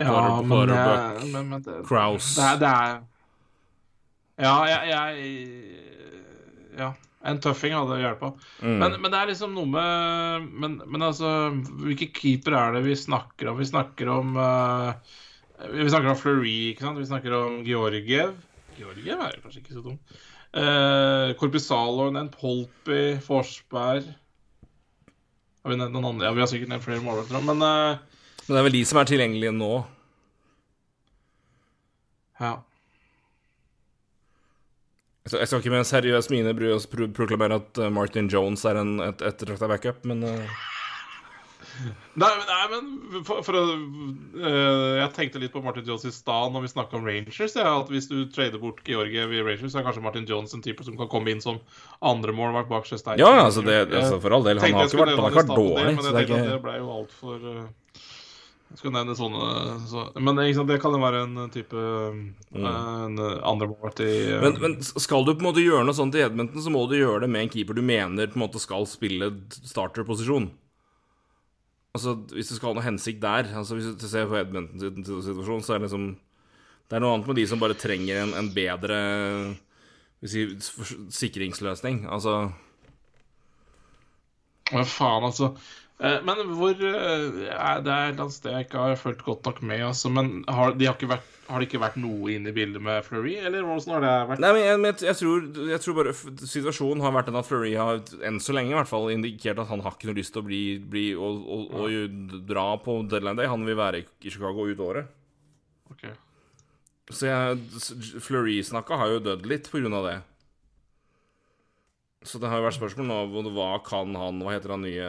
[0.00, 2.34] ja, men, jeg, men, men det, Kraus.
[2.36, 3.02] Det, det, er
[4.42, 5.10] Ja, jeg, jeg
[6.80, 6.92] Ja.
[7.24, 8.40] En tøffing hadde hjulpet.
[8.60, 8.74] Mm.
[8.82, 11.30] Men, men, det er liksom noe med men, men, altså
[11.80, 13.60] Hvilke keeper er det vi snakker om?
[13.60, 14.92] Vi snakker om uh,
[15.72, 17.00] Vi snakker om Fleury, ikke sant?
[17.00, 18.34] Vi snakker om Georgiev.
[18.76, 19.96] Georgiev er kanskje ikke så dum.
[20.54, 24.04] Uh, Korpisaloen, en Polpi, Forsberg
[25.64, 26.28] Har vi nevnt noen andre?
[26.28, 28.13] Ja, vi har sikkert nevnt flere målvakter, men uh,
[28.46, 29.72] men det er vel de som er tilgjengelige nå?
[32.42, 32.54] Ja.
[35.24, 36.52] Jeg skal ikke med en seriøs mine
[37.16, 40.62] proklamere at eh, Martin Jones er en et ettertrakta backup, men uh...
[42.14, 46.52] Nei, men, nei, men for, for øh, Jeg tenkte litt på Martin Jones i stad
[46.54, 47.56] når vi snakka om Rangers.
[47.56, 50.62] Ja, at Hvis du trader bort Georgie ved Rangers, så er kanskje Martin Jones en
[50.62, 51.58] type som kan komme inn som
[51.98, 53.18] andremålvakt bak Sjøstein.
[53.18, 54.62] Ja, altså, det, altså for all del.
[54.62, 55.88] Han har ikke vært, han har vært dårlig.
[55.88, 58.04] Men jeg det er tenkte at det ble jo altfor uh,
[58.74, 59.48] skal nevne sånne
[59.86, 62.22] så, Men sant, det kan jo være en type mm.
[62.58, 66.24] En andremålvakt i uh, men, men skal du på en måte gjøre noe sånt i
[66.24, 68.88] Edmonton, så må du gjøre det med en keeper du mener på en måte skal
[68.90, 70.50] spille starterposisjon.
[71.94, 75.06] Altså, Hvis du skal ha noe hensikt der altså Hvis du ser på Edmonton sin
[75.06, 76.08] situasjon, så er det liksom
[76.88, 78.98] Det er noe annet med de som bare trenger en, en bedre
[80.24, 80.48] si,
[81.14, 82.04] sikringsløsning.
[82.10, 82.50] Altså
[84.72, 85.52] Hva faen, altså.
[86.02, 89.60] Eh, Men hvor eh, Det er et annet sted jeg ikke har fulgt godt nok
[89.62, 90.10] med, altså.
[90.10, 93.36] Men har, de har, vært, har det ikke vært noe inne i bildet med Fleury,
[93.38, 94.42] eller hvordan har det vært?
[94.42, 96.16] Nei, men jeg, men jeg, tror, jeg tror bare
[96.50, 99.70] situasjonen har vært den at Fleury har enn så lenge i hvert fall indikert at
[99.70, 102.04] han har ikke noe lyst til å bli, bli og, og, og jo
[102.50, 103.50] dra på deadline day.
[103.54, 105.14] Han vil være i Chicago ut året.
[105.94, 106.16] Okay.
[107.12, 107.30] Så
[108.24, 110.18] Fleury-snakka har jo dødd litt på grunn av det.
[112.24, 115.08] Så det har jo vært spørsmål nå hva kan han Hva heter han nye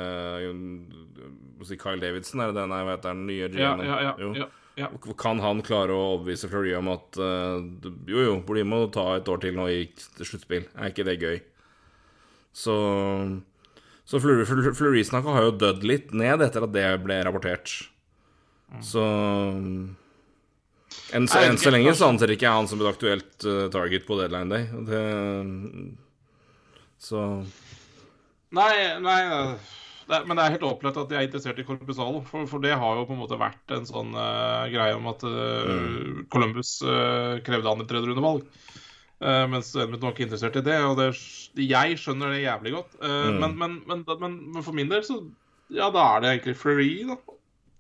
[1.66, 2.68] si Kyle Davidson, er det det?
[2.69, 3.88] Nei, hva heter den nye GM-en?
[3.88, 4.48] ja, ja.
[4.76, 4.90] Ja.
[5.16, 7.64] Kan han klare å overbevise Fleury om at uh,
[8.11, 8.34] jo, jo,
[8.68, 9.85] med og ta et år til nå i
[10.19, 10.66] sluttspill?
[10.76, 11.38] Er ikke det gøy?
[12.56, 12.76] Så
[14.03, 17.72] Så Fleury- Fleury- Fleury-snakka har jo dødd litt ned etter at det ble rapportert.
[18.84, 19.02] Så
[21.16, 24.06] enn så, en så lenge så anser ikke jeg han som et aktuelt eh, target
[24.08, 24.68] på deadline day.
[24.90, 25.02] Det,
[27.01, 27.22] så
[28.56, 28.72] Nei,
[29.03, 29.22] nei
[30.07, 32.22] det, Men det er helt opplagt at de er interessert i Corpusalo.
[32.27, 35.25] For, for det har jo på en måte vært en sånn uh, greie om at
[35.25, 38.45] eh, Columbus uh, krevde han et tredjerundevalg.
[39.24, 40.77] Uh, mens Edmund var ikke interessert i det.
[40.85, 41.09] Og det,
[41.57, 42.99] jeg skjønner det jævlig godt.
[43.01, 43.41] Mm.
[43.41, 45.24] men, men, men, men, for min del, så
[45.74, 47.17] Ja, da er det egentlig Fleury, da.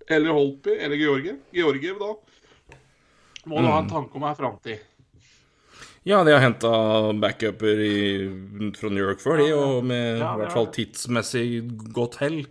[0.09, 1.37] Eller Holpy, Eller Georgiev.
[1.53, 2.79] Georgiev, da.
[3.45, 4.81] Må du ha en tanke om ei framtid.
[6.05, 6.69] Ja, de har henta
[7.17, 7.95] backuper i,
[8.77, 11.45] fra New York før, de, og med Ja, i hvert fall tidsmessig
[11.95, 12.43] godt hell.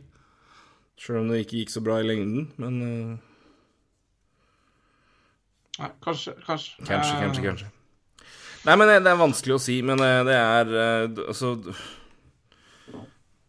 [0.98, 3.14] Sjøl om det ikke gikk så bra i lengden, men eh,
[5.78, 6.82] Nei, kanskje, kanskje.
[6.86, 7.70] kanskje, Eh, kanskje, kanskje.
[8.64, 11.54] Nei, men det, det er vanskelig å si, men eh, det er eh, Altså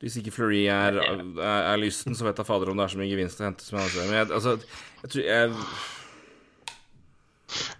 [0.01, 2.99] Hvis ikke Fleury er, er, er lysten, så vet jeg fader om det er så
[2.99, 3.65] mye gevinst å hente.
[3.73, 4.57] Men jeg, altså,
[5.01, 5.53] jeg tror jeg,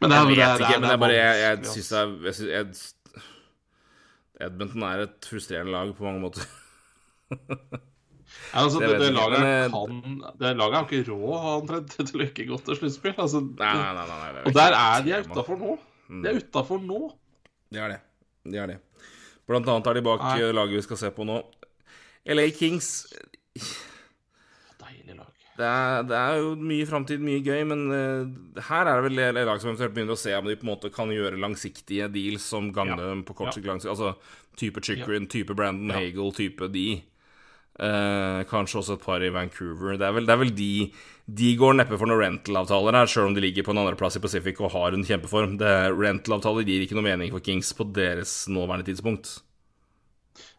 [0.02, 1.90] Men det er, jeg vet det er- ikke, det er men bare Jeg, jeg syns
[1.90, 2.66] det er jeg, synes- jeg,
[4.46, 6.44] Edmonton er et frustrerende lag på mange måter.
[7.32, 10.02] Ja, altså, Det det, det, laget kan
[10.40, 13.16] Det laget har ikke råd omtrent til å ikke gå til sluttspill.
[13.18, 15.78] Altså, Nei, nei, nei, og der er de utafor nå.
[16.22, 17.00] De er utafor nå.
[17.74, 18.00] De er det.
[18.52, 18.80] De er det.
[19.48, 20.36] Blant annet er de bak Nei.
[20.42, 21.40] eh, laget vi skal se på nå.
[22.36, 22.92] LA Kings.
[25.56, 29.46] Det er, det er jo mye framtid, mye gøy, men uh, her er det vel
[29.48, 32.44] lag som eventuelt begynner å se om de på en måte kan gjøre langsiktige deals
[32.44, 33.10] som gagner Ja.
[33.14, 33.56] dem på kort Ja.
[33.56, 33.70] sikt.
[33.70, 33.78] Ja.
[33.94, 34.16] Altså
[34.60, 36.02] type Chikrin, type Brandon Ja.
[36.02, 37.02] Hagel, type de.
[37.80, 39.98] Uh, kanskje også et par i Vancouver.
[40.00, 40.92] Det er vel, det er vel de
[41.28, 44.22] De går neppe for noen rental-avtaler her, sjøl om de ligger på en andreplass i
[44.22, 45.58] Pacific og har en kjempeform.
[45.58, 49.42] Rental-avtaler gir ikke noe mening for Kings på deres nåværende tidspunkt.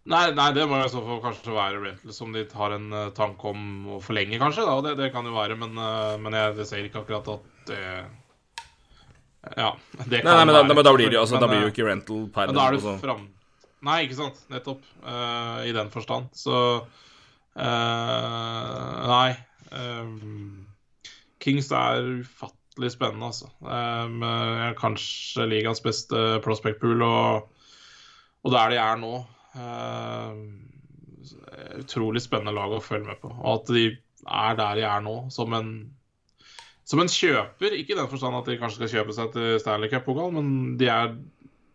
[0.06, 3.08] Nei, nei, det må i så fall kanskje være rental som de har en uh,
[3.14, 4.62] tanke om å forlenge, kanskje.
[4.68, 4.76] Da.
[4.84, 7.80] Det, det kan jo være, men, eh, men jeg det ser ikke akkurat at det
[9.56, 9.72] Ja.
[10.04, 11.70] Det Nei, nei, men da, men da blir det jo altså, men, da blir jo
[11.70, 12.94] eh, ikke rental per da er du altså.
[13.02, 13.26] fram...
[13.86, 14.38] Nei, ikke sant.
[14.50, 14.86] Nettopp.
[15.02, 16.30] Uh, I den forstand.
[16.38, 17.60] Så uh,
[19.10, 19.28] Nei.
[19.74, 20.06] Uh,
[21.42, 23.50] Kings er ufattelig spennende, altså.
[24.80, 27.46] Kanskje ligas beste prospect pool, og,
[28.42, 29.12] og der de er nå
[31.76, 33.30] Utrolig spennende lag å følge med på.
[33.34, 33.86] Og at de
[34.26, 35.70] er der de er nå, som en
[36.86, 39.90] som en kjøper, ikke i den forstand at de kanskje skal kjøpe seg til Stanley
[39.90, 41.16] Cup-pokal, men de er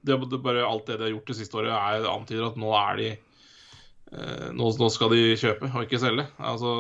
[0.08, 2.72] de det bare Alt det de har gjort det siste året, er, antyder at nå
[2.78, 6.26] er de eh, nå, nå skal de kjøpe og ikke selge.
[6.40, 6.72] Altså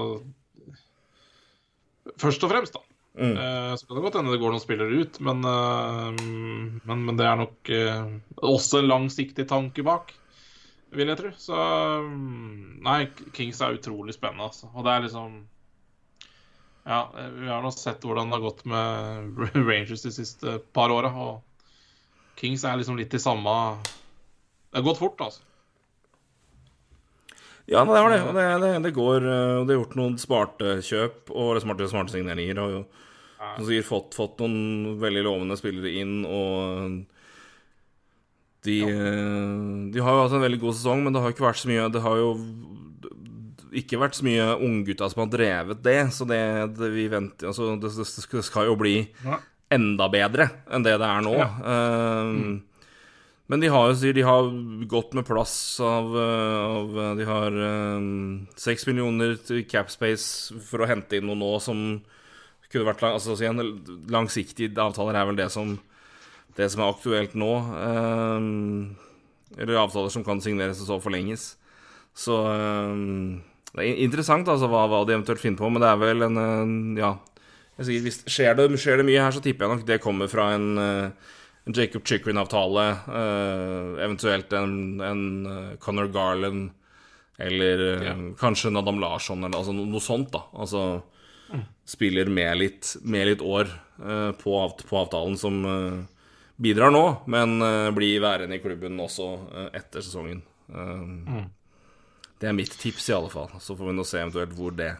[2.17, 2.81] Først og fremst, da.
[3.19, 3.35] Mm.
[3.35, 6.23] Eh, så kan det godt hende det går noen spillere ut, men, eh,
[6.87, 8.13] men, men det er nok eh,
[8.47, 10.15] også en langsiktig tanke bak,
[10.91, 11.31] vil jeg tro.
[11.39, 11.57] Så
[12.07, 12.99] mm, Nei,
[13.35, 14.69] Kings er utrolig spennende, altså.
[14.73, 15.39] Og det er liksom
[16.81, 19.39] Ja, vi har nå sett hvordan det har gått med
[19.69, 21.41] Rangers de siste par åra, og
[22.41, 23.53] Kings er liksom litt i samme
[23.83, 25.45] Det har gått fort, altså.
[27.69, 28.23] Ja, det har det.
[28.25, 31.87] og Det, det, det går eh, og Det er gjort noen smarte kjøp og smarte,
[31.87, 32.59] smarte signeringer.
[32.59, 32.99] Og
[33.41, 36.99] som sier, fått, fått noen veldig lovende spillere inn, og
[38.65, 41.61] de, eh, de har jo hatt en veldig god sesong, men det har ikke vært
[41.63, 42.27] så mye Det har jo
[43.81, 46.41] ikke vært så mye unggutta som har drevet det, så det,
[46.75, 48.97] det vi venter Altså, det, det skal jo bli
[49.71, 51.37] enda bedre enn det det er nå.
[51.39, 51.47] Ja.
[51.73, 52.59] Eh,
[53.51, 54.49] Men de har jo de har
[54.87, 57.57] gått med plass av, eh, av De har
[58.59, 62.01] seks millioner til Capspace for å hente inn noe nå som
[62.71, 63.35] kunne vært lang, altså,
[64.11, 65.77] Langsiktige avtaler er vel det som,
[66.57, 67.51] det som er aktuelt nå.
[67.87, 71.55] Eh, eller avtaler som kan signeres og så forlenges.
[72.17, 73.41] Så eh,
[73.75, 76.41] det er interessant altså, hva, hva de eventuelt finner på, men det er vel en
[76.45, 77.13] eh, Ja.
[77.81, 80.51] Sier, hvis skjer det, skjer det mye her, så tipper jeg nok det kommer fra
[80.53, 82.83] en, en Jacob Chickering-avtale.
[83.09, 85.23] eh, eventuelt en, en
[85.81, 86.69] Conor Garland
[87.41, 88.13] eller Ja.
[88.37, 90.43] kanskje en Adam Larsson, eller altså, noe, noe sånt, da.
[90.53, 91.01] Altså
[91.89, 93.71] spiller med litt, med litt år
[94.37, 94.53] på,
[94.85, 95.57] på avtalen som
[96.61, 100.43] bidrar nå, men eh, blir værende i klubben også eh, etter sesongen.
[100.71, 101.47] Mm.
[102.41, 103.49] Det er mitt tips, i alle fall.
[103.61, 104.91] Så får vi nå se eventuelt hvor det,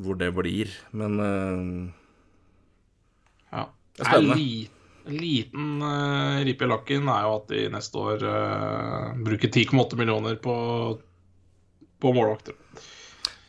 [0.00, 0.70] hvor det blir.
[0.96, 1.88] Men uh,
[3.50, 3.64] Ja.
[3.96, 4.36] Det er spennende.
[4.36, 9.50] En li- liten uh, ripe i lakken er jo at de neste år uh, bruker
[9.52, 10.54] 10,8 millioner på,
[12.00, 12.54] på målvakter.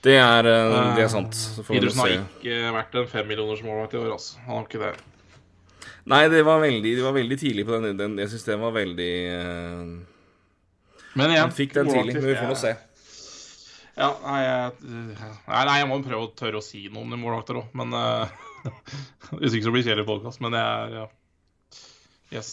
[0.01, 1.35] det, er, eh, det er sant.
[1.37, 4.39] Så får vi nå Pedersen har ikke vært en femmillioners målvakt i år, altså.
[4.47, 4.93] Han har ikke det.
[6.09, 7.97] Nei, det var veldig, det var veldig tidlig på den.
[7.99, 9.83] den jeg syns det var veldig uh,
[11.19, 12.73] Men igjen Han fikk den tidlig, men vi får nå se.
[13.99, 14.91] Ja, nei, jeg,
[15.45, 18.37] nei, jeg må prøve å tørre å si noe om det målvakter òg, men eh,
[19.41, 20.41] Hvis ikke så blir det kjedelig podkast.
[20.43, 21.07] Men det er ja.
[22.31, 22.51] Yes.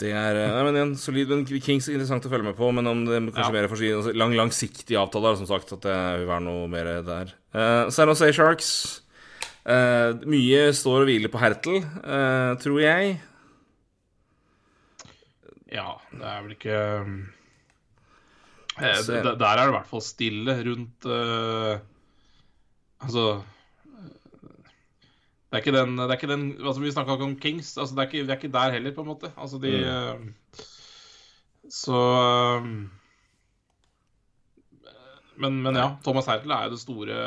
[0.00, 2.70] Det er eh, nei, men en solid men Kings er interessant å følge med på,
[2.72, 3.54] men om det kanskje Ja.
[3.58, 7.34] mer for altså, lang, langsiktig avtale, som sagt, at det vil være noe mer der.
[7.52, 8.70] Uh, San Jose Sharks.
[9.60, 13.18] Eh, mye står og hviler på Hertel, uh, tror jeg.
[15.70, 17.12] Ja, det er vel ikke uh.
[18.80, 21.04] Der er det i hvert fall stille rundt
[23.04, 23.24] Altså
[25.50, 27.74] Det er ikke den, det er ikke den altså Vi snakka om Kings.
[27.76, 29.32] Altså det, er ikke, det er ikke der heller, på en måte.
[29.36, 30.32] Altså de mm.
[31.68, 32.00] Så
[35.40, 37.20] men, men ja, Thomas Hertel er jo det store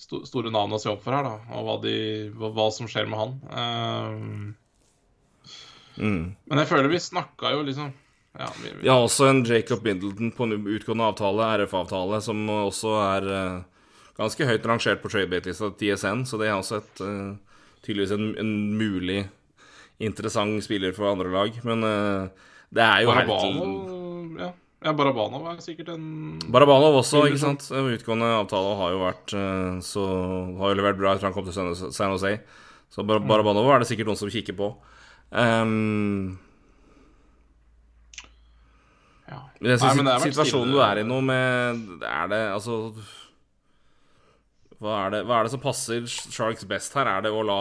[0.00, 1.36] sto- store navn å se opp for her, da.
[1.58, 1.94] Og hva, de,
[2.36, 3.36] hva, hva som skjer med han.
[3.52, 4.56] Eh,
[6.00, 6.30] Mm.
[6.48, 7.90] men jeg føler vi snakka jo liksom
[8.38, 12.92] ja, vi, vi, har også en Jacob Middleton på en utgående avtale, RF-avtale, som også
[13.02, 17.34] er uh, ganske høyt rangert på tradebate-lista til TSN, så det er også et uh,
[17.82, 19.24] tydeligvis en, en mulig
[20.00, 21.58] interessant spiller for andre lag.
[21.66, 24.52] Men uh, det er jo Hertel Barabanov ja.
[24.80, 26.04] Ja, Barabanov er sikkert en
[26.52, 27.66] Barabanov også, ikke sant?
[27.68, 30.04] Utgående avtale har jo vært eh, Så
[30.60, 31.68] har jo levert bra etter han kom til San
[32.14, 32.38] Jose-
[32.90, 34.70] Så Bar Barabanov er det sikkert noen som kikker på.
[35.30, 36.38] Um,
[39.30, 39.42] ja.
[39.62, 42.80] Nei, men det er situasjonen du er i nå med Er det altså
[44.80, 47.04] hva er, det, hva er det som passer Sharks best her?
[47.04, 47.56] Er det å, la,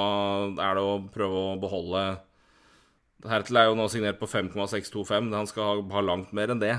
[0.55, 2.03] er det å prøve å beholde
[3.27, 5.27] Hertel er jo nå signert på 5,625.
[5.35, 6.77] Han skal ha, ha langt mer enn det.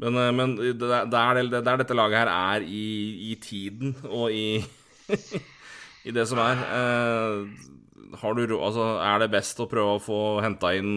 [0.00, 2.84] Men, eh, men det, er, det dette laget her er i,
[3.32, 4.62] i tiden og i,
[6.08, 7.66] i det som er eh,
[8.20, 10.94] har du, rå- altså, Er det best å prøve å få henta inn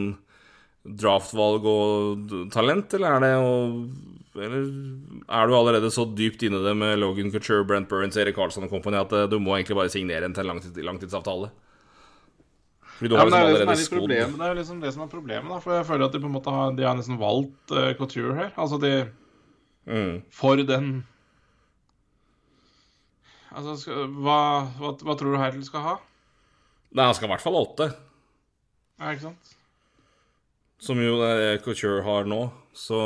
[0.84, 3.54] draftvalg og talent, eller er det å
[4.36, 4.66] Eller
[5.30, 8.66] er du allerede så dypt inne i det med Logan Couture, Brent Burns, Erik Karlsson
[8.68, 11.52] og kompani at eh, du må egentlig bare signere en til en langtids, langtidsavtale?
[12.98, 14.60] Fordi du Ja, har det, liksom er det, som allerede er litt det er jo
[14.60, 15.60] liksom det som er problemet, da.
[15.64, 18.36] For jeg føler at de på en måte har, de har nesten valgt uh, Couture
[18.38, 18.54] her.
[18.56, 18.94] Altså de
[19.90, 20.14] mm.
[20.32, 20.94] For den
[23.54, 24.38] Altså, skal, hva,
[24.80, 25.92] hva, hva tror du Heidel skal ha?
[26.94, 27.90] Nei, han skal i hvert fall ha åtte,
[29.02, 29.52] Ja, ikke sant?
[30.84, 32.42] som jo eh, Couture har nå,
[32.76, 32.98] så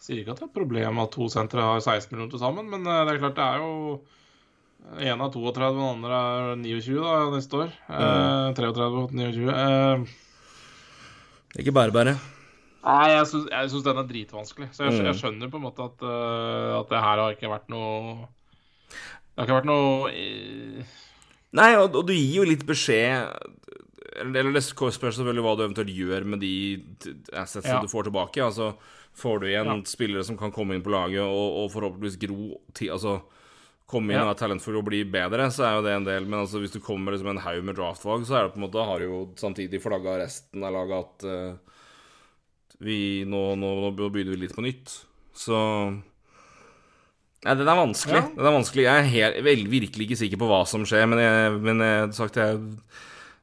[0.00, 2.66] Sier ikke at det er et problem at to sentre har 16 millioner til sammen,
[2.72, 3.74] men eh, det er klart det er jo
[5.00, 7.72] En av 32, den andre er 29 da, neste år.
[7.88, 9.48] Eh, 33 og 29.
[9.54, 10.04] Eh,
[11.60, 12.14] Ikke bare bare.
[12.84, 14.68] nei, jeg syns, den er dritvanskelig.
[14.72, 15.04] Så jeg, Mm.
[15.06, 18.26] jeg skjønner på en måte at, uh, at det her har ikke vært noe
[18.90, 20.84] Det har ikke vært noe uh...
[21.52, 23.28] Nei, og, og du gir jo litt beskjed
[24.20, 26.82] Eller det spørs selvfølgelig hva du eventuelt gjør med de
[27.34, 27.80] assetsene Ja.
[27.82, 28.42] du får tilbake.
[28.42, 28.74] Altså,
[29.14, 29.80] Får du igjen Ja.
[29.84, 33.20] spillere som kan komme inn på laget og, og forhåpentligvis gro til Altså
[33.90, 36.28] komme inn og være talentfull og bli bedre, så er jo det en del.
[36.28, 38.66] Men altså, hvis du kommer liksom en haug med draftvalg, så er det på en
[38.66, 41.80] måte, har du jo samtidig flagga resten av laget at uh,
[42.80, 44.94] vi nå, nå, nå begynner vi litt på nytt.
[45.36, 45.58] Så
[47.40, 48.20] Nei, den er vanskelig.
[48.20, 48.28] Ja.
[48.36, 48.82] Den er vanskelig.
[48.84, 52.10] Jeg er helt, vel, virkelig ikke sikker på hva som skjer, men jeg, men jeg,
[52.18, 52.58] sagt, jeg,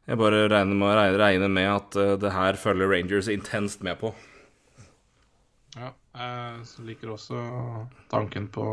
[0.05, 3.97] jeg bare regner med, regner, regner med at uh, det her følger Rangers intenst med
[4.01, 4.13] på.
[5.77, 7.41] Ja, jeg liker også
[8.13, 8.67] tanken på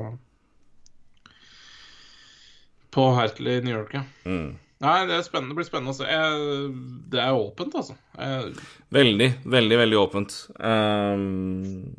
[2.95, 4.05] På Hertley New York, ja.
[4.25, 4.53] Mm.
[4.85, 6.07] Nei, det, det blir spennende å se.
[6.09, 6.73] Jeg,
[7.13, 7.95] det er åpent, altså.
[8.19, 8.57] Jeg,
[8.95, 10.35] Veldig, veldig, veldig åpent.
[10.59, 11.95] Um,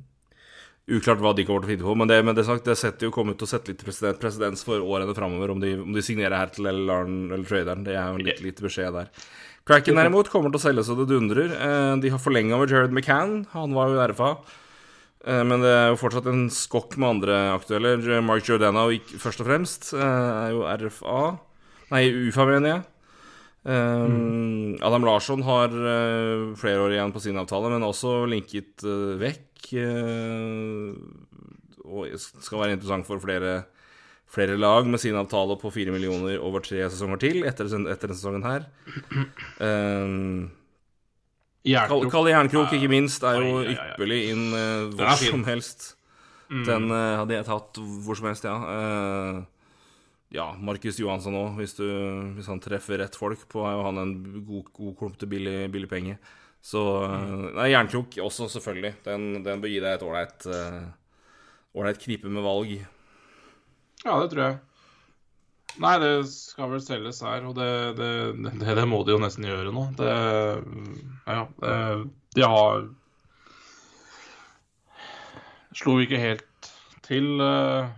[0.85, 3.09] uklart hva de kommer til å finne på, men det, men det, sagt, det setter
[3.09, 6.03] jo kommet til å sette litt president, presedens for årene framover, om, de, om de
[6.05, 7.87] signerer Hertel eller Larn eller traderen.
[7.87, 9.09] Det er jo litt lite beskjed der.
[9.65, 11.55] Cracken derimot kommer til å selge så det dundrer.
[11.57, 13.39] Eh, De har forlenga med Jared McCann.
[13.55, 14.35] Han var jo RFA.
[15.25, 17.95] Eh, Men det er jo fortsatt en skokk med andre aktuelle.
[18.25, 19.93] Mark Giordano gikk først og fremst.
[19.93, 20.01] eh,
[20.45, 21.39] Er jo RFA.
[21.91, 22.83] Nei, UFA, mener jeg.
[23.65, 24.77] Mm.
[24.85, 29.71] Adam Larsson har eh, flere år igjen på sin avtale, men også linket eh, vekk.
[29.73, 30.93] eh,
[31.85, 33.63] og skal være interessant for flere,
[34.29, 38.17] flere lag med sin avtale på fire millioner over tre sesonger til etter, etter denne
[38.17, 38.65] sesongen her.
[39.61, 40.51] Um,
[41.65, 42.07] Jernkrok.
[42.13, 45.91] Kalle Jernkrok, ikke minst, er jo ypperlig inn uh, hvor som helst.
[46.49, 48.55] Den uh, hadde jeg tatt hvor som helst, ja.
[48.61, 49.43] Uh,
[50.35, 54.15] ja, Markus Johansson òg, hvis, hvis han treffer rett folk på, er jo han en
[54.45, 56.17] god, god klump til billig, billig penge.
[56.65, 58.95] Så eh, Nei, Jernkrok også, selvfølgelig.
[59.05, 60.47] Den, den bør gi deg et
[61.77, 62.73] ålreit knipe med valg.
[64.01, 64.57] Ja, det tror jeg.
[65.83, 68.11] Nei, det skal vel selges her, og det, det,
[68.61, 69.89] det, det må de jo nesten gjøre nå.
[69.97, 70.11] Det
[71.27, 71.43] Ja,
[72.35, 72.87] de har
[75.75, 76.69] Slo ikke helt
[77.03, 77.89] til uh,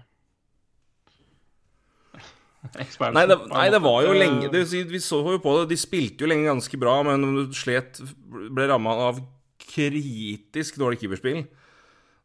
[2.82, 3.14] expansion.
[3.16, 6.26] Nei det, nei, det var jo lenge det, Vi så jo på det, de spilte
[6.26, 9.22] jo lenge ganske bra, men slet Ble ramma av
[9.68, 11.44] kritisk dårlig keeperspill.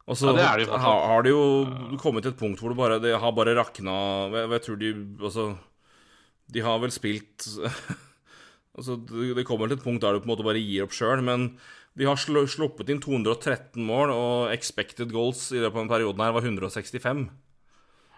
[0.07, 1.43] Og så Ja, de har, har det jo
[2.01, 3.93] kommet til et punkt hvor det bare Det har bare rakna
[4.33, 4.89] Jeg, jeg tror de
[5.21, 5.45] Altså
[6.51, 7.47] De har vel spilt
[8.73, 11.21] Altså, det kommer til et punkt der du på en måte bare gir opp sjøl,
[11.21, 11.51] men
[11.93, 16.23] de har sl sluppet inn 213 mål, og expected goals i løpet av den perioden
[16.25, 17.27] her var 165.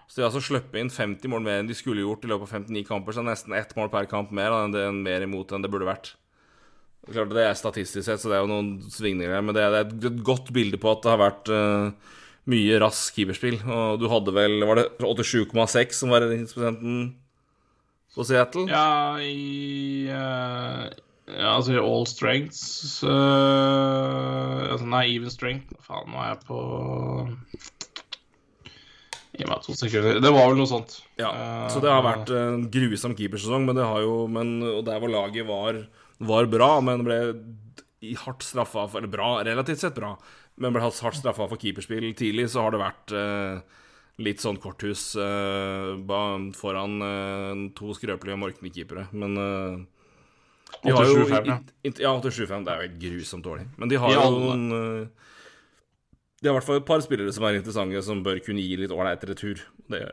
[0.08, 2.48] Så de har altså sluppet inn 50 mål mer enn de skulle gjort i løpet
[2.48, 4.96] av 59 kamper, så det er nesten ett mål per kamp mer enn det er
[4.96, 6.14] mer imot enn det burde vært.
[7.06, 10.22] Klart Det er statistisk sett, så det er jo noen svingninger men det er, et
[10.26, 12.16] godt bilde på at det har vært uh,
[12.50, 13.60] mye rask keeperspill.
[13.62, 17.08] Og du hadde vel Var det 87,6 som var redningsprosenten
[18.16, 18.66] på Seattle?
[18.72, 20.86] Ja, i uh,
[21.26, 25.74] Ja, altså i all strengths uh, altså, Nei, even strength.
[25.86, 26.62] Faen, nå er jeg på
[29.36, 30.22] Gi meg to sekunder.
[30.24, 30.94] Det var vel noe sånt.
[31.20, 31.30] Ja,
[31.68, 35.12] så det har vært en grusom keepersesong, men det har jo men, Og der hvor
[35.12, 35.82] laget var,
[36.18, 37.20] var bra, men ble
[38.22, 40.14] hardt straffa for Eller bra, relativt sett bra,
[40.62, 43.82] men ble hardt straffa for keeperspill tidlig, så har det vært eh,
[44.24, 45.96] litt sånn korthus eh,
[46.56, 49.08] foran eh, to skrøpelige morkne keepere.
[49.12, 49.84] Men eh,
[50.86, 51.60] de har jo 87-5, ja.
[52.04, 52.66] Ja, 87-5.
[52.66, 53.68] Det er jo helt grusomt dårlig.
[53.80, 55.32] Men de har jo noen eh,
[56.42, 58.78] De har i hvert fall et par spillere som er interessante, som bør kunne gi
[58.80, 59.64] litt ålreit retur.
[59.92, 60.04] Det,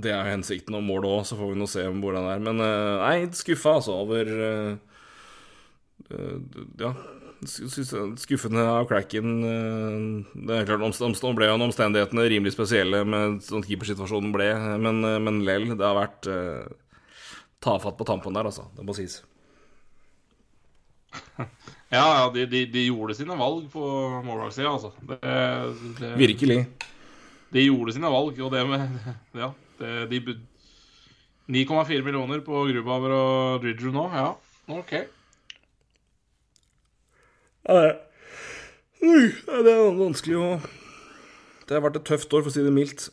[0.00, 2.44] det er jo hensikten og målet òg, så får vi nå se hvordan det er.
[2.48, 4.70] Men eh, nei, skuffa altså over eh,
[6.10, 6.38] eh,
[6.82, 6.92] Ja,
[7.42, 9.32] skuffende av cracken.
[10.46, 14.46] det er klart, omst- ble jo omstendighetene rimelig spesielle med sånn keepersituasjonen ble,
[14.78, 16.28] men, men lell, det har vært
[17.62, 18.68] tafatt på tampen der, altså.
[18.76, 19.20] Det må sies.
[21.92, 23.82] Ja, ja de, de, de gjorde sine valg på
[24.24, 24.94] målvaktsida, altså.
[25.04, 25.18] Det,
[25.98, 26.62] det, Virkelig.
[27.52, 28.80] De gjorde sine valg, og det med
[29.42, 29.50] Ja.
[29.82, 30.38] Det, de
[31.50, 34.30] 9,4 millioner på Grubauer og Dridger nå, ja.
[34.70, 34.94] OK.
[37.66, 37.90] Ja, det
[39.02, 40.46] Oi, det er vanskelig å
[41.66, 43.08] Det har vært et tøft år, for å si det mildt.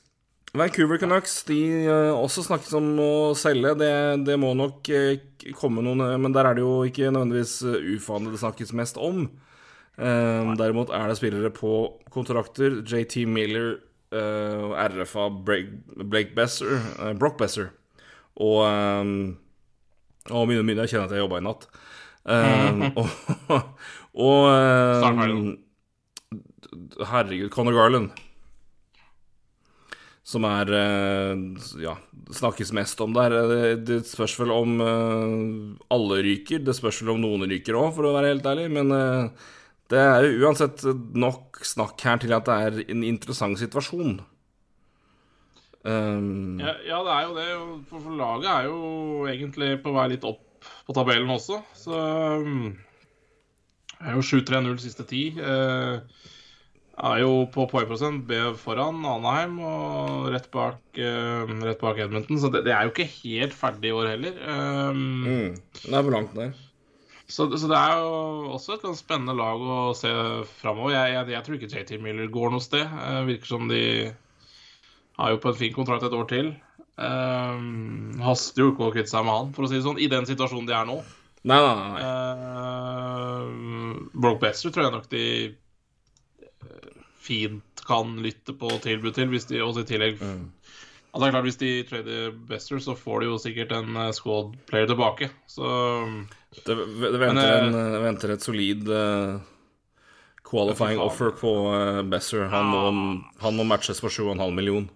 [0.58, 3.76] Vancouver Canucks de eh, også snakkes om å selge.
[3.78, 3.90] Det,
[4.26, 5.22] det må nok eh,
[5.58, 7.60] komme noen eh, Men der er det jo ikke nødvendigvis
[7.98, 9.28] ufaene det snakkes mest om.
[10.00, 11.74] Um, derimot er det spillere på
[12.14, 12.80] kontrakter.
[12.88, 13.76] JT Miller,
[14.12, 15.70] eh, RFA Blake,
[16.04, 17.72] Blake Besser, eh, Brock Besser
[18.40, 19.36] og eh,
[20.30, 20.76] Å, mye, mye.
[20.84, 21.64] Jeg kjenner at jeg jobba i natt.
[23.00, 23.08] Og
[24.20, 24.44] og
[27.10, 28.12] Herregud, Conor Garland.
[30.28, 30.70] Som er
[31.82, 31.96] Ja,
[32.36, 33.34] snakkes mest om der.
[33.82, 34.76] Det, spørs vel om
[35.90, 36.62] alle ryker.
[36.62, 38.68] Det spørs vel om noen ryker òg, for å være helt ærlig.
[38.76, 38.94] Men
[39.90, 40.84] det er jo uansett
[41.18, 44.20] nok snakk her til at det er en interessant situasjon.
[45.84, 47.48] Um, Ja, ja, det er jo det.
[47.90, 48.80] For, for laget er jo
[49.32, 51.62] egentlig på vei litt opp på tabellen også.
[51.78, 52.76] Så um,
[54.00, 55.24] er jo 7-3-0 siste ti.
[55.40, 56.04] Uh,
[57.00, 62.42] er jo på poengprosent B foran Anheim og rett bak, uh, rett bak Edmonton.
[62.42, 64.42] Så det, det er jo ikke helt ferdig i år heller.
[64.46, 66.54] Um, mm, det er hvor langt der.
[67.30, 70.10] Så, så det er jo også et ganske spennende lag å se
[70.62, 70.96] framover.
[70.96, 72.90] Jeg, jeg, jeg, tror ikke JT Miller går noe sted.
[72.90, 73.84] Det virker som de
[75.20, 76.52] har jo på en fin kontrakt et år til.
[77.00, 80.10] Um, haster jo ikke å kvitte seg med han, for å si det sånn, i
[80.12, 80.98] den situasjonen de er nå.
[81.48, 82.02] Nei, nei, nei.
[82.04, 83.40] Uh,
[84.18, 85.26] Broke Bester tror jeg nok de
[87.30, 90.48] fint kan lytte på tilbud til, hvis de også i tillegg mm.
[91.10, 94.52] Altså, det er klart, Hvis de trader Bester, så får de jo sikkert en squad
[94.70, 95.32] player tilbake.
[95.50, 95.66] Så
[96.50, 99.38] det, det venter, men, en, det eh, venter et solid uh,
[100.50, 102.48] qualifying offer på uh, Besser.
[102.50, 102.90] Han, ja.
[102.92, 104.90] må, han, må, matches for 7,5 million.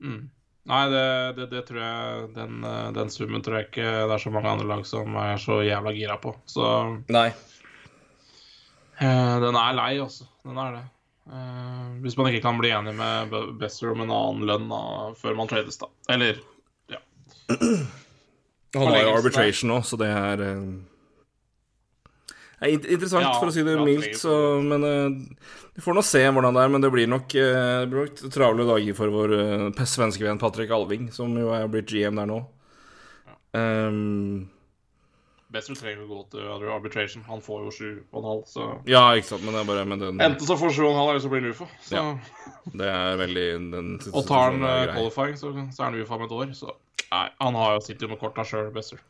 [0.00, 0.28] Mm.
[0.70, 1.06] Nei, det,
[1.38, 2.60] det, det, tror jeg den,
[2.94, 5.94] den, summen tror jeg ikke det er så mange andre lag som er så jævla
[5.96, 6.34] gira på.
[6.46, 6.66] Så
[7.08, 7.30] Nei.
[9.00, 10.28] Uh, den er lei, altså.
[10.44, 10.84] Den er det.
[11.30, 14.82] Uh, hvis man ikke kan bli enig med Besser om en annen lønn da,
[15.16, 15.88] før man trades, da.
[16.12, 16.42] Eller
[16.92, 17.00] ja.
[18.76, 20.78] Han har jo arbitration nå, så det er uh,
[22.60, 24.18] er interessant, ja, for å si det mildt.
[24.20, 26.72] Så, men uh, vi får nå se hvordan det er.
[26.74, 30.40] Men det blir nok, uh, det blir nok travle dager for vår uh, svenske venn
[30.40, 32.42] Patrick Alving, som jo er blitt GM der nå.
[33.30, 33.38] Ja.
[33.88, 34.48] Um,
[35.50, 37.24] Bester trenger å gå til arbitration.
[37.26, 40.46] Han får jo 7,5, så Ja, ikke sant, men det er bare med den Enten
[40.46, 41.66] så får 7,5, eller så blir han UFA.
[41.82, 41.96] Så...
[41.96, 42.68] Ja.
[42.70, 46.36] Det er veldig den Og tar han qualifying, så, så er han UFA om et
[46.36, 46.52] år.
[46.54, 46.76] Så
[47.10, 49.02] nei, han har jo sitter jo med korta sjøl, Bester.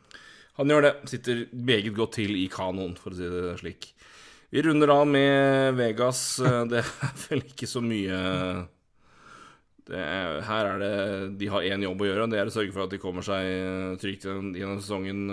[0.59, 0.93] Han gjør det.
[1.09, 3.91] Sitter meget godt til i kanoen, for å si det slik.
[4.51, 6.21] Vi runder av med Vegas.
[6.43, 6.91] Eh, det er
[7.29, 8.17] vel ikke så mye
[9.91, 10.91] er, Her er det
[11.39, 13.25] De har én jobb å gjøre, og det er å sørge for at de kommer
[13.25, 15.23] seg eh, trygt gjennom sesongen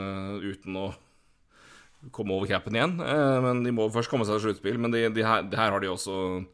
[0.43, 0.89] uten å
[2.15, 2.95] komme over capen igjen.
[3.43, 4.79] Men de må først komme seg til sluttspill.
[4.79, 6.45] Men de, de her, her, har de også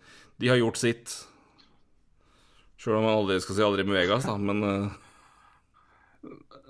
[0.41, 1.13] De har gjort sitt.
[2.81, 4.65] Sjøl om man aldri skal si aldri med Vegas, da, men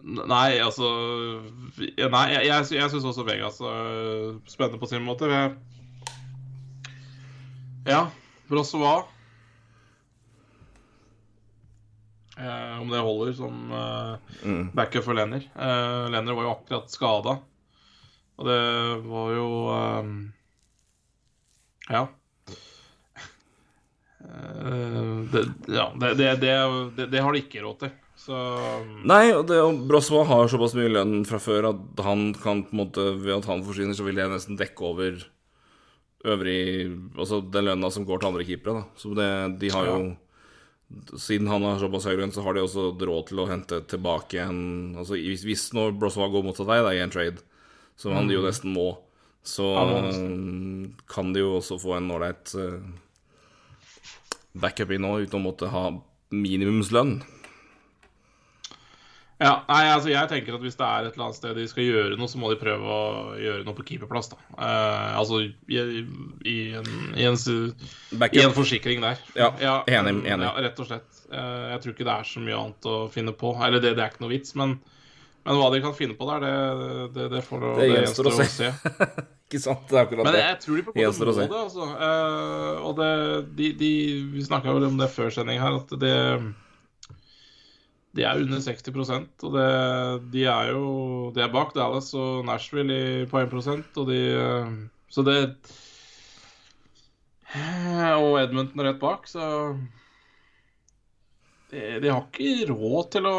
[0.04, 0.88] Nei, altså
[1.80, 5.30] Nei, jeg, jeg, jeg syns også Vegas er spennende på sin måte.
[5.32, 5.54] Jeg,
[7.88, 8.06] ja,
[8.50, 9.02] Brossoa
[12.36, 14.70] Eh, om det holder som eh, mm.
[14.72, 15.50] backup for Lenner.
[15.54, 17.38] Eh, Lenner var jo akkurat skada.
[18.36, 18.60] Og det
[19.06, 20.12] var jo eh,
[21.94, 22.06] Ja.
[24.24, 27.90] Det, ja det, det, det, har de ikke råd til.
[28.24, 28.38] Så
[29.04, 32.72] Nei, og, det, og Brosvold har såpass mye lønn fra før at han kan på
[32.72, 35.18] en måte ved at han forsvinner, så vil det nesten dekke over
[36.24, 36.60] øvrig
[37.20, 38.84] Altså den lønna som går til andre keepere, da.
[38.96, 39.28] Så det,
[39.60, 39.98] de har jo
[41.18, 44.40] siden han har såpass høy lønn, så har de også råd til å hente tilbake
[44.44, 47.44] en Altså hvis, hvis nå Brosma går mot vei da, i en trade,
[48.00, 48.34] som han mm.
[48.34, 48.88] jo nesten må,
[49.44, 52.80] så um, kan de jo også få en ålreit uh,
[54.56, 55.90] backup inn nå, uten å måtte ha
[56.34, 57.18] minimumslønn.
[59.42, 61.88] Ja, nei, altså jeg tenker at Hvis det er et eller annet sted de skal
[61.88, 64.30] gjøre noe, så må de prøve å gjøre noe på keeperplass.
[64.30, 64.38] da.
[64.54, 66.08] Uh, altså i, i, en,
[66.46, 66.56] i,
[67.26, 67.38] en,
[68.14, 69.20] i, en, forsikring der.
[69.34, 70.20] Ja, ja enig.
[70.22, 70.46] enig.
[70.46, 71.22] Ja, rett og slett.
[71.32, 73.56] Uh, jeg tror ikke det er så mye annet å finne på.
[73.58, 74.78] Eller det, det er ikke noe vits, men,
[75.42, 78.72] men, hva de kan finne på der, det, det, det får det, gjenstår å se.
[79.48, 79.88] ikke sant?
[79.90, 81.90] Det er akkurat men jeg tror de på en måte må det, altså.
[81.98, 83.14] Uh, og det,
[83.58, 83.94] de, de,
[84.36, 86.14] vi snakka vel om det før sending her, at det
[88.14, 88.92] de er under 60
[89.42, 89.70] og det,
[90.34, 94.20] de er jo De er bak Dallas og Nashville i poengprosent, og de
[95.10, 95.38] Så det
[98.22, 99.74] Og Edmonton rett bak, så
[101.70, 103.38] de, de, har ikke råd til å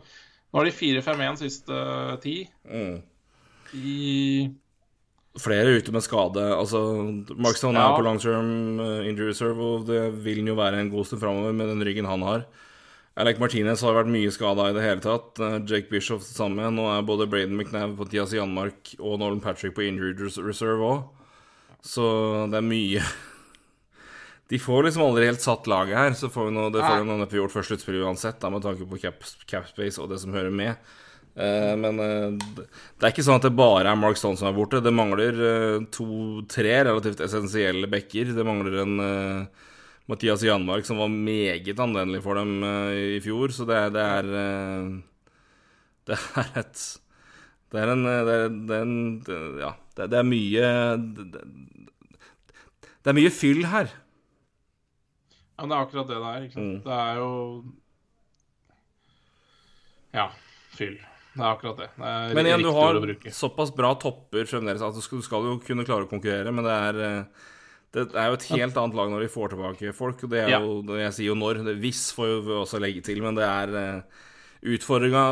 [0.00, 1.78] Nå har de 4-5-1 siste
[2.22, 2.36] ti.
[2.64, 3.02] Mm.
[3.72, 3.96] De
[5.36, 6.40] Flere ute med skade.
[6.54, 6.78] Altså,
[7.36, 7.82] Markson ja.
[7.90, 11.04] er på long term uh, injury reserve, og det vil han jo være en god
[11.04, 12.46] stund framover med den ryggen han har.
[13.16, 15.38] Alec Martinez har vært mye skada i det hele tatt.
[15.40, 16.68] Eh, Jake Bishop det samme.
[16.72, 21.06] Nå er både Braden McNabb, Mathias Janmark og Nolan Patrick på injured reserve òg.
[21.86, 22.04] Så
[22.52, 23.02] det er mye
[24.50, 26.12] De får liksom aldri helt satt laget her.
[26.18, 28.86] Så får vi noe, det får vi neppe gjort før sluttspillet uansett, da, med tanke
[28.86, 30.76] på cap, cap, space og det som hører med.
[31.36, 34.54] Uh, men uh, det er ikke sånn at det bare er Mark Stone som er
[34.56, 34.78] borte.
[34.84, 38.30] Det mangler uh, to-tre relativt essensielle backer.
[38.36, 38.94] Det mangler en
[40.06, 43.50] Mathias Janmark, som var meget anvendelig for dem uh, i fjor.
[43.54, 45.02] Så det, det er uh,
[46.06, 46.82] Det er et
[47.74, 48.98] Det er en Det er, det er en
[49.58, 50.68] Ja, det, det, er mye
[53.02, 53.90] det, er mye fyll her.
[55.56, 56.46] Ja, men det er akkurat det det er.
[56.46, 56.70] Ikke sant?
[56.70, 56.80] Mm.
[56.86, 57.30] Det er jo
[60.14, 60.30] Ja,
[60.76, 60.96] fyll.
[61.36, 61.90] Det er akkurat det.
[61.98, 62.96] det er men igjen, du har
[63.34, 67.26] såpass bra topper fremdeles at du skal, jo kunne klare å konkurrere, men det er
[67.94, 70.24] det er jo et helt annet lag når de får tilbake folk.
[70.26, 71.62] Og det er jo, Jeg sier jo når.
[71.80, 74.24] Hvis får vi også legge til, men det er uh,
[74.66, 75.22] Utfordringa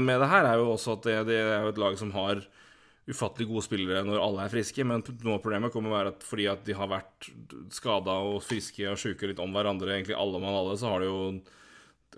[0.00, 2.40] med det her er jo også at det, det, er et lag som har
[3.10, 6.24] ufattelig gode spillere når alle er friske, men noe av problemet kommer å være at
[6.26, 7.28] fordi at de har vært
[7.74, 11.10] skada og friske og sjuke litt om hverandre, egentlig alle mann alle, så har det
[11.10, 11.20] jo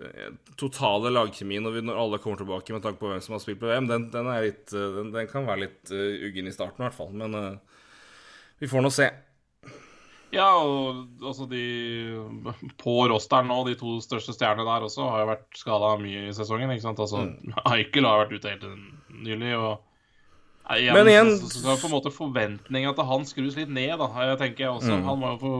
[0.07, 3.69] eh, totale lagkjemien når, alle kommer tilbake med tanke på hvem som har spilt på
[3.69, 6.97] VM, den, den, litt, eh, den, den kan være litt uggen i starten i hvert
[6.97, 7.13] fall.
[7.21, 7.83] Men uh,
[8.61, 9.11] vi får nå se.
[10.33, 11.63] Ja, og altså de
[12.81, 16.35] på rosteren nå, de to største stjernene der også, har jo vært skada mye i
[16.35, 16.73] sesongen.
[16.73, 17.01] ikke sant?
[17.03, 17.57] Altså, mm.
[17.75, 18.69] Eichel har vært ute helt
[19.23, 19.55] nylig.
[19.59, 19.89] og
[20.73, 24.07] Igjen, Men igjen så, så, på en måte forventninga til han skrus litt ned, da.
[24.29, 24.95] Jeg tenker jeg også.
[24.95, 25.07] Mm.
[25.09, 25.55] Han må jo få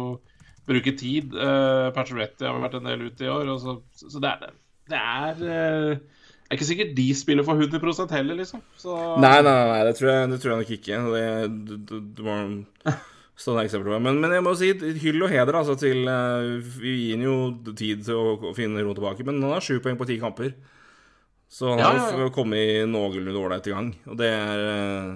[0.69, 1.35] bruke tid.
[1.35, 3.51] Uh, Pacioretty har vært en del ute i år.
[3.59, 4.53] Så, så, det er,
[4.93, 8.61] det er uh, er ikke sikkert de spiller for 100 heller, liksom.
[8.79, 8.95] Så...
[9.21, 11.01] Nei, nei, nei, det tror jeg, det tror jeg nok ikke.
[11.13, 11.25] Det,
[11.67, 12.37] du, du, du må
[13.39, 14.01] stå eksempler.
[14.03, 14.69] Men, men, jeg må si
[15.01, 18.83] hyll og heder altså, til uh, Vi gir ham jo tid til å, å finne
[18.83, 20.53] roen tilbake, men han har sju poeng på ti kamper.
[21.53, 23.91] Så han har ja, ja, kommet noenlunde ålreit i gang.
[24.09, 25.11] Og det er eh,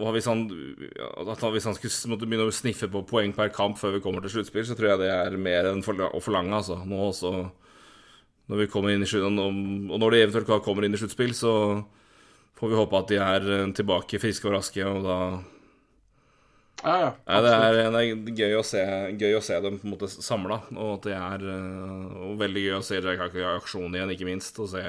[0.00, 3.96] og hvis han, hvis han skulle måtte begynne å sniffe på poeng per kamp før
[3.96, 6.56] vi kommer til sluttspill, så tror jeg det er mer enn for, å forlange.
[6.56, 6.78] Altså.
[6.88, 7.32] Nå også,
[8.50, 11.52] når vi kommer inn i Og når de eventuelt kommer inn i sluttspill, så
[12.58, 15.18] får vi håpe at de er eh, tilbake friske og raske, og da
[16.80, 18.82] ja, ja, Nei, det, er, det, er, gøy å se,
[19.20, 22.62] gøy å se dem på en måte samla, og at det er eh, og veldig
[22.64, 24.56] gøy å se Jack i aksjon igjen, ikke minst.
[24.62, 24.84] Og se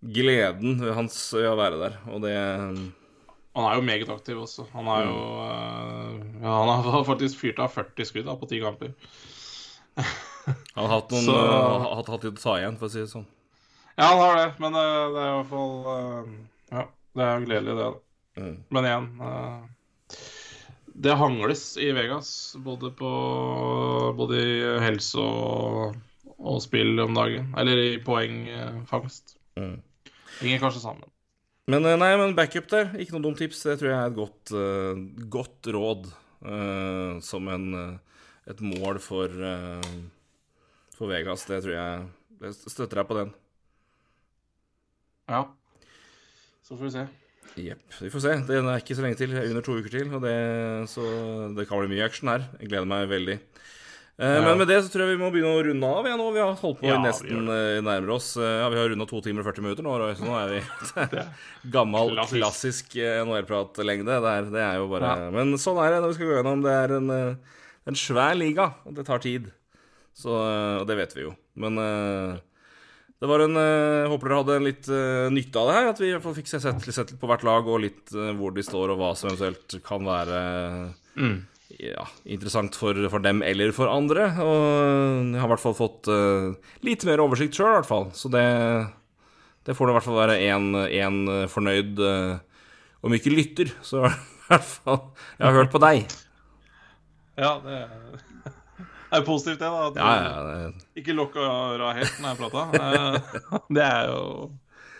[0.00, 4.68] gleden hans ved å være der, og det Han er jo meget aktiv også.
[4.72, 6.26] Han er jo mm.
[6.46, 8.94] ja, Han har faktisk fyrt av 40 skudd på ti kamper.
[9.98, 11.34] han har hatt noen Så...
[11.36, 13.28] uh, hatt, hatt litt å ta igjen, for å si det sånn.
[13.98, 15.72] Ja, han har det, men det, det er i hvert fall
[16.70, 16.84] Ja,
[17.18, 17.96] det er gledelig, det.
[18.38, 18.54] Mm.
[18.70, 19.10] Men igjen
[20.98, 23.10] det hangles i Vegas, både, på,
[24.18, 25.94] både i helse og,
[26.36, 27.52] og, spill om dagen.
[27.58, 29.36] Eller i poengfangst.
[29.58, 29.76] Mm.
[30.40, 31.06] Henger kanskje sammen.
[31.70, 33.62] Men eh, nei, men backup der, ikke noe dumt tips.
[33.68, 36.10] Det tror jeg er et godt, uh, godt råd
[36.48, 38.18] uh, som en, uh,
[38.50, 39.38] et mål for,
[40.96, 41.46] for Vegas.
[41.46, 42.06] Det tror jeg
[42.42, 43.32] Jeg støtter deg på den.
[45.28, 45.44] Ja.
[46.64, 47.08] Så får vi se.
[47.56, 47.84] Jepp.
[48.00, 48.34] Vi får se.
[48.48, 49.32] Det er ikke så lenge til.
[49.38, 50.10] Under to uker til.
[50.14, 50.34] Og det,
[50.92, 51.04] så
[51.56, 52.48] det kan bli mye action her.
[52.60, 53.38] Jeg gleder meg veldig.
[54.18, 54.40] Eh, ja.
[54.42, 56.06] Men med det så tror jeg vi må begynne å runde av.
[56.10, 56.26] Ja, nå.
[56.34, 58.32] Vi har holdt på ja, nesten eh, nærmere oss.
[58.34, 60.62] Eh, ja, Vi har runda to timer og 40 minutter nå, så nå er vi
[61.76, 64.18] gammel, klassisk, klassisk eh, NHL-pratlengde.
[64.24, 65.30] Det, det er jo bare ja.
[65.34, 66.66] Men sånn er det når vi skal gå gjennom.
[66.66, 67.14] Det er en,
[67.92, 69.52] en svær liga, og det tar tid.
[70.18, 71.36] Så, og det vet vi jo.
[71.62, 71.78] Men
[73.18, 75.88] det var en jeg Håper dere hadde litt uh, nytte av det her.
[75.90, 78.30] At vi i hvert fall fikk sett, sett litt på hvert lag, og litt uh,
[78.38, 80.42] hvor de står, og hva som eventuelt kan være
[81.18, 81.34] mm.
[81.82, 84.30] ja, interessant for, for, dem eller for andre.
[84.44, 84.54] Og
[85.34, 86.12] jeg har i hvert fall fått
[86.86, 88.08] litt mer oversikt sjøl, i hvert fall.
[88.14, 88.46] Så det,
[89.66, 90.38] det får det i hvert fall være
[91.02, 92.06] én fornøyd
[93.02, 94.14] Om ikke lytter, så i
[94.48, 95.02] hvert fall
[95.34, 96.18] Jeg har hørt på deg.
[97.38, 97.82] Ja, det
[99.08, 99.68] er er positivt, det.
[99.68, 100.86] da ja, ja, det...
[101.00, 102.64] Ikke lukka øra helt når jeg prata.
[103.78, 104.22] det er jo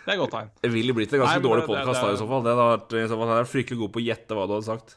[0.05, 0.51] Det er godt tegn.
[0.63, 2.43] Det ville blitt en ganske Nei, dårlig podkast i så fall.
[2.45, 4.69] Det hadde vært, i så fall, er fryktelig god på å gjette hva du hadde
[4.69, 4.95] sagt.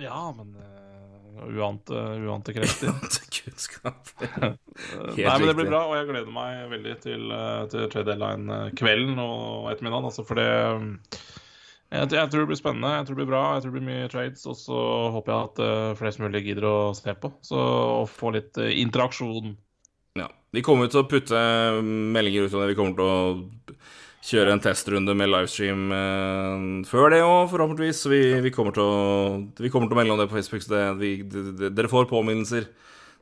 [0.00, 2.90] Ja, men uh, uante, uante krefter.
[2.92, 4.12] uante kunnskap.
[5.14, 9.22] Nei, men det blir bra, og jeg gleder meg veldig til, uh, til trade deadline-kvelden
[9.22, 10.10] og ettermiddagen.
[10.10, 10.50] Altså, for det
[11.94, 13.88] jeg, jeg, tror det blir spennende, jeg tror det blir bra, jeg tror det blir
[13.88, 14.46] mye trades.
[14.50, 14.78] Og så
[15.14, 17.60] håper jeg at uh, flest mulig gidder å se på, så
[18.04, 19.54] og få litt uh, interaksjon.
[20.18, 20.30] Ja.
[20.54, 21.38] Vi kommer til å putte
[21.82, 22.72] meldinger ut om det.
[22.72, 23.78] Vi kommer til å
[24.24, 28.02] kjøre en testrunde med livestream uh, før det òg, forhåpentligvis.
[28.10, 28.88] Vi, vi, kommer å,
[29.58, 32.10] vi, kommer til å, melde om det på Facebook, så det, vi, det, dere får
[32.10, 32.66] påminnelser.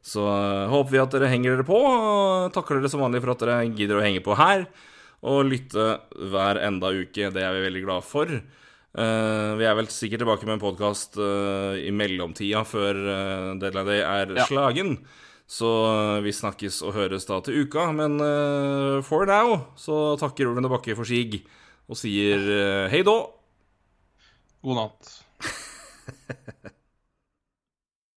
[0.02, 0.25] Så
[0.73, 3.60] håper vi at dere henger dere på, og takker dere som vanlig for at dere
[3.68, 4.67] gidder å henge på her
[5.23, 5.84] og lytte
[6.33, 7.31] hver enda uke.
[7.31, 8.33] Det er vi veldig glad for.
[8.92, 13.88] Uh, vi er vel sikkert tilbake med en podkast uh, i mellomtida før uh, deadline
[13.88, 14.44] day er ja.
[14.50, 14.98] slagen.
[15.48, 15.68] Så
[16.24, 17.90] vi snakkes og høres da til uka.
[17.92, 18.14] Men
[19.04, 21.42] for now så takker Ulven og Bakke for sig
[21.92, 23.18] og sier hei då.
[24.64, 25.12] God natt.